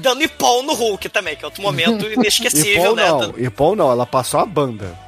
dando 0.00 0.22
ipom 0.22 0.62
no 0.62 0.72
Hulk 0.72 1.08
também, 1.10 1.36
que 1.36 1.44
é 1.44 1.46
outro 1.46 1.62
momento 1.62 2.06
inesquecível, 2.12 2.82
Ipom 2.92 2.94
né? 2.94 3.06
não, 3.08 3.18
do- 3.30 3.40
Ipom 3.40 3.74
não, 3.76 3.90
ela 3.90 4.06
passou 4.06 4.40
a 4.40 4.46
banda. 4.46 4.98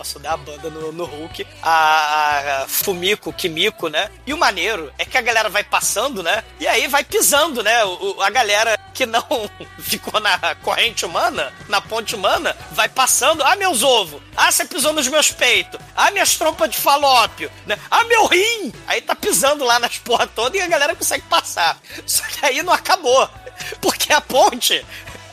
Passou 0.00 0.18
dar 0.18 0.32
a 0.32 0.36
banda 0.38 0.70
no, 0.70 0.90
no 0.92 1.04
Hulk. 1.04 1.46
A, 1.62 2.62
a 2.62 2.66
Fumiko, 2.66 3.34
Kimiko, 3.34 3.88
né? 3.88 4.08
E 4.26 4.32
o 4.32 4.38
maneiro 4.38 4.90
é 4.96 5.04
que 5.04 5.18
a 5.18 5.20
galera 5.20 5.50
vai 5.50 5.62
passando, 5.62 6.22
né? 6.22 6.42
E 6.58 6.66
aí 6.66 6.88
vai 6.88 7.04
pisando, 7.04 7.62
né? 7.62 7.84
O- 7.84 8.16
a 8.22 8.30
galera 8.30 8.78
que 8.94 9.04
não 9.04 9.22
ficou 9.78 10.18
na 10.18 10.54
corrente 10.62 11.04
humana, 11.04 11.52
na 11.68 11.82
ponte 11.82 12.14
humana, 12.14 12.56
vai 12.72 12.88
passando. 12.88 13.42
Ah, 13.44 13.54
meus 13.56 13.82
ovos! 13.82 14.22
Ah, 14.34 14.50
você 14.50 14.64
pisou 14.64 14.94
nos 14.94 15.06
meus 15.06 15.30
peitos! 15.30 15.78
Ah, 15.94 16.10
minhas 16.10 16.34
trompas 16.34 16.70
de 16.70 16.78
falópio! 16.78 17.52
Né? 17.66 17.78
Ah, 17.90 18.02
meu 18.04 18.24
rim! 18.24 18.72
Aí 18.86 19.02
tá 19.02 19.14
pisando 19.14 19.64
lá 19.66 19.78
nas 19.78 19.98
porra 19.98 20.26
toda 20.26 20.56
e 20.56 20.62
a 20.62 20.66
galera 20.66 20.96
consegue 20.96 21.24
passar. 21.28 21.78
Só 22.06 22.22
que 22.24 22.46
aí 22.46 22.62
não 22.62 22.72
acabou. 22.72 23.28
Porque 23.82 24.10
a 24.14 24.22
ponte 24.22 24.82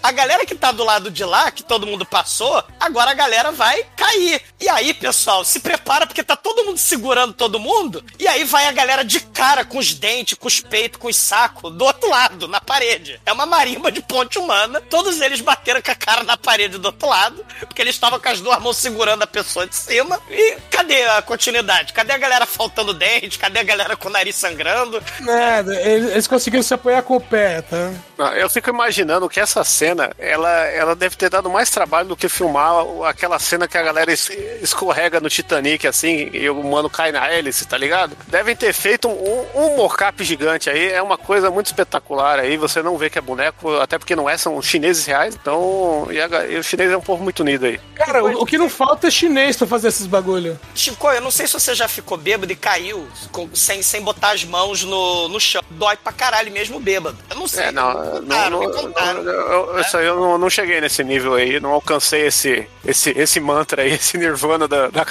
a 0.08 0.12
galera 0.12 0.46
que 0.46 0.56
tá 0.56 0.72
do 0.72 0.86
lado 0.86 1.12
de 1.12 1.26
lá, 1.26 1.52
que 1.52 1.62
todo 1.62 1.86
mundo 1.86 2.06
passou, 2.06 2.64
agora 2.80 3.12
a 3.12 3.14
galera 3.14 3.52
vai 3.52 3.84
cair. 3.98 4.42
E 4.58 4.70
aí, 4.70 4.94
pessoal, 4.94 5.44
se 5.44 5.60
prepara 5.60 6.08
porque 6.08 6.24
tá 6.24 6.36
todo 6.38 6.64
mundo 6.64 6.78
segurando 6.78 7.34
todo 7.34 7.60
mundo. 7.60 8.02
E 8.18 8.26
aí 8.26 8.46
vai 8.46 8.68
a 8.68 8.72
galera 8.72 9.04
de 9.04 9.20
cara 9.20 9.66
com 9.66 9.78
os 9.78 9.94
dentes, 9.94 10.38
com 10.38 10.48
os 10.48 10.62
peitos, 10.62 10.98
com 10.98 11.10
os 11.10 11.18
sacos, 11.18 11.74
do 11.74 11.84
outro 11.84 12.10
lado, 12.10 12.48
na 12.48 12.62
parede. 12.62 13.20
É 13.26 13.34
uma 13.34 13.46
marimba 13.46 13.92
de 13.92 14.02
ponte 14.02 14.40
humana. 14.40 14.80
Todos 14.80 15.20
eles 15.20 15.42
bateram 15.42 15.82
com 15.82 15.92
a 15.92 15.96
cara 15.96 16.24
na 16.24 16.38
parede 16.38 16.78
do 16.78 16.86
outro 16.86 17.10
lado, 17.10 17.46
porque 17.60 17.82
eles 17.82 17.96
estavam 17.96 18.18
com 18.18 18.30
as 18.30 18.40
duas 18.40 18.62
mãos 18.62 18.78
segurando 18.78 19.24
a 19.24 19.28
pessoa 19.28 19.68
de 19.68 19.76
cima. 19.76 20.22
E 20.30 20.56
cadê 20.72 21.04
a 21.04 21.22
continuidade? 21.22 21.92
Cadê 21.92 22.14
a 22.14 22.18
galera 22.18 22.46
faltando 22.46 22.94
dente? 22.94 23.38
Cadê 23.38 23.60
a 23.60 23.64
galera 23.64 23.98
com 23.98 24.08
o 24.08 24.12
nariz 24.12 24.36
sangrando? 24.36 25.04
Nada, 25.20 25.76
eles, 25.82 26.12
eles 26.12 26.28
conseguiram 26.28 26.64
se 26.64 26.74
apoiar 26.74 27.02
com 27.02 27.18
o 27.18 27.22
pé, 27.22 27.62
tá? 27.62 27.92
Não, 28.18 28.34
eu 28.34 28.50
fico 28.50 28.70
imaginando 28.70 29.28
que 29.30 29.40
essa 29.40 29.64
cena, 29.64 29.97
ela, 30.18 30.50
ela 30.68 30.96
deve 30.96 31.16
ter 31.16 31.30
dado 31.30 31.50
mais 31.50 31.70
trabalho 31.70 32.10
do 32.10 32.16
que 32.16 32.28
filmar 32.30 32.74
aquela 33.06 33.40
cena 33.40 33.68
que 33.68 33.78
a 33.78 33.82
galera 33.82 34.12
es- 34.12 34.30
escorrega 34.62 35.20
no 35.20 35.30
Titanic, 35.30 35.88
assim, 35.88 36.30
e 36.34 36.50
o 36.50 36.64
mano 36.64 36.90
cai 36.90 37.12
na 37.12 37.28
hélice, 37.32 37.66
tá 37.68 37.78
ligado? 37.78 38.16
Devem 38.28 38.56
ter 38.56 38.74
feito 38.74 39.08
um, 39.08 39.46
um 39.56 39.76
mocap 39.78 40.24
gigante 40.24 40.70
aí, 40.70 40.92
é 40.92 41.02
uma 41.02 41.18
coisa 41.18 41.50
muito 41.50 41.68
espetacular 41.68 42.40
aí, 42.40 42.58
você 42.58 42.82
não 42.82 42.98
vê 42.98 43.10
que 43.10 43.18
é 43.18 43.22
boneco, 43.22 43.76
até 43.78 43.98
porque 43.98 44.16
não 44.16 44.30
é, 44.30 44.38
são 44.38 44.62
chineses 44.62 45.06
reais, 45.06 45.36
então, 45.36 46.08
e, 46.12 46.20
a 46.22 46.28
e 46.48 46.58
o 46.58 46.64
chinês 46.64 46.92
é 46.92 46.98
um 46.98 47.02
povo 47.02 47.24
muito 47.24 47.40
unido 47.42 47.66
aí. 47.66 47.80
Cara, 47.96 48.24
o, 48.24 48.42
o 48.42 48.46
que 48.46 48.58
não 48.58 48.70
falta 48.70 49.08
é 49.08 49.12
chinês 49.12 49.56
pra 49.58 49.66
fazer 49.68 49.88
esses 49.90 50.06
bagulho. 50.08 50.60
Chico, 50.76 51.08
eu 51.12 51.22
não 51.22 51.32
sei 51.32 51.48
se 51.48 51.54
você 51.54 51.74
já 51.74 51.88
ficou 51.88 52.18
bêbado 52.18 52.52
e 52.52 52.56
caiu 52.56 53.08
com- 53.32 53.50
sem, 53.54 53.82
sem 53.82 54.02
botar 54.02 54.32
as 54.32 54.44
mãos 54.44 54.84
no, 54.84 55.28
no 55.30 55.40
chão. 55.40 55.62
Dói 55.72 55.96
pra 55.98 56.12
caralho 56.12 56.52
mesmo 56.52 56.80
bêbado. 56.80 57.18
Eu 57.30 57.36
não 57.38 57.48
sei. 57.48 57.66
É, 57.66 57.72
não, 57.72 57.94
Me 57.94 58.00
não, 58.00 58.12
contaram, 58.22 58.50
não, 58.50 58.60
me 58.60 58.74
contaram. 58.74 59.24
não, 59.24 59.32
eu, 59.32 59.77
isso 59.82 59.98
aí 59.98 60.06
eu 60.06 60.16
não, 60.20 60.38
não 60.38 60.50
cheguei 60.50 60.80
nesse 60.82 61.04
nível 61.04 61.34
aí, 61.36 61.60
não 61.60 61.72
alcancei 61.72 62.28
esse, 62.28 62.68
esse, 62.86 63.12
esse 63.12 63.40
mantra 63.40 63.82
aí, 63.84 63.92
esse 63.94 64.18
nirvana 64.18 64.68
da, 64.68 64.88
da 64.90 65.06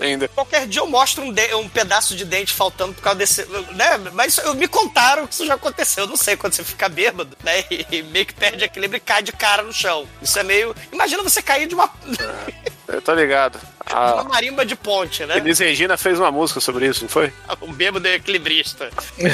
ainda. 0.00 0.28
Qualquer 0.28 0.66
dia 0.66 0.80
eu 0.80 0.86
mostro 0.86 1.24
um, 1.24 1.32
de- 1.32 1.54
um 1.54 1.68
pedaço 1.68 2.14
de 2.16 2.24
dente 2.24 2.52
faltando 2.52 2.92
por 2.94 3.02
causa 3.02 3.18
desse. 3.18 3.44
Né? 3.72 3.98
Mas 4.12 4.38
eu- 4.38 4.54
me 4.54 4.68
contaram 4.68 5.26
que 5.26 5.34
isso 5.34 5.46
já 5.46 5.54
aconteceu. 5.54 6.04
Eu 6.04 6.08
não 6.08 6.16
sei 6.16 6.36
quando 6.36 6.52
você 6.54 6.64
fica 6.64 6.88
bêbado, 6.88 7.36
né? 7.42 7.64
E, 7.70 7.86
e 7.90 8.02
meio 8.02 8.26
que 8.26 8.34
perde 8.34 8.64
equilíbrio 8.64 8.96
e 8.98 9.00
cai 9.00 9.22
de 9.22 9.32
cara 9.32 9.62
no 9.62 9.72
chão. 9.72 10.06
Isso 10.20 10.38
é 10.38 10.42
meio. 10.42 10.74
Imagina 10.92 11.22
você 11.22 11.40
cair 11.42 11.66
de 11.66 11.74
uma, 11.74 11.90
Eu 12.88 13.00
tô 13.00 13.14
ligado. 13.14 13.58
Uma 13.90 14.20
A 14.20 14.24
marimba 14.24 14.64
de 14.64 14.76
ponte, 14.76 15.24
né? 15.24 15.36
Elis 15.38 15.58
Regina 15.58 15.96
fez 15.96 16.18
uma 16.18 16.30
música 16.30 16.60
sobre 16.60 16.86
isso, 16.86 17.02
não 17.02 17.08
foi? 17.08 17.32
Um 17.62 17.72
bêbado 17.72 18.06
equilibrista. 18.08 18.90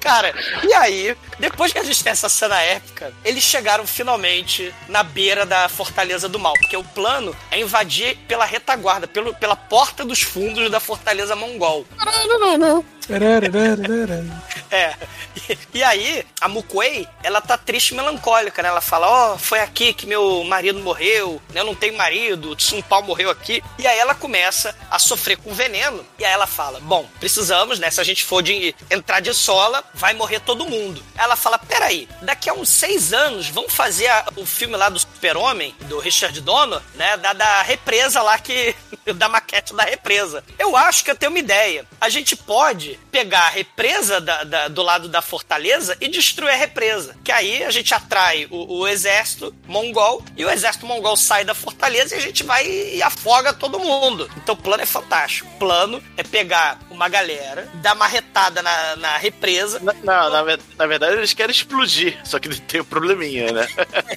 Cara, 0.00 0.34
e 0.66 0.72
aí, 0.72 1.14
depois 1.38 1.72
que 1.72 1.78
a 1.78 1.84
gente 1.84 2.02
tem 2.02 2.10
essa 2.10 2.28
cena 2.28 2.58
épica, 2.60 3.12
eles 3.22 3.44
chegaram 3.44 3.86
finalmente 3.86 4.74
na 4.88 5.02
beira 5.02 5.44
da 5.44 5.68
Fortaleza 5.68 6.26
do 6.26 6.38
Mal. 6.38 6.54
Porque 6.54 6.76
o 6.76 6.82
plano 6.82 7.36
é 7.50 7.60
invadir 7.60 8.16
pela 8.26 8.46
retaguarda, 8.46 9.06
pelo, 9.06 9.34
pela 9.34 9.54
porta 9.54 10.02
dos 10.04 10.22
fundos 10.22 10.70
da 10.70 10.80
Fortaleza 10.80 11.36
Mongol. 11.36 11.86
É. 14.70 14.94
E, 15.74 15.82
aí, 15.82 16.24
a 16.40 16.48
Mukwei, 16.48 17.08
ela 17.22 17.40
tá 17.40 17.56
triste 17.58 17.90
e 17.90 17.94
melancólica, 17.94 18.62
né? 18.62 18.68
Ela 18.68 18.80
fala, 18.80 19.08
ó, 19.08 19.38
foi 19.38 19.58
aqui 19.60 19.92
que 19.92 20.06
meu 20.06 20.44
marido 20.44 20.78
morreu, 20.80 21.42
né? 21.52 21.60
eu 21.60 21.64
não 21.64 21.74
tenho 21.74 21.96
marido, 21.96 22.50
o 22.50 22.56
Tsum 22.56 22.80
Pao 22.82 23.02
morreu 23.02 23.30
aqui. 23.30 23.62
E 23.78 23.86
aí 23.86 23.98
ela 23.98 24.14
começa 24.14 24.76
a 24.90 24.98
sofrer 24.98 25.36
com 25.38 25.52
veneno. 25.52 26.04
E 26.18 26.24
aí 26.24 26.32
ela 26.32 26.46
fala, 26.46 26.78
bom, 26.80 27.08
precisamos, 27.18 27.78
né? 27.80 27.90
Se 27.90 28.00
a 28.00 28.04
gente 28.04 28.24
for 28.24 28.42
de 28.42 28.74
entrar 28.90 29.20
de 29.20 29.34
sola, 29.34 29.82
vai 29.94 30.14
morrer 30.14 30.40
todo 30.40 30.68
mundo. 30.68 31.02
Ela 31.16 31.34
fala, 31.34 31.58
peraí, 31.58 32.08
daqui 32.22 32.48
a 32.48 32.54
uns 32.54 32.68
seis 32.68 33.12
anos, 33.12 33.48
vamos 33.48 33.74
fazer 33.74 34.06
a- 34.08 34.26
o 34.36 34.46
filme 34.46 34.76
lá 34.76 34.88
do 34.88 34.98
Super-Homem, 35.00 35.74
do 35.82 35.98
Richard 35.98 36.40
Donner, 36.40 36.80
né? 36.94 37.16
Da, 37.16 37.32
da 37.32 37.62
represa 37.62 38.22
lá 38.22 38.38
que... 38.38 38.74
da 39.16 39.28
maquete 39.28 39.74
da 39.74 39.82
represa. 39.82 40.44
Eu 40.58 40.76
acho 40.76 41.02
que 41.04 41.10
eu 41.10 41.16
tenho 41.16 41.32
uma 41.32 41.38
ideia. 41.38 41.84
A 42.00 42.08
gente 42.08 42.36
pode 42.36 42.99
pegar 43.10 43.46
a 43.46 43.48
represa 43.50 44.20
da- 44.20 44.44
da- 44.44 44.68
do 44.68 44.82
lado 44.82 45.08
da 45.08 45.20
fortaleza 45.20 45.96
e 46.00 46.08
destruir 46.08 46.50
a 46.52 46.56
represa. 46.56 47.16
Que 47.24 47.32
aí 47.32 47.64
a 47.64 47.70
gente 47.70 47.92
atrai 47.94 48.46
o, 48.50 48.78
o 48.80 48.88
exército 48.88 49.54
mongol 49.66 50.24
e 50.36 50.44
o 50.44 50.50
exército 50.50 50.86
mongol 50.86 51.16
sai 51.16 51.44
da 51.44 51.54
fortaleza 51.54 52.14
e 52.14 52.18
a 52.18 52.20
gente 52.20 52.42
vai 52.44 52.66
e 52.66 53.02
afoga 53.02 53.52
todo 53.52 53.78
mundo. 53.80 54.30
Então 54.36 54.54
o 54.54 54.58
plano 54.58 54.82
é 54.82 54.86
fantástico. 54.86 55.48
O 55.54 55.58
plano 55.58 56.02
é 56.16 56.22
pegar 56.22 56.78
uma 56.90 57.08
galera, 57.08 57.68
dar 57.74 57.94
uma 57.94 58.06
retada 58.06 58.62
na, 58.62 58.96
na 58.96 59.16
represa. 59.16 59.80
Não, 59.80 60.30
na, 60.30 60.42
ve- 60.42 60.58
na 60.78 60.86
verdade 60.86 61.16
eles 61.16 61.32
querem 61.34 61.54
explodir, 61.54 62.18
só 62.24 62.38
que 62.38 62.48
tem 62.62 62.80
um 62.80 62.84
probleminha, 62.84 63.50
né? 63.52 63.66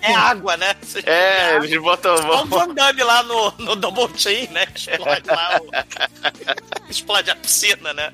É 0.02 0.14
água, 0.14 0.56
né? 0.58 0.76
É, 1.06 1.56
eles 1.58 1.82
botam. 1.82 2.16
Igual 2.16 2.44
o 2.44 2.48
Van 2.48 2.74
Damme 2.74 3.04
lá 3.04 3.24
no, 3.24 3.52
no 3.60 3.76
Double 3.76 4.08
Team, 4.10 4.52
né? 4.52 4.66
Explode 4.76 5.28
lá 5.28 5.60
o... 5.62 5.70
Explode 6.90 7.32
a 7.32 7.36
piscina, 7.36 7.94
né? 7.94 8.14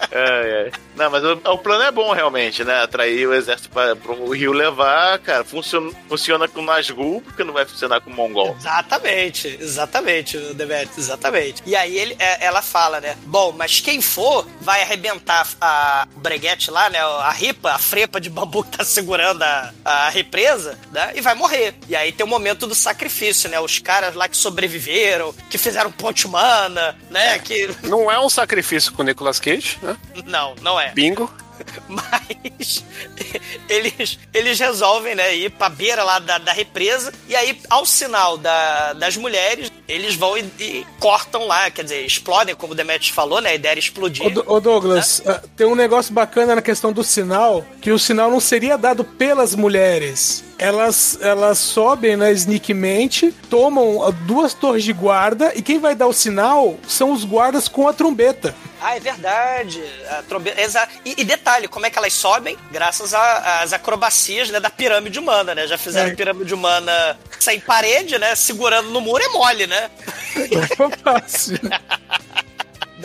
Ai, 0.00 0.64
ai. 0.64 0.72
Não, 0.94 1.10
mas 1.10 1.22
o, 1.24 1.32
o 1.32 1.58
plano 1.58 1.84
é 1.84 1.90
bom 1.90 2.12
realmente, 2.12 2.64
né? 2.64 2.82
Atrair 2.82 3.28
o 3.28 3.34
exército 3.34 3.68
para 3.68 3.94
o 3.94 4.32
Rio 4.34 4.52
levar, 4.52 5.18
cara. 5.18 5.44
Funciona, 5.44 5.90
funciona 6.08 6.48
com 6.48 6.62
Nazgûl, 6.62 7.20
porque 7.20 7.44
não 7.44 7.52
vai 7.52 7.64
funcionar 7.64 8.00
com 8.00 8.10
o 8.10 8.14
Mongol. 8.14 8.56
Exatamente, 8.58 9.58
exatamente, 9.60 10.36
o 10.36 10.54
Demetrius, 10.54 10.98
exatamente. 10.98 11.62
E 11.66 11.76
aí 11.76 11.96
ele, 11.96 12.16
é, 12.18 12.44
ela 12.44 12.62
fala, 12.62 13.00
né? 13.00 13.16
Bom, 13.26 13.52
mas 13.52 13.80
quem 13.80 14.00
for 14.00 14.46
vai 14.60 14.82
arrebentar 14.82 15.46
a 15.60 16.06
o 16.16 16.20
breguete 16.20 16.70
lá, 16.70 16.88
né? 16.88 16.98
A 16.98 17.30
ripa, 17.30 17.72
a 17.72 17.78
frepa 17.78 18.20
de 18.20 18.30
bambu 18.30 18.64
que 18.64 18.78
tá 18.78 18.84
segurando 18.84 19.42
a, 19.42 19.72
a 19.84 20.08
represa, 20.08 20.78
né? 20.92 21.12
E 21.14 21.20
vai 21.20 21.34
morrer. 21.34 21.74
E 21.88 21.94
aí 21.94 22.10
tem 22.12 22.24
o 22.24 22.28
momento 22.28 22.66
do 22.66 22.74
sacrifício, 22.74 23.50
né? 23.50 23.60
Os 23.60 23.78
caras 23.78 24.14
lá 24.14 24.28
que 24.28 24.36
sobreviveram, 24.36 25.34
que 25.50 25.58
fizeram 25.58 25.92
ponte 25.92 26.26
humana, 26.26 26.96
né? 27.10 27.38
Que. 27.38 27.68
Não 27.82 28.10
é 28.10 28.18
um 28.18 28.28
sacrifício 28.28 28.92
com 28.92 29.02
o 29.02 29.04
Nicolas 29.04 29.38
Cage, 29.38 29.78
né? 29.82 29.85
Não, 30.26 30.54
não 30.62 30.78
é. 30.80 30.92
Bingo. 30.92 31.30
Mas 31.88 32.84
eles, 33.68 34.18
eles 34.32 34.58
resolvem, 34.58 35.14
né, 35.14 35.34
ir 35.34 35.50
pra 35.50 35.68
beira 35.68 36.02
lá 36.02 36.18
da, 36.18 36.38
da 36.38 36.52
represa. 36.52 37.12
E 37.28 37.34
aí, 37.34 37.58
ao 37.70 37.86
sinal 37.86 38.36
da, 38.36 38.92
das 38.94 39.16
mulheres, 39.16 39.70
eles 39.88 40.14
vão 40.14 40.36
e, 40.36 40.42
e 40.58 40.86
cortam 40.98 41.46
lá, 41.46 41.70
quer 41.70 41.82
dizer, 41.82 42.04
explodem, 42.04 42.54
como 42.54 42.72
o 42.72 42.76
Demetrius 42.76 43.10
falou, 43.10 43.40
né? 43.40 43.50
A 43.50 43.54
ideia 43.54 43.72
era 43.72 43.80
explodir. 43.80 44.26
Ô, 44.38 44.54
ô, 44.54 44.60
Douglas, 44.60 45.22
ah, 45.26 45.42
tem 45.56 45.66
um 45.66 45.74
negócio 45.74 46.12
bacana 46.12 46.56
na 46.56 46.62
questão 46.62 46.92
do 46.92 47.04
sinal, 47.04 47.64
que 47.80 47.90
o 47.90 47.98
sinal 47.98 48.30
não 48.30 48.40
seria 48.40 48.76
dado 48.76 49.04
pelas 49.04 49.54
mulheres. 49.54 50.44
Elas, 50.58 51.18
elas 51.20 51.58
sobem, 51.58 52.16
né, 52.16 52.32
sneakmente, 52.32 53.30
tomam 53.50 54.10
duas 54.26 54.54
torres 54.54 54.84
de 54.84 54.92
guarda, 54.92 55.52
e 55.54 55.60
quem 55.60 55.78
vai 55.78 55.94
dar 55.94 56.06
o 56.06 56.12
sinal 56.14 56.78
são 56.88 57.12
os 57.12 57.24
guardas 57.24 57.68
com 57.68 57.86
a 57.86 57.92
trombeta. 57.92 58.54
Ah, 58.80 58.96
é 58.96 59.00
verdade. 59.00 59.82
A 60.10 60.22
trombe... 60.22 60.52
Exa... 60.56 60.88
E, 61.04 61.14
e 61.18 61.24
detalhe, 61.24 61.68
como 61.68 61.84
é 61.84 61.90
que 61.90 61.98
elas 61.98 62.12
sobem? 62.14 62.56
Graças 62.70 63.12
às 63.12 63.72
acrobacias 63.72 64.48
né, 64.50 64.58
da 64.60 64.70
pirâmide 64.70 65.18
humana, 65.18 65.54
né? 65.54 65.66
Já 65.66 65.76
fizeram 65.76 66.10
É. 66.10 66.14
pirâmide 66.14 66.54
humana 66.54 67.18
sem 67.38 67.60
parede, 67.60 68.18
né? 68.18 68.34
Segurando 68.34 68.90
no 68.90 69.00
muro 69.00 69.22
é 69.22 69.28
mole, 69.28 69.66
né? 69.66 69.90
Fácil. 71.02 71.58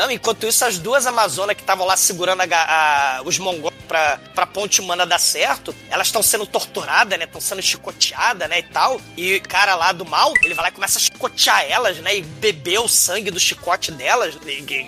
Não, 0.01 0.09
enquanto 0.09 0.47
isso, 0.47 0.65
as 0.65 0.79
duas 0.79 1.05
Amazonas 1.05 1.55
que 1.55 1.61
estavam 1.61 1.85
lá 1.85 1.95
segurando 1.95 2.41
a 2.41 2.47
a- 2.51 3.21
os 3.23 3.37
mongóis 3.37 3.75
pra, 3.87 4.17
pra 4.33 4.47
ponte 4.47 4.81
humana 4.81 5.05
dar 5.05 5.19
certo, 5.19 5.75
elas 5.91 6.07
estão 6.07 6.23
sendo 6.23 6.47
torturadas, 6.47 7.19
né? 7.19 7.25
Estão 7.25 7.39
sendo 7.39 7.61
chicoteadas, 7.61 8.49
né? 8.49 8.59
E 8.59 8.63
tal. 8.63 8.99
E 9.15 9.35
o 9.35 9.41
cara 9.43 9.75
lá 9.75 9.91
do 9.91 10.03
mal, 10.03 10.33
ele 10.41 10.55
vai 10.55 10.63
lá 10.63 10.69
e 10.69 10.71
começa 10.71 10.97
a 10.97 11.01
chicotear 11.01 11.63
elas, 11.69 11.97
né? 11.97 12.15
E 12.17 12.21
beber 12.23 12.79
o 12.79 12.87
sangue 12.87 13.29
do 13.29 13.39
chicote 13.39 13.91
delas, 13.91 14.33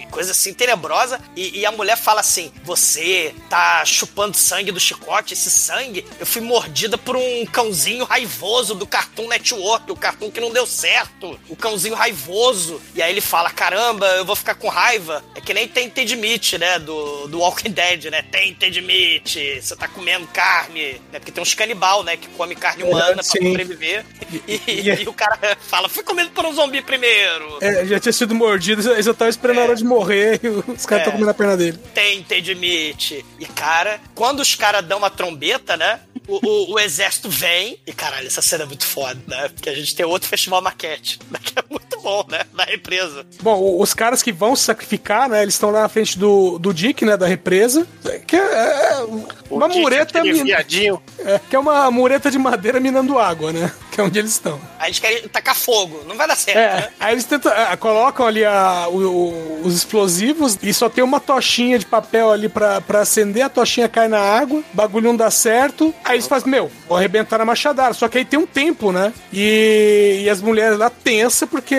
coisa 0.10 0.32
assim 0.32 0.52
tenebrosa. 0.52 1.20
E, 1.36 1.60
e 1.60 1.66
a 1.66 1.72
mulher 1.72 1.96
fala 1.96 2.22
assim: 2.22 2.52
Você 2.64 3.36
tá 3.52 3.86
chupando 3.86 4.36
sangue 4.36 4.72
do 4.72 4.80
chicote, 4.80 5.36
esse 5.36 5.52
sangue? 5.52 6.08
Eu 6.20 6.26
fui 6.26 6.42
mordida 6.42 6.98
por 6.98 7.16
um 7.16 7.46
cãozinho 7.46 8.04
raivoso 8.06 8.74
do 8.74 8.88
Cartoon 8.88 9.28
Network, 9.28 9.92
o 9.92 9.96
cartoon 9.96 10.32
que 10.32 10.42
não 10.42 10.52
deu 10.52 10.66
certo, 10.66 11.40
o 11.50 11.56
cãozinho 11.56 11.94
raivoso. 11.94 12.82
E 12.96 13.02
aí 13.04 13.12
ele 13.12 13.22
fala: 13.22 13.52
Caramba, 13.52 14.08
eu 14.16 14.26
vou 14.26 14.36
ficar 14.36 14.56
com 14.56 14.70
raiva. 14.70 15.03
É 15.36 15.42
que 15.42 15.54
nem 15.54 15.68
tem 15.68 15.90
Ted 15.90 16.16
Meat, 16.16 16.58
né? 16.58 16.80
Do, 16.80 17.28
do 17.28 17.40
Walking 17.40 17.72
Dead, 17.72 18.06
né? 18.06 18.22
Tem 18.22 18.54
Ted 18.54 18.82
Meat, 18.82 19.62
você 19.62 19.76
tá 19.76 19.88
comendo 19.88 20.28
carne, 20.28 20.94
né? 21.12 21.20
Porque 21.20 21.32
tem 21.32 21.42
uns 21.42 21.54
canibal, 21.54 22.04
né? 22.04 22.18
Que 22.18 22.28
come 22.30 22.56
carne 22.56 22.84
humana 22.84 23.14
pra 23.16 23.24
sim. 23.24 23.40
sobreviver. 23.48 24.06
E, 24.48 24.62
e 25.04 25.08
o 25.08 25.14
cara 25.14 25.58
fala: 25.68 25.88
Fui 25.90 26.04
comido 26.04 26.32
por 26.32 26.46
um 26.46 26.54
zumbi 26.54 26.82
primeiro. 26.82 27.58
É, 27.62 27.86
já 27.86 28.00
tinha 28.00 28.14
sido 28.14 28.34
mordido, 28.36 28.82
eles 28.92 29.06
já 29.06 29.12
estavam 29.12 29.30
esperando 29.30 29.60
a 29.60 29.64
hora 29.64 29.76
de 29.76 29.84
morrer, 29.84 30.40
e 30.44 30.48
os 30.48 30.86
caras 30.86 31.02
estão 31.06 31.10
É. 31.10 31.12
comendo 31.12 31.30
a 31.30 31.34
perna 31.34 31.58
dele. 31.58 31.78
tem 31.94 32.24
Ted 32.24 32.56
Meat. 32.56 33.26
E, 33.40 33.46
cara, 33.46 34.00
quando 34.16 34.40
os 34.40 34.56
caras 34.56 34.84
dão 34.86 34.98
uma 35.00 35.10
trombeta, 35.10 35.76
né? 35.78 36.00
O, 36.28 36.40
o- 36.46 36.74
o 36.76 36.80
exército 36.80 37.30
vem. 37.30 37.78
E, 37.86 37.92
caralho, 37.92 38.28
essa 38.28 38.42
cena 38.42 38.64
é 38.64 38.66
muito 38.66 38.86
foda, 38.86 39.20
né? 39.28 39.50
Porque 39.50 39.70
a 39.70 39.76
gente 39.76 39.94
tem 39.96 40.06
outro 40.06 40.30
festival 40.30 40.62
maquete. 40.62 41.20
Que 41.44 41.60
é 41.60 41.64
muito 41.70 41.83
bom, 42.04 42.26
né? 42.30 42.42
Da 42.54 42.66
represa. 42.66 43.26
Bom, 43.42 43.58
o- 43.60 43.82
os 43.82 43.94
caras 43.94 44.22
que 44.22 44.32
vão 44.32 44.56
se 44.56 44.64
sacrificar, 44.64 45.28
né? 45.30 45.42
Eles 45.42 45.56
estão 45.56 45.72
lá 45.72 45.82
na 45.84 45.90
frente 45.90 46.20
do, 46.20 46.60
do 46.60 46.74
Dick, 46.74 47.04
né? 47.06 47.16
Da 47.18 47.26
represa. 47.26 47.88
Que 48.28 48.36
é, 48.36 48.40
é 48.40 49.06
uma 49.50 49.68
Dick, 49.70 49.80
mureta. 49.82 50.20
aquele 50.20 50.34
min- 50.34 50.44
viadinho. 50.44 51.02
é, 51.20 51.40
que 51.50 51.56
é 51.56 51.60
uma 51.60 51.90
mureta 51.90 52.30
de 52.30 52.38
madeira 52.38 52.80
minando 52.80 53.18
água, 53.18 53.52
né? 53.52 53.72
Que 53.94 54.02
é 54.02 54.04
onde 54.04 54.18
eles 54.20 54.32
estão. 54.32 54.60
Aí 54.80 54.88
eles 54.90 55.00
querem 55.00 55.28
tacar 55.28 55.56
fogo. 55.56 56.04
Não 56.08 56.16
vai 56.18 56.28
dar 56.28 56.36
certo, 56.36 56.58
É, 56.58 56.76
né? 56.82 56.90
aí 57.00 57.14
eles 57.14 57.24
tentam, 57.26 57.52
é, 57.54 57.76
colocam 57.78 58.26
ali 58.26 58.44
a- 58.44 58.88
o- 58.90 58.98
o- 58.98 59.62
os 59.64 59.76
explosivos 59.76 60.58
e 60.62 60.74
só 60.74 60.90
tem 60.90 61.04
uma 61.04 61.20
tochinha 61.20 61.78
de 61.78 61.86
papel 61.86 62.32
ali 62.32 62.50
pra, 62.50 62.82
pra 62.82 63.02
acender, 63.02 63.44
a 63.44 63.50
tochinha 63.50 63.88
cai 63.88 64.08
na 64.08 64.20
água, 64.20 64.60
o 64.60 64.76
bagulho 64.76 65.08
não 65.10 65.16
dá 65.16 65.30
certo. 65.30 65.94
Aí 66.04 66.16
eles 66.16 66.28
fazem, 66.28 66.50
meu, 66.50 66.72
vou 66.88 66.98
arrebentar 66.98 67.38
na 67.38 67.46
machadada. 67.46 67.94
Só 67.94 68.08
que 68.08 68.18
aí 68.18 68.26
tem 68.26 68.40
um 68.40 68.46
tempo, 68.48 68.92
né? 68.92 69.14
E, 69.32 70.22
e 70.24 70.30
as 70.30 70.42
mulheres 70.42 70.78
lá 70.78 70.90
tensa 70.90 71.46
porque 71.46 71.76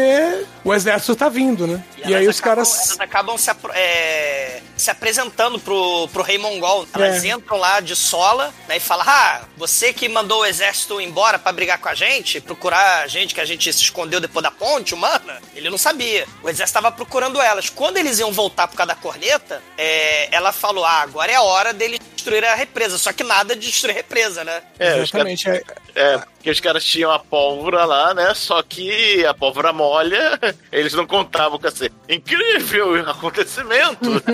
o 0.64 0.72
exército 0.72 1.16
tá 1.16 1.28
vindo, 1.28 1.66
né? 1.66 1.82
E, 1.98 2.14
aí 2.14 2.24
elas 2.24 2.36
os 2.36 2.40
acabam- 2.40 2.64
caras. 2.64 2.86
Elas 2.88 3.00
acabam 3.00 3.38
se, 3.38 3.50
é, 3.74 4.60
se 4.76 4.90
apresentando 4.90 5.58
pro, 5.58 6.08
pro 6.12 6.22
rei 6.22 6.36
mongol. 6.38 6.86
Elas 6.94 7.24
É. 7.24 7.28
entram 7.28 7.56
lá 7.58 7.80
de 7.80 7.96
sola 7.96 8.52
né, 8.68 8.76
e 8.76 8.80
falam: 8.80 9.04
Ah, 9.08 9.42
você 9.56 9.92
que 9.92 10.08
mandou 10.08 10.40
o 10.42 10.46
exército 10.46 11.00
embora 11.00 11.38
pra 11.38 11.52
brigar 11.52 11.78
com 11.78 11.88
a 11.88 11.94
gente, 11.94 12.03
procurar 12.44 13.02
a 13.02 13.06
gente 13.06 13.34
que 13.34 13.40
a 13.40 13.44
gente 13.44 13.72
se 13.72 13.82
escondeu 13.82 14.20
depois 14.20 14.42
da 14.42 14.50
ponte 14.50 14.94
humana, 14.94 15.40
ele 15.54 15.70
não 15.70 15.78
sabia. 15.78 16.26
O 16.42 16.48
exército 16.48 16.80
tava 16.80 16.90
procurando 16.94 17.40
elas. 17.40 17.70
Quando 17.70 17.96
eles 17.96 18.18
iam 18.18 18.32
voltar 18.32 18.68
por 18.68 18.76
causa 18.76 18.94
da 18.94 19.00
corneta, 19.00 19.62
é, 19.78 20.34
ela 20.34 20.52
falou: 20.52 20.84
Ah, 20.84 21.00
agora 21.02 21.32
é 21.32 21.34
a 21.36 21.42
hora 21.42 21.72
deles 21.72 21.98
destruir 22.14 22.44
a 22.44 22.54
represa. 22.54 22.96
Só 22.98 23.12
que 23.12 23.22
nada 23.24 23.54
de 23.56 23.66
destruir 23.70 23.92
a 23.92 23.96
represa, 23.96 24.44
né? 24.44 24.62
É, 24.78 25.00
os 25.02 25.10
caras, 25.10 25.32
Exatamente. 25.32 25.48
é- 25.48 25.62
é, 25.96 26.18
porque 26.18 26.50
os 26.50 26.60
caras 26.60 26.84
tinham 26.84 27.10
a 27.10 27.18
pólvora 27.18 27.84
lá, 27.84 28.12
né? 28.14 28.34
Só 28.34 28.62
que 28.62 29.24
a 29.24 29.32
pólvora 29.32 29.72
molha, 29.72 30.38
eles 30.72 30.92
não 30.92 31.06
contavam 31.06 31.58
com 31.58 31.68
esse 31.68 31.90
incrível 32.08 32.94
acontecimento. 33.08 34.10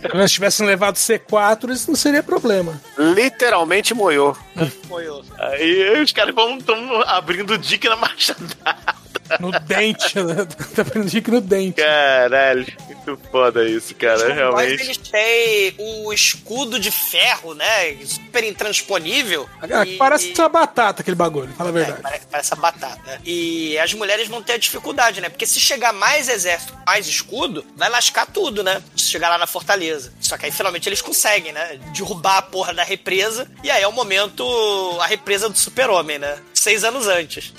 Se 0.00 0.16
eles 0.16 0.32
tivessem 0.32 0.66
levado 0.66 0.96
C4, 0.96 1.70
isso 1.70 1.88
não 1.88 1.96
seria 1.96 2.22
problema. 2.22 2.80
Literalmente 2.96 3.94
moiou. 3.94 4.36
Foi 4.88 5.08
o. 5.08 5.22
Aí 5.38 6.02
os 6.02 6.12
caras 6.12 6.34
vão 6.34 6.58
tão 6.58 7.02
abrindo 7.02 7.54
o 7.54 7.58
dick 7.58 7.88
na 7.88 7.96
machadada. 7.96 8.97
No 9.40 9.50
dente, 9.60 10.16
né? 10.22 10.46
Tá 10.74 10.82
vendo 10.82 11.06
Dick 11.06 11.30
no 11.30 11.40
dente. 11.40 11.80
Caralho, 11.80 12.66
muito 12.86 13.20
foda 13.30 13.68
isso, 13.68 13.94
cara. 13.94 14.28
Os 14.28 14.34
Realmente. 14.34 14.82
eles 14.82 14.96
têm 14.98 15.74
o 15.78 16.12
escudo 16.12 16.78
de 16.78 16.90
ferro, 16.90 17.54
né? 17.54 17.96
Super 18.04 18.44
intransponível. 18.44 19.48
Ah, 19.62 19.84
E- 19.86 19.96
Parece 19.96 20.32
uma 20.38 20.48
batata 20.48 21.02
aquele 21.02 21.16
bagulho, 21.16 21.52
fala 21.56 21.70
a 21.70 21.72
É, 21.72 21.74
verdade. 21.74 22.02
parece, 22.02 22.26
parece 22.30 22.54
a 22.54 22.56
batata. 22.56 23.00
né? 23.06 23.18
E 23.24 23.78
as 23.78 23.92
mulheres 23.94 24.28
vão 24.28 24.42
ter 24.42 24.54
a 24.54 24.58
dificuldade, 24.58 25.20
né? 25.20 25.28
Porque 25.28 25.46
se 25.46 25.58
chegar 25.60 25.92
mais 25.92 26.28
exército, 26.28 26.74
mais 26.86 27.06
escudo, 27.08 27.64
vai 27.76 27.88
lascar 27.88 28.26
tudo, 28.26 28.62
né? 28.62 28.82
Se 28.96 29.04
chegar 29.10 29.28
lá 29.28 29.38
na 29.38 29.46
fortaleza. 29.46 30.12
Só 30.20 30.36
que 30.36 30.46
aí 30.46 30.52
finalmente 30.52 30.88
eles 30.88 31.02
conseguem, 31.02 31.52
né? 31.52 31.78
Derrubar 31.94 32.38
a 32.38 32.42
porra 32.42 32.72
da 32.74 32.82
represa. 32.84 33.48
E 33.64 33.70
aí 33.70 33.82
é 33.82 33.88
o 33.88 33.92
momento, 33.92 34.44
a 35.00 35.06
represa 35.06 35.48
do 35.48 35.58
super-homem, 35.58 36.18
né? 36.18 36.38
Seis 36.68 36.84
anos 36.84 37.08
antes. 37.08 37.54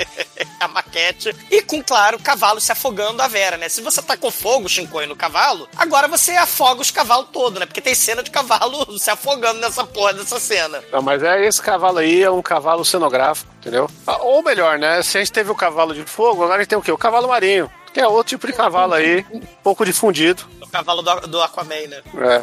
a 0.58 0.66
maquete. 0.66 1.36
E 1.50 1.60
com, 1.60 1.82
claro, 1.82 2.18
cavalo 2.18 2.58
se 2.58 2.72
afogando 2.72 3.20
a 3.20 3.28
Vera, 3.28 3.58
né? 3.58 3.68
Se 3.68 3.82
você 3.82 4.00
tacou 4.00 4.30
fogo, 4.30 4.70
Shinkoi, 4.70 5.04
no 5.04 5.14
cavalo, 5.14 5.68
agora 5.76 6.08
você 6.08 6.32
afoga 6.32 6.80
os 6.80 6.90
cavalos 6.90 7.28
todos, 7.30 7.60
né? 7.60 7.66
Porque 7.66 7.82
tem 7.82 7.94
cena 7.94 8.22
de 8.22 8.30
cavalo 8.30 8.86
se 8.98 9.10
afogando 9.10 9.60
nessa 9.60 9.84
porra 9.84 10.14
dessa 10.14 10.40
cena. 10.40 10.82
Não, 10.90 11.02
mas 11.02 11.22
é 11.22 11.44
esse 11.46 11.60
cavalo 11.60 11.98
aí 11.98 12.22
é 12.22 12.30
um 12.30 12.40
cavalo 12.40 12.86
cenográfico, 12.86 13.52
entendeu? 13.60 13.86
Ah, 14.06 14.22
Ou 14.22 14.42
melhor, 14.42 14.78
né? 14.78 15.02
Se 15.02 15.18
a 15.18 15.20
gente 15.20 15.32
teve 15.32 15.50
o 15.50 15.54
cavalo 15.54 15.92
de 15.92 16.04
fogo, 16.04 16.42
agora 16.42 16.56
a 16.56 16.62
gente 16.62 16.70
tem 16.70 16.78
o 16.78 16.82
quê? 16.82 16.90
O 16.90 16.96
cavalo 16.96 17.28
marinho. 17.28 17.70
Que 17.94 18.00
é 18.00 18.08
outro 18.08 18.30
tipo 18.30 18.46
de 18.48 18.52
cavalo 18.52 18.92
aí, 18.94 19.24
um 19.32 19.40
pouco 19.62 19.84
difundido. 19.84 20.42
O 20.60 20.66
cavalo 20.66 21.00
do, 21.00 21.14
do 21.28 21.40
Aquaman, 21.40 21.86
né? 21.88 22.02
É. 22.16 22.38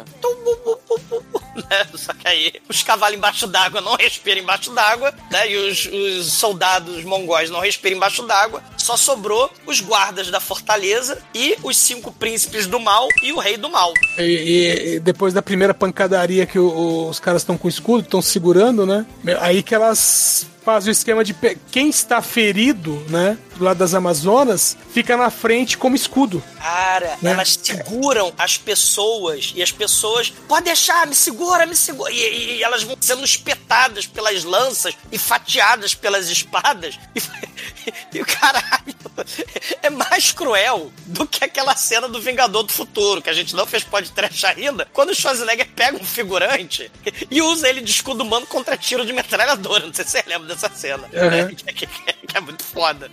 né? 1.70 1.86
Só 1.94 2.14
que 2.14 2.26
aí 2.26 2.52
os 2.68 2.82
cavalos 2.82 3.16
embaixo 3.18 3.46
d'água 3.46 3.80
não 3.82 3.94
respiram 3.94 4.40
embaixo 4.40 4.70
d'água, 4.72 5.12
né? 5.30 5.50
E 5.50 5.56
os, 5.56 5.84
os 5.86 6.32
soldados 6.32 7.04
mongóis 7.04 7.50
não 7.50 7.60
respiram 7.60 7.96
embaixo 7.98 8.22
d'água. 8.26 8.62
Só 8.78 8.96
sobrou 8.96 9.50
os 9.66 9.80
guardas 9.80 10.30
da 10.30 10.40
fortaleza 10.40 11.18
e 11.34 11.56
os 11.62 11.76
cinco 11.76 12.10
príncipes 12.12 12.66
do 12.66 12.80
mal 12.80 13.06
e 13.22 13.32
o 13.32 13.38
rei 13.38 13.56
do 13.58 13.68
mal. 13.68 13.92
E, 14.18 14.22
e- 14.22 14.94
e 14.94 15.00
depois 15.00 15.34
da 15.34 15.42
primeira 15.42 15.74
pancadaria 15.74 16.46
que 16.46 16.58
o- 16.58 17.08
os 17.08 17.20
caras 17.20 17.42
estão 17.42 17.58
com 17.58 17.68
escudo, 17.68 18.04
estão 18.04 18.22
segurando, 18.22 18.86
né? 18.86 19.04
Aí 19.40 19.62
que 19.62 19.74
elas 19.74 20.46
fazem 20.64 20.90
o 20.90 20.92
esquema 20.92 21.24
de 21.24 21.34
quem 21.70 21.88
está 21.88 22.22
ferido, 22.22 23.04
né? 23.08 23.36
Do 23.56 23.64
lado 23.64 23.78
das 23.78 23.94
Amazonas, 23.94 24.76
fica 24.92 25.16
na 25.16 25.30
frente 25.30 25.76
como 25.76 25.94
escudo. 25.96 26.42
Cara, 26.58 27.18
Né? 27.20 27.32
elas 27.32 27.58
seguram 27.62 28.32
as 28.38 28.56
pessoas 28.56 29.52
e 29.54 29.62
as 29.62 29.70
pessoas, 29.72 30.32
pode 30.48 30.64
deixar, 30.66 31.06
me 31.06 31.14
segura, 31.14 31.66
me 31.66 31.76
segura. 31.76 32.10
E, 32.12 32.58
e- 32.58 32.62
elas 32.62 32.82
vão 32.82 32.96
sendo 33.00 33.24
espetadas 33.24 34.06
pelas 34.06 34.44
lanças 34.44 34.94
e 35.10 35.18
fatiadas 35.18 35.94
pelas 35.94 36.28
espadas. 36.30 36.98
E, 37.14 37.22
e 38.18 38.22
o 38.22 38.26
caralho 38.26 38.94
é 39.82 39.90
mais 39.90 40.32
cruel 40.32 40.90
do 41.06 41.26
que 41.26 41.44
aquela 41.44 41.76
cena 41.76 42.08
do 42.08 42.20
Vingador 42.20 42.62
do 42.62 42.72
Futuro, 42.72 43.20
que 43.20 43.28
a 43.30 43.34
gente 43.34 43.54
não 43.54 43.66
fez 43.66 43.84
podcast 43.84 44.46
ainda, 44.46 44.88
quando 44.92 45.10
o 45.10 45.14
Schwarzenegger 45.14 45.68
pega 45.76 45.96
um 45.98 46.04
figurante 46.04 46.90
e 47.30 47.42
usa 47.42 47.68
ele 47.68 47.80
de 47.80 47.90
escudo 47.90 48.22
humano 48.22 48.46
contra 48.46 48.76
tiro 48.76 49.04
de 49.04 49.12
metralhadora. 49.12 49.86
Não 49.86 49.92
sei 49.94 50.04
se 50.04 50.12
você 50.12 50.24
lembra 50.26 50.48
dessa 50.54 50.70
cena. 50.70 51.08
Uhum. 51.12 51.30
né? 51.30 51.50
É 52.34 52.40
muito 52.40 52.62
foda. 52.62 53.10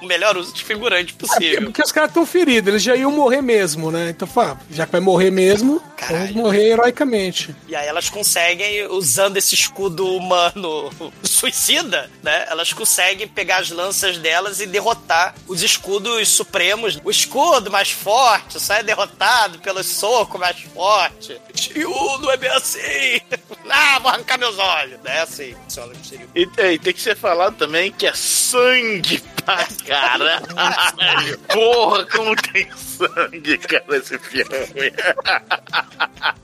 O 0.00 0.06
melhor 0.06 0.36
uso 0.36 0.52
de 0.52 0.64
figurante 0.64 1.12
possível. 1.14 1.64
Porque 1.64 1.82
os 1.82 1.92
caras 1.92 2.10
estão 2.10 2.24
feridos, 2.24 2.68
eles 2.68 2.82
já 2.82 2.96
iam 2.96 3.12
morrer 3.12 3.42
mesmo, 3.42 3.90
né? 3.90 4.10
Então, 4.10 4.28
já 4.70 4.86
que 4.86 4.92
vai 4.92 5.00
morrer 5.00 5.30
mesmo, 5.30 5.82
vamos 6.08 6.30
morrer 6.32 6.70
heroicamente. 6.70 7.54
E 7.68 7.76
aí 7.76 7.86
elas 7.86 8.08
conseguem, 8.08 8.86
usando 8.88 9.36
esse 9.36 9.54
escudo 9.54 10.06
humano 10.06 10.90
suicida, 11.22 12.10
né? 12.22 12.46
Elas 12.48 12.72
conseguem 12.72 13.28
pegar 13.28 13.58
as 13.58 13.70
lanças 13.70 14.18
delas 14.18 14.60
e 14.60 14.66
derrotar 14.66 15.34
os 15.46 15.62
escudos 15.62 16.28
supremos. 16.28 16.98
O 17.04 17.10
escudo 17.10 17.70
mais 17.70 17.90
forte 17.90 18.60
só 18.60 18.74
é 18.74 18.82
derrotado 18.82 19.58
pelo 19.58 19.82
soco 19.82 20.38
mais 20.38 20.58
forte. 20.74 21.40
Shiryu, 21.54 22.18
não 22.20 22.30
é 22.30 22.36
bem 22.36 22.50
assim. 22.50 23.20
Ah, 23.70 23.98
vou 23.98 24.10
arrancar 24.10 24.38
meus 24.38 24.58
olhos. 24.58 24.98
É 25.04 25.20
assim. 25.20 25.54
funciona 25.64 25.92
o. 25.92 26.38
E, 26.38 26.48
é, 26.56 26.72
e 26.72 26.78
tem 26.78 26.92
que 26.94 27.02
ser 27.02 27.14
falado 27.14 27.54
também 27.56 27.92
que 27.92 28.06
é 28.06 28.12
sangue 28.38 29.20
caralho. 29.86 31.38
Porra, 31.52 32.04
como 32.06 32.34
tem 32.36 32.68
sangue, 32.76 33.58
cara, 33.58 33.84
esse 33.96 34.18
filme. 34.18 34.48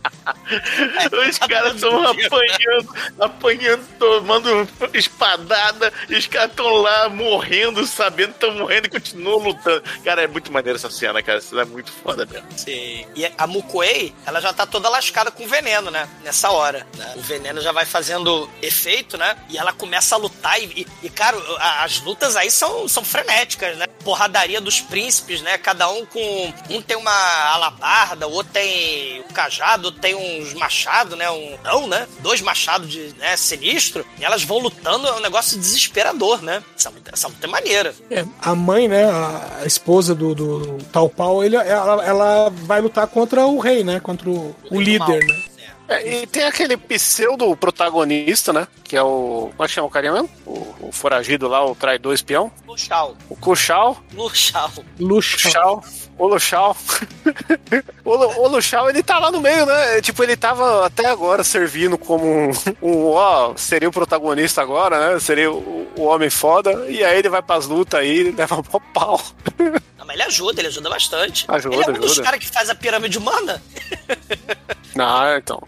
Os 1.29 1.39
caras 1.39 1.75
estão 1.75 2.03
apanhando, 2.07 2.95
apanhando, 3.21 3.87
tomando 3.99 4.69
espadada, 4.95 5.93
e 6.09 6.15
os 6.17 6.27
caras 6.27 6.51
estão 6.51 6.67
lá 6.77 7.09
morrendo, 7.09 7.87
sabendo 7.87 8.29
que 8.29 8.35
estão 8.45 8.55
morrendo 8.55 8.87
e 8.87 8.91
continuam 8.91 9.39
lutando. 9.39 9.83
Cara, 10.03 10.23
é 10.23 10.27
muito 10.27 10.51
maneiro 10.53 10.79
essa 10.79 10.91
cena, 10.91 11.23
cara. 11.23 11.39
Essa 11.39 11.51
cena 11.51 11.63
é 11.63 11.67
muito 11.67 11.91
foda 11.93 12.25
mesmo. 12.27 12.47
Sim. 12.57 13.07
E 13.15 13.31
a 13.37 13.47
Mukuei, 13.47 14.15
ela 14.25 14.41
já 14.41 14.53
tá 14.53 14.67
toda 14.67 14.89
lascada 14.89 15.31
com 15.31 15.47
veneno, 15.47 15.91
né? 15.91 16.09
Nessa 16.23 16.51
hora. 16.51 16.87
né? 16.97 17.13
O 17.17 17.21
veneno 17.21 17.61
já 17.61 17.73
vai 17.73 17.85
fazendo 17.85 18.49
efeito, 18.63 19.19
né? 19.19 19.37
E 19.51 19.59
ela 19.59 19.73
começa 19.73 20.15
a 20.15 20.19
lutar. 20.19 20.59
E, 20.61 20.65
e- 20.83 20.87
e, 21.03 21.11
cara, 21.11 21.37
as 21.83 22.01
lutas 22.01 22.37
aí 22.37 22.51
são, 22.51 22.87
são 22.95 23.05
frenéticas, 23.05 23.77
né? 23.77 23.87
Porradaria 24.05 24.61
dos 24.61 24.81
príncipes, 24.81 25.43
né? 25.43 25.59
Cada 25.59 25.91
um 25.91 26.07
com. 26.07 26.53
Um 26.71 26.81
tem 26.81 26.97
uma 26.97 27.11
alabarda, 27.53 28.27
o 28.29 28.33
outro 28.33 28.53
tem 28.53 29.21
o 29.21 29.33
cajado, 29.33 29.87
outro 29.87 30.01
tem 30.01 30.15
uns 30.15 30.55
machados, 30.55 31.19
né? 31.19 31.31
Um. 31.31 31.59
Não, 31.63 31.87
né? 31.87 32.07
Dois 32.21 32.41
machados 32.41 32.89
de 32.89 33.15
né, 33.19 33.37
sinistro. 33.37 34.07
E 34.19 34.25
elas 34.25 34.43
vão 34.45 34.59
lutando, 34.59 35.07
é 35.07 35.13
um 35.13 35.21
negócio 35.21 35.59
desesperador, 35.59 36.43
né? 36.43 36.63
Essa 36.77 36.93
essa 37.13 37.29
luta 37.29 37.47
é 37.47 37.51
maneira. 37.51 37.95
É, 38.11 38.25
a 38.41 38.55
mãe, 38.55 38.89
né, 38.89 39.05
a 39.05 39.65
a 39.65 39.67
esposa 39.67 40.15
do, 40.15 40.35
do 40.35 40.79
Tal 40.93 41.09
Pau, 41.09 41.43
ele, 41.43 41.57
ela, 41.57 42.05
ela 42.05 42.51
vai 42.51 42.81
lutar 42.81 43.07
contra 43.07 43.47
o 43.47 43.59
rei, 43.59 43.83
né? 43.83 43.99
Contra 43.99 44.29
o, 44.29 44.55
o 44.71 44.81
líder, 44.81 45.25
né? 45.25 45.54
É, 45.87 46.23
e 46.23 46.27
tem 46.27 46.45
aquele 46.45 46.77
pseudo 46.77 47.55
protagonista, 47.57 48.53
né? 48.53 48.67
Que 48.83 48.97
é 48.97 49.03
o. 49.03 49.51
Como 49.55 49.65
é 49.65 49.67
que 49.67 49.73
chama 49.75 49.87
o 49.87 49.91
carinha 49.91 50.13
mesmo? 50.15 50.31
O, 50.47 50.89
o 50.89 50.93
foragido 50.93 51.47
lá, 51.47 51.65
o 51.65 51.75
traidor 51.75 52.15
espião. 52.15 52.51
Luxal. 52.67 53.15
O 53.29 53.37
Kushal. 53.37 54.03
Luxal. 54.15 54.71
Luxal. 54.99 55.85
O 56.17 56.27
Luxal. 56.27 56.77
o, 58.05 58.15
Lu- 58.17 58.41
o 58.41 58.49
Luxal, 58.49 58.89
ele 58.89 59.03
tá 59.03 59.19
lá 59.19 59.31
no 59.31 59.41
meio, 59.43 59.67
né? 59.67 60.01
Tipo, 60.01 60.23
ele 60.23 60.37
tava 60.37 60.87
até 60.87 61.07
agora 61.07 61.45
servindo 61.45 61.99
como 61.99 62.25
um, 62.25 62.51
um, 62.81 63.07
ó, 63.11 63.53
seria 63.57 63.89
o 63.89 63.93
protagonista 63.93 64.63
agora, 64.63 65.13
né? 65.13 65.21
Seria 65.21 65.51
o, 65.53 65.87
o 65.99 66.03
homem 66.05 66.31
foda. 66.31 66.87
E 66.89 67.05
aí 67.05 67.19
ele 67.19 67.29
vai 67.29 67.43
pras 67.43 67.67
lutas 67.67 68.01
aí, 68.01 68.31
leva 68.33 68.57
um 68.57 68.63
pau. 68.63 69.21
Não, 69.99 70.07
mas 70.07 70.15
ele 70.15 70.23
ajuda, 70.23 70.61
ele 70.61 70.69
ajuda 70.69 70.89
bastante. 70.89 71.45
Ajuda, 71.49 71.75
ele 71.77 71.85
é 71.85 71.89
um 71.91 71.93
dos 71.95 72.13
ajuda. 72.13 72.23
caras 72.25 72.41
que 72.41 72.49
faz 72.49 72.71
a 72.71 72.75
pirâmide 72.75 73.19
humana. 73.19 73.63
Não, 74.95 75.37
então. 75.37 75.61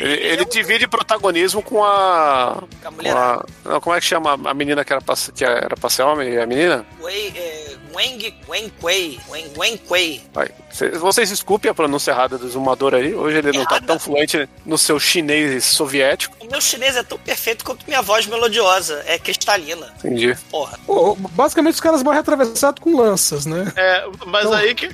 Ele, 0.00 0.12
ele 0.12 0.44
divide 0.46 0.86
protagonismo 0.88 1.62
com 1.62 1.84
a. 1.84 2.62
Com 2.82 2.88
a 2.88 2.90
Com 2.90 2.96
mulher. 2.96 3.16
a 3.16 3.44
não, 3.64 3.80
como 3.80 3.96
é 3.96 4.00
que 4.00 4.06
chama 4.06 4.32
a 4.44 4.54
menina 4.54 4.84
que 4.84 4.92
era 4.92 5.02
pra, 5.02 5.16
ser- 5.16 5.32
que 5.32 5.44
era 5.44 5.76
pra 5.76 5.90
ser 5.90 6.02
homem? 6.02 6.36
A 6.38 6.46
menina? 6.46 6.86
Wei, 7.00 7.32
é, 7.36 7.76
Weng, 7.94 8.34
Wen 8.48 8.68
Kuei. 8.80 9.18
Wen, 9.28 9.46
Wen 9.56 9.76
Kuei. 9.78 10.22
Vai. 10.32 10.48
Cê- 10.70 10.90
Vocês 10.90 11.30
desculpem 11.30 11.70
a 11.70 11.74
pronúncia 11.74 12.10
errada 12.10 12.36
do 12.36 12.48
Zumador 12.48 12.94
aí. 12.94 13.14
Hoje 13.14 13.38
ele 13.38 13.52
não 13.56 13.64
tá 13.64 13.76
Errada. 13.76 13.86
tão 13.86 13.98
fluente 13.98 14.48
no 14.66 14.76
seu 14.76 15.00
chinês 15.00 15.64
soviético. 15.64 16.36
O 16.40 16.50
meu 16.50 16.60
chinês 16.60 16.94
é 16.96 17.02
tão 17.02 17.16
perfeito 17.18 17.64
quanto 17.64 17.86
minha 17.86 18.02
voz 18.02 18.26
melodiosa. 18.26 19.02
É 19.06 19.18
cristalina. 19.18 19.92
Entendi. 19.98 20.36
Porra. 20.50 20.78
Pô, 20.86 21.14
basicamente 21.16 21.74
os 21.74 21.80
caras 21.80 22.02
morrem 22.02 22.20
atravessados 22.20 22.82
com 22.82 22.96
lanças, 22.96 23.46
né? 23.46 23.72
É, 23.76 24.04
mas 24.26 24.44
Então- 24.44 24.52
aí 24.58 24.74
que. 24.74 24.90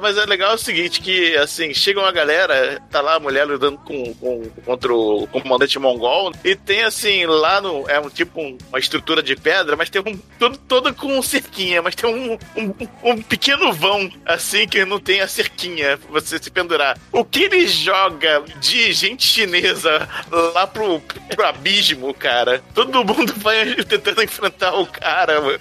Mas 0.00 0.16
é 0.16 0.24
legal 0.26 0.54
o 0.54 0.58
seguinte: 0.58 1.00
que 1.00 1.36
assim, 1.36 1.74
chega 1.74 2.00
uma 2.00 2.12
galera, 2.12 2.80
tá 2.90 3.00
lá 3.00 3.14
a 3.16 3.20
mulher 3.20 3.46
lidando 3.46 3.78
com, 3.78 4.13
com- 4.20 4.48
contra 4.64 4.92
o 4.94 5.26
comandante 5.28 5.78
mongol, 5.78 6.32
e 6.44 6.54
tem 6.56 6.82
assim, 6.84 7.26
lá 7.26 7.60
no. 7.60 7.88
É 7.88 7.98
um 8.00 8.08
tipo 8.10 8.40
um- 8.40 8.56
uma 8.68 8.78
estrutura 8.78 9.22
de 9.22 9.36
pedra, 9.36 9.76
mas 9.76 9.90
tem 9.90 10.02
um. 10.02 10.16
Todo, 10.38 10.56
todo 10.58 10.94
com 10.94 11.20
cerquinha, 11.22 11.82
mas 11.82 11.94
tem 11.94 12.08
um, 12.08 12.38
um, 12.56 12.74
um 13.02 13.22
pequeno 13.22 13.72
vão, 13.72 14.10
assim, 14.26 14.66
que 14.66 14.84
não 14.84 14.98
tem 15.00 15.20
a 15.20 15.28
cerquinha 15.28 15.96
pra 15.98 16.20
você 16.20 16.38
se 16.42 16.50
pendurar. 16.50 16.98
O 17.12 17.24
que 17.24 17.44
ele 17.44 17.66
joga 17.66 18.42
de 18.60 18.92
gente 18.92 19.24
chinesa 19.26 20.08
lá 20.54 20.66
pro, 20.66 21.00
pro 21.00 21.46
abismo, 21.46 22.12
cara? 22.14 22.62
Todo 22.74 23.04
mundo 23.04 23.32
vai 23.38 23.74
tentando 23.84 24.22
enfrentar 24.22 24.74
o 24.74 24.86
cara, 24.86 25.40
mano. 25.40 25.58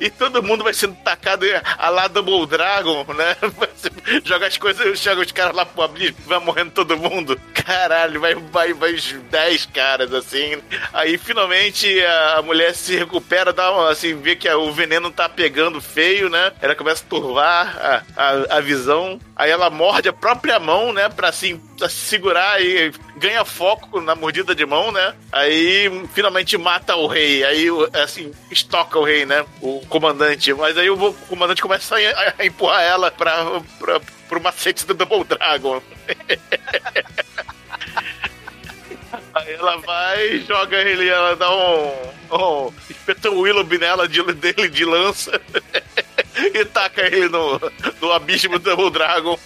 E 0.00 0.10
todo 0.10 0.42
mundo 0.42 0.64
vai 0.64 0.74
sendo 0.74 0.94
tacado 0.96 1.46
a 1.78 1.88
lá 1.88 2.08
Double 2.08 2.46
Dragon, 2.46 3.04
né? 3.14 3.36
Você 3.76 3.90
joga 4.24 4.46
as 4.46 4.56
coisas, 4.56 5.00
joga 5.00 5.22
os 5.22 5.32
caras 5.32 5.54
lá 5.54 5.64
pro 5.64 5.82
abismo, 5.82 6.16
vai 6.26 6.38
morrendo 6.38 6.70
todo 6.72 6.96
mundo. 6.96 7.40
Caralho, 7.64 8.20
vai, 8.20 8.34
vai, 8.34 8.72
vai 8.72 8.94
os 8.94 9.12
10 9.12 9.66
caras, 9.66 10.12
assim. 10.12 10.56
Aí 10.92 11.18
finalmente 11.18 12.00
a 12.36 12.42
mulher 12.42 12.74
se 12.74 12.96
recupera, 12.96 13.52
dá 13.52 13.70
uma, 13.70 13.90
assim, 13.90 14.14
vê 14.14 14.36
que 14.36 14.48
o 14.48 14.72
veneno 14.72 15.10
tá 15.10 15.28
pegando 15.28 15.80
feio, 15.80 16.28
né? 16.28 16.52
Ela 16.60 16.74
começa 16.74 17.04
a 17.04 17.08
turvar 17.08 17.76
a, 17.78 18.02
a, 18.16 18.56
a 18.56 18.60
visão. 18.60 19.18
Aí 19.36 19.50
ela 19.50 19.70
morde 19.70 20.08
a 20.08 20.12
própria 20.12 20.58
mão, 20.58 20.92
né? 20.92 21.08
Pra 21.08 21.28
assim, 21.28 21.60
pra 21.78 21.88
se 21.88 21.96
segurar 21.96 22.60
e 22.60 22.92
ganha 23.16 23.44
foco 23.44 24.00
na 24.00 24.14
mordida 24.14 24.54
de 24.54 24.66
mão, 24.66 24.90
né? 24.90 25.14
Aí 25.30 25.90
finalmente 26.14 26.56
mata 26.58 26.96
o 26.96 27.06
rei. 27.06 27.44
Aí, 27.44 27.68
assim, 28.02 28.32
estoca 28.50 28.98
o 28.98 29.04
rei, 29.04 29.24
né? 29.24 29.44
O 29.60 29.80
comandante. 29.88 30.52
Mas 30.54 30.76
aí 30.76 30.90
o 30.90 31.12
comandante 31.28 31.62
começa 31.62 31.96
a, 31.96 32.34
a 32.38 32.46
empurrar 32.46 32.82
ela 32.82 33.10
pra, 33.10 33.60
pra, 33.78 34.00
pro 34.28 34.40
macete 34.40 34.86
do 34.86 34.94
Double 34.94 35.24
Dragon. 35.24 35.82
Aí 39.34 39.52
ela 39.54 39.76
vai, 39.78 40.40
joga 40.40 40.76
ele, 40.76 41.08
ela 41.08 41.34
dá 41.36 41.50
um. 41.50 41.92
um 42.32 42.72
espeta 42.90 43.30
o 43.30 43.40
Willoughby 43.40 43.78
nela 43.78 44.08
de, 44.08 44.22
dele 44.34 44.68
de 44.68 44.84
lança 44.84 45.40
e 46.36 46.64
taca 46.64 47.02
ele 47.02 47.28
no, 47.28 47.60
no 48.00 48.12
abismo 48.12 48.58
do 48.58 48.64
Double 48.64 48.90
Dragon. 48.90 49.38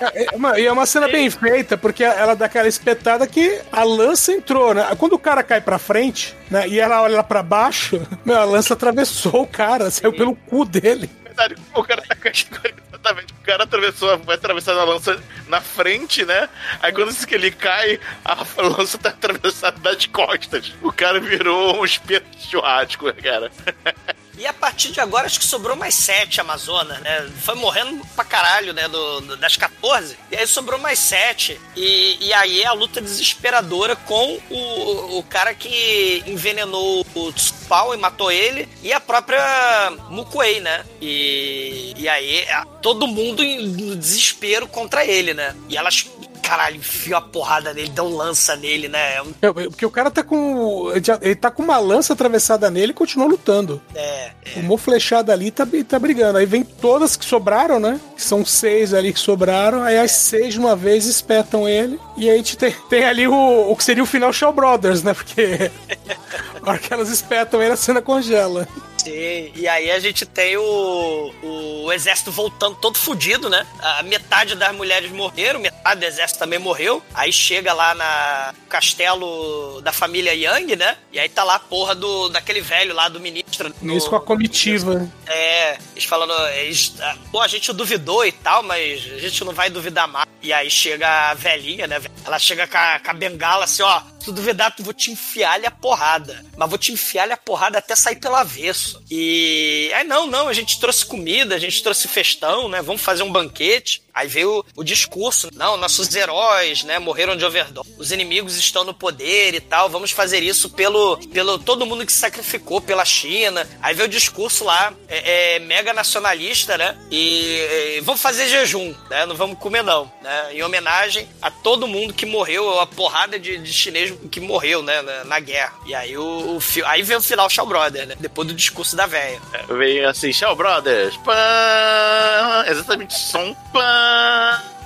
É, 0.00 0.22
é 0.22 0.60
e 0.60 0.66
é 0.66 0.72
uma 0.72 0.86
cena 0.86 1.08
bem 1.08 1.28
feita, 1.28 1.76
porque 1.76 2.02
ela 2.02 2.34
dá 2.34 2.46
aquela 2.46 2.68
espetada 2.68 3.26
que 3.26 3.60
a 3.70 3.84
lança 3.84 4.32
entrou, 4.32 4.74
né? 4.74 4.86
Quando 4.98 5.12
o 5.12 5.18
cara 5.18 5.42
cai 5.42 5.60
pra 5.60 5.78
frente, 5.78 6.34
né? 6.50 6.66
E 6.66 6.80
ela 6.80 7.02
olha 7.02 7.16
lá 7.16 7.22
pra 7.22 7.42
baixo, 7.42 8.00
meu, 8.24 8.38
a 8.38 8.44
lança 8.44 8.74
atravessou 8.74 9.42
o 9.42 9.46
cara, 9.46 9.90
saiu 9.90 10.12
pelo 10.12 10.34
cu 10.34 10.64
dele. 10.64 11.10
verdade, 11.24 11.54
o 11.74 11.82
cara 11.84 12.02
exatamente. 12.88 13.32
O 13.32 13.44
cara 13.44 13.64
atravessou, 13.64 14.18
vai 14.18 14.36
atravessar 14.36 14.76
a 14.76 14.84
lança 14.84 15.22
na 15.48 15.60
frente, 15.60 16.24
né? 16.24 16.48
Aí 16.80 16.92
quando 16.92 17.10
que 17.26 17.34
ele 17.34 17.50
cai, 17.50 17.98
a 18.24 18.44
lança 18.62 18.98
tá 18.98 19.10
atravessada 19.10 19.78
das 19.80 20.06
costas. 20.06 20.72
O 20.82 20.92
cara 20.92 21.20
virou 21.20 21.80
um 21.80 21.84
espeto 21.84 22.28
de 22.36 22.46
churrasco, 22.46 23.06
né, 23.06 23.12
cara. 23.12 23.50
E 24.40 24.46
a 24.46 24.52
partir 24.54 24.90
de 24.90 25.00
agora, 25.00 25.26
acho 25.26 25.38
que 25.38 25.44
sobrou 25.44 25.76
mais 25.76 25.94
sete 25.94 26.40
Amazonas, 26.40 26.98
né? 27.00 27.30
Foi 27.42 27.54
morrendo 27.56 28.02
pra 28.16 28.24
caralho, 28.24 28.72
né? 28.72 28.88
Do, 28.88 29.20
do- 29.20 29.36
das 29.36 29.54
14. 29.56 30.16
E 30.32 30.36
aí 30.36 30.46
sobrou 30.46 30.78
mais 30.78 30.98
sete. 30.98 31.60
E, 31.76 32.16
e 32.20 32.32
aí 32.32 32.62
é 32.62 32.66
a 32.66 32.72
luta 32.72 33.00
desesperadora 33.02 33.94
com 33.94 34.40
o, 34.48 35.18
o 35.18 35.22
cara 35.24 35.54
que 35.54 36.22
envenenou 36.26 37.06
o 37.14 37.32
Tsupao 37.32 37.92
e 37.94 37.98
matou 37.98 38.32
ele. 38.32 38.66
E 38.82 38.92
a 38.94 38.98
própria 39.00 39.92
Mukuei, 40.08 40.58
né? 40.60 40.84
E, 41.02 41.92
e 41.98 42.08
aí 42.08 42.46
todo 42.80 43.06
mundo 43.06 43.42
em 43.44 43.94
desespero 43.98 44.66
contra 44.66 45.04
ele, 45.04 45.34
né? 45.34 45.54
E 45.68 45.76
elas, 45.76 46.06
caralho, 46.42 46.76
enfiam 46.76 47.18
a 47.18 47.20
porrada 47.20 47.72
nele, 47.72 47.88
dão 47.90 48.08
lança 48.08 48.56
nele, 48.56 48.88
né? 48.88 49.16
É 49.16 49.22
um- 49.22 49.34
É, 49.42 49.52
Porque 49.52 49.86
o 49.86 49.90
cara 49.90 50.10
tá 50.10 50.22
com. 50.22 50.90
ele 51.20 51.34
tá 51.36 51.50
com 51.50 51.62
uma 51.62 51.78
lança 51.78 52.12
atravessada 52.12 52.70
nele 52.70 52.92
e 52.92 52.94
continua 52.94 53.26
lutando. 53.26 53.80
É, 53.94 54.30
Uma 54.56 54.76
flechada 54.78 55.32
ali 55.32 55.50
tá, 55.50 55.66
tá 55.88 55.98
brigando. 55.98 56.38
Aí 56.38 56.46
vem 56.46 56.62
todas 56.64 57.16
que 57.16 57.24
sobraram, 57.24 57.78
né? 57.78 58.00
São 58.16 58.44
seis 58.44 58.92
ali 58.94 59.12
que 59.12 59.20
sobraram. 59.20 59.82
Aí 59.82 59.98
as 59.98 60.12
seis 60.12 60.54
de 60.54 60.60
uma 60.60 60.74
vez 60.74 61.06
espetam 61.06 61.68
ele. 61.68 61.98
E 62.16 62.28
aí 62.28 62.34
a 62.34 62.36
gente 62.38 62.56
tem, 62.56 62.74
tem 62.88 63.04
ali 63.04 63.26
o, 63.28 63.70
o 63.70 63.76
que 63.76 63.84
seria 63.84 64.02
o 64.02 64.06
final 64.06 64.32
Shaw 64.32 64.52
Brothers, 64.52 65.02
né? 65.02 65.14
Porque 65.14 65.70
a 66.62 66.70
hora 66.70 66.78
que 66.78 66.92
elas 66.92 67.08
espetam 67.08 67.62
ele, 67.62 67.72
a 67.72 67.76
cena 67.76 68.00
congela. 68.02 68.66
Sim, 68.98 69.50
e 69.56 69.66
aí 69.66 69.90
a 69.90 69.98
gente 69.98 70.26
tem 70.26 70.58
o, 70.58 71.32
o 71.42 71.90
exército 71.92 72.30
voltando 72.30 72.76
todo 72.76 72.98
fudido, 72.98 73.48
né? 73.48 73.66
A 73.80 74.02
metade 74.02 74.54
das 74.54 74.74
mulheres 74.76 75.10
morreram, 75.10 75.58
metade 75.58 76.00
do 76.00 76.04
exército 76.06 76.38
também 76.38 76.58
morreu. 76.58 77.02
Aí 77.14 77.32
chega 77.32 77.72
lá 77.72 77.94
na 77.94 78.54
castelo 78.68 79.80
da 79.82 79.90
família 79.92 80.34
Yang, 80.34 80.76
né? 80.76 80.96
E 81.12 81.18
aí 81.18 81.28
tá 81.30 81.42
lá 81.44 81.54
a 81.54 81.58
porra 81.60 81.94
do, 81.94 82.28
daquele 82.28 82.60
velho 82.60 82.94
lá 82.94 83.08
do 83.08 83.18
ministro. 83.20 83.72
do- 83.72 83.96
Isso 83.96 84.10
com 84.10 84.16
a 84.16 84.20
comitiva. 84.20 85.08
é, 85.26 85.78
eles 85.92 86.04
falando, 86.04 86.34
eles, 86.56 86.92
ah, 87.00 87.16
pô, 87.32 87.40
a 87.40 87.48
gente 87.48 87.72
duvidou 87.72 88.24
e 88.26 88.32
tal, 88.32 88.62
mas 88.62 89.00
a 89.14 89.18
gente 89.18 89.42
não 89.44 89.52
vai 89.54 89.70
duvidar 89.70 90.06
mais. 90.06 90.28
E 90.42 90.52
aí 90.52 90.70
chega 90.70 91.30
a 91.30 91.34
velhinha, 91.34 91.86
né? 91.86 92.00
Ela 92.24 92.38
chega 92.38 92.66
com 92.66 92.76
a, 92.76 92.98
com 93.02 93.10
a 93.10 93.14
bengala 93.14 93.64
assim, 93.64 93.82
ó. 93.82 94.00
Se 94.20 94.26
tu 94.26 94.32
duvidar, 94.32 94.74
tu 94.74 94.82
vou 94.82 94.92
te 94.92 95.10
enfiar-lhe 95.10 95.66
a 95.66 95.70
porrada. 95.70 96.44
Mas 96.60 96.68
vou 96.68 96.78
te 96.78 96.92
enfiar-lhe 96.92 97.32
a 97.32 97.38
porrada 97.38 97.78
até 97.78 97.96
sair 97.96 98.16
pelo 98.16 98.34
avesso. 98.34 99.02
E. 99.10 99.90
Aí 99.94 100.04
não, 100.04 100.26
não, 100.26 100.46
a 100.46 100.52
gente 100.52 100.78
trouxe 100.78 101.06
comida, 101.06 101.54
a 101.54 101.58
gente 101.58 101.82
trouxe 101.82 102.06
festão, 102.06 102.68
né? 102.68 102.82
Vamos 102.82 103.00
fazer 103.00 103.22
um 103.22 103.32
banquete. 103.32 104.02
Aí 104.14 104.28
veio 104.28 104.64
o 104.76 104.84
discurso, 104.84 105.48
não, 105.54 105.76
nossos 105.76 106.14
heróis, 106.14 106.82
né, 106.82 106.98
morreram 106.98 107.36
de 107.36 107.44
overdose. 107.44 107.94
Os 107.98 108.12
inimigos 108.12 108.56
estão 108.56 108.84
no 108.84 108.94
poder 108.94 109.54
e 109.54 109.60
tal. 109.60 109.88
Vamos 109.88 110.10
fazer 110.10 110.42
isso 110.42 110.70
pelo, 110.70 111.16
pelo 111.28 111.58
todo 111.58 111.86
mundo 111.86 112.04
que 112.04 112.12
se 112.12 112.18
sacrificou 112.18 112.80
pela 112.80 113.04
China. 113.04 113.66
Aí 113.82 113.94
veio 113.94 114.08
o 114.08 114.10
discurso 114.10 114.64
lá, 114.64 114.92
é, 115.08 115.56
é, 115.56 115.58
mega 115.58 115.92
nacionalista, 115.92 116.76
né? 116.76 116.96
E, 117.10 117.96
e 117.96 118.00
vamos 118.00 118.20
fazer 118.20 118.48
jejum, 118.48 118.94
né? 119.08 119.26
Não 119.26 119.34
vamos 119.34 119.58
comer 119.58 119.82
não, 119.82 120.10
né? 120.22 120.54
Em 120.54 120.62
homenagem 120.62 121.28
a 121.40 121.50
todo 121.50 121.86
mundo 121.86 122.12
que 122.12 122.26
morreu, 122.26 122.80
a 122.80 122.86
porrada 122.86 123.38
de, 123.38 123.58
de 123.58 123.72
chinês 123.72 124.12
que 124.30 124.40
morreu, 124.40 124.82
né, 124.82 125.02
na, 125.02 125.24
na 125.24 125.40
guerra. 125.40 125.72
E 125.86 125.94
aí 125.94 126.16
o, 126.16 126.58
o 126.58 126.60
aí 126.84 127.02
veio 127.02 127.18
o 127.18 127.22
final 127.22 127.48
Shaw 127.48 127.66
Brother, 127.66 128.06
né? 128.06 128.16
Depois 128.18 128.46
do 128.48 128.54
discurso 128.54 128.96
da 128.96 129.06
véia. 129.06 129.40
Veio 129.68 130.08
assim, 130.08 130.32
Shaw 130.32 130.54
Brothers, 130.56 131.16
pã, 131.18 132.64
exatamente 132.66 133.14
som, 133.18 133.54
pã, 133.72 134.09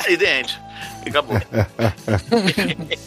e 0.08 0.16
dentro. 0.16 0.64
E 1.04 1.10
acabou. 1.10 1.36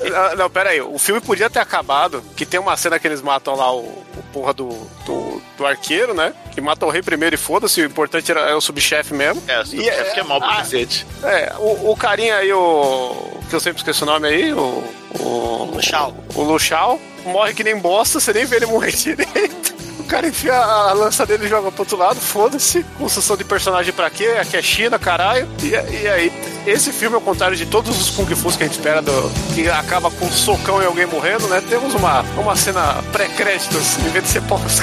Não, 0.10 0.36
não, 0.36 0.50
pera 0.50 0.70
aí. 0.70 0.82
O 0.82 0.98
filme 0.98 1.20
podia 1.20 1.50
ter 1.50 1.60
acabado, 1.60 2.24
que 2.36 2.46
tem 2.46 2.60
uma 2.60 2.78
cena 2.78 3.00
que 3.00 3.08
eles 3.08 3.22
matam 3.22 3.56
lá 3.56 3.74
o, 3.74 3.80
o 3.80 4.24
porra 4.32 4.54
do, 4.54 4.70
do, 5.06 5.42
do 5.58 5.66
arqueiro, 5.66 6.14
né? 6.14 6.34
Que 6.52 6.62
mata 6.62 6.86
o 6.86 6.90
rei 6.90 7.02
primeiro 7.02 7.36
e 7.36 7.38
foda-se, 7.38 7.82
o 7.82 7.86
importante 7.86 8.32
era, 8.32 8.42
é 8.42 8.56
o 8.56 8.62
subchefe 8.62 9.14
mesmo. 9.14 9.44
É, 9.48 9.60
o 9.60 9.66
subchefe 9.66 10.14
que 10.14 10.20
é 10.20 10.24
mal 10.24 10.40
pra 10.40 10.52
ah, 10.52 10.56
cacete. 10.58 11.06
É, 11.24 11.54
o, 11.58 11.92
o 11.92 11.98
carinha 11.98 12.38
aí, 12.38 12.54
o. 12.54 13.40
que 13.50 13.56
eu 13.56 13.60
sempre 13.60 13.80
esqueço 13.80 14.04
o 14.04 14.08
nome 14.08 14.28
aí, 14.28 14.54
o. 14.54 14.84
O 15.20 15.72
Luchao. 15.74 16.16
O 16.36 16.44
Luchao 16.44 17.00
morre 17.26 17.54
que 17.54 17.64
nem 17.64 17.78
bosta, 17.78 18.20
você 18.20 18.32
nem 18.32 18.46
vê 18.46 18.58
ele 18.58 18.68
morrer 18.68 18.92
direito. 18.92 19.76
Cara 20.08 20.28
enfia 20.28 20.54
a 20.56 20.94
lança 20.94 21.26
dele 21.26 21.46
e 21.46 21.50
joga 21.50 21.70
pro 21.72 21.82
outro 21.82 21.98
lado, 21.98 22.20
foda-se. 22.20 22.84
Construção 22.98 23.36
de 23.36 23.44
personagem 23.44 23.92
pra 23.92 24.10
quê? 24.10 24.38
Aqui 24.40 24.56
é 24.56 24.62
China, 24.62 24.98
caralho. 24.98 25.48
E, 25.62 25.68
e 25.70 26.08
aí, 26.08 26.32
esse 26.66 26.94
filme, 26.94 27.16
ao 27.16 27.22
contrário 27.22 27.58
de 27.58 27.66
todos 27.66 28.00
os 28.00 28.10
Kung 28.10 28.34
Fus 28.36 28.56
que 28.56 28.64
a 28.64 28.68
gente 28.68 28.78
espera, 28.78 29.02
do, 29.02 29.12
que 29.54 29.68
acaba 29.70 30.10
com 30.10 30.26
um 30.26 30.32
socão 30.32 30.82
e 30.82 30.86
alguém 30.86 31.06
morrendo, 31.06 31.48
né? 31.48 31.62
Temos 31.68 31.94
uma, 31.94 32.22
uma 32.38 32.56
cena 32.56 33.04
pré-créditos, 33.12 33.98
em 33.98 34.10
vez 34.10 34.24
de 34.24 34.30
ser 34.30 34.42
pós 34.44 34.62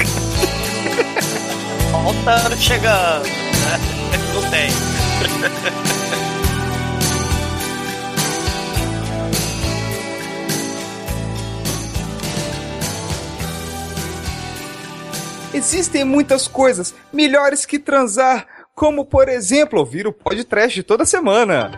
Voltando, 1.91 2.57
chegando. 2.57 3.23
né? 3.23 3.79
Não 4.33 4.49
tem. 4.51 4.69
Existem 15.55 16.03
muitas 16.03 16.49
coisas 16.49 16.93
melhores 17.13 17.65
que 17.65 17.79
transar, 17.79 18.45
como 18.75 19.05
por 19.05 19.29
exemplo 19.29 19.79
ouvir 19.79 20.05
o 20.05 20.11
podcast 20.11 20.83
toda 20.83 21.05
semana. 21.05 21.71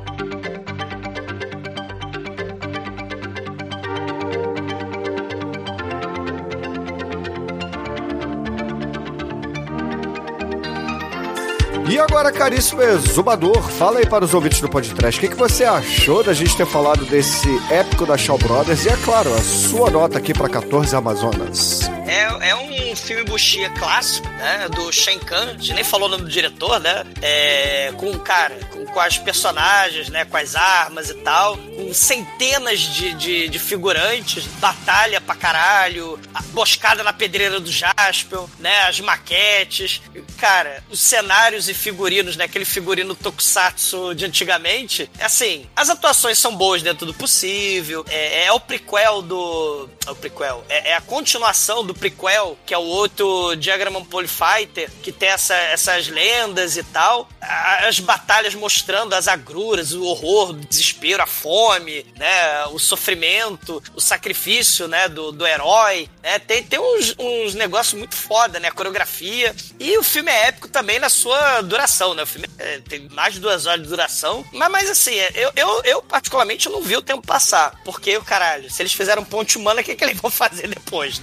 E 11.88 12.00
agora, 12.00 12.32
caríssimo 12.32 12.82
exumador, 12.82 13.62
fala 13.62 14.00
aí 14.00 14.08
para 14.08 14.26
os 14.26 14.34
ouvintes 14.34 14.60
do 14.60 14.68
podcast, 14.68 15.20
o 15.20 15.22
que, 15.22 15.36
que 15.36 15.40
você 15.40 15.64
achou 15.64 16.24
da 16.24 16.34
gente 16.34 16.58
ter 16.58 16.66
falado 16.66 17.06
desse 17.06 17.48
épico 17.72 18.08
da 18.08 18.18
Shaw 18.18 18.40
Brothers? 18.40 18.86
E 18.86 18.90
é 18.90 18.98
claro, 19.06 19.32
a 19.36 19.42
sua 19.42 19.92
nota 19.92 20.18
aqui 20.18 20.34
para 20.34 20.50
14 20.50 20.96
Amazonas. 20.96 21.97
É, 22.08 22.50
é 22.50 22.56
um 22.56 22.96
filme 22.96 23.24
buxia 23.26 23.70
clássico, 23.72 24.28
né? 24.30 24.70
Do 24.70 24.92
Shen 24.94 25.20
Kang, 25.20 25.52
a 25.52 25.54
gente 25.54 25.74
nem 25.74 25.84
falou 25.84 26.08
o 26.08 26.12
nome 26.12 26.24
do 26.24 26.30
diretor, 26.30 26.80
né? 26.80 27.06
É, 27.22 27.92
com, 27.98 28.18
cara, 28.20 28.56
com, 28.72 28.86
com 28.86 29.00
as 29.00 29.18
personagens, 29.18 30.08
né? 30.08 30.24
Com 30.24 30.38
as 30.38 30.56
armas 30.56 31.10
e 31.10 31.16
tal. 31.16 31.58
Com 31.58 31.94
centenas 31.94 32.80
de, 32.80 33.14
de, 33.14 33.50
de 33.50 33.60
figurantes, 33.60 34.46
batalha 34.60 35.20
pra 35.20 35.36
caralho, 35.36 36.18
a 36.34 36.42
emboscada 36.44 37.04
na 37.04 37.12
pedreira 37.12 37.60
do 37.60 37.70
Jaspel, 37.70 38.50
né? 38.58 38.84
As 38.84 39.02
maquetes. 39.02 40.02
Cara, 40.38 40.82
os 40.90 41.02
cenários 41.02 41.68
e 41.68 41.74
figurinos, 41.74 42.38
né? 42.38 42.46
Aquele 42.46 42.66
figurino 42.66 43.16
tokusatsu 43.16 44.16
de 44.16 44.24
antigamente. 44.24 45.10
É 45.20 45.26
assim, 45.26 45.68
as 45.76 45.90
atuações 45.90 46.38
são 46.38 46.56
boas 46.56 46.82
dentro 46.82 47.06
do 47.06 47.14
possível. 47.14 48.06
É, 48.08 48.46
é 48.46 48.52
o 48.54 48.62
prequel 48.62 49.22
do. 49.22 49.90
É 50.06 50.12
o 50.12 50.16
prequel. 50.16 50.64
É, 50.70 50.92
é 50.92 50.96
a 50.96 51.02
continuação 51.02 51.86
do 51.86 51.97
prequel, 51.98 52.58
que 52.66 52.74
é 52.74 52.78
o 52.78 52.82
outro 52.82 53.56
Diagram 53.56 54.04
Polyfighter, 54.06 54.90
que 55.02 55.12
tem 55.12 55.30
essa, 55.30 55.56
essas 55.56 56.08
lendas 56.08 56.78
e 56.78 56.84
tal. 56.84 57.28
As 57.42 58.00
batalhas 58.00 58.56
mostrando 58.56 59.14
as 59.14 59.28
agruras, 59.28 59.94
o 59.94 60.04
horror, 60.04 60.52
o 60.52 60.54
desespero, 60.54 61.24
a 61.24 61.28
fome, 61.28 62.06
né? 62.16 62.66
O 62.68 62.80
sofrimento, 62.80 63.82
o 63.96 64.02
sacrifício, 64.02 64.88
né? 64.88 65.08
Do, 65.08 65.32
do 65.32 65.46
herói. 65.46 66.10
Né? 66.22 66.40
Tem, 66.40 66.64
tem 66.64 66.80
uns, 66.80 67.16
uns 67.18 67.56
negócios 67.56 67.98
muito 67.98 68.16
foda, 68.16 68.60
né? 68.60 68.68
A 68.68 68.74
coreografia. 68.74 69.56
E 69.80 69.98
o 69.98 70.04
filme 70.04 70.32
é 70.32 70.48
épico 70.48 70.68
também 70.68 71.00
na 71.00 71.10
sua 71.10 71.62
duração, 71.62 72.14
né? 72.14 72.24
O 72.24 72.28
filme 72.28 72.48
é, 72.58 72.80
tem 72.80 73.08
mais 73.10 73.36
de 73.36 73.40
duas 73.40 73.66
horas 73.66 73.82
de 73.82 73.90
duração. 73.90 74.46
Mas, 74.52 74.72
mas 74.72 74.90
assim, 74.90 75.16
eu, 75.36 75.52
eu, 75.56 75.82
eu 75.84 76.02
particularmente 76.02 76.70
não 76.70 76.82
vi 76.82 76.96
o 76.96 77.02
tempo 77.02 77.26
passar. 77.26 77.80
Porque, 77.84 78.20
caralho, 78.22 78.70
se 78.70 78.82
eles 78.82 78.94
fizeram 78.94 79.24
ponte 79.24 79.58
humana, 79.58 79.82
o 79.82 79.84
que, 79.84 79.96
que 79.96 80.04
eles 80.04 80.20
vão 80.20 80.30
fazer 80.30 80.68
depois? 80.68 81.22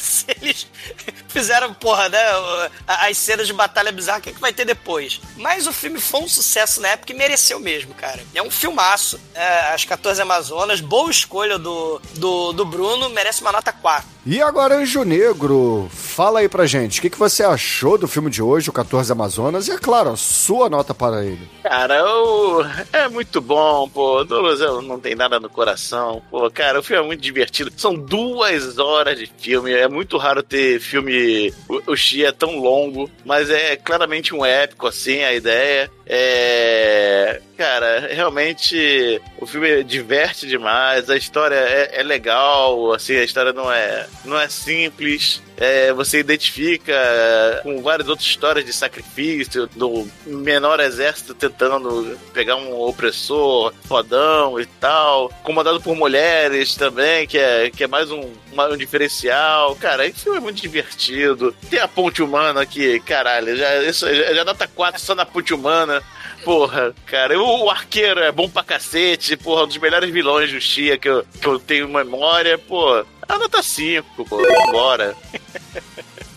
se 0.00 0.13
eles 0.28 0.66
fizeram, 1.34 1.74
porra, 1.74 2.08
né? 2.08 2.20
As 2.86 3.18
cenas 3.18 3.48
de 3.48 3.52
batalha 3.52 3.90
bizarra, 3.90 4.20
o 4.20 4.22
que, 4.22 4.32
que 4.32 4.40
vai 4.40 4.52
ter 4.52 4.64
depois? 4.64 5.20
Mas 5.36 5.66
o 5.66 5.72
filme 5.72 6.00
foi 6.00 6.20
um 6.20 6.28
sucesso 6.28 6.80
na 6.80 6.88
época 6.88 7.12
e 7.12 7.16
mereceu 7.16 7.58
mesmo, 7.58 7.92
cara. 7.92 8.22
É 8.32 8.40
um 8.40 8.50
filmaço. 8.50 9.20
É, 9.34 9.74
as 9.74 9.84
14 9.84 10.22
Amazonas, 10.22 10.80
boa 10.80 11.10
escolha 11.10 11.58
do, 11.58 12.00
do, 12.14 12.52
do 12.52 12.64
Bruno, 12.64 13.10
merece 13.10 13.40
uma 13.40 13.50
nota 13.50 13.72
4. 13.72 14.14
E 14.26 14.40
agora, 14.40 14.78
Anjo 14.78 15.04
Negro, 15.04 15.86
fala 15.90 16.38
aí 16.38 16.48
pra 16.48 16.64
gente, 16.64 16.98
o 16.98 17.02
que, 17.02 17.10
que 17.10 17.18
você 17.18 17.42
achou 17.42 17.98
do 17.98 18.08
filme 18.08 18.30
de 18.30 18.42
hoje, 18.42 18.70
o 18.70 18.72
14 18.72 19.12
Amazonas, 19.12 19.68
e 19.68 19.72
é 19.72 19.76
claro, 19.76 20.10
a 20.10 20.16
sua 20.16 20.70
nota 20.70 20.94
para 20.94 21.22
ele. 21.22 21.46
Cara, 21.62 21.96
eu... 21.98 22.64
é 22.90 23.08
muito 23.08 23.40
bom, 23.40 23.86
pô. 23.88 24.24
Douglas 24.24 24.60
eu 24.60 24.80
não 24.80 24.98
tem 24.98 25.14
nada 25.14 25.38
no 25.38 25.50
coração. 25.50 26.22
Pô, 26.30 26.50
cara, 26.50 26.80
o 26.80 26.82
filme 26.82 27.02
é 27.02 27.06
muito 27.06 27.20
divertido. 27.20 27.70
São 27.76 27.94
duas 27.94 28.78
horas 28.78 29.18
de 29.18 29.30
filme. 29.38 29.72
É 29.72 29.88
muito 29.88 30.16
raro 30.16 30.42
ter 30.42 30.80
filme. 30.80 31.14
O, 31.68 31.92
o 31.92 31.96
Xi 31.96 32.24
é 32.24 32.32
tão 32.32 32.58
longo, 32.58 33.10
mas 33.24 33.50
é 33.50 33.76
claramente 33.76 34.34
um 34.34 34.44
épico, 34.44 34.86
assim, 34.86 35.22
a 35.22 35.32
ideia. 35.32 35.90
É. 36.06 37.40
Cara, 37.56 38.08
realmente 38.10 39.20
o 39.38 39.46
filme 39.46 39.84
diverte 39.84 40.46
demais, 40.46 41.08
a 41.08 41.16
história 41.16 41.54
é, 41.54 42.00
é 42.00 42.02
legal, 42.02 42.92
assim, 42.92 43.14
a 43.14 43.22
história 43.22 43.52
não 43.52 43.70
é, 43.72 44.06
não 44.24 44.38
é 44.38 44.48
simples. 44.48 45.40
É, 45.56 45.92
você 45.92 46.18
identifica 46.18 46.92
com 47.62 47.80
várias 47.82 48.08
outras 48.08 48.26
histórias 48.26 48.64
de 48.64 48.72
sacrifício, 48.72 49.68
do 49.74 50.08
menor 50.26 50.80
exército 50.80 51.34
tentando 51.34 52.18
pegar 52.32 52.56
um 52.56 52.80
opressor 52.80 53.72
fodão 53.84 54.58
e 54.60 54.66
tal, 54.66 55.28
comandado 55.42 55.80
por 55.80 55.94
mulheres 55.94 56.74
também, 56.74 57.26
que 57.26 57.38
é, 57.38 57.70
que 57.70 57.84
é 57.84 57.86
mais 57.86 58.10
um, 58.10 58.32
um 58.52 58.76
diferencial. 58.76 59.76
Cara, 59.76 60.06
esse 60.06 60.24
filme 60.24 60.38
é 60.38 60.40
muito 60.40 60.60
divertido. 60.60 61.54
Tem 61.70 61.78
a 61.78 61.88
ponte 61.88 62.22
humana 62.22 62.62
aqui, 62.62 62.98
caralho, 63.00 63.56
já, 63.56 63.82
isso, 63.82 64.12
já, 64.12 64.34
já 64.34 64.44
nota 64.44 64.66
4 64.66 65.00
só 65.00 65.14
na 65.14 65.24
ponte 65.24 65.54
humana. 65.54 66.02
Porra, 66.44 66.94
cara, 67.06 67.40
o, 67.40 67.70
arqueiro 67.70 68.20
é 68.20 68.30
bom 68.30 68.48
pra 68.48 68.62
cacete, 68.62 69.34
porra, 69.34 69.64
um 69.64 69.66
dos 69.66 69.78
melhores 69.78 70.10
vilões 70.10 70.52
do 70.52 70.60
Xia 70.60 70.98
que 70.98 71.08
eu, 71.08 71.24
que 71.40 71.46
eu 71.46 71.58
tenho 71.58 71.88
memória, 71.88 72.58
pô. 72.58 73.04
A 73.28 73.38
nota 73.38 73.62
5, 73.62 74.24
pô, 74.24 74.38
vambora. 74.66 75.16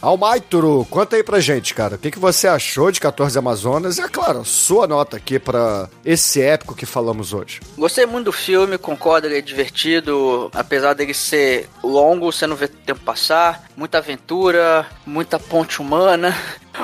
Almaituru, 0.02 0.86
conta 0.90 1.16
aí 1.16 1.24
pra 1.24 1.40
gente, 1.40 1.74
cara. 1.74 1.96
O 1.96 1.98
que, 1.98 2.12
que 2.12 2.20
você 2.20 2.48
achou 2.48 2.92
de 2.92 3.00
14 3.00 3.38
Amazonas? 3.38 3.98
E 3.98 4.02
é 4.02 4.08
claro, 4.08 4.46
sua 4.46 4.88
nota 4.88 5.18
aqui 5.18 5.40
pra 5.40 5.90
esse 6.06 6.40
épico 6.42 6.76
que 6.76 6.86
falamos 6.86 7.34
hoje. 7.34 7.60
Gostei 7.78 8.06
muito 8.06 8.26
do 8.26 8.32
filme, 8.32 8.78
concordo, 8.78 9.28
ele 9.28 9.40
é 9.40 9.42
divertido, 9.42 10.52
apesar 10.54 10.94
dele 10.94 11.14
ser 11.14 11.68
longo, 11.84 12.32
você 12.32 12.46
não 12.46 12.56
vê 12.56 12.66
o 12.66 12.70
tempo 12.70 13.00
passar, 13.02 13.66
muita 13.76 13.98
aventura, 13.98 14.86
muita 15.06 15.40
ponte 15.40 15.82
humana, 15.82 16.36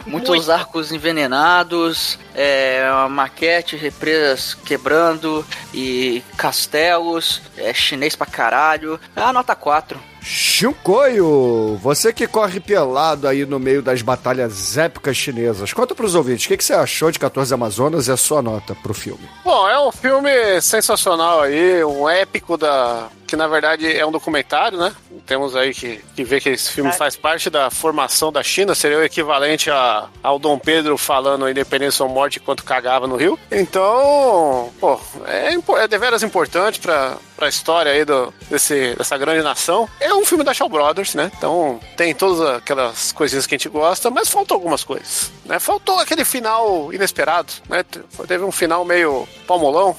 muitos 0.06 0.50
arcos 0.50 0.92
envenenados, 0.92 2.18
é, 2.36 2.88
uma 2.92 3.10
maquete, 3.10 3.76
represas 3.76 4.54
quebrando 4.54 5.46
e 5.74 6.24
castelos, 6.38 7.42
é 7.58 7.74
chinês 7.74 8.16
pra 8.16 8.26
caralho. 8.26 9.00
Ah, 9.16 9.34
nota 9.34 9.56
4. 9.56 10.13
Shinkoio, 10.24 11.78
você 11.82 12.14
que 12.14 12.26
corre 12.26 12.60
pelado 12.60 13.28
aí 13.28 13.46
no 13.46 13.60
meio 13.60 13.82
das 13.82 14.02
batalhas 14.02 14.78
épicas 14.78 15.18
chinesas, 15.18 15.74
conta 15.74 15.94
pros 15.94 16.16
ouvintes, 16.16 16.46
o 16.46 16.48
que, 16.48 16.58
que 16.58 16.64
você 16.64 16.74
achou 16.74 17.12
de 17.12 17.20
14 17.20 17.54
Amazonas 17.54 18.08
e 18.08 18.12
a 18.12 18.18
sua 18.18 18.42
nota 18.42 18.74
pro 18.76 18.94
filme? 18.94 19.30
Bom, 19.44 19.68
é 19.68 19.80
um 19.80 19.92
filme 19.92 20.62
sensacional 20.62 21.42
aí, 21.42 21.84
um 21.84 22.08
épico 22.10 22.58
da. 22.58 23.10
Que 23.28 23.36
na 23.36 23.48
verdade 23.48 23.92
é 23.92 24.06
um 24.06 24.12
documentário, 24.12 24.78
né? 24.78 24.94
Temos 25.26 25.56
aí 25.56 25.74
que, 25.74 26.00
que 26.16 26.24
ver 26.24 26.40
que 26.40 26.50
esse 26.50 26.72
filme 26.72 26.92
faz 26.92 27.16
parte 27.16 27.50
da 27.50 27.72
formação 27.72 28.32
da 28.32 28.44
China, 28.44 28.76
seria 28.76 29.00
o 29.00 29.04
equivalente 29.04 29.72
a, 29.72 30.08
ao 30.22 30.38
Dom 30.38 30.60
Pedro 30.60 30.98
falando 30.98 31.50
independência 31.50 32.04
ou 32.04 32.12
morte 32.12 32.40
enquanto 32.40 32.64
cagava 32.64 33.08
no 33.08 33.16
Rio. 33.16 33.40
Então, 33.52 34.72
pô, 34.80 35.00
é, 35.26 35.56
é 35.56 35.88
deveras 35.88 36.22
importante 36.22 36.80
pra, 36.80 37.18
pra 37.36 37.50
história 37.50 37.92
aí 37.92 38.06
do, 38.06 38.32
desse, 38.50 38.94
dessa 38.96 39.18
grande 39.18 39.42
nação. 39.42 39.90
É 40.14 40.16
um 40.16 40.26
filme 40.26 40.44
da 40.44 40.54
Shaw 40.54 40.70
Brothers, 40.70 41.16
né? 41.16 41.32
Então 41.36 41.80
tem 41.98 42.14
todas 42.14 42.40
aquelas 42.56 43.12
coisinhas 43.12 43.48
que 43.48 43.56
a 43.56 43.58
gente 43.58 43.68
gosta, 43.68 44.12
mas 44.12 44.30
faltou 44.30 44.56
algumas 44.56 44.84
coisas, 44.84 45.32
né? 45.46 45.60
Faltou 45.60 46.00
aquele 46.00 46.24
final 46.24 46.94
inesperado, 46.94 47.52
né? 47.68 47.84
Te- 47.84 48.00
Teve 48.28 48.44
um 48.44 48.52
final 48.52 48.86
meio 48.86 49.28
palmolão, 49.48 49.96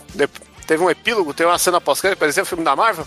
teve 0.66 0.82
um 0.82 0.88
epílogo, 0.88 1.34
teve 1.34 1.48
uma 1.50 1.58
cena 1.58 1.80
pós-crédito, 1.80 2.18
parecia 2.20 2.42
um 2.42 2.46
filme 2.46 2.62
da 2.64 2.76
Marvel. 2.76 3.04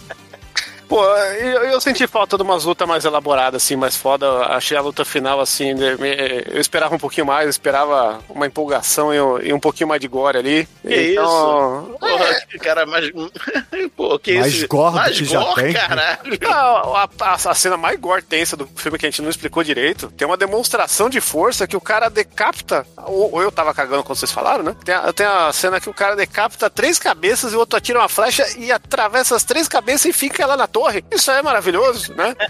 Pô, 0.87 1.03
eu, 1.05 1.63
eu 1.65 1.81
senti 1.81 2.07
falta 2.07 2.37
de 2.37 2.43
umas 2.43 2.63
lutas 2.63 2.87
mais 2.87 3.03
elaboradas, 3.03 3.61
assim, 3.63 3.75
mais 3.75 3.95
foda. 3.95 4.25
Achei 4.47 4.77
a 4.77 4.81
luta 4.81 5.03
final, 5.03 5.39
assim, 5.41 5.75
de- 5.75 5.97
me- 5.97 6.43
eu 6.49 6.61
esperava 6.61 6.95
um 6.95 6.99
pouquinho 6.99 7.25
mais, 7.25 7.43
eu 7.45 7.49
esperava 7.49 8.19
uma 8.29 8.47
empolgação 8.47 9.13
e, 9.13 9.19
um- 9.19 9.39
e 9.39 9.53
um 9.53 9.59
pouquinho 9.59 9.89
mais 9.89 9.99
de 9.99 10.07
gore 10.07 10.37
ali. 10.37 10.67
Que 10.81 11.11
Então, 11.11 11.87
isso? 11.89 11.97
Porra, 11.99 12.41
que 12.49 12.57
cara 12.59 12.85
mais. 12.85 13.11
Pô, 13.97 14.17
que 14.19 14.39
Mais 14.39 14.53
isso? 14.53 14.67
gordo 14.67 14.95
mais 14.95 15.17
que 15.17 15.25
já 15.25 15.39
gore, 15.39 15.61
tem. 15.63 15.73
caralho. 15.73 16.39
A, 16.47 16.51
a- 17.03 17.09
a- 17.21 17.33
a 17.33 17.55
cena 17.55 17.75
mais 17.77 17.99
gore 17.99 18.21
tensa 18.21 18.55
do 18.55 18.67
filme 18.75 18.97
que 18.97 19.05
a 19.05 19.09
gente 19.09 19.21
não 19.21 19.29
explicou 19.29 19.63
direito 19.63 20.11
tem 20.15 20.25
uma 20.27 20.37
demonstração 20.37 21.09
de 21.09 21.19
força 21.19 21.67
que 21.67 21.75
o 21.75 21.81
cara 21.81 22.09
decapita. 22.09 22.85
Ou, 23.05 23.33
ou 23.33 23.41
eu 23.41 23.51
tava 23.51 23.73
cagando 23.73 24.03
quando 24.03 24.17
vocês 24.17 24.31
falaram, 24.31 24.63
né? 24.63 24.75
Tem 24.85 24.95
a, 24.95 25.11
tem 25.11 25.25
a 25.25 25.51
cena 25.51 25.81
que 25.81 25.89
o 25.89 25.93
cara 25.93 26.15
decapita 26.15 26.69
três 26.69 26.97
cabeças 26.97 27.51
e 27.51 27.55
o 27.55 27.59
outro 27.59 27.77
atira 27.77 27.99
uma 27.99 28.09
flecha 28.09 28.45
e 28.57 28.71
atravessa 28.71 29.35
as 29.35 29.43
três 29.43 29.67
cabeças 29.67 30.05
e 30.05 30.13
fica 30.13 30.45
lá 30.45 30.55
na 30.55 30.67
torre. 30.79 31.03
Isso 31.11 31.31
é 31.31 31.41
maravilhoso, 31.41 32.13
né? 32.13 32.35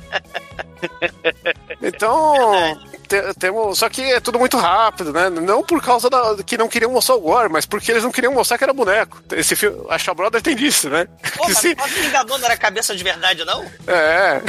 Então, 1.82 2.80
te- 3.08 3.34
temos. 3.40 3.80
Só 3.80 3.90
que 3.90 4.02
é 4.02 4.20
tudo 4.20 4.40
muito 4.40 4.58
rápido, 4.58 5.12
né? 5.14 5.30
Não 5.30 5.64
por 5.64 5.82
causa 5.82 6.10
da, 6.10 6.36
que 6.46 6.58
não 6.58 6.68
queriam 6.68 6.92
mostrar 6.92 7.16
o 7.16 7.22
gore, 7.22 7.50
mas 7.50 7.66
porque 7.66 7.92
eles 7.92 8.04
não 8.04 8.12
queriam 8.12 8.34
mostrar 8.34 8.58
que 8.58 8.64
era 8.64 8.74
boneco. 8.74 9.22
Esse 9.32 9.56
filme, 9.56 9.86
a 9.90 9.98
Shaw 9.98 10.14
Brothers 10.16 10.44
tem 10.44 10.56
disso, 10.56 10.90
né? 10.90 11.08
Pô, 11.36 11.46
mas 11.50 11.58
se- 11.60 11.76
enganou, 12.06 12.38
não 12.38 12.46
era 12.46 12.58
cabeça 12.58 12.96
de 12.96 13.04
verdade, 13.04 13.44
não? 13.46 13.64
é. 13.88 14.42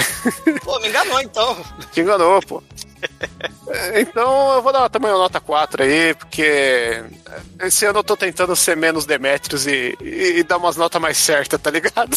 Pô, 0.65 0.79
me 0.81 0.89
enganou 0.89 1.21
então. 1.21 1.57
Te 1.93 2.01
enganou, 2.01 2.41
pô. 2.43 2.63
Então 3.95 4.55
eu 4.55 4.63
vou 4.63 4.73
dar 4.73 4.89
também 4.89 5.11
uma 5.11 5.19
nota 5.19 5.39
4 5.41 5.83
aí, 5.85 6.15
porque 6.15 7.03
esse 7.61 7.85
ano 7.85 8.01
eu 8.01 8.05
tô 8.05 8.17
tentando 8.17 8.57
ser 8.57 8.77
menos 8.77 9.07
Demetrius 9.07 9.67
e, 9.67 9.97
e, 10.01 10.39
e 10.39 10.43
dar 10.43 10.57
umas 10.57 10.77
notas 10.77 11.01
mais 11.01 11.17
certas, 11.17 11.61
tá 11.61 11.71
ligado? 11.71 12.17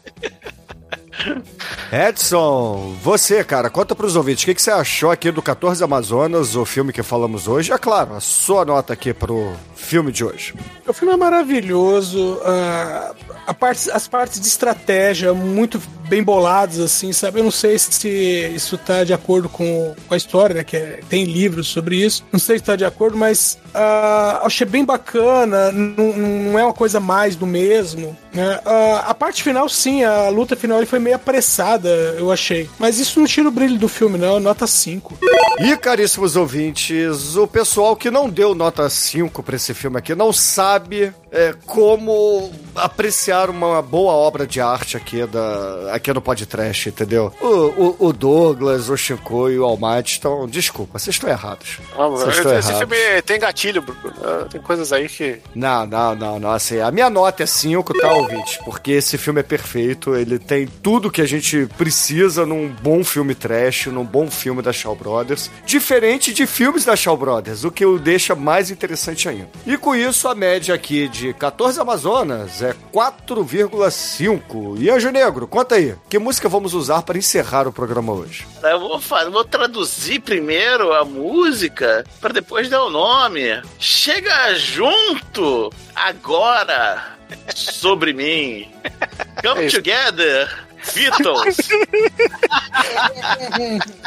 Edson, 1.91 2.95
você, 3.03 3.43
cara, 3.43 3.69
conta 3.69 3.95
pros 3.95 4.15
ouvintes, 4.15 4.43
o 4.43 4.45
que, 4.45 4.55
que 4.55 4.61
você 4.61 4.71
achou 4.71 5.11
aqui 5.11 5.31
do 5.31 5.41
14 5.41 5.83
Amazonas, 5.83 6.55
o 6.55 6.65
filme 6.65 6.93
que 6.93 7.03
falamos 7.03 7.47
hoje? 7.47 7.71
É 7.71 7.77
claro, 7.77 8.15
a 8.15 8.19
sua 8.19 8.63
nota 8.65 8.93
aqui 8.93 9.13
pro 9.13 9.53
filme 9.75 10.11
de 10.11 10.23
hoje. 10.23 10.53
O 10.87 10.93
filme 10.93 11.13
é 11.13 11.17
maravilhoso, 11.17 12.39
ah, 12.45 13.13
a 13.47 13.53
parte, 13.53 13.89
as 13.91 14.07
partes 14.07 14.39
de 14.39 14.47
estratégia 14.47 15.33
muito 15.33 15.81
bem 16.07 16.21
boladas, 16.23 16.79
assim, 16.79 17.13
sabe? 17.13 17.39
Eu 17.39 17.45
não 17.45 17.51
sei 17.51 17.79
se 17.79 18.07
isso 18.53 18.77
tá 18.77 19.03
de 19.05 19.13
acordo 19.13 19.47
com, 19.47 19.95
com 20.07 20.13
a 20.13 20.17
história, 20.17 20.53
né? 20.55 20.63
Que 20.63 20.75
é- 20.75 20.99
tem 21.09 21.23
livros 21.23 21.67
sobre 21.67 21.95
isso. 21.95 22.23
Não 22.33 22.39
sei 22.39 22.57
se 22.57 22.65
tá 22.65 22.75
de 22.75 22.83
acordo, 22.83 23.17
mas 23.17 23.57
ah, 23.73 24.41
achei 24.43 24.67
bem 24.67 24.83
bacana. 24.83 25.71
Não, 25.71 26.11
não 26.17 26.59
é 26.59 26.63
uma 26.65 26.73
coisa 26.73 26.99
mais 26.99 27.37
do 27.37 27.47
mesmo, 27.47 28.15
né? 28.33 28.59
Ah, 28.65 29.05
a 29.07 29.13
parte 29.13 29.41
final, 29.41 29.69
sim, 29.69 30.03
a 30.03 30.27
luta 30.27 30.53
final 30.55 30.77
ele 30.79 30.85
foi 30.85 30.99
meio 30.99 31.10
apressada, 31.13 31.89
eu 32.17 32.31
achei. 32.31 32.69
Mas 32.79 32.99
isso 32.99 33.19
não 33.19 33.27
tira 33.27 33.47
o 33.47 33.51
brilho 33.51 33.77
do 33.77 33.87
filme, 33.87 34.17
não. 34.17 34.39
Nota 34.39 34.65
5. 34.67 35.17
E, 35.59 35.75
caríssimos 35.77 36.35
ouvintes, 36.35 37.35
o 37.35 37.47
pessoal 37.47 37.95
que 37.95 38.09
não 38.09 38.29
deu 38.29 38.55
nota 38.55 38.89
5 38.89 39.43
pra 39.43 39.55
esse 39.55 39.73
filme 39.73 39.97
aqui 39.97 40.15
não 40.15 40.31
sabe 40.33 41.13
é, 41.31 41.53
como 41.65 42.51
apreciar 42.75 43.49
uma 43.49 43.81
boa 43.81 44.13
obra 44.13 44.45
de 44.47 44.59
arte 44.59 44.97
aqui, 44.97 45.25
da, 45.25 45.93
aqui 45.93 46.11
no 46.13 46.21
podcast, 46.21 46.89
entendeu? 46.89 47.31
O, 47.41 47.47
o, 47.47 47.95
o 48.07 48.13
Douglas, 48.13 48.89
o 48.89 48.97
Chico 48.97 49.49
e 49.49 49.59
o 49.59 49.63
Almighty 49.65 50.13
estão... 50.13 50.47
Desculpa, 50.47 50.97
vocês 50.97 51.15
estão 51.15 51.29
errados. 51.29 51.79
Vocês 51.95 52.37
estão 52.37 52.57
Esse 52.57 52.69
errados. 52.71 52.77
filme 52.89 53.21
tem 53.21 53.39
gatilho, 53.39 53.81
Bruno. 53.81 54.01
Ah, 54.23 54.45
Tem 54.49 54.61
coisas 54.61 54.91
aí 54.91 55.07
que. 55.07 55.39
Não, 55.55 55.85
não, 55.85 56.15
não, 56.15 56.39
não. 56.39 56.51
Assim, 56.51 56.79
a 56.79 56.91
minha 56.91 57.09
nota 57.09 57.43
é 57.43 57.45
5, 57.45 57.93
tá, 57.99 58.13
ouvinte? 58.13 58.59
Porque 58.65 58.91
esse 58.91 59.17
filme 59.17 59.39
é 59.39 59.43
perfeito. 59.43 60.15
Ele 60.15 60.37
tem 60.39 60.67
tudo 60.67 61.00
que 61.09 61.21
a 61.21 61.25
gente 61.25 61.67
precisa 61.77 62.45
num 62.45 62.67
bom 62.67 63.03
filme 63.03 63.33
trash, 63.33 63.87
num 63.87 64.03
bom 64.03 64.29
filme 64.29 64.61
da 64.61 64.73
Shaw 64.73 64.95
Brothers. 64.95 65.49
Diferente 65.65 66.33
de 66.33 66.45
filmes 66.45 66.83
da 66.83 66.95
Shaw 66.95 67.15
Brothers, 67.15 67.63
o 67.63 67.71
que 67.71 67.85
o 67.85 67.97
deixa 67.97 68.35
mais 68.35 68.69
interessante 68.69 69.29
ainda. 69.29 69.49
E 69.65 69.77
com 69.77 69.95
isso, 69.95 70.27
a 70.27 70.35
média 70.35 70.75
aqui 70.75 71.07
de 71.07 71.33
14 71.33 71.79
Amazonas 71.79 72.61
é 72.61 72.75
4,5. 72.93 74.77
E 74.77 74.89
Anjo 74.89 75.09
Negro, 75.11 75.47
conta 75.47 75.75
aí. 75.75 75.95
Que 76.09 76.19
música 76.19 76.49
vamos 76.49 76.73
usar 76.73 77.03
para 77.03 77.17
encerrar 77.17 77.67
o 77.67 77.73
programa 77.73 78.11
hoje? 78.11 78.45
Eu 78.61 78.79
vou, 78.79 78.99
vou 79.31 79.45
traduzir 79.45 80.19
primeiro 80.19 80.91
a 80.93 81.05
música 81.05 82.03
para 82.19 82.33
depois 82.33 82.69
dar 82.69 82.83
o 82.83 82.89
nome. 82.89 83.61
Chega 83.79 84.55
junto 84.55 85.71
agora 85.95 87.17
sobre 87.55 88.13
mim. 88.13 88.69
Come 89.41 89.69
together, 89.69 90.49
Beatles. 90.93 91.57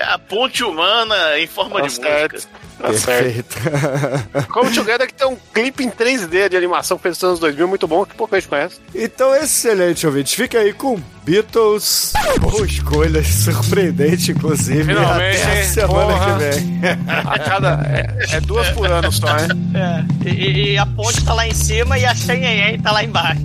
É 0.00 0.04
a 0.04 0.18
ponte 0.18 0.64
humana 0.64 1.38
em 1.38 1.46
forma 1.46 1.80
Tá 1.80 1.86
de 1.86 1.92
certo. 1.92 2.32
música. 2.32 2.52
Tá 2.80 2.92
certo. 2.94 3.60
Perfeito. 3.60 4.48
Come 4.48 4.74
Together 4.74 5.06
que 5.06 5.14
tem 5.14 5.28
um 5.28 5.36
clipe 5.52 5.84
em 5.84 5.90
3D 5.90 6.48
de 6.48 6.56
animação 6.56 6.96
que 6.96 7.02
fez 7.04 7.16
nos 7.16 7.24
anos 7.24 7.38
2000, 7.40 7.68
muito 7.68 7.86
bom, 7.86 8.04
que 8.04 8.14
pouca 8.14 8.36
gente 8.40 8.48
conhece. 8.48 8.80
Então, 8.94 9.34
excelente, 9.36 10.06
ouvintes. 10.06 10.32
Fica 10.32 10.58
aí 10.58 10.72
com 10.72 10.98
Beatles. 11.24 12.14
Boa 12.40 12.66
escolha, 12.66 13.22
surpreendente, 13.44 14.32
inclusive. 14.32 14.82
Finalmente, 14.82 15.42
Até 15.42 15.52
a 15.52 15.56
hein? 15.62 15.68
semana 15.68 16.12
Porra. 16.14 16.38
que 16.38 16.60
vem. 16.60 16.80
A 17.26 17.38
cada. 17.38 17.80
É, 17.86 18.36
é 18.36 18.40
duas 18.40 18.68
por 18.70 18.90
ano 18.90 19.12
só, 19.12 19.26
né? 19.26 20.06
É. 20.24 20.28
E, 20.30 20.72
e 20.72 20.78
a 20.78 20.86
ponte 20.86 21.22
tá 21.24 21.34
lá 21.34 21.46
em 21.46 21.54
cima 21.54 21.98
e 21.98 22.06
a 22.06 22.14
Xenhen 22.14 22.80
tá 22.80 22.90
lá 22.90 23.04
embaixo. 23.04 23.42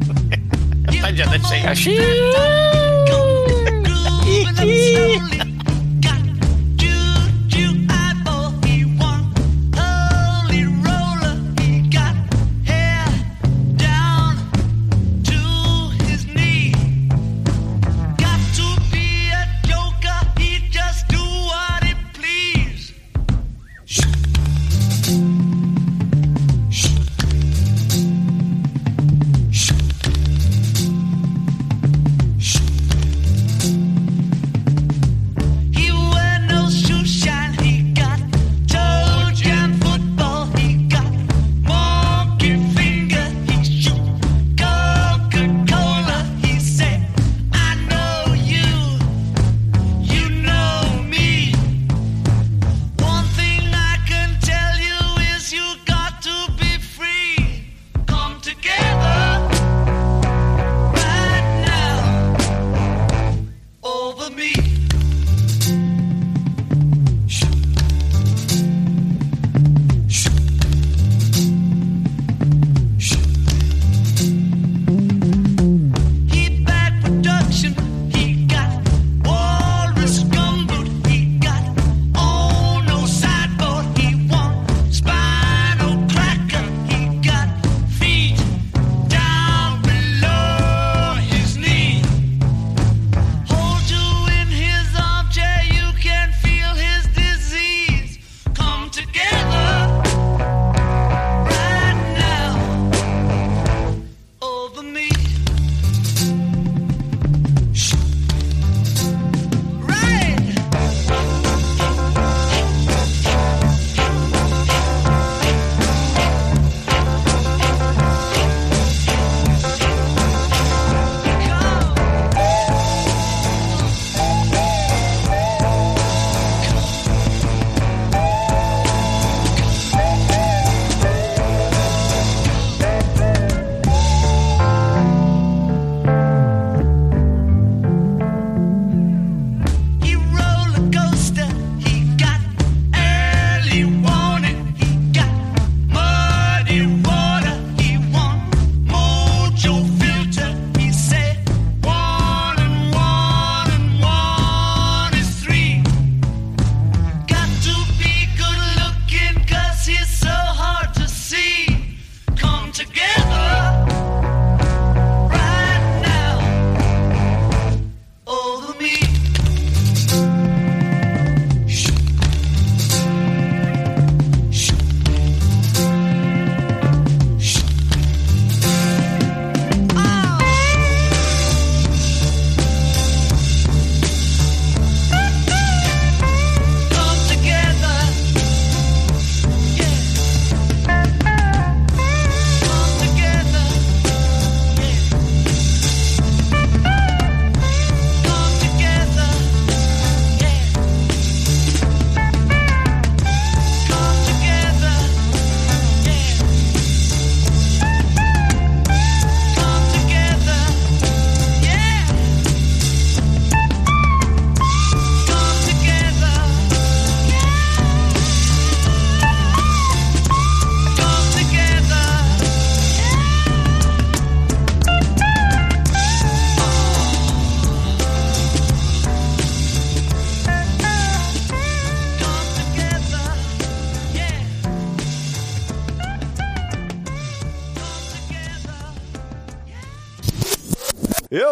Tadinha 0.87 1.27
da 1.27 1.75
Xenhen. 1.75 2.17
He 4.25 5.56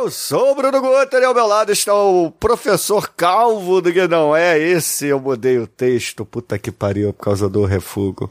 Eu 0.06 0.12
sou 0.12 0.52
o 0.52 0.56
Bruno 0.56 0.80
Guter 0.82 1.20
e 1.20 1.26
ao 1.26 1.34
meu 1.34 1.48
lado 1.48 1.72
está 1.72 1.92
o 1.96 2.30
professor 2.30 3.10
Calvo 3.18 3.82
do 3.82 3.92
que 3.92 4.08
não 4.08 4.36
é 4.36 4.56
esse. 4.60 5.08
Eu 5.08 5.20
mudei 5.20 5.58
o 5.58 5.66
texto, 5.66 6.24
puta 6.24 6.60
que 6.60 6.72
pariu, 6.72 7.12
por 7.12 7.24
causa 7.24 7.50
do 7.50 7.66
refugo. 7.66 8.30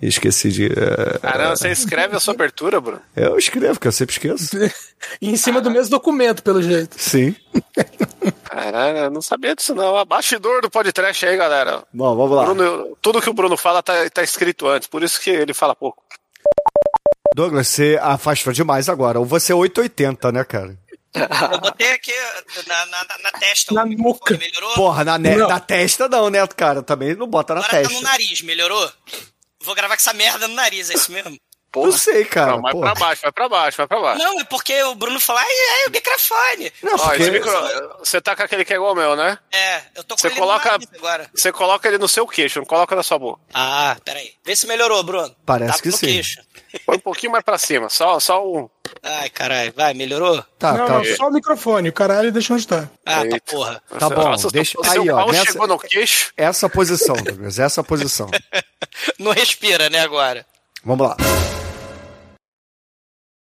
Esqueci 0.00 0.48
de. 0.50 0.66
eh, 0.72 1.18
Caramba, 1.20 1.56
você 1.56 1.68
escreve 1.70 2.16
a 2.16 2.20
sua 2.20 2.32
abertura, 2.32 2.80
Bruno? 2.80 3.02
Eu 3.14 3.36
escrevo, 3.36 3.78
que 3.78 3.86
eu 3.86 3.92
sempre 3.92 4.14
esqueço. 4.14 4.56
E 5.20 5.30
em 5.30 5.36
cima 5.36 5.60
do 5.62 5.70
mesmo 5.70 5.90
documento, 5.90 6.42
pelo 6.42 6.62
jeito. 6.62 6.94
Sim. 6.98 7.34
Caralho, 8.44 8.98
eu 8.98 9.10
não 9.10 9.22
sabia 9.22 9.54
disso 9.54 9.74
não. 9.74 9.96
Abastidor 9.96 10.60
do 10.62 10.70
podcast 10.70 11.24
aí, 11.26 11.36
galera. 11.38 11.82
Bom, 11.92 12.14
vamos 12.16 12.36
lá. 12.36 12.44
Bruno- 12.44 12.96
tudo 13.00 13.20
que 13.20 13.28
o 13.30 13.32
Bruno 13.34 13.56
fala 13.56 13.82
tá, 13.82 13.92
tá 14.10 14.22
escrito 14.22 14.66
antes, 14.68 14.88
por 14.88 15.02
isso 15.02 15.18
que 15.20 15.30
ele 15.30 15.54
fala 15.54 15.74
pouco. 15.74 16.02
Douglas, 17.34 17.68
você 17.68 17.98
afastou 18.00 18.52
demais 18.52 18.88
agora. 18.90 19.18
Ou 19.18 19.24
você 19.24 19.52
é 19.52 19.54
880, 19.54 20.32
né, 20.32 20.44
cara? 20.44 20.76
Eu 21.14 21.58
botei 21.60 21.90
aqui 21.92 22.12
na, 22.66 22.86
na, 22.86 23.04
na- 23.04 23.18
na 23.24 23.30
testa. 23.32 23.74
Na 23.74 23.84
nuca. 23.84 24.36
Melhorou? 24.36 24.74
Porra, 24.74 25.04
na, 25.04 25.18
ne- 25.18 25.36
na 25.36 25.58
testa 25.60 26.08
não, 26.08 26.30
né, 26.30 26.46
cara? 26.48 26.82
Também 26.82 27.14
não 27.14 27.26
bota 27.26 27.54
na 27.54 27.60
Agora 27.60 27.72
tá 27.82 27.82
no 27.82 27.88
testa. 27.88 28.02
nariz, 28.04 28.40
melhorou? 28.42 28.92
Vou 29.62 29.74
gravar 29.74 29.96
com 29.96 30.00
essa 30.00 30.12
merda 30.12 30.46
no 30.46 30.54
nariz, 30.54 30.88
é 30.90 30.94
isso 30.94 31.10
mesmo? 31.12 31.36
Não 31.76 31.92
sei, 31.92 32.24
cara. 32.24 32.52
Não, 32.52 32.62
vai 32.62 32.72
porra. 32.72 32.86
pra 32.92 32.94
baixo, 33.06 33.22
vai 33.22 33.30
pra 33.32 33.48
baixo, 33.48 33.76
vai 33.76 33.86
pra 33.86 34.00
baixo. 34.00 34.18
Não, 34.18 34.40
é 34.40 34.44
porque 34.44 34.82
o 34.82 34.94
Bruno 34.96 35.20
falou, 35.20 35.40
ai, 35.40 35.48
ai, 35.48 35.86
o 35.86 35.90
microfone. 35.92 36.72
Não, 36.82 36.94
Ó, 36.94 36.98
porque... 36.98 37.22
esse 37.22 37.30
micro... 37.30 37.52
Você 38.00 38.20
tá 38.20 38.34
com 38.34 38.42
aquele 38.42 38.64
que 38.64 38.72
é 38.72 38.76
igual 38.76 38.90
ao 38.90 38.96
meu, 38.96 39.14
né? 39.14 39.38
É, 39.52 39.82
eu 39.94 40.02
tô 40.02 40.16
com 40.16 40.20
Você 40.20 40.28
ele 40.28 40.36
coloca- 40.36 40.78
agora. 40.96 41.30
Você 41.32 41.52
coloca 41.52 41.86
ele 41.86 41.98
no 41.98 42.08
seu 42.08 42.26
queixo, 42.26 42.58
não 42.58 42.66
coloca 42.66 42.96
na 42.96 43.04
sua 43.04 43.20
boca. 43.20 43.40
Ah, 43.54 43.96
peraí. 44.04 44.32
Vê 44.44 44.56
se 44.56 44.66
melhorou, 44.66 45.00
Bruno. 45.04 45.32
Parece 45.46 45.76
tá 45.76 45.82
que 45.82 45.92
sim. 45.92 46.06
Queixo. 46.06 46.40
Põe 46.86 46.96
um 46.96 47.00
pouquinho 47.00 47.32
mais 47.32 47.44
pra 47.44 47.58
cima, 47.58 47.88
só, 47.88 48.18
só 48.20 48.46
um. 48.46 48.68
Ai, 49.02 49.28
caralho, 49.30 49.72
vai, 49.76 49.94
melhorou? 49.94 50.42
Tá, 50.58 50.72
não, 50.74 50.86
tá. 50.86 50.92
não, 50.98 51.04
só 51.16 51.28
o 51.28 51.32
microfone. 51.32 51.88
O 51.88 51.92
caralho 51.92 52.30
deixa 52.32 52.54
onde 52.54 52.66
tá. 52.66 52.88
Ah, 53.04 53.24
Eita. 53.24 53.40
tá 53.40 53.52
porra. 53.52 53.82
Tá 53.98 54.08
bom, 54.08 54.22
Nossa, 54.30 54.48
deixa- 54.50 54.78
o 54.80 54.84
seu 54.84 55.02
aí, 55.02 55.10
ó, 55.10 55.16
pau 55.16 55.32
nessa- 55.32 55.52
chegou 55.52 55.66
no 55.66 55.78
queixo. 55.78 56.32
Essa 56.36 56.68
posição, 56.68 57.16
Douglas, 57.16 57.58
essa 57.58 57.82
posição. 57.82 58.28
Não 59.18 59.32
respira, 59.32 59.88
né, 59.90 60.00
agora? 60.00 60.44
Vamos 60.84 61.06
lá. 61.08 61.16